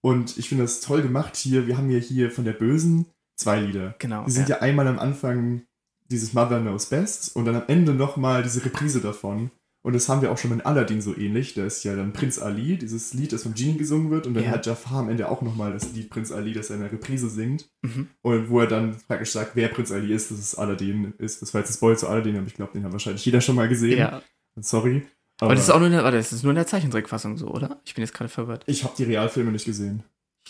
Und 0.00 0.38
ich 0.38 0.48
finde 0.48 0.64
das 0.64 0.80
toll 0.80 1.02
gemacht 1.02 1.36
hier. 1.36 1.66
Wir 1.66 1.76
haben 1.76 1.90
ja 1.90 1.98
hier 1.98 2.30
von 2.30 2.44
der 2.44 2.54
Bösen 2.54 3.06
zwei 3.36 3.60
Lieder. 3.60 3.94
Genau. 3.98 4.24
Die 4.24 4.32
sind 4.32 4.48
ja, 4.48 4.60
einmal 4.60 4.88
am 4.88 4.98
Anfang 4.98 5.62
dieses 6.10 6.32
Mother 6.32 6.60
Knows 6.60 6.86
Best 6.86 7.36
und 7.36 7.44
dann 7.44 7.54
am 7.56 7.64
Ende 7.68 7.94
nochmal 7.94 8.42
diese 8.42 8.64
Reprise 8.64 9.00
davon. 9.00 9.50
Und 9.82 9.94
das 9.94 10.08
haben 10.08 10.22
wir 10.22 10.30
auch 10.30 10.38
schon 10.38 10.52
in 10.52 10.60
Aladdin 10.60 11.00
so 11.00 11.16
ähnlich. 11.16 11.54
Da 11.54 11.66
ist 11.66 11.82
ja 11.82 11.96
dann 11.96 12.12
Prinz 12.12 12.38
Ali, 12.38 12.78
dieses 12.78 13.14
Lied, 13.14 13.32
das 13.32 13.42
vom 13.42 13.54
Genie 13.54 13.76
gesungen 13.76 14.10
wird. 14.12 14.28
Und 14.28 14.34
dann 14.34 14.44
Ja. 14.44 14.50
hat 14.52 14.64
Jafar 14.64 15.00
am 15.00 15.08
Ende 15.08 15.28
auch 15.28 15.42
nochmal 15.42 15.72
das 15.72 15.92
Lied 15.92 16.08
Prinz 16.08 16.30
Ali, 16.30 16.52
das 16.52 16.70
er 16.70 16.76
in 16.76 16.82
der 16.82 16.92
Reprise 16.92 17.28
singt. 17.28 17.68
Mhm. 17.82 18.08
Und 18.22 18.48
wo 18.48 18.60
er 18.60 18.68
dann 18.68 18.96
praktisch 19.08 19.32
sagt, 19.32 19.56
wer 19.56 19.66
Prinz 19.68 19.90
Ali 19.90 20.14
ist, 20.14 20.30
dass 20.30 20.38
es 20.38 20.54
Aladdin 20.54 21.14
ist. 21.18 21.42
Das 21.42 21.52
war 21.52 21.60
jetzt 21.62 21.68
das 21.70 21.76
Spoiler 21.78 21.96
zu 21.96 22.08
Aladdin, 22.08 22.36
aber 22.36 22.46
ich 22.46 22.54
glaube, 22.54 22.72
den 22.74 22.84
hat 22.84 22.92
wahrscheinlich 22.92 23.24
jeder 23.26 23.40
schon 23.40 23.56
mal 23.56 23.68
gesehen. 23.68 23.98
Ja. 23.98 24.22
Sorry. 24.60 25.02
Aber 25.40 25.56
das 25.56 25.64
ist 25.64 25.70
auch 25.70 25.78
nur 25.78 25.88
in 25.88 25.92
der, 25.94 26.08
das 26.08 26.32
ist 26.32 26.44
nur 26.44 26.50
in 26.52 26.56
der 26.56 26.66
Zeichentrickfassung 26.68 27.36
so, 27.36 27.48
oder? 27.48 27.80
Ich 27.84 27.94
bin 27.94 28.02
jetzt 28.04 28.14
gerade 28.14 28.28
verwirrt. 28.28 28.62
ich 28.66 28.84
habe 28.84 28.94
die 28.96 29.02
Realfilme 29.04 29.50
nicht 29.50 29.64
gesehen. 29.64 30.04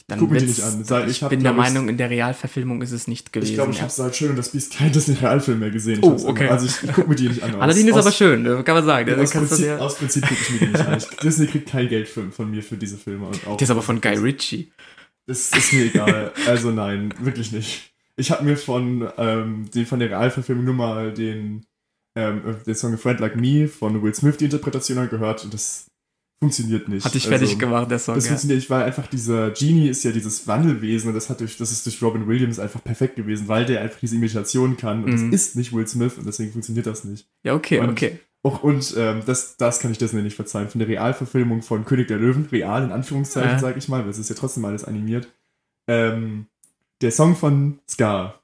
Dann 0.09 0.19
guck 0.19 0.31
mir 0.31 0.39
die 0.39 0.47
nicht 0.47 0.63
an. 0.63 0.85
Sag, 0.85 1.09
Ich, 1.09 1.23
ich 1.23 1.29
bin 1.29 1.43
der 1.43 1.53
ich, 1.53 1.57
Meinung, 1.57 1.89
in 1.89 1.97
der 1.97 2.11
Realverfilmung 2.11 2.83
ist 2.83 2.93
es 2.93 3.07
nicht 3.09 3.33
gewesen. 3.33 3.51
Ich 3.51 3.55
glaube, 3.57 3.71
ich 3.71 3.77
ja. 3.79 3.83
habe 3.85 3.93
seit 3.93 4.17
Schön 4.17 4.31
und 4.31 4.37
das 4.39 4.51
Biest 4.51 4.75
kein 4.77 4.93
Disney-Realfilm 4.93 5.59
mehr 5.59 5.71
gesehen. 5.71 5.99
Ich 6.01 6.05
Oh, 6.05 6.11
hab's 6.13 6.25
okay. 6.25 6.49
Also 6.49 6.67
ich, 6.67 6.83
ich 6.83 6.93
gucke 6.93 7.09
mir 7.09 7.15
die 7.17 7.29
nicht 7.29 7.43
an. 7.43 7.55
Aladdin 7.61 7.89
ist 7.89 7.95
aus, 7.95 8.07
aber 8.07 8.13
schön, 8.13 8.43
ne, 8.43 8.63
kann 8.65 8.75
man 8.75 8.85
sagen. 8.85 9.15
Aus, 9.21 9.31
Prinzip, 9.31 9.59
dir- 9.59 9.81
aus 9.81 9.95
Prinzip 9.97 10.23
gucke 10.29 10.41
ich 10.41 10.51
mir 10.51 10.59
die 10.59 10.67
nicht 10.73 10.87
an. 10.87 10.99
Ich, 10.99 11.07
Disney 11.19 11.47
kriegt 11.47 11.69
kein 11.71 11.89
Geld 11.89 12.09
für, 12.09 12.31
von 12.31 12.51
mir 12.51 12.63
für 12.63 12.77
diese 12.77 12.97
Filme. 12.97 13.27
Und 13.27 13.47
auch, 13.47 13.57
Der 13.57 13.65
ist 13.65 13.71
aber 13.71 13.83
von 13.83 14.01
Guy 14.01 14.17
Ritchie. 14.17 14.73
Das 15.27 15.51
ist 15.51 15.73
mir 15.73 15.85
egal. 15.85 16.33
Also 16.47 16.71
nein, 16.71 17.15
wirklich 17.21 17.53
nicht. 17.53 17.93
Ich 18.17 18.31
habe 18.31 18.45
mir 18.45 18.57
von, 18.57 19.09
ähm, 19.17 19.71
den, 19.73 19.87
von 19.87 19.99
der 20.01 20.11
Realverfilmung 20.11 20.65
nur 20.65 20.75
mal 20.75 21.13
den, 21.15 21.65
ähm, 22.17 22.43
den 22.67 22.75
Song 22.75 22.93
A 22.95 22.97
Friend 22.97 23.21
Like 23.21 23.37
Me 23.37 23.69
von 23.69 24.03
Will 24.03 24.13
Smith 24.15 24.37
die 24.37 24.45
Interpretation 24.47 24.99
angehört 24.99 25.45
und 25.45 25.55
das 25.55 25.87
funktioniert 26.43 26.89
nicht. 26.89 27.05
Hat 27.05 27.15
dich 27.15 27.27
fertig 27.27 27.49
Also, 27.51 27.59
gemacht, 27.59 27.91
der 27.91 27.99
Song. 27.99 28.15
Das 28.17 28.25
Ja. 28.25 28.31
funktioniert 28.31 28.59
nicht, 28.59 28.71
weil 28.71 28.83
einfach 28.83 29.07
dieser 29.07 29.51
Genie 29.53 29.89
ist 29.89 30.03
ja 30.05 30.11
dieses 30.13 30.47
Wandelwesen 30.47 31.09
und 31.09 31.15
das 31.15 31.31
hat 31.31 31.41
durch, 31.41 31.57
das 31.57 31.71
ist 31.73 31.87
durch 31.87 32.03
Robin 32.03 32.27
Williams 32.27 32.59
einfach 32.59 32.83
perfekt 32.83 33.17
gewesen, 33.17 33.49
weil 33.49 33.65
der 33.65 33.81
einfach 33.81 34.01
diese 34.01 34.17
Imitation 34.17 34.77
kann 34.77 35.05
und 35.05 35.11
Mhm. 35.13 35.31
das 35.31 35.41
ist 35.43 35.57
nicht 35.57 35.73
Will 35.73 35.87
Smith 35.87 36.19
und 36.19 36.27
deswegen 36.27 36.53
funktioniert 36.53 36.87
das 36.87 37.05
nicht. 37.05 37.27
ja, 37.45 37.55
okay, 37.55 37.79
Und- 37.81 37.91
okay. 37.91 38.19
Auch, 38.45 38.65
und 38.65 38.95
ähm, 38.97 39.21
das, 39.25 39.57
das 39.57 39.79
kann 39.79 39.93
ich 39.93 39.99
Disney 39.99 40.21
nicht 40.21 40.35
verzeihen. 40.35 40.69
Von 40.69 40.81
der 40.81 40.89
Realverfilmung 40.89 41.63
von 41.63 41.85
König 41.85 42.09
der 42.09 42.19
Löwen, 42.19 42.49
real 42.51 42.83
in 42.83 42.91
Anführungszeichen, 42.91 43.53
Ja. 43.53 43.59
sage 43.61 43.79
ich 43.79 43.89
mal, 43.89 44.03
weil 44.03 44.11
es 44.11 44.19
ist 44.19 44.31
ja 44.31 44.35
trotzdem 44.35 44.65
alles 44.65 44.83
animiert. 44.85 45.29
Ähm, 45.87 46.47
der 47.03 47.13
Song 47.13 47.37
von 47.37 47.79
Scar 47.89 48.43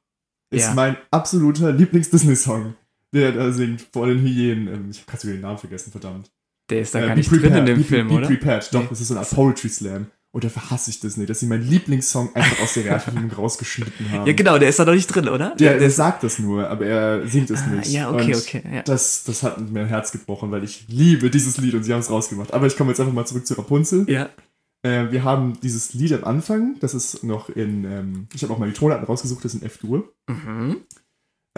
ist 0.51 0.67
Ja. 0.67 0.75
mein 0.75 0.97
absoluter 1.11 1.73
Lieblings-Disney-Song, 1.73 2.75
der 3.13 3.33
da 3.33 3.51
singt 3.51 3.87
vor 3.93 4.07
den 4.07 4.21
Hyänen. 4.21 4.69
Ähm, 4.69 4.89
ich 4.91 5.01
habe 5.01 5.11
gerade 5.11 5.33
den 5.33 5.41
Namen 5.41 5.59
vergessen, 5.59 5.91
verdammt. 5.91 6.31
Der 6.71 6.81
ist 6.83 6.95
da 6.95 6.99
Äh, 7.01 7.03
gar 7.07 7.11
Be 7.11 7.17
nicht 7.17 7.31
drin 7.31 7.39
in 7.39 7.43
Prepared, 7.51 7.69
dem 7.69 7.79
be, 7.79 7.85
Film, 7.85 8.09
be 8.09 8.15
oder? 8.15 8.27
Prepared, 8.27 8.75
doch, 8.75 8.89
das 8.89 9.01
ist 9.01 9.09
so 9.09 9.15
eine 9.15 9.21
Art 9.21 9.31
Poetry 9.31 9.69
Slam. 9.69 10.07
Und 10.31 10.45
dafür 10.45 10.71
hasse 10.71 10.91
ich 10.91 11.01
Disney, 11.01 11.25
dass 11.25 11.41
sie 11.41 11.47
meinen 11.47 11.67
Lieblingssong 11.67 12.35
einfach 12.37 12.63
aus 12.63 12.75
der 12.75 12.85
Realverfilmung 12.85 13.31
rausgeschnitten 13.37 14.13
haben. 14.13 14.27
Ja, 14.27 14.35
genau, 14.35 14.59
der 14.59 14.69
ist 14.69 14.79
da 14.79 14.85
noch 14.85 14.93
nicht 14.93 15.07
drin, 15.07 15.27
oder? 15.27 15.55
Der, 15.57 15.79
der 15.79 15.91
sagt 15.91 16.23
das 16.23 16.39
nur, 16.39 16.69
aber 16.69 16.85
er 16.85 17.27
singt 17.27 17.49
es 17.51 17.63
Ah, 17.63 17.67
nicht. 17.69 17.91
ja, 17.91 18.11
okay, 18.11 18.35
Und 18.35 18.41
okay. 18.43 18.63
Ja. 18.71 18.83
Das, 18.83 19.25
das 19.25 19.43
hat 19.43 19.59
mir 19.59 19.81
ein 19.81 19.87
Herz 19.89 20.13
gebrochen, 20.13 20.51
weil 20.51 20.63
ich 20.65 20.85
liebe 20.89 21.31
dieses 21.31 21.57
Lied 21.57 21.75
und 21.75 21.83
sie 21.83 21.93
haben 21.95 22.01
es 22.01 22.11
rausgemacht. 22.11 22.53
Aber 22.53 22.67
ich 22.67 22.77
komme 22.77 22.91
jetzt 22.91 23.01
einfach 23.01 23.15
mal 23.15 23.25
zurück 23.27 23.47
zu 23.47 23.55
Rapunzel. 23.55 24.05
ja. 24.09 24.29
Äh, 24.83 25.11
wir 25.11 25.25
haben 25.25 25.59
dieses 25.61 25.93
Lied 25.95 26.13
am 26.13 26.23
Anfang, 26.23 26.77
das 26.79 26.95
ist 26.95 27.25
noch 27.25 27.49
in, 27.49 27.83
ähm, 27.85 28.27
ich 28.33 28.45
habe 28.45 28.53
auch 28.55 28.59
mal 28.59 28.69
die 28.69 28.75
Tonarten 28.75 29.07
rausgesucht, 29.07 29.45
das 29.45 29.55
ist 29.55 29.61
in 29.63 29.67
F-Dur. 29.67 30.13
Mhm. 30.29 30.77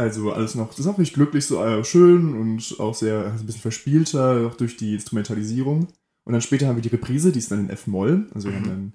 Also 0.00 0.32
alles 0.32 0.54
noch, 0.54 0.70
das 0.70 0.80
ist 0.80 0.86
auch 0.86 0.98
nicht 0.98 1.14
glücklich, 1.14 1.44
so 1.46 1.62
äh, 1.62 1.84
schön 1.84 2.34
und 2.34 2.76
auch 2.80 2.94
sehr 2.94 3.18
also 3.26 3.44
ein 3.44 3.46
bisschen 3.46 3.60
verspielter, 3.60 4.46
auch 4.46 4.54
durch 4.56 4.76
die 4.76 4.94
Instrumentalisierung. 4.94 5.88
Und 6.24 6.32
dann 6.32 6.40
später 6.40 6.66
haben 6.66 6.76
wir 6.76 6.82
die 6.82 6.88
Reprise, 6.88 7.32
die 7.32 7.38
ist 7.38 7.50
dann 7.50 7.60
in 7.60 7.70
F-Moll. 7.70 8.26
Also 8.34 8.48
wir 8.48 8.52
Mhm. 8.52 8.56
haben 8.62 8.68
dann 8.68 8.92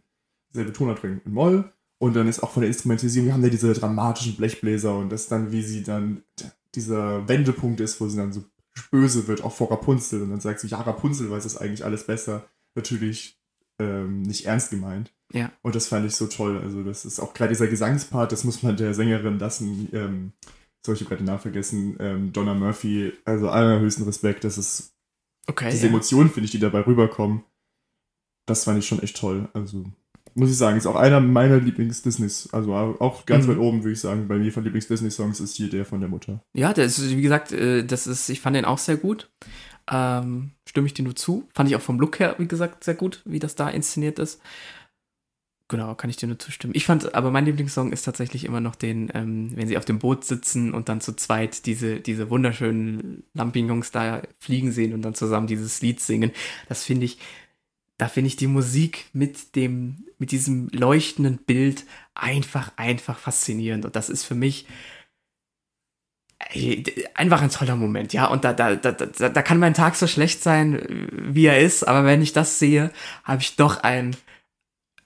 selbe 0.52 0.74
Tonart 0.74 1.04
in 1.04 1.22
Moll. 1.26 1.72
Und 1.98 2.16
dann 2.16 2.28
ist 2.28 2.42
auch 2.44 2.52
von 2.52 2.62
der 2.62 2.70
Instrumentalisierung, 2.70 3.28
wir 3.28 3.34
haben 3.34 3.42
da 3.44 3.50
diese 3.50 3.72
dramatischen 3.74 4.36
Blechbläser 4.36 4.98
und 4.98 5.10
das 5.12 5.28
dann, 5.28 5.52
wie 5.52 5.62
sie 5.62 5.84
dann, 5.84 6.24
dieser 6.74 7.28
Wendepunkt 7.28 7.80
ist, 7.80 8.02
wo 8.02 8.08
sie 8.10 8.18
dann 8.18 8.34
so 8.34 8.44
böse 8.92 9.28
wird, 9.28 9.44
auch 9.44 9.54
vor 9.54 9.72
Rapunzel. 9.72 10.22
Und 10.24 10.32
dann 10.32 10.42
sagt 10.42 10.60
sie, 10.60 10.68
ja, 10.68 10.82
Rapunzel 10.82 11.30
weiß 11.30 11.46
es 11.46 11.56
eigentlich 11.58 11.86
alles 11.86 12.06
besser. 12.06 12.46
Natürlich 12.76 13.40
ähm, 13.80 14.24
nicht 14.24 14.46
ernst 14.46 14.72
gemeint. 14.72 15.14
Ja. 15.32 15.52
Und 15.62 15.76
das 15.76 15.88
fand 15.88 16.06
ich 16.06 16.16
so 16.16 16.28
toll. 16.28 16.58
Also 16.60 16.84
das 16.84 17.06
ist 17.06 17.20
auch 17.20 17.34
gerade 17.34 17.50
dieser 17.50 17.68
Gesangspart, 17.68 18.32
das 18.32 18.44
muss 18.44 18.64
man 18.64 18.76
der 18.76 18.94
Sängerin 18.94 19.40
lassen. 19.40 19.90
Ähm, 19.94 20.32
soll 20.86 20.96
ich 20.96 21.02
habe 21.02 21.10
gerade 21.10 21.22
den 21.24 21.28
Namen 21.28 21.40
vergessen, 21.40 21.96
ähm, 22.00 22.34
Donna 22.34 22.54
Murphy, 22.54 23.14
also 23.26 23.50
allerhöchsten 23.50 24.06
Respekt. 24.06 24.44
Das 24.44 24.58
ist 24.58 24.92
Okay. 25.48 25.70
diese 25.72 25.84
ja. 25.86 25.90
Emotionen, 25.90 26.30
finde 26.30 26.46
ich, 26.46 26.52
die 26.52 26.60
dabei 26.60 26.82
rüberkommen. 26.86 27.44
Das 28.48 28.64
fand 28.64 28.80
ich 28.80 28.88
schon 28.88 29.02
echt 29.02 29.18
toll. 29.18 29.48
Also 29.54 29.86
muss 30.36 30.50
ich 30.50 30.58
sagen, 30.58 30.78
ist 30.78 30.86
auch 30.88 30.96
einer 30.96 31.20
meiner 31.22 31.58
Lieblings-Disneys. 31.58 32.50
Also 32.52 32.74
auch 32.76 33.26
ganz 33.26 33.46
Mhm. 33.46 33.52
weit 33.52 33.58
oben, 33.58 33.84
würde 33.84 33.94
ich 33.94 34.00
sagen. 34.02 34.28
Bei 34.28 34.38
mir 34.38 34.52
von 34.52 34.64
Lieblings-Disney-Songs 34.64 35.40
ist 35.40 35.56
hier 35.56 35.70
der 35.70 35.86
von 35.86 36.00
der 36.02 36.10
Mutter. 36.10 36.42
Ja, 36.54 36.74
der 36.74 36.86
ist, 36.86 37.10
wie 37.10 37.22
gesagt, 37.22 37.52
äh, 37.52 37.84
das 37.86 38.06
ist, 38.08 38.30
ich 38.30 38.42
fand 38.42 38.56
den 38.56 38.66
auch 38.66 38.78
sehr 38.78 38.98
gut. 38.98 39.30
Ähm, 39.90 40.52
stimme 40.68 40.88
ich 40.88 40.94
dir 40.94 41.04
nur 41.04 41.16
zu. 41.16 41.48
Fand 41.54 41.70
ich 41.70 41.76
auch 41.76 41.82
vom 41.82 42.00
Look 42.00 42.20
her, 42.20 42.36
wie 42.40 42.48
gesagt, 42.48 42.84
sehr 42.84 42.96
gut, 42.96 43.22
wie 43.26 43.40
das 43.40 43.56
da 43.56 43.70
inszeniert 43.70 44.20
ist. 44.20 44.42
Genau, 45.68 45.96
kann 45.96 46.12
ich 46.12 46.18
dir 46.18 46.28
nur 46.28 46.38
zustimmen. 46.38 46.76
Ich 46.76 46.86
fand, 46.86 47.16
aber 47.16 47.32
mein 47.32 47.46
Lieblingssong 47.46 47.92
ist 47.92 48.04
tatsächlich 48.04 48.44
immer 48.46 48.62
noch 48.62 48.76
den, 48.76 49.10
ähm, 49.16 49.52
wenn 49.56 49.68
sie 49.68 49.78
auf 49.78 49.86
dem 49.86 49.98
Boot 49.98 50.24
sitzen 50.24 50.76
und 50.76 50.90
dann 50.90 51.02
zu 51.02 51.16
zweit 51.16 51.66
diese, 51.66 52.00
diese 52.02 52.30
wunderschönen 52.30 53.24
Lampignons 53.34 53.90
da 53.90 54.22
fliegen 54.40 54.72
sehen 54.72 54.94
und 54.94 55.02
dann 55.02 55.16
zusammen 55.16 55.48
dieses 55.48 55.82
Lied 55.82 56.00
singen. 56.00 56.32
Das 56.70 56.84
finde 56.84 57.06
ich, 57.06 57.18
da 57.98 58.08
finde 58.08 58.28
ich 58.28 58.36
die 58.36 58.48
Musik 58.48 59.06
mit 59.14 59.56
dem, 59.56 60.06
mit 60.20 60.32
diesem 60.32 60.68
leuchtenden 60.70 61.38
Bild 61.38 61.86
einfach, 62.14 62.72
einfach 62.76 63.18
faszinierend. 63.18 63.86
Und 63.86 63.96
das 63.96 64.10
ist 64.10 64.24
für 64.24 64.36
mich 64.36 64.68
einfach 67.16 67.42
ein 67.42 67.50
toller 67.50 67.76
Moment, 67.76 68.14
ja. 68.14 68.28
Und 68.28 68.44
da, 68.44 68.54
da, 68.54 68.76
da, 68.76 68.92
da, 68.92 69.30
da 69.30 69.42
kann 69.42 69.60
mein 69.60 69.74
Tag 69.74 69.96
so 69.96 70.08
schlecht 70.08 70.44
sein, 70.44 70.76
äh, 70.80 71.08
wie 71.12 71.46
er 71.46 71.60
ist, 71.60 71.84
aber 71.88 72.06
wenn 72.06 72.22
ich 72.22 72.34
das 72.34 72.60
sehe, 72.60 72.92
habe 73.24 73.42
ich 73.42 73.56
doch 73.56 73.78
ein, 73.84 74.16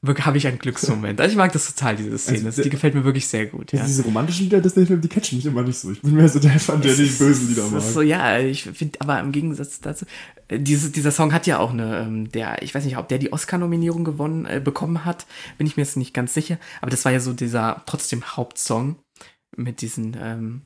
habe 0.08 0.38
ich 0.38 0.48
einen 0.48 0.60
Glücksmoment. 0.60 1.20
Also 1.20 1.32
ich 1.32 1.38
mag 1.38 1.52
das 1.52 1.74
total, 1.76 1.96
diese 1.98 2.18
Szene. 2.18 2.38
Also 2.38 2.46
Das- 2.48 2.56
der- 2.56 2.64
die 2.64 2.70
gefällt 2.70 2.96
mir 2.96 3.04
wirklich 3.04 3.28
sehr 3.28 3.48
gut. 3.48 3.74
Ja. 3.74 3.84
Diese 3.86 4.04
romantischen 4.04 4.46
Lieder 4.46 4.62
Disney-Filme, 4.62 5.02
die 5.02 5.10
catchen 5.10 5.38
mich 5.38 5.46
immer 5.46 5.62
nicht 5.62 5.78
so. 5.78 5.92
Ich 5.92 6.02
bin 6.02 6.14
mehr 6.16 6.30
so 6.30 6.40
der 6.40 6.58
Fan, 6.60 6.82
der 6.82 6.94
die 6.96 7.04
bösen 7.08 7.50
Lieder 7.50 7.68
mag. 7.68 7.82
So, 7.82 8.02
ja, 8.02 8.40
ich 8.40 8.64
finde, 8.64 9.02
aber 9.02 9.20
im 9.20 9.32
Gegensatz 9.34 9.82
dazu, 9.82 10.06
äh, 10.48 10.58
diese, 10.60 10.90
dieser 10.90 11.12
Song 11.12 11.34
hat 11.34 11.48
ja 11.48 11.60
auch 11.60 11.72
eine, 11.72 12.00
ähm, 12.00 12.32
der, 12.32 12.62
ich 12.64 12.74
weiß 12.74 12.86
nicht, 12.86 12.98
ob 12.98 13.10
der 13.10 13.18
die 13.18 13.34
Oscar-Nominierung 13.34 14.06
gewonnen, 14.06 14.46
äh, 14.46 14.62
bekommen 14.64 15.04
hat, 15.04 15.26
bin 15.58 15.68
ich 15.68 15.76
mir 15.76 15.84
jetzt 15.84 15.98
nicht 15.98 16.14
ganz 16.14 16.34
sicher, 16.34 16.58
aber 16.82 16.92
das 16.92 17.04
war 17.04 17.12
ja 17.12 17.20
so 17.20 17.34
dieser 17.34 17.84
trotzdem 17.86 18.24
Hauptsong 18.38 18.96
mit 19.58 19.82
diesen, 19.82 20.16
ähm, 20.22 20.62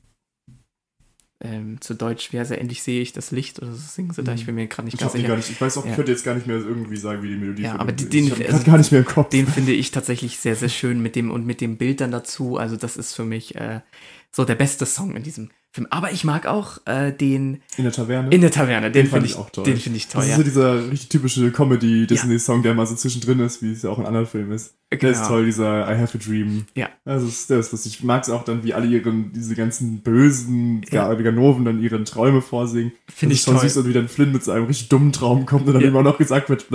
ähm, 1.43 1.81
zu 1.81 1.93
Deutsch, 1.93 2.31
wie 2.31 2.39
heißt 2.39 2.51
er, 2.51 2.59
endlich 2.61 2.81
sehe 2.83 3.01
ich 3.01 3.11
das 3.13 3.31
Licht 3.31 3.61
oder 3.61 3.71
so 3.71 3.77
singen 3.77 4.11
sie 4.13 4.23
da, 4.23 4.33
ich 4.33 4.45
bin 4.45 4.55
mir 4.55 4.67
gerade 4.67 4.85
nicht 4.85 4.93
Ich, 4.95 4.99
ganz 5.01 5.11
den 5.11 5.21
sicher. 5.21 5.35
nicht, 5.35 5.49
ich 5.49 5.59
weiß 5.61 5.77
auch, 5.77 5.83
Ja. 5.85 5.91
ich 5.91 5.95
könnte 5.97 6.11
jetzt 6.11 6.23
gar 6.23 6.35
nicht 6.35 6.47
mehr 6.47 6.55
irgendwie 6.57 6.95
sagen, 6.97 7.21
wie 7.21 7.27
die 7.29 7.35
Melodie 7.35 7.63
Ja, 7.63 7.77
aber 7.79 7.91
den- 7.91 8.25
ich 8.25 8.31
hab 8.31 8.39
also 8.53 8.63
gar 8.65 8.77
nicht 8.77 8.91
mehr 8.91 9.01
im 9.01 9.05
Kopf. 9.05 9.29
Den 9.29 9.47
finde 9.47 9.73
ich 9.73 9.91
tatsächlich 9.91 10.39
sehr, 10.39 10.55
sehr 10.55 10.69
schön 10.69 11.01
mit 11.01 11.15
dem 11.15 11.29
und 11.31 11.45
mit 11.45 11.59
dem 11.61 11.77
Bild 11.77 11.99
dann 12.01 12.11
dazu. 12.11 12.57
Also, 12.57 12.77
das 12.77 12.95
ist 12.97 13.13
für 13.13 13.25
mich 13.25 13.55
äh, 13.55 13.81
so 14.31 14.45
der 14.45 14.55
beste 14.55 14.85
Song 14.85 15.15
in 15.15 15.23
diesem 15.23 15.49
Film. 15.73 15.87
Aber 15.89 16.11
ich 16.11 16.23
mag 16.23 16.45
auch 16.45 16.77
äh, 16.85 17.11
den 17.11 17.61
in 17.77 17.83
der 17.83 17.91
Taverne. 17.91 18.29
in 18.29 18.41
der 18.41 18.51
Taverne. 18.51 18.91
Den, 18.91 19.03
Den 19.05 19.09
fand 19.09 19.23
finde 19.23 19.25
ich 19.27 19.35
auch 19.37 19.49
toll. 19.49 19.63
Den 19.63 19.77
finde 19.77 19.97
ich 19.97 20.07
toll. 20.07 20.21
das 20.21 20.25
ist 20.25 20.31
Ja. 20.31 20.37
so 20.37 20.43
dieser 20.43 20.91
richtig 20.91 21.09
typische 21.09 21.51
Comedy-Disney-Song, 21.51 22.63
der 22.63 22.73
mal 22.73 22.85
so 22.85 22.95
zwischendrin 22.95 23.39
ist, 23.39 23.61
wie 23.61 23.71
es 23.71 23.81
ja 23.81 23.89
auch 23.89 23.99
in 23.99 24.05
anderen 24.05 24.27
Filmen 24.27 24.51
ist. 24.51 24.75
Der 24.91 25.09
ist 25.09 25.17
Genau. 25.17 25.27
toll, 25.27 25.45
dieser 25.45 25.91
I 25.91 25.97
Have 25.97 26.17
a 26.17 26.21
Dream. 26.23 26.65
Ja. 26.75 26.89
Also 27.05 27.25
das 27.25 27.35
ist 27.35 27.49
das, 27.49 27.73
was 27.73 27.85
ich 27.87 28.03
mag 28.03 28.21
es 28.23 28.29
auch 28.29 28.43
dann, 28.45 28.63
wie 28.63 28.73
alle 28.75 28.85
ihren, 28.85 29.33
diese 29.33 29.55
ganzen 29.55 30.01
bösen 30.01 30.83
Ja. 30.91 31.11
ja. 31.11 31.19
Ganoven 31.21 31.65
dann 31.65 31.81
ihre 31.81 32.03
Träume 32.03 32.41
vorsingen. 32.41 32.91
Finde 33.13 33.33
ich 33.33 33.39
ist 33.39 33.45
schon 33.45 33.55
toll. 33.55 33.63
süß 33.67 33.77
und 33.77 33.87
wie 33.89 33.93
dann 33.93 34.07
Flynn 34.07 34.31
mit 34.31 34.43
so 34.43 34.51
einem 34.51 34.65
richtig 34.65 34.89
dummen 34.89 35.11
Traum 35.11 35.45
kommt 35.47 35.65
und 35.67 35.73
dann 35.73 35.81
Ja. 35.81 35.87
immer 35.87 36.03
noch 36.03 36.17
gesagt 36.19 36.49
wird, 36.49 36.67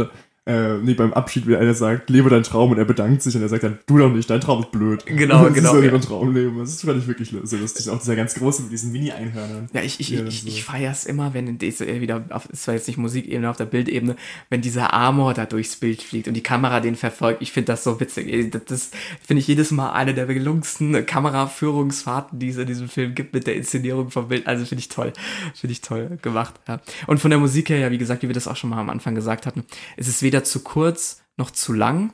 äh, 0.46 0.78
nee, 0.78 0.94
beim 0.94 1.12
Abschied, 1.12 1.46
wie 1.46 1.56
einer 1.56 1.74
sagt, 1.74 2.08
lebe 2.08 2.30
deinen 2.30 2.42
Traum 2.42 2.70
und 2.70 2.78
er 2.78 2.86
bedankt 2.86 3.22
sich 3.22 3.36
und 3.36 3.42
er 3.42 3.50
sagt 3.50 3.64
dann, 3.64 3.78
du 3.86 3.98
doch 3.98 4.10
nicht, 4.10 4.30
dein 4.30 4.40
Traum 4.40 4.60
ist 4.62 4.70
blöd. 4.72 5.04
Genau, 5.04 5.42
und 5.46 5.48
sie 5.54 5.60
genau, 5.60 5.72
soll 5.72 5.84
ja. 5.84 5.90
ihren 5.90 6.00
Traum 6.00 6.34
leben. 6.34 6.58
Das 6.58 6.80
fand 6.82 6.98
ich 6.98 7.06
wirklich 7.06 7.32
sehr 7.44 7.58
lustig. 7.60 7.88
Auch 7.90 7.98
dieser 7.98 8.16
ganz 8.16 8.34
große 8.34 8.62
mit 8.62 8.72
diesen 8.72 8.87
Mini-Einhörnern. 8.92 9.68
Ja, 9.72 9.82
ich, 9.82 10.00
ich, 10.00 10.10
Ja, 10.10 10.24
ich, 10.24 10.42
so. 10.42 10.48
ich 10.48 10.64
feiere 10.64 10.92
es 10.92 11.04
immer, 11.04 11.34
wenn 11.34 11.58
diese, 11.58 11.86
äh, 11.86 12.00
wieder, 12.00 12.24
auf, 12.30 12.48
es 12.52 12.66
war 12.66 12.74
jetzt 12.74 12.88
nicht 12.88 12.96
Musikebene, 12.96 13.48
auf 13.48 13.56
der 13.56 13.66
Bildebene, 13.66 14.16
wenn 14.50 14.60
dieser 14.60 14.92
Amor 14.92 15.34
da 15.34 15.46
durchs 15.46 15.76
Bild 15.76 16.02
fliegt 16.02 16.28
und 16.28 16.34
die 16.34 16.42
Kamera 16.42 16.80
den 16.80 16.96
verfolgt. 16.96 17.42
Ich 17.42 17.52
finde 17.52 17.66
das 17.72 17.84
so 17.84 18.00
witzig. 18.00 18.50
Das, 18.50 18.64
das 18.64 18.90
finde 19.24 19.40
ich 19.40 19.46
jedes 19.46 19.70
Mal 19.70 19.92
eine 19.92 20.14
der 20.14 20.26
gelungensten 20.26 21.06
Kameraführungsfahrten, 21.06 22.38
die 22.38 22.48
es 22.48 22.56
in 22.56 22.66
diesem 22.66 22.88
Film 22.88 23.14
gibt 23.14 23.34
mit 23.34 23.46
der 23.46 23.56
Inszenierung 23.56 24.10
vom 24.10 24.28
Bild. 24.28 24.46
Also 24.46 24.64
finde 24.64 24.80
ich 24.80 24.88
toll. 24.88 25.12
Finde 25.54 25.72
ich 25.72 25.80
toll 25.80 26.18
gemacht. 26.22 26.54
Ja. 26.66 26.80
Und 27.06 27.18
von 27.18 27.30
der 27.30 27.38
Musik 27.38 27.68
her, 27.70 27.78
ja, 27.78 27.90
wie 27.90 27.98
gesagt, 27.98 28.22
wie 28.22 28.28
wir 28.28 28.34
das 28.34 28.48
auch 28.48 28.56
schon 28.56 28.70
mal 28.70 28.78
am 28.78 28.90
Anfang 28.90 29.14
gesagt 29.14 29.46
hatten, 29.46 29.64
es 29.96 30.08
ist 30.08 30.22
weder 30.22 30.44
zu 30.44 30.60
kurz 30.60 31.22
noch 31.36 31.50
zu 31.50 31.72
lang. 31.72 32.12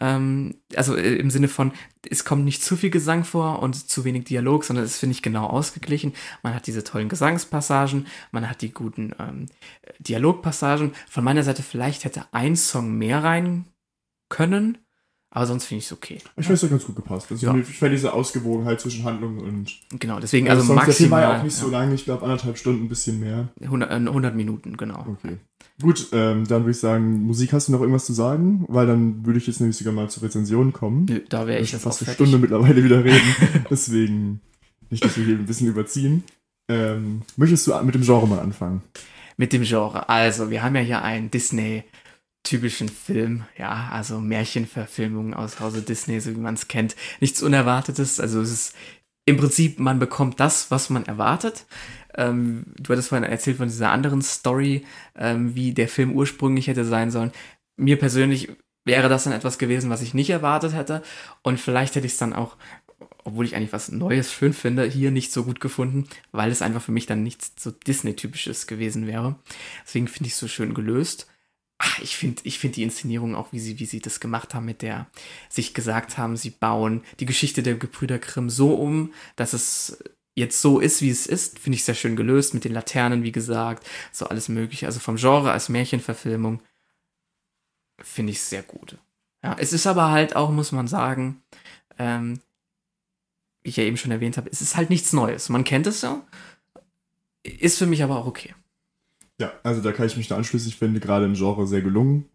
Ähm, 0.00 0.56
also 0.74 0.96
äh, 0.96 1.16
im 1.16 1.30
Sinne 1.30 1.48
von, 1.48 1.72
es 2.08 2.24
kommt 2.24 2.44
nicht 2.44 2.62
zu 2.62 2.76
viel 2.76 2.90
Gesang 2.90 3.24
vor 3.24 3.60
und 3.60 3.88
zu 3.88 4.04
wenig 4.04 4.24
Dialog, 4.24 4.64
sondern 4.64 4.84
es 4.84 4.98
finde 4.98 5.12
ich 5.12 5.22
genau 5.22 5.46
ausgeglichen. 5.46 6.14
Man 6.42 6.54
hat 6.54 6.66
diese 6.66 6.82
tollen 6.82 7.08
Gesangspassagen, 7.08 8.06
man 8.32 8.48
hat 8.48 8.62
die 8.62 8.72
guten 8.72 9.12
ähm, 9.18 9.46
Dialogpassagen. 9.98 10.92
Von 11.08 11.24
meiner 11.24 11.42
Seite 11.42 11.62
vielleicht 11.62 12.04
hätte 12.04 12.24
ein 12.32 12.56
Song 12.56 12.96
mehr 12.96 13.22
rein 13.22 13.66
können, 14.30 14.78
Aber 15.32 15.46
sonst 15.46 15.66
finde 15.66 15.78
ich 15.78 15.86
es 15.86 15.92
okay. 15.92 16.18
Ich 16.36 16.46
finde, 16.46 16.54
es 16.54 16.62
hat 16.64 16.70
ganz 16.70 16.84
gut 16.84 16.96
gepasst. 16.96 17.30
Also 17.30 17.46
Ja. 17.46 17.56
Ich 17.56 17.78
fand 17.78 17.92
diese 17.92 18.12
Ausgewogenheit 18.12 18.80
zwischen 18.80 19.04
Handlung 19.04 19.38
und. 19.38 19.78
Genau, 19.98 20.18
deswegen, 20.18 20.48
Also 20.48 20.62
also 20.62 20.74
sonst, 20.74 20.86
der 20.88 20.94
Film 20.94 21.10
war 21.12 21.20
maximal 21.20 21.34
ja 21.34 21.38
auch 21.40 21.44
nicht 21.44 21.56
so 21.56 21.68
lange, 21.70 21.94
ich 21.94 22.04
glaube 22.04 22.24
anderthalb 22.24 22.58
Stunden, 22.58 22.84
ein 22.84 22.88
bisschen 22.88 23.20
mehr. 23.20 23.48
ja, 23.60 23.66
100, 23.66 23.90
äh, 23.90 23.94
100 23.94 24.34
Minuten, 24.34 24.76
genau. 24.76 25.06
Okay. 25.08 25.36
Gut, 25.80 26.08
ähm, 26.12 26.46
dann 26.46 26.62
würde 26.62 26.72
ich 26.72 26.80
sagen, 26.80 27.22
Musik 27.22 27.52
hast 27.52 27.68
du 27.68 27.72
noch 27.72 27.80
irgendwas 27.80 28.06
zu 28.06 28.12
sagen? 28.12 28.64
Weil 28.68 28.86
dann 28.88 29.24
würde 29.24 29.38
ich 29.38 29.46
jetzt 29.46 29.60
nämlich 29.60 29.76
sogar 29.76 29.92
mal 29.92 30.10
zur 30.10 30.24
Rezension 30.24 30.72
kommen. 30.72 31.06
Nö, 31.08 31.20
da 31.28 31.46
wäre 31.46 31.60
ich 31.60 31.72
jetzt 31.72 31.82
fast 31.82 32.02
eine. 32.02 32.12
Stunde 32.12 32.38
mittlerweile 32.38 32.82
wieder 32.82 33.04
reden. 33.04 33.34
Deswegen 33.70 34.40
nicht, 34.90 35.04
dass 35.04 35.16
wir 35.16 35.24
hier 35.24 35.36
ein 35.36 35.46
bisschen 35.46 35.68
überziehen. 35.68 36.24
Ähm, 36.68 37.22
möchtest 37.36 37.66
du 37.66 37.82
mit 37.82 37.94
dem 37.94 38.02
Genre 38.02 38.26
mal 38.26 38.40
anfangen? 38.40 38.82
Mit 39.36 39.52
dem 39.52 39.62
Genre. 39.62 40.08
Also, 40.08 40.50
wir 40.50 40.62
haben 40.62 40.74
ja 40.74 40.82
hier 40.82 41.02
einen 41.02 41.30
Disney-typischen 42.44 42.88
Film, 42.88 43.44
ja, 43.56 43.90
also 43.92 44.20
Märchenverfilmungen 44.20 45.34
aus 45.34 45.60
Hause 45.60 45.82
Disney, 45.82 46.20
so 46.20 46.30
wie 46.30 46.40
man 46.40 46.54
es 46.54 46.68
kennt. 46.68 46.96
Nichts 47.20 47.42
Unerwartetes. 47.42 48.20
Also, 48.20 48.40
es 48.40 48.50
ist 48.50 48.74
im 49.24 49.36
Prinzip, 49.36 49.78
man 49.78 49.98
bekommt 49.98 50.40
das, 50.40 50.70
was 50.70 50.90
man 50.90 51.06
erwartet. 51.06 51.66
Ähm, 52.16 52.64
du 52.78 52.92
hattest 52.92 53.10
vorhin 53.10 53.28
erzählt 53.28 53.58
von 53.58 53.68
dieser 53.68 53.90
anderen 53.90 54.22
Story, 54.22 54.84
ähm, 55.16 55.54
wie 55.54 55.72
der 55.72 55.88
Film 55.88 56.12
ursprünglich 56.12 56.66
hätte 56.66 56.84
sein 56.84 57.10
sollen. 57.10 57.30
Mir 57.76 57.98
persönlich 57.98 58.50
wäre 58.84 59.08
das 59.08 59.24
dann 59.24 59.32
etwas 59.32 59.58
gewesen, 59.58 59.90
was 59.90 60.02
ich 60.02 60.14
nicht 60.14 60.30
erwartet 60.30 60.74
hätte. 60.74 61.02
Und 61.42 61.60
vielleicht 61.60 61.94
hätte 61.94 62.06
ich 62.06 62.14
es 62.14 62.18
dann 62.18 62.32
auch, 62.32 62.56
obwohl 63.24 63.44
ich 63.44 63.54
eigentlich 63.54 63.72
was 63.72 63.92
Neues 63.92 64.32
schön 64.32 64.54
finde, 64.54 64.84
hier 64.84 65.10
nicht 65.10 65.32
so 65.32 65.44
gut 65.44 65.60
gefunden, 65.60 66.08
weil 66.32 66.50
es 66.50 66.62
einfach 66.62 66.82
für 66.82 66.92
mich 66.92 67.06
dann 67.06 67.22
nichts 67.22 67.52
so 67.58 67.70
Disney-typisches 67.70 68.66
gewesen 68.66 69.06
wäre. 69.06 69.36
Deswegen 69.84 70.08
finde 70.08 70.28
ich 70.28 70.32
es 70.32 70.40
so 70.40 70.48
schön 70.48 70.74
gelöst. 70.74 71.29
Ach, 71.82 71.98
ich 72.00 72.14
finde 72.14 72.42
ich 72.44 72.58
find 72.58 72.76
die 72.76 72.82
Inszenierung 72.82 73.34
auch, 73.34 73.52
wie 73.52 73.58
sie, 73.58 73.80
wie 73.80 73.86
sie 73.86 74.00
das 74.00 74.20
gemacht 74.20 74.54
haben, 74.54 74.66
mit 74.66 74.82
der 74.82 75.06
sich 75.48 75.72
gesagt 75.72 76.18
haben, 76.18 76.36
sie 76.36 76.50
bauen 76.50 77.02
die 77.20 77.24
Geschichte 77.26 77.62
der 77.62 77.74
Gebrüder 77.76 78.18
Grimm 78.18 78.50
so 78.50 78.74
um, 78.74 79.14
dass 79.34 79.54
es 79.54 80.04
jetzt 80.34 80.60
so 80.60 80.78
ist, 80.78 81.00
wie 81.00 81.08
es 81.08 81.26
ist, 81.26 81.58
finde 81.58 81.76
ich 81.76 81.84
sehr 81.84 81.94
schön 81.94 82.16
gelöst, 82.16 82.52
mit 82.52 82.64
den 82.64 82.74
Laternen, 82.74 83.22
wie 83.22 83.32
gesagt, 83.32 83.88
so 84.12 84.26
alles 84.26 84.50
mögliche. 84.50 84.84
Also 84.84 85.00
vom 85.00 85.16
Genre 85.16 85.52
als 85.52 85.70
Märchenverfilmung 85.70 86.62
finde 87.98 88.32
ich 88.32 88.42
sehr 88.42 88.62
gut. 88.62 88.98
Ja, 89.42 89.56
es 89.58 89.72
ist 89.72 89.86
aber 89.86 90.10
halt 90.10 90.36
auch, 90.36 90.50
muss 90.50 90.72
man 90.72 90.86
sagen, 90.86 91.42
ähm, 91.98 92.40
wie 93.62 93.70
ich 93.70 93.76
ja 93.76 93.84
eben 93.84 93.96
schon 93.96 94.12
erwähnt 94.12 94.36
habe, 94.36 94.50
es 94.50 94.60
ist 94.60 94.76
halt 94.76 94.90
nichts 94.90 95.14
Neues. 95.14 95.48
Man 95.48 95.64
kennt 95.64 95.86
es 95.86 96.02
ja, 96.02 96.22
ist 97.42 97.78
für 97.78 97.86
mich 97.86 98.02
aber 98.02 98.18
auch 98.18 98.26
okay. 98.26 98.54
Ja, 99.40 99.52
also 99.62 99.80
da 99.80 99.90
kann 99.92 100.06
ich 100.06 100.16
mich 100.16 100.28
da 100.28 100.36
anschließen. 100.36 100.68
Ich 100.68 100.76
finde 100.76 101.00
gerade 101.00 101.24
im 101.24 101.34
Genre 101.34 101.66
sehr 101.66 101.80
gelungen. 101.82 102.26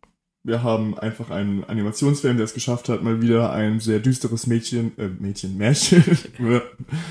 Wir 0.43 0.61
haben 0.61 0.97
einfach 0.97 1.31
einen 1.31 1.63
Animationsfilm, 1.63 2.37
der 2.37 2.43
es 2.45 2.53
geschafft 2.53 2.89
hat, 2.89 3.01
mal 3.03 3.21
wieder 3.21 3.51
ein 3.51 3.79
sehr 3.79 3.99
düsteres 3.99 4.45
Mädchen, 4.45 4.91
äh, 4.97 5.07
Mädchen, 5.07 5.57
Märchen, 5.57 6.03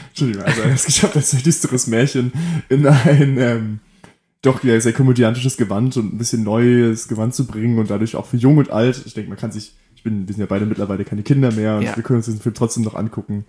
Entschuldigung, 0.08 0.42
also 0.44 0.60
er 0.60 0.68
hat 0.68 0.74
es 0.76 0.84
geschafft, 0.86 1.16
ein 1.16 1.22
sehr 1.22 1.40
düsteres 1.40 1.86
Märchen 1.88 2.32
in 2.68 2.86
ein, 2.86 3.36
ähm, 3.38 3.80
doch 4.42 4.62
ja, 4.62 4.78
sehr 4.80 4.92
komödiantisches 4.92 5.56
Gewand 5.56 5.96
und 5.96 6.14
ein 6.14 6.18
bisschen 6.18 6.44
neues 6.44 7.08
Gewand 7.08 7.34
zu 7.34 7.46
bringen 7.46 7.78
und 7.78 7.90
dadurch 7.90 8.14
auch 8.14 8.26
für 8.26 8.36
jung 8.36 8.58
und 8.58 8.70
alt. 8.70 9.02
Ich 9.04 9.14
denke, 9.14 9.30
man 9.30 9.38
kann 9.38 9.50
sich, 9.50 9.74
ich 9.96 10.02
bin, 10.04 10.28
wir 10.28 10.34
sind 10.34 10.40
ja 10.40 10.46
beide 10.46 10.66
mittlerweile 10.66 11.04
keine 11.04 11.22
Kinder 11.24 11.50
mehr 11.50 11.76
und 11.78 11.82
Ja. 11.82 11.96
wir 11.96 12.02
können 12.04 12.18
uns 12.18 12.26
diesen 12.26 12.40
Film 12.40 12.54
trotzdem 12.54 12.84
noch 12.84 12.94
angucken. 12.94 13.46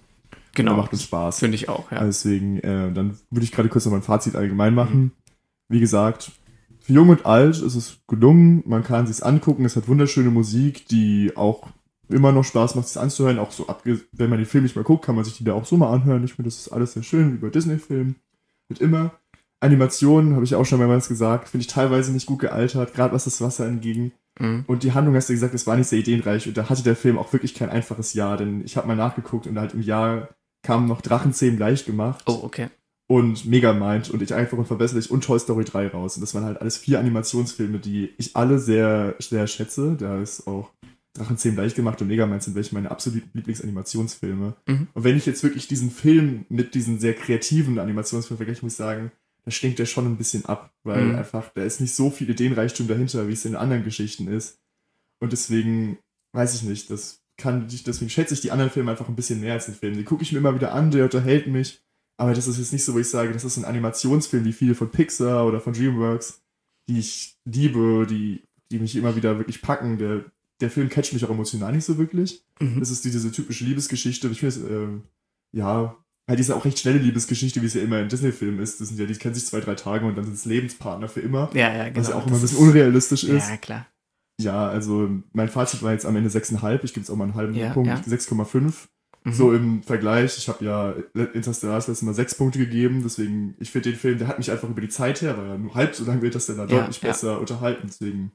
Genau. 0.56 0.72
Der 0.72 0.82
macht 0.82 0.94
uns 0.94 1.04
Spaß. 1.04 1.40
Finde 1.40 1.56
ich 1.56 1.70
auch, 1.70 1.92
ja. 1.92 1.98
Also 1.98 2.28
Deswegen, 2.28 2.60
äh, 2.62 2.92
dann 2.92 3.18
würde 3.30 3.44
ich 3.44 3.52
gerade 3.52 3.68
kurz 3.70 3.86
noch 3.86 3.92
mein 3.92 4.02
Fazit 4.04 4.36
allgemein 4.36 4.74
Mhm. 4.74 5.12
Wie 5.70 5.80
gesagt, 5.80 6.32
für 6.80 6.94
jung 6.94 7.10
und 7.10 7.26
alt 7.26 7.62
ist 7.62 7.76
es 7.76 8.00
gelungen, 8.08 8.64
man 8.66 8.84
kann 8.84 9.08
sich's 9.08 9.22
angucken, 9.22 9.66
es 9.66 9.76
hat 9.76 9.88
wunderschöne 9.88 10.30
Musik, 10.30 10.88
die 10.88 11.34
auch 11.36 11.70
immer 12.10 12.32
noch 12.32 12.44
Spaß 12.44 12.76
macht, 12.76 12.88
sich 12.88 13.02
anzuhören, 13.02 13.40
auch 13.40 13.52
so 13.52 13.68
abge 13.68 14.02
wenn 14.12 14.30
man 14.30 14.38
den 14.38 14.46
Film 14.46 14.64
nicht 14.64 14.76
mal 14.76 14.84
guckt, 14.84 15.06
kann 15.06 15.16
man 15.16 15.24
sich 15.24 15.38
die 15.38 15.44
da 15.44 15.54
auch 15.54 15.66
so 15.66 15.78
mal 15.78 15.92
anhören. 15.92 16.24
Ich 16.24 16.34
finde, 16.34 16.50
das 16.50 16.60
ist 16.60 16.70
alles 16.70 16.94
sehr 16.94 17.04
schön, 17.04 17.34
wie 17.34 17.38
bei 17.38 17.50
Disney-Filmen. 17.50 18.16
Mit 18.70 18.80
immer. 18.80 19.20
Animationen, 19.62 20.36
habe 20.36 20.44
ich 20.44 20.54
auch 20.54 20.66
schon 20.66 20.80
mehrmals 20.80 21.08
gesagt, 21.08 21.50
finde 21.50 21.64
ich 21.64 21.68
teilweise 21.72 22.12
nicht 22.12 22.28
gut 22.28 22.40
gealtert, 22.40 22.94
gerade 22.94 23.14
was 23.14 23.24
das 23.24 23.42
Wasser 23.42 23.66
anging. 23.66 24.12
Mhm. 24.40 24.66
Und 24.68 24.84
die 24.84 24.94
Handlung, 24.94 25.16
hast 25.16 25.30
du 25.30 25.34
gesagt, 25.34 25.56
es 25.56 25.66
war 25.66 25.78
nicht 25.78 25.88
sehr 25.88 26.00
ideenreich. 26.00 26.48
Und 26.48 26.58
da 26.58 26.70
hatte 26.70 26.84
der 26.84 26.96
Film 26.96 27.18
auch 27.18 27.34
wirklich 27.34 27.56
kein 27.56 27.70
einfaches 27.70 28.14
Jahr, 28.14 28.38
denn 28.38 28.64
ich 28.64 28.78
habe 28.78 28.88
mal 28.88 28.96
nachgeguckt 28.96 29.48
und 29.48 29.58
halt 29.58 29.74
im 29.74 29.82
Jahr 29.82 30.30
kamen 30.62 30.88
noch 30.88 31.02
Drachenzähmen 31.02 31.60
leicht 31.60 31.86
gemacht 31.86 32.24
Oh, 32.28 32.40
okay. 32.44 32.70
Und 33.08 33.46
Megamind 33.46 34.10
und 34.10 34.22
ich 34.22 34.34
einfach 34.34 34.58
und 34.58 34.66
verbesserlich 34.66 35.12
und 35.12 35.24
Toy 35.24 35.40
Story 35.40 35.64
3 35.64 35.90
raus. 35.90 36.16
Und 36.16 36.22
das 36.22 36.34
waren 36.34 36.44
halt 36.44 36.60
alles 36.60 36.78
vier 36.78 37.00
Animationsfilme, 37.00 37.80
die 37.80 38.14
ich 38.18 38.36
alle 38.36 38.58
sehr, 38.58 39.16
sehr 39.20 39.46
schätze. 39.48 39.96
Da 39.98 40.20
ist 40.22 40.48
auch 40.48 40.72
Drachenzähmen 41.14 41.58
leicht 41.58 41.76
gemacht 41.76 42.02
und 42.02 42.08
Megamind 42.08 42.44
sind 42.44 42.56
welche 42.56 42.74
meine 42.74 42.92
absoluten 42.92 43.30
Lieblingsanimationsfilme. 43.34 44.56
Mhm. 44.68 44.88
Und 44.94 45.04
wenn 45.04 45.16
ich 45.16 45.26
jetzt 45.26 45.44
wirklich 45.44 45.68
diesen 45.68 45.92
Film 45.92 46.46
mit 46.50 46.76
diesen 46.76 47.00
sehr 47.00 47.14
kreativen 47.14 47.80
Animationsfilmen 47.80 48.38
vergleiche, 48.38 48.64
muss 48.64 48.74
ich 48.74 48.78
sagen, 48.78 49.12
da 49.46 49.52
stinkt 49.52 49.78
der 49.80 49.86
schon 49.86 50.08
ein 50.08 50.18
bisschen 50.18 50.46
ab, 50.46 50.74
weil 50.84 51.06
Mhm. 51.06 51.16
einfach, 51.16 51.50
da 51.54 51.64
ist 51.64 51.80
nicht 51.80 51.94
so 51.94 52.10
viel 52.10 52.30
Ideenreichtum 52.30 52.88
dahinter, 52.88 53.28
wie 53.28 53.34
es 53.34 53.46
in 53.46 53.56
anderen 53.56 53.84
Geschichten 53.84 54.28
ist. 54.28 54.58
Und 55.20 55.32
deswegen, 55.32 56.00
weiß 56.34 56.56
ich 56.56 56.64
nicht, 56.64 56.90
das 56.90 57.22
kann, 57.38 57.68
deswegen 57.68 58.10
schätze 58.10 58.34
ich 58.34 58.42
die 58.42 58.52
anderen 58.52 58.72
Filme 58.72 58.92
einfach 58.92 59.08
ein 59.08 59.16
bisschen 59.16 59.42
mehr 59.42 59.54
als 59.54 59.66
den 59.68 59.76
Film. 59.76 59.96
Die 59.96 60.04
gucke 60.04 60.24
ich 60.24 60.32
mir 60.32 60.40
immer 60.40 60.56
wieder 60.56 60.74
an, 60.74 60.90
der 60.90 61.04
unterhält 61.04 61.48
mich. 61.48 61.85
Aber 62.18 62.34
das 62.34 62.48
ist 62.48 62.58
jetzt 62.58 62.72
nicht 62.74 62.84
so, 62.86 62.94
wo 62.94 63.00
ich 63.00 63.10
sage, 63.10 63.32
das 63.34 63.44
ist 63.44 63.58
ein 63.58 63.66
Animationsfilm 63.66 64.46
wie 64.46 64.54
viele 64.54 64.76
von 64.76 64.90
Pixar 64.90 65.46
oder 65.46 65.60
von 65.60 65.74
DreamWorks, 65.74 66.42
die 66.90 67.00
ich 67.00 67.38
liebe, 67.46 68.08
die, 68.10 68.44
die 68.72 68.80
mich 68.80 68.96
immer 68.96 69.16
wieder 69.16 69.38
wirklich 69.38 69.62
packen. 69.62 69.98
Der, 69.98 70.24
der 70.62 70.70
Film 70.72 70.88
catcht 70.90 71.12
mich 71.14 71.26
auch 71.26 71.30
emotional 71.30 71.74
nicht 71.74 71.84
so 71.86 71.98
wirklich. 71.98 72.44
Mhm. 72.62 72.80
Das 72.80 72.90
ist 72.90 73.04
die- 73.04 73.12
diese 73.12 73.32
typische 73.32 73.66
Liebesgeschichte. 73.66 74.28
Ich 74.30 74.40
finde 74.40 74.56
es, 74.56 74.62
ähm, 74.64 75.04
ja, 75.54 75.96
halt 76.28 76.40
diese 76.40 76.56
auch 76.56 76.64
recht 76.66 76.80
schnelle 76.80 77.00
Liebesgeschichte, 77.00 77.62
wie 77.62 77.66
es 77.66 77.74
ja 77.74 77.82
immer 77.82 78.00
in 78.00 78.08
Disney-Filmen 78.10 78.60
ist. 78.60 78.80
Das 78.80 78.88
sind 78.88 79.00
ja, 79.00 79.06
die 79.06 79.14
kennen 79.16 79.36
sich 79.36 79.46
zwei, 79.46 79.60
drei 79.60 79.76
Tage 79.76 80.06
und 80.06 80.18
dann 80.18 80.24
sind 80.26 80.36
es 80.36 80.46
Lebenspartner 80.46 81.10
für 81.10 81.20
immer. 81.20 81.50
Ja, 81.54 81.74
ja, 81.76 81.86
genau. 81.90 82.00
was 82.00 82.08
ja 82.10 82.16
auch 82.16 82.26
immer 82.28 82.38
ein 82.38 82.42
bisschen 82.42 82.58
ist- 82.58 82.64
unrealistisch 82.64 83.24
ist. 83.26 83.50
Ja, 83.50 83.58
klar. 83.58 83.88
Ja, 84.42 84.68
also 84.68 85.10
mein 85.34 85.50
Fazit 85.50 85.82
war 85.84 85.92
jetzt 85.94 86.06
am 86.06 86.16
Ende 86.16 86.30
6,5. 86.30 86.84
Ich 86.84 86.94
gebe 86.94 87.04
es 87.04 87.10
auch 87.10 87.16
mal 87.16 87.26
einen 87.26 87.36
halben 87.36 87.54
Ja, 87.54 87.74
Punkt, 87.74 87.88
ja. 87.90 87.96
6,5. 88.08 88.88
Mhm. 89.26 89.34
So 89.34 89.54
im 89.54 89.84
Vergleich, 89.84 90.38
ich 90.38 90.48
habe 90.48 90.64
ja 90.64 90.92
Interstellar 91.34 91.76
das 91.76 91.88
letzte 91.88 92.06
Mal 92.06 92.14
6 92.14 92.36
Punkte 92.36 92.60
gegeben, 92.60 93.02
deswegen, 93.04 93.56
ich 93.60 93.72
finde 93.72 93.90
den 93.90 94.00
Film, 94.00 94.20
der 94.20 94.28
hat 94.28 94.38
mich 94.38 94.52
einfach 94.52 94.70
über 94.70 94.82
die 94.82 94.90
Zeit 94.90 95.22
her, 95.22 95.36
war 95.36 95.48
ja 95.48 95.58
nur 95.58 95.74
halb 95.74 95.96
so 95.96 96.06
lang 96.06 96.22
wie 96.22 96.28
Interstellar, 96.28 96.70
Ja, 96.70 96.78
deutlich 96.82 97.02
ja. 97.02 97.10
besser 97.10 97.40
unterhalten, 97.40 97.88
deswegen 97.88 98.32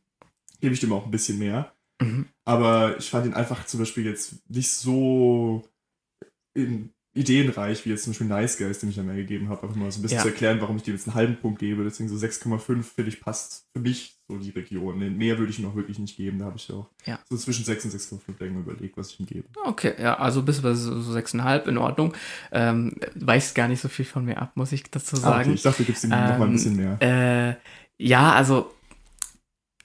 gebe 0.61 0.74
ich 0.74 0.80
dem 0.80 0.93
auch 0.93 1.05
ein 1.05 1.12
bisschen 1.12 1.38
mehr. 1.38 1.72
Mhm. 2.03 2.26
Aber 2.45 2.99
ich 2.99 3.09
fand 3.09 3.26
ihn 3.26 3.34
einfach 3.34 3.64
zum 3.66 3.78
Beispiel 3.78 4.05
jetzt 4.05 4.51
nicht 4.51 4.70
so 4.72 5.62
in, 6.55 6.91
ideenreich, 7.21 7.85
wie 7.85 7.91
jetzt 7.91 8.05
zum 8.05 8.12
Beispiel 8.12 8.27
Nice 8.27 8.59
Guys, 8.59 8.79
den 8.81 8.91
ich 8.91 8.97
dann 8.97 9.07
mehr 9.07 9.16
gegeben 9.16 9.49
habe, 9.49 9.62
einfach 9.62 9.77
mal 9.77 9.91
so 9.91 9.99
ein 9.99 10.03
bisschen 10.03 10.16
Ja. 10.18 10.23
zu 10.23 10.29
erklären, 10.29 10.61
warum 10.61 10.77
ich 10.77 10.83
dem 10.83 10.95
jetzt 10.95 11.07
einen 11.07 11.14
halben 11.14 11.37
Punkt 11.37 11.59
gebe. 11.59 11.85
Deswegen 11.85 12.09
so 12.09 12.16
6,5 12.16 12.83
finde 12.95 13.11
ich 13.11 13.21
passt 13.21 13.66
für 13.73 13.81
mich 13.81 14.16
so 14.29 14.37
die 14.39 14.51
Region. 14.51 14.99
Mehr 15.16 15.39
würde 15.39 15.51
ich 15.53 15.59
ihm 15.59 15.66
auch 15.66 15.75
wirklich 15.75 15.99
nicht 15.99 16.16
geben. 16.16 16.39
Da 16.39 16.47
habe 16.47 16.57
ich 16.57 16.71
auch 16.73 16.89
Ja. 17.07 17.18
so 17.29 17.37
zwischen 17.37 17.64
6 17.64 17.85
und 17.85 17.91
6,5 17.93 18.39
länger 18.41 18.61
überlegt, 18.61 18.97
was 18.97 19.11
ich 19.11 19.21
ihm 19.21 19.27
gebe. 19.27 19.49
Okay, 19.64 19.95
ja, 20.01 20.18
also 20.18 20.43
bis 20.43 20.61
bei 20.62 20.73
so 20.75 21.01
so 21.01 21.12
6,5 21.12 21.66
in 21.68 21.79
Ordnung. 21.79 22.14
Ähm, 22.53 22.95
weicht 23.14 23.55
gar 23.55 23.68
nicht 23.68 23.81
so 23.81 23.89
viel 23.89 24.05
von 24.05 24.25
mir 24.25 24.39
ab, 24.41 24.53
muss 24.57 24.73
ich 24.73 24.85
dazu 24.91 25.16
Ah, 25.16 25.21
sagen. 25.21 25.41
okay, 25.51 25.55
ich 25.55 25.62
dachte, 25.62 25.83
du 25.83 25.87
gibst 25.87 26.05
ihm 26.05 26.11
noch 26.11 26.16
mal 26.18 26.35
ein 26.43 26.43
Ähm, 26.43 26.53
bisschen 26.53 26.77
mehr. 26.77 26.97
Äh, 27.01 27.55
ja, 28.03 28.33
also 28.33 28.73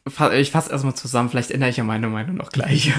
ich 0.08 0.52
fasse 0.52 0.72
erstmal 0.72 0.94
zusammen, 0.94 1.30
vielleicht 1.30 1.50
ändere 1.50 1.72
ich 1.72 1.78
ja 1.78 1.84
meine 1.84 2.08
Meinung 2.08 2.36
noch 2.36 2.52
gleich. 2.52 2.94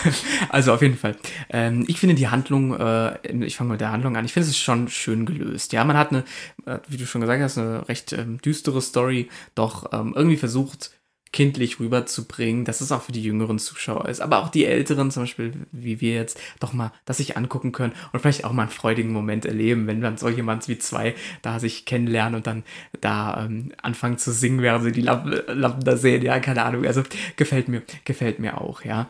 also 0.48 0.72
auf 0.72 0.80
jeden 0.80 0.96
Fall. 0.96 1.16
Ähm, 1.50 1.84
ich 1.88 1.98
finde 1.98 2.14
die 2.14 2.28
Handlung, 2.28 2.78
äh, 2.78 3.18
ich 3.44 3.56
fange 3.56 3.70
mit 3.70 3.80
der 3.80 3.90
Handlung 3.90 4.16
an, 4.16 4.24
ich 4.24 4.32
finde 4.32 4.48
es 4.48 4.56
schon 4.56 4.88
schön 4.88 5.26
gelöst. 5.26 5.72
Ja, 5.72 5.84
man 5.84 5.96
hat 5.96 6.10
eine, 6.10 6.24
äh, 6.66 6.78
wie 6.88 6.98
du 6.98 7.06
schon 7.06 7.20
gesagt 7.20 7.42
hast, 7.42 7.58
eine 7.58 7.88
recht 7.88 8.12
ähm, 8.12 8.40
düstere 8.40 8.80
Story, 8.80 9.28
doch 9.56 9.92
ähm, 9.92 10.12
irgendwie 10.16 10.36
versucht, 10.36 10.92
kindlich 11.32 11.80
rüberzubringen, 11.80 12.64
dass 12.64 12.80
es 12.80 12.92
auch 12.92 13.02
für 13.02 13.12
die 13.12 13.22
jüngeren 13.22 13.58
Zuschauer 13.58 14.08
ist, 14.08 14.20
aber 14.20 14.38
auch 14.38 14.50
die 14.50 14.66
älteren, 14.66 15.10
zum 15.10 15.22
Beispiel 15.22 15.52
wie 15.72 16.00
wir 16.00 16.14
jetzt, 16.14 16.38
doch 16.60 16.72
mal 16.74 16.92
das 17.06 17.16
sich 17.16 17.36
angucken 17.36 17.72
können 17.72 17.94
und 18.12 18.20
vielleicht 18.20 18.44
auch 18.44 18.52
mal 18.52 18.62
einen 18.62 18.70
freudigen 18.70 19.12
Moment 19.12 19.46
erleben, 19.46 19.86
wenn 19.86 20.02
dann 20.02 20.18
so 20.18 20.28
jemand 20.28 20.68
wie 20.68 20.78
zwei 20.78 21.14
da 21.40 21.58
sich 21.58 21.86
kennenlernen 21.86 22.36
und 22.36 22.46
dann 22.46 22.64
da 23.00 23.46
ähm, 23.46 23.72
anfangen 23.82 24.18
zu 24.18 24.32
singen, 24.32 24.60
während 24.60 24.84
sie 24.84 24.92
die 24.92 25.00
Lampen 25.00 25.84
da 25.84 25.96
sehen, 25.96 26.22
ja, 26.22 26.38
keine 26.38 26.64
Ahnung, 26.64 26.86
also 26.86 27.02
gefällt 27.36 27.68
mir, 27.68 27.82
gefällt 28.04 28.38
mir 28.38 28.60
auch, 28.60 28.84
ja. 28.84 29.08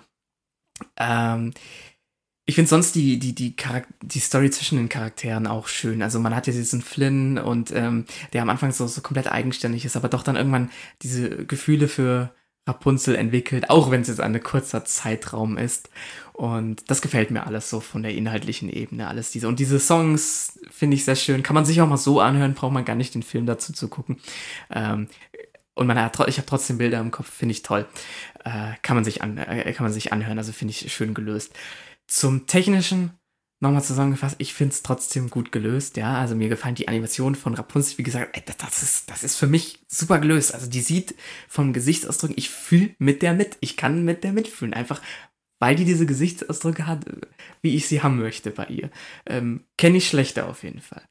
Ähm, 0.96 1.52
ich 2.44 2.56
finde 2.56 2.68
sonst 2.68 2.94
die, 2.94 3.18
die, 3.18 3.34
die, 3.34 3.54
die 4.02 4.18
Story 4.18 4.50
zwischen 4.50 4.76
den 4.76 4.88
Charakteren 4.88 5.46
auch 5.46 5.68
schön. 5.68 6.02
Also 6.02 6.18
man 6.18 6.34
hat 6.34 6.48
ja 6.48 6.52
diesen 6.52 6.82
Flynn 6.82 7.38
und 7.38 7.70
ähm, 7.72 8.04
der 8.32 8.42
am 8.42 8.50
Anfang 8.50 8.72
so, 8.72 8.86
so 8.88 9.00
komplett 9.00 9.30
eigenständig 9.30 9.84
ist, 9.84 9.96
aber 9.96 10.08
doch 10.08 10.24
dann 10.24 10.36
irgendwann 10.36 10.70
diese 11.02 11.46
Gefühle 11.46 11.86
für 11.86 12.34
Rapunzel 12.66 13.16
entwickelt, 13.16 13.70
auch 13.70 13.90
wenn 13.90 14.02
es 14.02 14.08
jetzt 14.08 14.20
ein 14.20 14.40
kurzer 14.42 14.84
Zeitraum 14.84 15.56
ist. 15.56 15.90
Und 16.32 16.90
das 16.90 17.02
gefällt 17.02 17.30
mir 17.30 17.46
alles 17.46 17.68
so 17.70 17.80
von 17.80 18.02
der 18.02 18.14
inhaltlichen 18.14 18.68
Ebene, 18.68 19.08
alles 19.08 19.30
diese. 19.30 19.46
Und 19.48 19.58
diese 19.60 19.78
Songs 19.78 20.58
finde 20.70 20.96
ich 20.96 21.04
sehr 21.04 21.16
schön. 21.16 21.42
Kann 21.42 21.54
man 21.54 21.64
sich 21.64 21.80
auch 21.80 21.88
mal 21.88 21.96
so 21.96 22.20
anhören, 22.20 22.54
braucht 22.54 22.72
man 22.72 22.84
gar 22.84 22.96
nicht 22.96 23.14
den 23.14 23.22
Film 23.22 23.46
dazu 23.46 23.72
zu 23.72 23.88
gucken. 23.88 24.18
Ähm, 24.70 25.08
und 25.74 25.86
man 25.86 26.00
hat, 26.00 26.18
ich 26.28 26.38
habe 26.38 26.46
trotzdem 26.46 26.78
Bilder 26.78 27.00
im 27.00 27.10
Kopf, 27.10 27.30
finde 27.30 27.52
ich 27.52 27.62
toll. 27.62 27.86
Äh, 28.44 28.72
kann, 28.82 28.96
man 28.96 29.04
sich 29.04 29.22
an, 29.22 29.38
äh, 29.38 29.72
kann 29.72 29.84
man 29.84 29.92
sich 29.92 30.12
anhören, 30.12 30.38
also 30.38 30.52
finde 30.52 30.72
ich 30.72 30.92
schön 30.92 31.14
gelöst. 31.14 31.54
Zum 32.12 32.46
Technischen, 32.46 33.12
nochmal 33.60 33.82
zusammengefasst, 33.82 34.36
ich 34.36 34.52
finde 34.52 34.74
es 34.74 34.82
trotzdem 34.82 35.30
gut 35.30 35.50
gelöst, 35.50 35.96
ja. 35.96 36.20
Also 36.20 36.34
mir 36.34 36.50
gefallen 36.50 36.74
die 36.74 36.86
Animationen 36.86 37.34
von 37.34 37.54
Rapunzel, 37.54 37.96
wie 37.96 38.02
gesagt, 38.02 38.36
ey, 38.36 38.42
das, 38.58 38.82
ist, 38.82 39.10
das 39.10 39.24
ist 39.24 39.36
für 39.36 39.46
mich 39.46 39.82
super 39.88 40.18
gelöst. 40.18 40.52
Also 40.52 40.68
die 40.68 40.82
sieht 40.82 41.14
vom 41.48 41.72
Gesichtsausdruck, 41.72 42.32
ich 42.36 42.50
fühle 42.50 42.94
mit 42.98 43.22
der 43.22 43.32
mit. 43.32 43.56
Ich 43.60 43.78
kann 43.78 44.04
mit 44.04 44.24
der 44.24 44.34
mitfühlen. 44.34 44.74
Einfach, 44.74 45.00
weil 45.58 45.74
die 45.74 45.86
diese 45.86 46.04
Gesichtsausdrücke 46.04 46.86
hat, 46.86 47.06
wie 47.62 47.76
ich 47.76 47.88
sie 47.88 48.02
haben 48.02 48.18
möchte 48.18 48.50
bei 48.50 48.66
ihr. 48.66 48.90
Ähm, 49.24 49.64
Kenne 49.78 49.96
ich 49.96 50.06
schlechter 50.06 50.50
auf 50.50 50.64
jeden 50.64 50.82
Fall. 50.82 51.04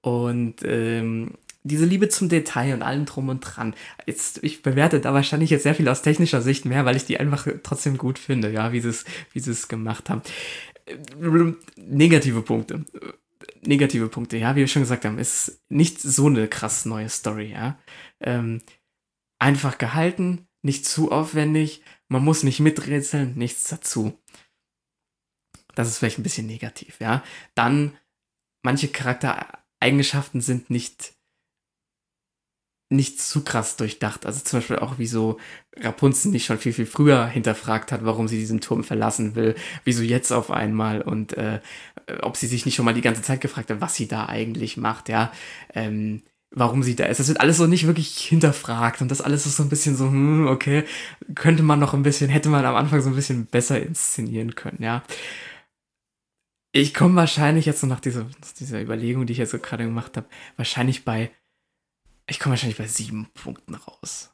Und 0.00 0.62
ähm, 0.64 1.34
diese 1.66 1.84
Liebe 1.84 2.08
zum 2.08 2.28
Detail 2.28 2.74
und 2.74 2.82
allem 2.82 3.06
drum 3.06 3.28
und 3.28 3.40
dran. 3.40 3.74
Jetzt, 4.06 4.42
ich 4.42 4.62
bewerte 4.62 5.00
da 5.00 5.12
wahrscheinlich 5.14 5.50
jetzt 5.50 5.64
sehr 5.64 5.74
viel 5.74 5.88
aus 5.88 6.02
technischer 6.02 6.42
Sicht 6.42 6.64
mehr, 6.64 6.84
weil 6.84 6.96
ich 6.96 7.04
die 7.04 7.18
einfach 7.18 7.46
trotzdem 7.62 7.98
gut 7.98 8.18
finde, 8.18 8.50
ja, 8.50 8.72
wie 8.72 8.80
sie 8.80 8.88
es, 8.88 9.04
wie 9.32 9.40
sie 9.40 9.50
es 9.50 9.68
gemacht 9.68 10.08
haben. 10.08 10.22
Negative 11.76 12.42
Punkte. 12.42 12.84
Negative 13.62 14.08
Punkte, 14.08 14.36
ja, 14.36 14.54
wie 14.54 14.60
wir 14.60 14.68
schon 14.68 14.82
gesagt 14.82 15.04
haben, 15.04 15.18
ist 15.18 15.60
nicht 15.68 16.00
so 16.00 16.26
eine 16.26 16.48
krass 16.48 16.84
neue 16.84 17.08
Story, 17.08 17.52
ja. 17.52 17.78
Ähm, 18.20 18.62
einfach 19.38 19.78
gehalten, 19.78 20.46
nicht 20.62 20.86
zu 20.86 21.10
aufwendig, 21.10 21.82
man 22.08 22.24
muss 22.24 22.44
nicht 22.44 22.60
miträtseln, 22.60 23.34
nichts 23.36 23.64
dazu. 23.64 24.18
Das 25.74 25.88
ist 25.88 25.98
vielleicht 25.98 26.18
ein 26.18 26.22
bisschen 26.22 26.46
negativ, 26.46 27.00
ja. 27.00 27.24
Dann, 27.54 27.96
manche 28.62 28.88
Charaktereigenschaften 28.88 30.40
sind 30.40 30.70
nicht 30.70 31.15
nicht 32.88 33.20
zu 33.20 33.42
krass 33.42 33.76
durchdacht. 33.76 34.26
Also 34.26 34.40
zum 34.40 34.60
Beispiel 34.60 34.78
auch, 34.78 34.94
wieso 34.98 35.38
Rapunzel 35.76 36.30
nicht 36.30 36.46
schon 36.46 36.58
viel, 36.58 36.72
viel 36.72 36.86
früher 36.86 37.26
hinterfragt 37.26 37.92
hat, 37.92 38.04
warum 38.04 38.28
sie 38.28 38.38
diesen 38.38 38.60
Turm 38.60 38.84
verlassen 38.84 39.34
will, 39.34 39.56
wieso 39.84 40.02
jetzt 40.02 40.32
auf 40.32 40.50
einmal 40.50 41.02
und 41.02 41.32
äh, 41.36 41.60
ob 42.22 42.36
sie 42.36 42.46
sich 42.46 42.64
nicht 42.64 42.76
schon 42.76 42.84
mal 42.84 42.94
die 42.94 43.00
ganze 43.00 43.22
Zeit 43.22 43.40
gefragt 43.40 43.70
hat, 43.70 43.80
was 43.80 43.96
sie 43.96 44.06
da 44.08 44.26
eigentlich 44.26 44.76
macht, 44.76 45.08
ja. 45.08 45.32
Ähm, 45.74 46.22
warum 46.50 46.82
sie 46.82 46.94
da 46.96 47.06
ist. 47.06 47.18
Das 47.20 47.28
wird 47.28 47.40
alles 47.40 47.56
so 47.58 47.66
nicht 47.66 47.86
wirklich 47.86 48.16
hinterfragt 48.18 49.02
und 49.02 49.10
das 49.10 49.20
alles 49.20 49.46
ist 49.46 49.56
so 49.56 49.62
ein 49.64 49.68
bisschen 49.68 49.96
so, 49.96 50.06
hm, 50.06 50.46
okay, 50.46 50.84
könnte 51.34 51.62
man 51.62 51.80
noch 51.80 51.92
ein 51.92 52.02
bisschen, 52.02 52.30
hätte 52.30 52.48
man 52.48 52.64
am 52.64 52.76
Anfang 52.76 53.00
so 53.02 53.10
ein 53.10 53.16
bisschen 53.16 53.46
besser 53.46 53.80
inszenieren 53.82 54.54
können, 54.54 54.82
ja. 54.82 55.02
Ich 56.72 56.94
komme 56.94 57.16
wahrscheinlich 57.16 57.66
jetzt 57.66 57.80
so 57.80 57.86
nach 57.86 58.00
dieser, 58.00 58.26
dieser 58.60 58.80
Überlegung, 58.82 59.26
die 59.26 59.32
ich 59.32 59.38
jetzt 59.38 59.50
so 59.50 59.58
gerade 59.58 59.84
gemacht 59.84 60.16
habe, 60.16 60.28
wahrscheinlich 60.56 61.04
bei 61.04 61.30
ich 62.26 62.38
komme 62.38 62.52
wahrscheinlich 62.52 62.78
bei 62.78 62.86
sieben 62.86 63.28
Punkten 63.34 63.74
raus. 63.74 64.30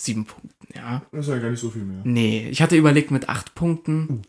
Sieben 0.00 0.24
Punkten, 0.24 0.66
ja. 0.74 1.02
Das 1.12 1.26
ist 1.26 1.32
ja 1.32 1.38
gar 1.38 1.50
nicht 1.50 1.60
so 1.60 1.70
viel 1.70 1.84
mehr. 1.84 2.00
Nee, 2.04 2.48
ich 2.48 2.62
hatte 2.62 2.76
überlegt 2.76 3.10
mit 3.10 3.28
acht 3.28 3.54
Punkten. 3.54 4.08
Uh. 4.08 4.22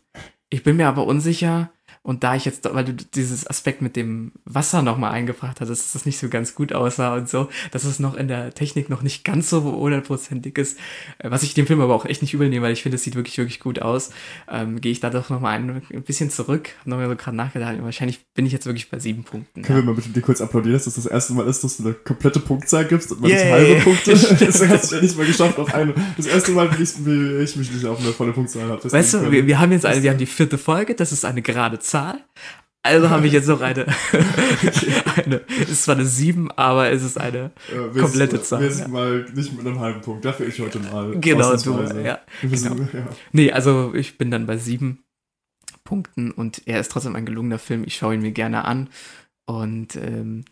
Ich 0.50 0.64
bin 0.64 0.76
mir 0.76 0.90
aber 0.90 1.06
unsicher, 1.06 1.72
und 2.04 2.24
da 2.24 2.36
ich 2.36 2.46
jetzt, 2.46 2.68
weil 2.74 2.84
du 2.84 2.94
dieses 2.94 3.46
Aspekt 3.46 3.84
mit 3.84 3.96
dem 3.96 4.32
Wasser 4.44 4.82
nochmal 4.82 5.12
eingebracht 5.12 5.62
hast, 5.62 5.70
dass 5.70 5.92
das 5.92 6.06
nicht 6.08 6.18
so 6.18 6.30
ganz 6.30 6.56
gut 6.56 6.74
aussah 6.74 7.16
und 7.16 7.30
so, 7.30 7.48
dass 7.70 7.84
es 7.84 8.00
noch 8.00 8.16
in 8.16 8.28
der 8.28 8.56
Technik 8.56 8.90
noch 8.90 9.04
nicht 9.04 9.24
ganz 9.24 9.52
so 9.52 9.64
hundertprozentig 9.64 10.58
ist, 10.58 10.80
äh, 11.20 11.30
was 11.30 11.44
ich 11.44 11.54
dem 11.54 11.68
Film 11.68 11.80
aber 11.80 11.94
auch 11.94 12.06
echt 12.06 12.24
nicht 12.24 12.34
übernehme, 12.34 12.66
weil 12.66 12.74
ich 12.74 12.82
finde, 12.82 12.96
es 12.96 13.04
sieht 13.04 13.16
wirklich, 13.16 13.38
wirklich 13.38 13.60
gut 13.60 13.84
aus, 13.84 14.10
ähm, 14.50 14.82
gehe 14.82 14.92
ich 14.92 15.00
da 15.00 15.12
doch 15.12 15.30
nochmal 15.30 15.56
ein, 15.60 15.84
ein 15.94 16.02
bisschen 16.02 16.32
zurück, 16.32 16.70
hab 16.80 16.88
nochmal 16.88 17.08
so 17.08 17.16
gerade 17.16 17.38
nachgedacht, 17.38 17.76
wahrscheinlich 17.82 18.26
bin 18.34 18.48
ich 18.48 18.52
jetzt 18.52 18.66
wirklich 18.66 18.90
bei 18.90 18.98
sieben 18.98 19.24
Punkten. 19.24 19.62
Können 19.62 19.80
ja. 19.80 19.86
wir 19.86 19.92
mal 19.92 19.96
bitte 19.96 20.10
dir 20.10 20.22
kurz 20.22 20.42
applaudieren, 20.42 20.74
dass 20.74 20.86
das 20.86 20.96
das 20.96 21.06
erste 21.06 21.34
Mal 21.34 21.46
ist, 21.46 21.64
dass 21.64 21.78
du 21.78 21.84
eine 21.84 21.94
komplette 21.94 22.40
Punktzahl 22.40 22.86
gibst 22.86 23.12
und 23.12 23.22
mal 23.22 23.30
yeah, 23.30 23.52
halbe 23.52 23.76
Punkte? 23.82 24.12
das 24.40 24.68
hast 24.68 24.92
du 24.92 24.96
ja 24.96 25.02
nicht 25.04 25.16
mal 25.16 25.28
geschafft 25.28 25.60
auf 25.60 25.72
eine. 25.72 25.94
Das 26.18 26.26
erste 26.26 26.52
Mal, 26.52 26.68
wie 26.80 26.82
ich, 26.82 26.96
ich 26.98 27.56
mich 27.58 27.72
nicht 27.72 27.86
auf 27.86 28.00
eine 28.00 28.12
volle 28.12 28.34
Punktzahl 28.34 28.68
habe. 28.70 28.92
Weißt 28.92 29.14
du, 29.14 29.32
wir, 29.32 29.46
wir 29.46 29.60
haben 29.60 29.72
jetzt 29.72 29.86
eine, 29.86 30.02
wir 30.02 30.10
haben 30.10 30.18
die 30.18 30.26
vierte 30.26 30.58
Folge, 30.58 30.96
das 30.96 31.12
ist 31.12 31.26
eine 31.26 31.44
gerade 31.44 31.78
Zahl. 31.78 31.91
Also 32.84 33.10
habe 33.12 33.28
ich 33.28 33.34
jetzt 33.34 33.48
noch 33.48 33.62
eine. 33.62 33.86
eine 35.16 35.42
es 35.62 35.70
ist 35.70 35.84
zwar 35.84 35.96
eine 35.96 36.06
7, 36.06 36.52
aber 36.52 36.90
es 36.92 37.04
ist 37.04 37.20
eine 37.20 37.52
ja, 37.72 37.88
komplette 38.02 38.42
Zahl. 38.42 38.62
Wir 38.62 38.72
ja. 38.72 38.88
mal 38.88 39.26
nicht 39.34 39.54
mit 39.56 39.66
einem 39.66 39.80
halben 39.80 40.02
Punkt. 40.02 40.26
Dafür 40.26 40.48
ich 40.48 40.60
heute 40.60 40.80
mal. 40.80 41.16
Genau, 41.20 41.56
du. 41.56 41.80
Ja, 42.04 42.20
genau. 42.42 42.76
ja. 42.94 43.08
Nee, 43.32 43.52
also 43.52 43.94
ich 43.94 44.18
bin 44.18 44.32
dann 44.32 44.48
bei 44.48 44.58
7 44.58 45.04
Punkten 45.84 46.32
und 46.32 46.64
er 46.66 46.80
ist 46.80 46.92
trotzdem 46.92 47.16
ein 47.16 47.26
gelungener 47.26 47.60
Film. 47.60 47.84
Ich 47.86 47.96
schaue 47.96 48.16
ihn 48.16 48.22
mir 48.22 48.32
gerne 48.32 48.66
an. 48.66 48.90
Und 49.46 49.96
ähm, 49.96 50.46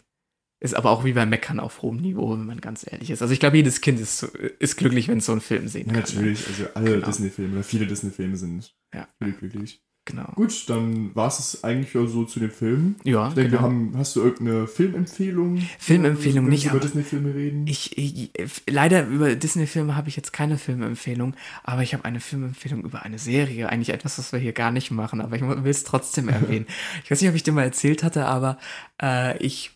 ist 0.62 0.76
aber 0.76 0.92
auch 0.92 1.06
wie 1.06 1.14
beim 1.14 1.30
Meckern 1.30 1.60
auf 1.60 1.82
hohem 1.82 1.98
Niveau, 1.98 2.34
wenn 2.34 2.46
man 2.46 2.60
ganz 2.60 2.86
ehrlich 2.90 3.10
ist. 3.10 3.22
Also 3.22 3.34
ich 3.34 3.40
glaube, 3.40 3.58
jedes 3.58 3.82
Kind 3.82 4.00
ist, 4.00 4.24
ist 4.24 4.76
glücklich, 4.76 5.08
wenn 5.08 5.20
es 5.20 5.26
so 5.26 5.32
einen 5.32 5.42
Film 5.42 5.68
sehen 5.68 5.88
kann. 5.88 5.96
Ne? 5.96 6.02
Natürlich, 6.02 6.46
also 6.48 6.66
alle 6.74 6.92
genau. 6.92 7.06
Disney-Filme 7.06 7.54
oder 7.54 7.64
viele 7.64 7.88
Disney-Filme 7.88 8.36
sind 8.36 8.76
ja. 8.94 9.08
glücklich. 9.20 9.82
Genau. 10.10 10.32
Gut, 10.34 10.68
dann 10.70 11.16
war 11.16 11.28
es 11.28 11.64
eigentlich 11.64 11.92
so 11.92 12.24
zu 12.24 12.40
dem 12.40 12.50
Film. 12.50 12.96
Ja, 13.04 13.28
ich 13.28 13.36
denke, 13.36 13.52
genau. 13.52 13.62
wir 13.62 13.66
haben, 13.66 13.94
hast 13.96 14.16
du 14.16 14.22
irgendeine 14.22 14.66
Filmempfehlung? 14.66 15.62
Filmempfehlung 15.78 16.50
nicht. 16.50 16.66
Über 16.66 16.80
Disney-Filme 16.80 17.36
reden? 17.36 17.68
Ich, 17.68 17.96
ich, 17.96 18.32
leider 18.68 19.06
über 19.06 19.36
Disney-Filme 19.36 19.96
habe 19.96 20.10
ich 20.10 20.16
jetzt 20.16 20.34
keine 20.34 20.58
Filmempfehlung, 20.58 21.36
aber 21.64 21.84
ich 21.84 21.94
habe 21.94 22.06
eine 22.06 22.20
Filmempfehlung 22.20 22.84
über 22.84 23.04
eine 23.04 23.20
Serie. 23.20 23.70
Eigentlich 23.70 23.90
etwas, 23.90 24.18
was 24.18 24.32
wir 24.32 24.40
hier 24.40 24.54
gar 24.54 24.72
nicht 24.72 24.90
machen, 24.90 25.22
aber 25.22 25.36
ich 25.36 25.44
will 25.44 25.62
es 25.66 25.84
trotzdem 25.84 26.28
erwähnen. 26.28 26.66
ich 27.04 27.12
weiß 27.12 27.22
nicht, 27.22 27.30
ob 27.30 27.36
ich 27.36 27.44
dir 27.44 27.52
mal 27.52 27.64
erzählt 27.64 28.04
hatte, 28.04 28.26
aber 28.26 28.58
äh, 29.02 29.38
ich 29.38 29.72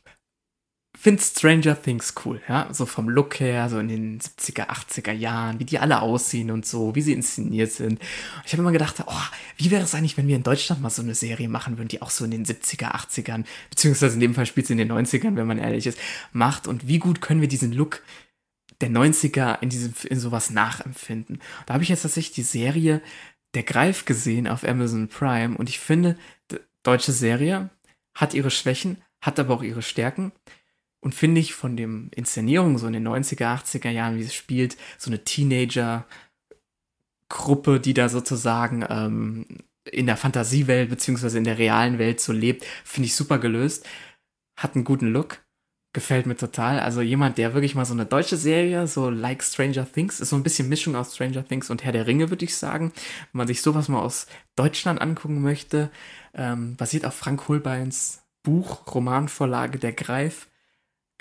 finde 1.04 1.22
Stranger 1.22 1.80
Things 1.80 2.14
cool, 2.24 2.42
ja, 2.48 2.70
so 2.72 2.86
vom 2.86 3.10
Look 3.10 3.42
her, 3.42 3.70
so 3.70 3.78
in 3.78 3.90
den 3.90 4.22
70er, 4.22 4.70
80er 4.70 5.12
Jahren, 5.12 5.60
wie 5.60 5.66
die 5.66 5.78
alle 5.78 6.02
aussehen 6.02 6.50
und 6.50 6.66
so, 6.66 6.96
wie 6.96 7.02
sie 7.02 7.12
inszeniert 7.12 7.74
sind. 7.74 8.00
Ich 8.46 8.54
habe 8.54 8.62
immer 8.62 8.72
gedacht, 8.72 9.04
oh, 9.06 9.22
wie 9.58 9.70
wäre 9.70 9.84
es 9.84 9.94
eigentlich, 9.96 10.16
wenn 10.16 10.30
wir 10.30 10.38
in 10.38 10.44
Deutschland 10.44 10.82
mal 10.82 10.90
so 10.90 11.02
eine 11.02 11.14
Serie 11.14 11.50
machen 11.50 11.78
würden, 11.78 11.90
die 11.90 12.02
auch 12.02 12.10
so 12.10 12.24
in 12.24 12.32
den 12.32 12.46
70er, 12.46 12.94
80ern, 12.96 13.44
beziehungsweise 13.70 14.14
in 14.14 14.22
dem 14.22 14.34
Fall 14.34 14.46
spielt 14.46 14.66
sie 14.66 14.74
in 14.74 14.80
den 14.80 14.94
90ern, 14.94 15.36
wenn 15.36 15.46
man 15.46 15.58
ehrlich 15.58 15.88
ist, 15.88 16.00
macht 16.32 16.68
und 16.68 16.88
wie 16.88 17.00
gut 17.00 17.20
können 17.20 17.42
wir 17.42 17.50
diesen 17.50 17.74
Look 17.74 18.02
der 18.80 18.90
90er 18.90 19.62
in 19.62 19.68
diesem, 19.68 19.94
in 20.10 20.22
sowas 20.22 20.52
nachempfinden. 20.52 21.42
Da 21.66 21.74
habe 21.74 21.84
ich 21.84 21.90
jetzt 21.90 22.04
tatsächlich 22.04 22.36
die 22.36 22.44
Serie 22.44 23.02
Der 23.56 23.64
Greif 23.64 24.06
gesehen 24.06 24.48
auf 24.48 24.64
Amazon 24.64 25.10
Prime 25.10 25.58
und 25.58 25.68
ich 25.68 25.80
finde, 25.80 26.16
deutsche 26.82 27.12
Serie 27.12 27.72
hat 28.16 28.34
ihre 28.34 28.52
Schwächen, 28.52 29.02
hat 29.22 29.38
aber 29.38 29.54
auch 29.56 29.64
ihre 29.64 29.82
Stärken 29.82 30.32
und 31.04 31.14
finde 31.14 31.42
ich 31.42 31.54
von 31.54 31.76
dem 31.76 32.10
Inszenierung 32.16 32.78
so 32.78 32.88
in 32.88 32.94
den 32.94 33.06
90er, 33.08 33.62
80er 33.62 33.90
Jahren, 33.90 34.18
wie 34.18 34.24
es 34.24 34.34
spielt, 34.34 34.78
so 34.98 35.10
eine 35.10 35.26
Teenager-Gruppe, 35.26 37.82
die 37.82 37.94
da 37.94 38.08
sozusagen 38.08 38.86
ähm, 38.90 39.46
in 39.84 40.06
der 40.06 40.16
Fantasiewelt 40.16 40.90
beziehungsweise 40.90 41.38
in 41.38 41.44
der 41.44 41.58
realen 41.58 42.00
Welt 42.00 42.22
so 42.22 42.32
lebt, 42.32 42.66
finde 42.86 43.08
ich 43.08 43.16
super 43.16 43.38
gelöst. 43.38 43.86
Hat 44.58 44.76
einen 44.76 44.86
guten 44.86 45.08
Look. 45.08 45.40
Gefällt 45.92 46.26
mir 46.26 46.38
total. 46.38 46.80
Also 46.80 47.02
jemand, 47.02 47.38
der 47.38 47.54
wirklich 47.54 47.76
mal 47.76 47.84
so 47.86 47.94
eine 47.94 48.06
deutsche 48.06 48.38
Serie, 48.38 48.88
so 48.88 49.10
like 49.10 49.44
Stranger 49.44 49.86
Things, 49.92 50.22
ist 50.22 50.30
so 50.30 50.38
ein 50.38 50.44
bisschen 50.44 50.70
Mischung 50.70 50.96
aus 50.96 51.14
Stranger 51.14 51.46
Things 51.46 51.70
und 51.70 51.84
Herr 51.84 51.92
der 51.92 52.08
Ringe, 52.08 52.30
würde 52.30 52.46
ich 52.46 52.56
sagen. 52.56 52.94
Wenn 53.32 53.40
man 53.40 53.48
sich 53.48 53.62
sowas 53.62 53.90
mal 53.90 54.00
aus 54.00 54.28
Deutschland 54.56 55.02
angucken 55.02 55.42
möchte, 55.42 55.92
ähm, 56.34 56.78
basiert 56.78 57.06
auf 57.06 57.14
Frank 57.14 57.50
Holbeins 57.50 58.24
Buch, 58.42 58.96
Romanvorlage 58.96 59.80
Der 59.80 59.92
Greif 59.92 60.48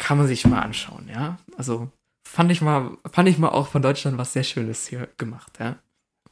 kann 0.02 0.18
man 0.18 0.26
sich 0.26 0.44
mal 0.44 0.58
anschauen, 0.58 1.08
ja. 1.08 1.38
Also 1.56 1.88
fand 2.28 2.50
ich 2.50 2.60
mal, 2.60 2.96
fand 3.12 3.28
ich 3.28 3.38
mal 3.38 3.50
auch 3.50 3.68
von 3.68 3.82
Deutschland 3.82 4.18
was 4.18 4.32
sehr 4.32 4.42
Schönes 4.42 4.88
hier 4.88 5.08
gemacht, 5.16 5.52
ja. 5.60 5.76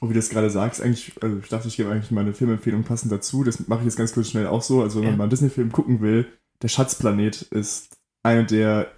Und 0.01 0.09
wie 0.09 0.15
du 0.15 0.19
das 0.19 0.29
gerade 0.29 0.51
sagst, 0.51 0.83
eigentlich, 0.83 1.13
also 1.23 1.39
ich 1.39 1.49
dachte, 1.49 1.69
ich 1.69 1.77
gebe 1.77 1.91
eigentlich 1.91 2.11
meine 2.11 2.33
Filmempfehlung 2.33 2.83
passend 2.83 3.13
dazu. 3.13 3.45
Das 3.45 3.69
mache 3.69 3.81
ich 3.81 3.85
jetzt 3.85 3.97
ganz 3.97 4.13
kurz 4.13 4.31
schnell 4.31 4.49
auch 4.49 4.63
so. 4.63 4.83
Also, 4.83 4.99
wenn 4.99 5.05
ja. 5.05 5.11
man 5.11 5.19
mal 5.19 5.25
einen 5.25 5.31
Disney-Film 5.31 5.71
gucken 5.71 6.01
will, 6.01 6.27
der 6.63 6.69
Schatzplanet 6.69 7.43
ist 7.43 7.97
einer 8.25 8.45
der, 8.45 8.91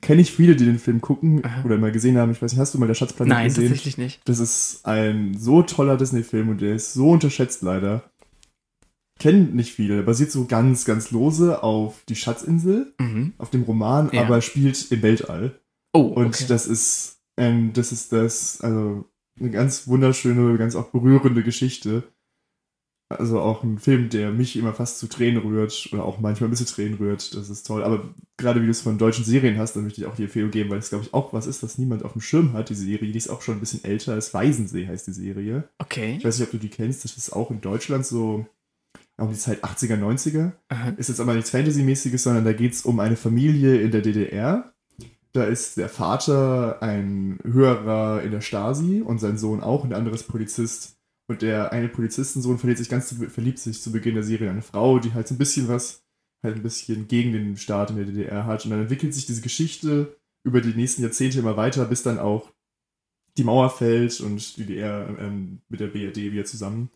kenne 0.00 0.22
ich 0.22 0.32
viele, 0.32 0.56
die 0.56 0.64
den 0.64 0.78
Film 0.78 1.00
gucken 1.00 1.44
Aha. 1.44 1.64
oder 1.64 1.76
mal 1.76 1.92
gesehen 1.92 2.16
haben. 2.16 2.30
Ich 2.30 2.40
weiß 2.40 2.52
nicht, 2.52 2.60
hast 2.60 2.72
du 2.72 2.78
mal 2.78 2.86
der 2.86 2.94
Schatzplanet 2.94 3.30
Nein, 3.30 3.48
gesehen? 3.48 3.64
Nein, 3.64 3.72
tatsächlich 3.72 3.98
nicht. 3.98 4.20
Das 4.26 4.38
ist 4.38 4.86
ein 4.86 5.36
so 5.36 5.62
toller 5.62 5.96
Disney-Film 5.98 6.48
und 6.48 6.60
der 6.60 6.76
ist 6.76 6.94
so 6.94 7.10
unterschätzt 7.10 7.62
leider 7.62 8.04
kennen 9.24 9.56
nicht 9.56 9.72
viele. 9.72 10.02
Basiert 10.02 10.30
so 10.30 10.44
ganz, 10.44 10.84
ganz 10.84 11.10
lose 11.10 11.62
auf 11.62 12.04
Die 12.10 12.14
Schatzinsel, 12.14 12.92
mhm. 12.98 13.32
auf 13.38 13.48
dem 13.48 13.62
Roman, 13.62 14.10
ja. 14.12 14.22
aber 14.22 14.42
spielt 14.42 14.92
im 14.92 15.00
Weltall. 15.00 15.58
Oh, 15.94 16.10
okay. 16.10 16.20
Und 16.20 16.50
das 16.50 16.66
ist, 16.66 17.22
ähm, 17.38 17.72
das 17.72 17.90
ist 17.90 18.12
das, 18.12 18.60
also 18.60 19.06
eine 19.40 19.50
ganz 19.50 19.88
wunderschöne, 19.88 20.58
ganz 20.58 20.76
auch 20.76 20.90
berührende 20.90 21.42
Geschichte. 21.42 22.02
Also 23.08 23.40
auch 23.40 23.62
ein 23.62 23.78
Film, 23.78 24.10
der 24.10 24.30
mich 24.30 24.56
immer 24.56 24.74
fast 24.74 24.98
zu 24.98 25.06
Tränen 25.06 25.40
rührt 25.40 25.88
oder 25.92 26.04
auch 26.04 26.20
manchmal 26.20 26.48
ein 26.48 26.50
bisschen 26.50 26.66
Tränen 26.66 26.98
rührt. 26.98 27.34
Das 27.34 27.48
ist 27.48 27.66
toll. 27.66 27.82
Aber 27.82 28.14
gerade 28.36 28.60
wie 28.60 28.66
du 28.66 28.72
es 28.72 28.82
von 28.82 28.98
deutschen 28.98 29.24
Serien 29.24 29.56
hast, 29.56 29.74
dann 29.74 29.84
möchte 29.84 30.02
ich 30.02 30.06
auch 30.06 30.16
die 30.16 30.24
Empfehlung 30.24 30.50
geben, 30.50 30.68
weil 30.68 30.80
es, 30.80 30.90
glaube 30.90 31.04
ich, 31.04 31.14
auch 31.14 31.32
was 31.32 31.46
ist, 31.46 31.62
was 31.62 31.78
niemand 31.78 32.04
auf 32.04 32.12
dem 32.12 32.20
Schirm 32.20 32.52
hat, 32.52 32.68
die 32.68 32.74
Serie. 32.74 33.10
Die 33.10 33.16
ist 33.16 33.30
auch 33.30 33.40
schon 33.40 33.56
ein 33.56 33.60
bisschen 33.60 33.84
älter 33.84 34.12
als 34.12 34.34
Weisensee, 34.34 34.86
heißt 34.86 35.06
die 35.06 35.12
Serie. 35.12 35.66
Okay. 35.78 36.16
Ich 36.18 36.24
weiß 36.26 36.38
nicht, 36.38 36.46
ob 36.46 36.52
du 36.52 36.58
die 36.58 36.68
kennst. 36.68 37.04
Das 37.04 37.16
ist 37.16 37.32
auch 37.32 37.50
in 37.50 37.62
Deutschland 37.62 38.04
so 38.04 38.46
um 39.16 39.30
die 39.30 39.38
Zeit 39.38 39.64
80er, 39.64 39.96
90er. 39.96 40.52
Aha. 40.68 40.90
Ist 40.90 41.08
jetzt 41.08 41.20
aber 41.20 41.34
nichts 41.34 41.50
Fantasy-mäßiges, 41.50 42.22
sondern 42.22 42.44
da 42.44 42.52
geht 42.52 42.72
es 42.72 42.82
um 42.82 43.00
eine 43.00 43.16
Familie 43.16 43.80
in 43.80 43.90
der 43.90 44.02
DDR, 44.02 44.74
Da 45.32 45.44
ist 45.44 45.76
der 45.76 45.88
Vater 45.88 46.82
ein 46.82 47.38
höherer 47.44 48.22
in 48.22 48.30
der 48.30 48.40
Stasi 48.40 49.00
und 49.00 49.18
sein 49.18 49.36
Sohn 49.36 49.60
auch, 49.60 49.84
ein 49.84 49.92
anderes 49.92 50.22
Polizist. 50.24 50.96
Und 51.26 51.42
der 51.42 51.72
eine 51.72 51.88
Polizistensohn 51.88 52.58
verliebt 52.58 52.78
sich 52.78 52.88
ganz 52.88 53.08
zu, 53.08 53.16
verliebt 53.30 53.58
sich 53.58 53.80
zu 53.80 53.90
Beginn 53.92 54.14
der 54.14 54.22
Serie 54.22 54.46
in 54.46 54.52
eine 54.52 54.62
Frau, 54.62 54.98
die 54.98 55.14
halt 55.14 55.26
so 55.26 55.34
ein 55.34 55.38
bisschen 55.38 55.68
was, 55.68 56.04
halt 56.42 56.56
ein 56.56 56.62
bisschen 56.62 57.08
gegen 57.08 57.32
den 57.32 57.56
Staat 57.56 57.90
in 57.90 57.96
der 57.96 58.04
DDR 58.04 58.46
hat. 58.46 58.64
Und 58.64 58.72
dann 58.72 58.82
entwickelt 58.82 59.14
sich 59.14 59.26
diese 59.26 59.40
Geschichte 59.40 60.16
über 60.44 60.60
die 60.60 60.74
nächsten 60.74 61.02
Jahrzehnte 61.02 61.38
immer 61.38 61.56
weiter, 61.56 61.84
bis 61.86 62.02
dann 62.02 62.18
auch 62.18 62.52
die 63.36 63.44
Mauer 63.44 63.70
fällt 63.70 64.20
und 64.20 64.56
die 64.56 64.66
DDR 64.66 65.08
ähm, 65.18 65.62
mit 65.68 65.80
der 65.80 65.88
BRD 65.88 66.16
wieder 66.16 66.44
zusammengeht 66.44 66.90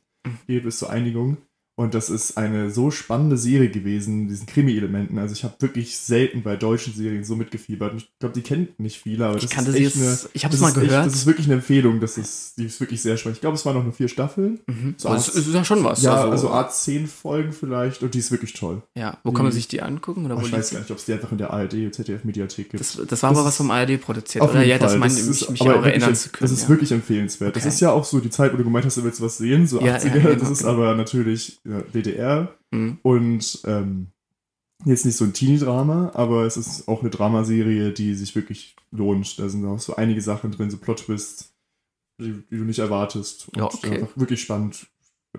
bis 0.47 0.79
zur 0.79 0.91
Einigung. 0.91 1.39
Und 1.79 1.95
das 1.95 2.11
ist 2.11 2.37
eine 2.37 2.73
so 2.73 2.91
spannende 2.91 3.37
Serie 3.37 3.71
gewesen, 3.71 4.27
diesen 4.27 4.47
Krimi-Elementen. 4.47 5.17
Also 5.17 5.33
ich 5.33 5.45
habe 5.45 5.55
wirklich 5.61 5.97
selten 5.97 6.43
bei 6.43 6.57
deutschen 6.57 6.93
Serien 6.93 7.23
so 7.23 7.37
mitgefiebert. 7.37 7.95
Ich 7.97 8.09
glaube, 8.19 8.35
die 8.35 8.41
kennt 8.43 8.81
nicht 8.81 8.99
viele, 9.01 9.27
aber 9.27 9.37
Ich 9.37 9.43
das 9.45 9.51
kannte 9.53 9.71
ist 9.71 9.77
sie 9.77 9.85
echt 9.85 9.95
jetzt- 9.97 10.23
eine, 10.25 10.31
ich 10.33 10.45
hab's 10.45 10.53
das 10.55 10.61
mal 10.61 10.69
ist 10.71 10.77
echt- 10.77 10.89
gehört. 10.89 11.07
Das 11.07 11.15
ist 11.15 11.27
wirklich 11.27 11.47
eine 11.47 11.55
Empfehlung. 11.55 12.01
Das 12.01 12.19
ist, 12.19 12.59
die 12.59 12.65
ist 12.67 12.81
wirklich 12.81 13.01
sehr 13.01 13.17
spannend. 13.17 13.37
Ich 13.37 13.41
glaube, 13.43 13.55
es 13.55 13.65
waren 13.65 13.77
noch 13.77 13.85
nur 13.85 13.93
vier 13.93 14.09
Staffeln. 14.09 14.59
Mhm. 14.67 14.95
So 14.97 15.09
das 15.09 15.29
Art- 15.29 15.37
ist 15.37 15.55
ja 15.55 15.65
schon 15.65 15.85
was. 15.85 16.03
ja, 16.03 16.15
also, 16.17 16.31
also, 16.33 16.51
Art 16.51 16.75
10 16.75 17.07
Folgen 17.07 17.53
vielleicht. 17.53 18.03
Und 18.03 18.13
die 18.13 18.19
ist 18.19 18.33
wirklich 18.33 18.55
toll. 18.55 18.83
ja. 18.97 19.17
Wo 19.23 19.31
kann 19.31 19.45
man 19.45 19.53
sich 19.53 19.69
die 19.69 19.81
angucken? 19.81 20.25
Oder 20.25 20.35
Aber 20.35 20.43
wo 20.43 20.47
ich 20.47 20.53
weiß 20.53 20.71
gar 20.73 20.81
nicht, 20.81 20.91
ob 20.91 20.99
es 20.99 21.05
die 21.05 21.13
einfach 21.13 21.31
in 21.31 21.39
der 21.39 21.53
ARD, 21.53 21.93
ZDF-Mediathek 21.93 22.71
gibt. 22.71 22.81
Das, 22.81 22.99
das 23.07 23.23
war 23.23 23.31
aber 23.31 23.39
Das 23.39 23.47
was 23.47 23.53
ist- 23.55 23.57
vom 23.59 23.71
ARD 23.71 23.99
produziert, 23.99 24.43
Auf 24.43 24.51
oder? 24.51 24.61
jeden 24.65 24.71
Ja, 24.71 24.79
das 24.79 24.97
meine 24.97 25.15
Das 25.15 25.23
ich, 25.23 25.31
ist 25.43 25.51
mich 25.51 25.61
aber 25.61 25.71
auch 25.71 25.75
wirklich 25.77 25.93
erinnern 26.03 26.15
zu 26.17 26.31
können. 26.31 26.41
Das 26.51 26.51
ist 26.51 26.63
ja. 26.65 26.69
wirklich 26.71 26.91
empfehlenswert. 26.91 27.55
Das 27.55 27.63
Okay. 27.63 27.73
ist 27.73 27.81
ja 27.81 27.93
auch 27.93 28.05
so 28.05 28.19
die 28.19 28.31
Zeit, 28.31 28.53
wo 28.53 28.57
du 28.57 28.65
gemeint 28.65 28.85
hast, 28.85 28.97
du 28.97 29.05
willst 29.05 29.21
was 29.21 29.39
sehen, 29.39 29.69
so 29.69 29.81
Ja, 29.81 29.95
80er. 29.95 30.17
ja, 30.17 30.23
das 30.31 30.39
genau, 30.39 30.51
ist 30.51 30.59
genau. 30.59 30.71
aber 30.73 30.95
natürlich 30.97 31.61
ja, 31.65 31.68
DDR 31.95 32.55
Mhm. 32.71 32.99
und 33.03 33.61
ähm, 33.65 34.09
jetzt 34.85 35.07
nicht 35.07 35.17
so 35.17 35.25
ein 35.25 35.33
Teenie-Drama, 35.33 36.11
aber 36.15 36.45
es 36.45 36.57
ist 36.59 36.87
auch 36.87 37.01
eine 37.01 37.11
Dramaserie, 37.11 37.93
die 37.93 38.15
sich 38.15 38.35
wirklich 38.37 38.77
lohnt. 38.91 39.39
Da 39.39 39.49
sind 39.49 39.65
auch 39.65 39.79
so 39.79 39.97
einige 39.97 40.21
Sachen 40.21 40.51
drin, 40.51 40.71
so 40.71 40.77
Plot-Twists, 40.77 41.55
die, 42.21 42.43
die 42.51 42.57
du 42.59 42.65
nicht 42.65 42.79
erwartest. 42.79 43.49
Und 43.49 43.57
Ja, 43.57 43.65
okay. 43.65 44.01
einfach 44.03 44.17
wirklich 44.17 44.43
spannend 44.43 44.87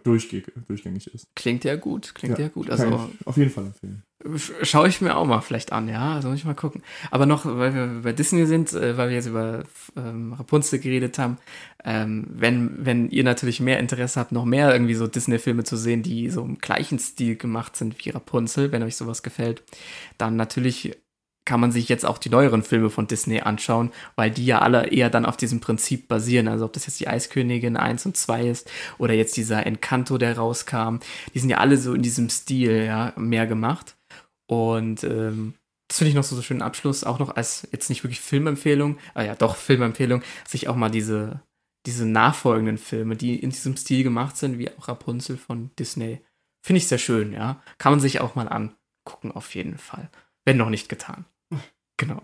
durchgängig, 0.04 1.08
ist. 1.14 1.28
Klingt 1.36 1.64
ja 1.64 1.76
gut, 1.76 2.14
klingt 2.16 2.38
ja, 2.40 2.48
gut. 2.48 2.68
kann 2.68 2.80
Also 2.94 3.10
auf 3.26 3.38
jeden 3.38 3.52
Fall 3.52 3.66
empfehlen. 3.66 4.04
Sch- 4.26 4.64
schaue 4.66 4.88
ich 4.88 5.02
mir 5.02 5.16
auch 5.16 5.26
mal 5.26 5.42
vielleicht 5.42 5.72
an, 5.72 5.88
ja. 5.88 6.14
Also 6.16 6.30
muss 6.30 6.40
ich 6.40 6.46
mal 6.46 6.56
gucken. 6.56 6.84
Aber 7.12 7.26
noch, 7.26 7.46
weil 7.46 7.74
wir 7.74 8.02
bei 8.04 8.14
Disney 8.14 8.46
sind, 8.46 8.74
äh, 8.74 8.98
weil 8.98 9.10
wir 9.10 9.16
jetzt 9.16 9.28
über 9.28 9.64
ähm, 9.96 10.34
Rapunzel 10.34 10.80
geredet 10.80 11.18
haben, 11.20 11.38
ähm, 11.84 12.28
wenn, 12.30 12.86
wenn 12.86 13.10
ihr 13.10 13.24
natürlich 13.24 13.60
mehr 13.60 13.80
Interesse 13.80 14.20
habt, 14.20 14.32
noch 14.32 14.46
mehr 14.46 14.72
irgendwie 14.72 14.96
so 14.96 15.08
Disney-Filme 15.08 15.64
zu 15.64 15.78
sehen, 15.78 16.04
die 16.04 16.30
so 16.30 16.44
im 16.44 16.58
gleichen 16.58 17.00
Stil 17.00 17.36
gemacht 17.36 17.76
sind 17.76 18.04
wie 18.06 18.10
Rapunzel, 18.10 18.72
wenn 18.72 18.84
euch 18.84 18.96
sowas 18.96 19.24
gefällt, 19.24 19.64
dann 20.18 20.36
natürlich 20.36 20.98
kann 21.46 21.60
man 21.62 21.72
sich 21.72 21.90
jetzt 21.90 22.06
auch 22.06 22.20
die 22.20 22.30
neueren 22.30 22.62
Filme 22.62 22.92
von 22.92 23.08
Disney 23.08 23.40
anschauen, 23.42 23.92
weil 24.16 24.30
die 24.30 24.46
ja 24.46 24.60
alle 24.60 24.88
eher 24.92 25.10
dann 25.10 25.26
auf 25.26 25.36
diesem 25.36 25.60
Prinzip 25.62 26.08
basieren. 26.08 26.48
Also 26.48 26.66
ob 26.66 26.74
das 26.74 26.86
jetzt 26.86 27.00
die 27.00 27.08
Eiskönigin 27.08 27.76
1 27.76 28.06
und 28.06 28.16
2 28.18 28.48
ist 28.50 28.70
oder 29.00 29.16
jetzt 29.16 29.36
dieser 29.36 29.66
Encanto, 29.66 30.20
der 30.20 30.38
rauskam, 30.38 30.98
die 31.34 31.40
sind 31.40 31.50
ja 31.50 31.58
alle 31.58 31.78
so 31.78 31.96
in 31.96 32.04
diesem 32.04 32.30
Stil, 32.30 32.84
ja, 32.86 33.14
mehr 33.16 33.48
gemacht. 33.48 33.96
Und 34.50 35.04
ähm, 35.04 35.54
das 35.88 36.00
finde 36.00 36.10
ich 36.10 36.16
noch 36.16 36.24
so, 36.24 36.36
so 36.36 36.42
schönen 36.42 36.64
Abschluss, 36.64 37.04
auch 37.04 37.20
noch 37.20 37.36
als 37.36 37.68
jetzt 37.72 37.90
nicht 37.90 38.04
wirklich 38.04 38.20
Filmempfehlung, 38.20 38.98
ah 39.14 39.22
ja, 39.22 39.36
doch 39.36 39.56
Filmempfehlung, 39.56 40.24
sich 40.48 40.68
auch 40.68 40.76
mal 40.76 40.90
diese, 40.90 41.44
diese 41.86 42.08
nachfolgenden 42.08 42.80
Filme, 42.80 43.16
die 43.16 43.36
in 43.36 43.52
diesem 43.52 43.78
Stil 43.78 44.04
gemacht 44.04 44.38
sind, 44.38 44.58
wie 44.58 44.72
auch 44.72 44.88
Rapunzel 44.88 45.38
von 45.38 45.70
Disney, 45.78 46.22
finde 46.66 46.80
ich 46.80 46.88
sehr 46.88 46.98
schön, 46.98 47.32
ja. 47.32 47.62
Kann 47.78 47.94
man 47.94 48.00
sich 48.00 48.22
auch 48.22 48.34
mal 48.34 48.48
angucken, 48.48 49.32
auf 49.32 49.54
jeden 49.54 49.78
Fall. 49.78 50.10
Wenn 50.46 50.58
noch 50.58 50.70
nicht 50.70 50.90
getan. 50.90 51.26
Genau. 51.98 52.24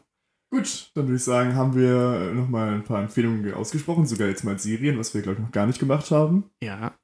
Gut, 0.54 0.92
dann 0.94 1.08
würde 1.08 1.18
ich 1.18 1.24
sagen, 1.26 1.56
haben 1.56 1.76
wir 1.76 2.32
nochmal 2.34 2.70
ein 2.70 2.86
paar 2.86 3.02
Empfehlungen 3.02 3.54
ausgesprochen, 3.54 4.06
sogar 4.06 4.30
jetzt 4.30 4.46
mal 4.46 4.58
Serien, 4.58 4.98
was 4.98 5.14
wir, 5.14 5.22
glaube 5.22 5.40
ich, 5.40 5.44
noch 5.44 5.52
gar 5.52 5.66
nicht 5.66 5.80
gemacht 5.80 6.10
haben. 6.12 6.50
Ja. 6.64 6.98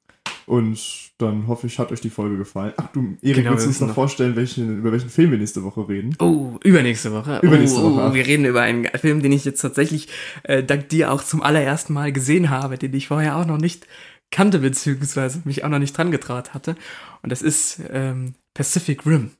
Und 0.51 1.13
dann 1.17 1.47
hoffe 1.47 1.67
ich, 1.67 1.79
hat 1.79 1.93
euch 1.93 2.01
die 2.01 2.09
Folge 2.09 2.35
gefallen. 2.35 2.73
Ach 2.75 2.87
du, 2.91 3.15
Erik, 3.21 3.37
Genau, 3.37 3.51
willst 3.51 3.63
du 3.63 3.69
uns 3.69 3.79
noch 3.79 3.87
noch- 3.87 3.95
vorstellen, 3.95 4.35
welchen, 4.35 4.79
über 4.79 4.91
welchen 4.91 5.09
Film 5.09 5.31
wir 5.31 5.37
nächste 5.37 5.63
Woche 5.63 5.87
reden? 5.87 6.13
Oh, 6.19 6.57
übernächste 6.65 7.13
Woche. 7.13 7.39
Übernächste 7.41 7.79
oh, 7.79 7.95
Woche. 7.95 8.09
Oh, 8.09 8.13
wir 8.13 8.27
reden 8.27 8.43
über 8.43 8.61
einen 8.61 8.83
Film, 8.99 9.21
den 9.21 9.31
ich 9.31 9.45
jetzt 9.45 9.61
tatsächlich 9.61 10.09
äh, 10.43 10.61
dank 10.61 10.89
dir 10.89 11.13
auch 11.13 11.23
zum 11.23 11.41
allerersten 11.41 11.93
Mal 11.93 12.11
gesehen 12.11 12.49
habe, 12.49 12.77
den 12.77 12.93
ich 12.93 13.07
vorher 13.07 13.37
auch 13.37 13.45
noch 13.45 13.59
nicht 13.59 13.87
kannte, 14.29 14.59
beziehungsweise 14.59 15.41
mich 15.45 15.63
auch 15.63 15.69
noch 15.69 15.79
nicht 15.79 15.97
dran 15.97 16.11
getraut 16.11 16.53
hatte. 16.53 16.75
Und 17.21 17.31
das 17.31 17.41
ist 17.41 17.79
ähm, 17.89 18.33
Pacific 18.53 19.05
Rim. 19.05 19.31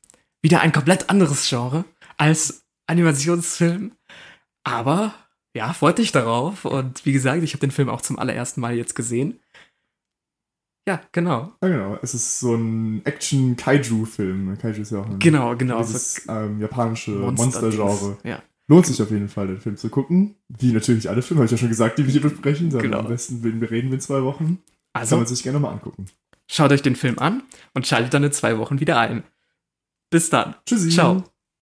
Wieder 0.41 0.61
ein 0.61 0.71
komplett 0.71 1.09
anderes 1.09 1.49
Genre 1.49 1.83
als 2.15 2.63
Animationsfilm. 2.87 3.91
Aber 4.63 5.13
ja, 5.53 5.73
freut 5.73 5.97
dich 5.97 6.13
darauf. 6.13 6.63
Und 6.63 7.05
wie 7.05 7.11
gesagt, 7.11 7.43
ich 7.43 7.51
habe 7.51 7.59
den 7.59 7.71
Film 7.71 7.89
auch 7.89 8.01
zum 8.01 8.17
allerersten 8.17 8.61
Mal 8.61 8.77
jetzt 8.77 8.95
gesehen. 8.95 9.40
Ja, 10.87 10.99
genau. 11.11 11.51
Ja, 11.63 11.69
genau. 11.69 11.97
Es 12.01 12.13
ist 12.13 12.39
so 12.39 12.55
ein 12.55 13.01
Action-Kaiju-Film. 13.05 14.57
Kaiju 14.57 14.81
ist 14.81 14.91
ja 14.91 14.99
auch 14.99 15.05
ein 15.09 15.19
Genau, 15.19 15.55
genau. 15.55 15.79
dieses 15.81 16.25
ähm, 16.27 16.59
japanische 16.59 17.11
Monster- 17.11 17.61
Monster-Genre. 17.61 18.17
Ja. 18.23 18.41
Lohnt 18.67 18.85
sich 18.87 19.01
auf 19.01 19.11
jeden 19.11 19.27
Fall, 19.29 19.47
den 19.47 19.59
Film 19.59 19.77
zu 19.77 19.89
gucken. 19.89 20.35
Wie 20.47 20.71
natürlich 20.71 21.09
alle 21.09 21.21
Filme, 21.21 21.39
habe 21.41 21.45
ich 21.45 21.51
ja 21.51 21.57
schon 21.57 21.69
gesagt, 21.69 21.97
die 21.99 22.05
wir 22.05 22.11
hier 22.11 22.21
besprechen. 22.21 22.69
Dann 22.69 22.81
Genau. 22.81 22.99
Am 22.99 23.07
besten 23.07 23.43
wenn 23.43 23.59
wir 23.61 23.69
reden 23.69 23.89
wir 23.89 23.95
in 23.95 24.01
zwei 24.01 24.23
Wochen. 24.23 24.45
Kann 24.45 24.57
Also, 24.93 25.17
man 25.17 25.25
sich 25.25 25.43
gerne 25.43 25.59
mal 25.59 25.71
angucken. 25.71 26.05
schaut 26.49 26.71
euch 26.71 26.81
den 26.81 26.95
Film 26.95 27.19
an 27.19 27.43
und 27.73 27.85
schaltet 27.85 28.13
dann 28.13 28.23
in 28.23 28.31
zwei 28.31 28.57
Wochen 28.57 28.79
wieder 28.79 28.97
ein. 28.99 29.23
Bis 30.09 30.29
dann. 30.29 30.55
Tschüssi. 30.65 30.89
Ciao. 30.89 31.23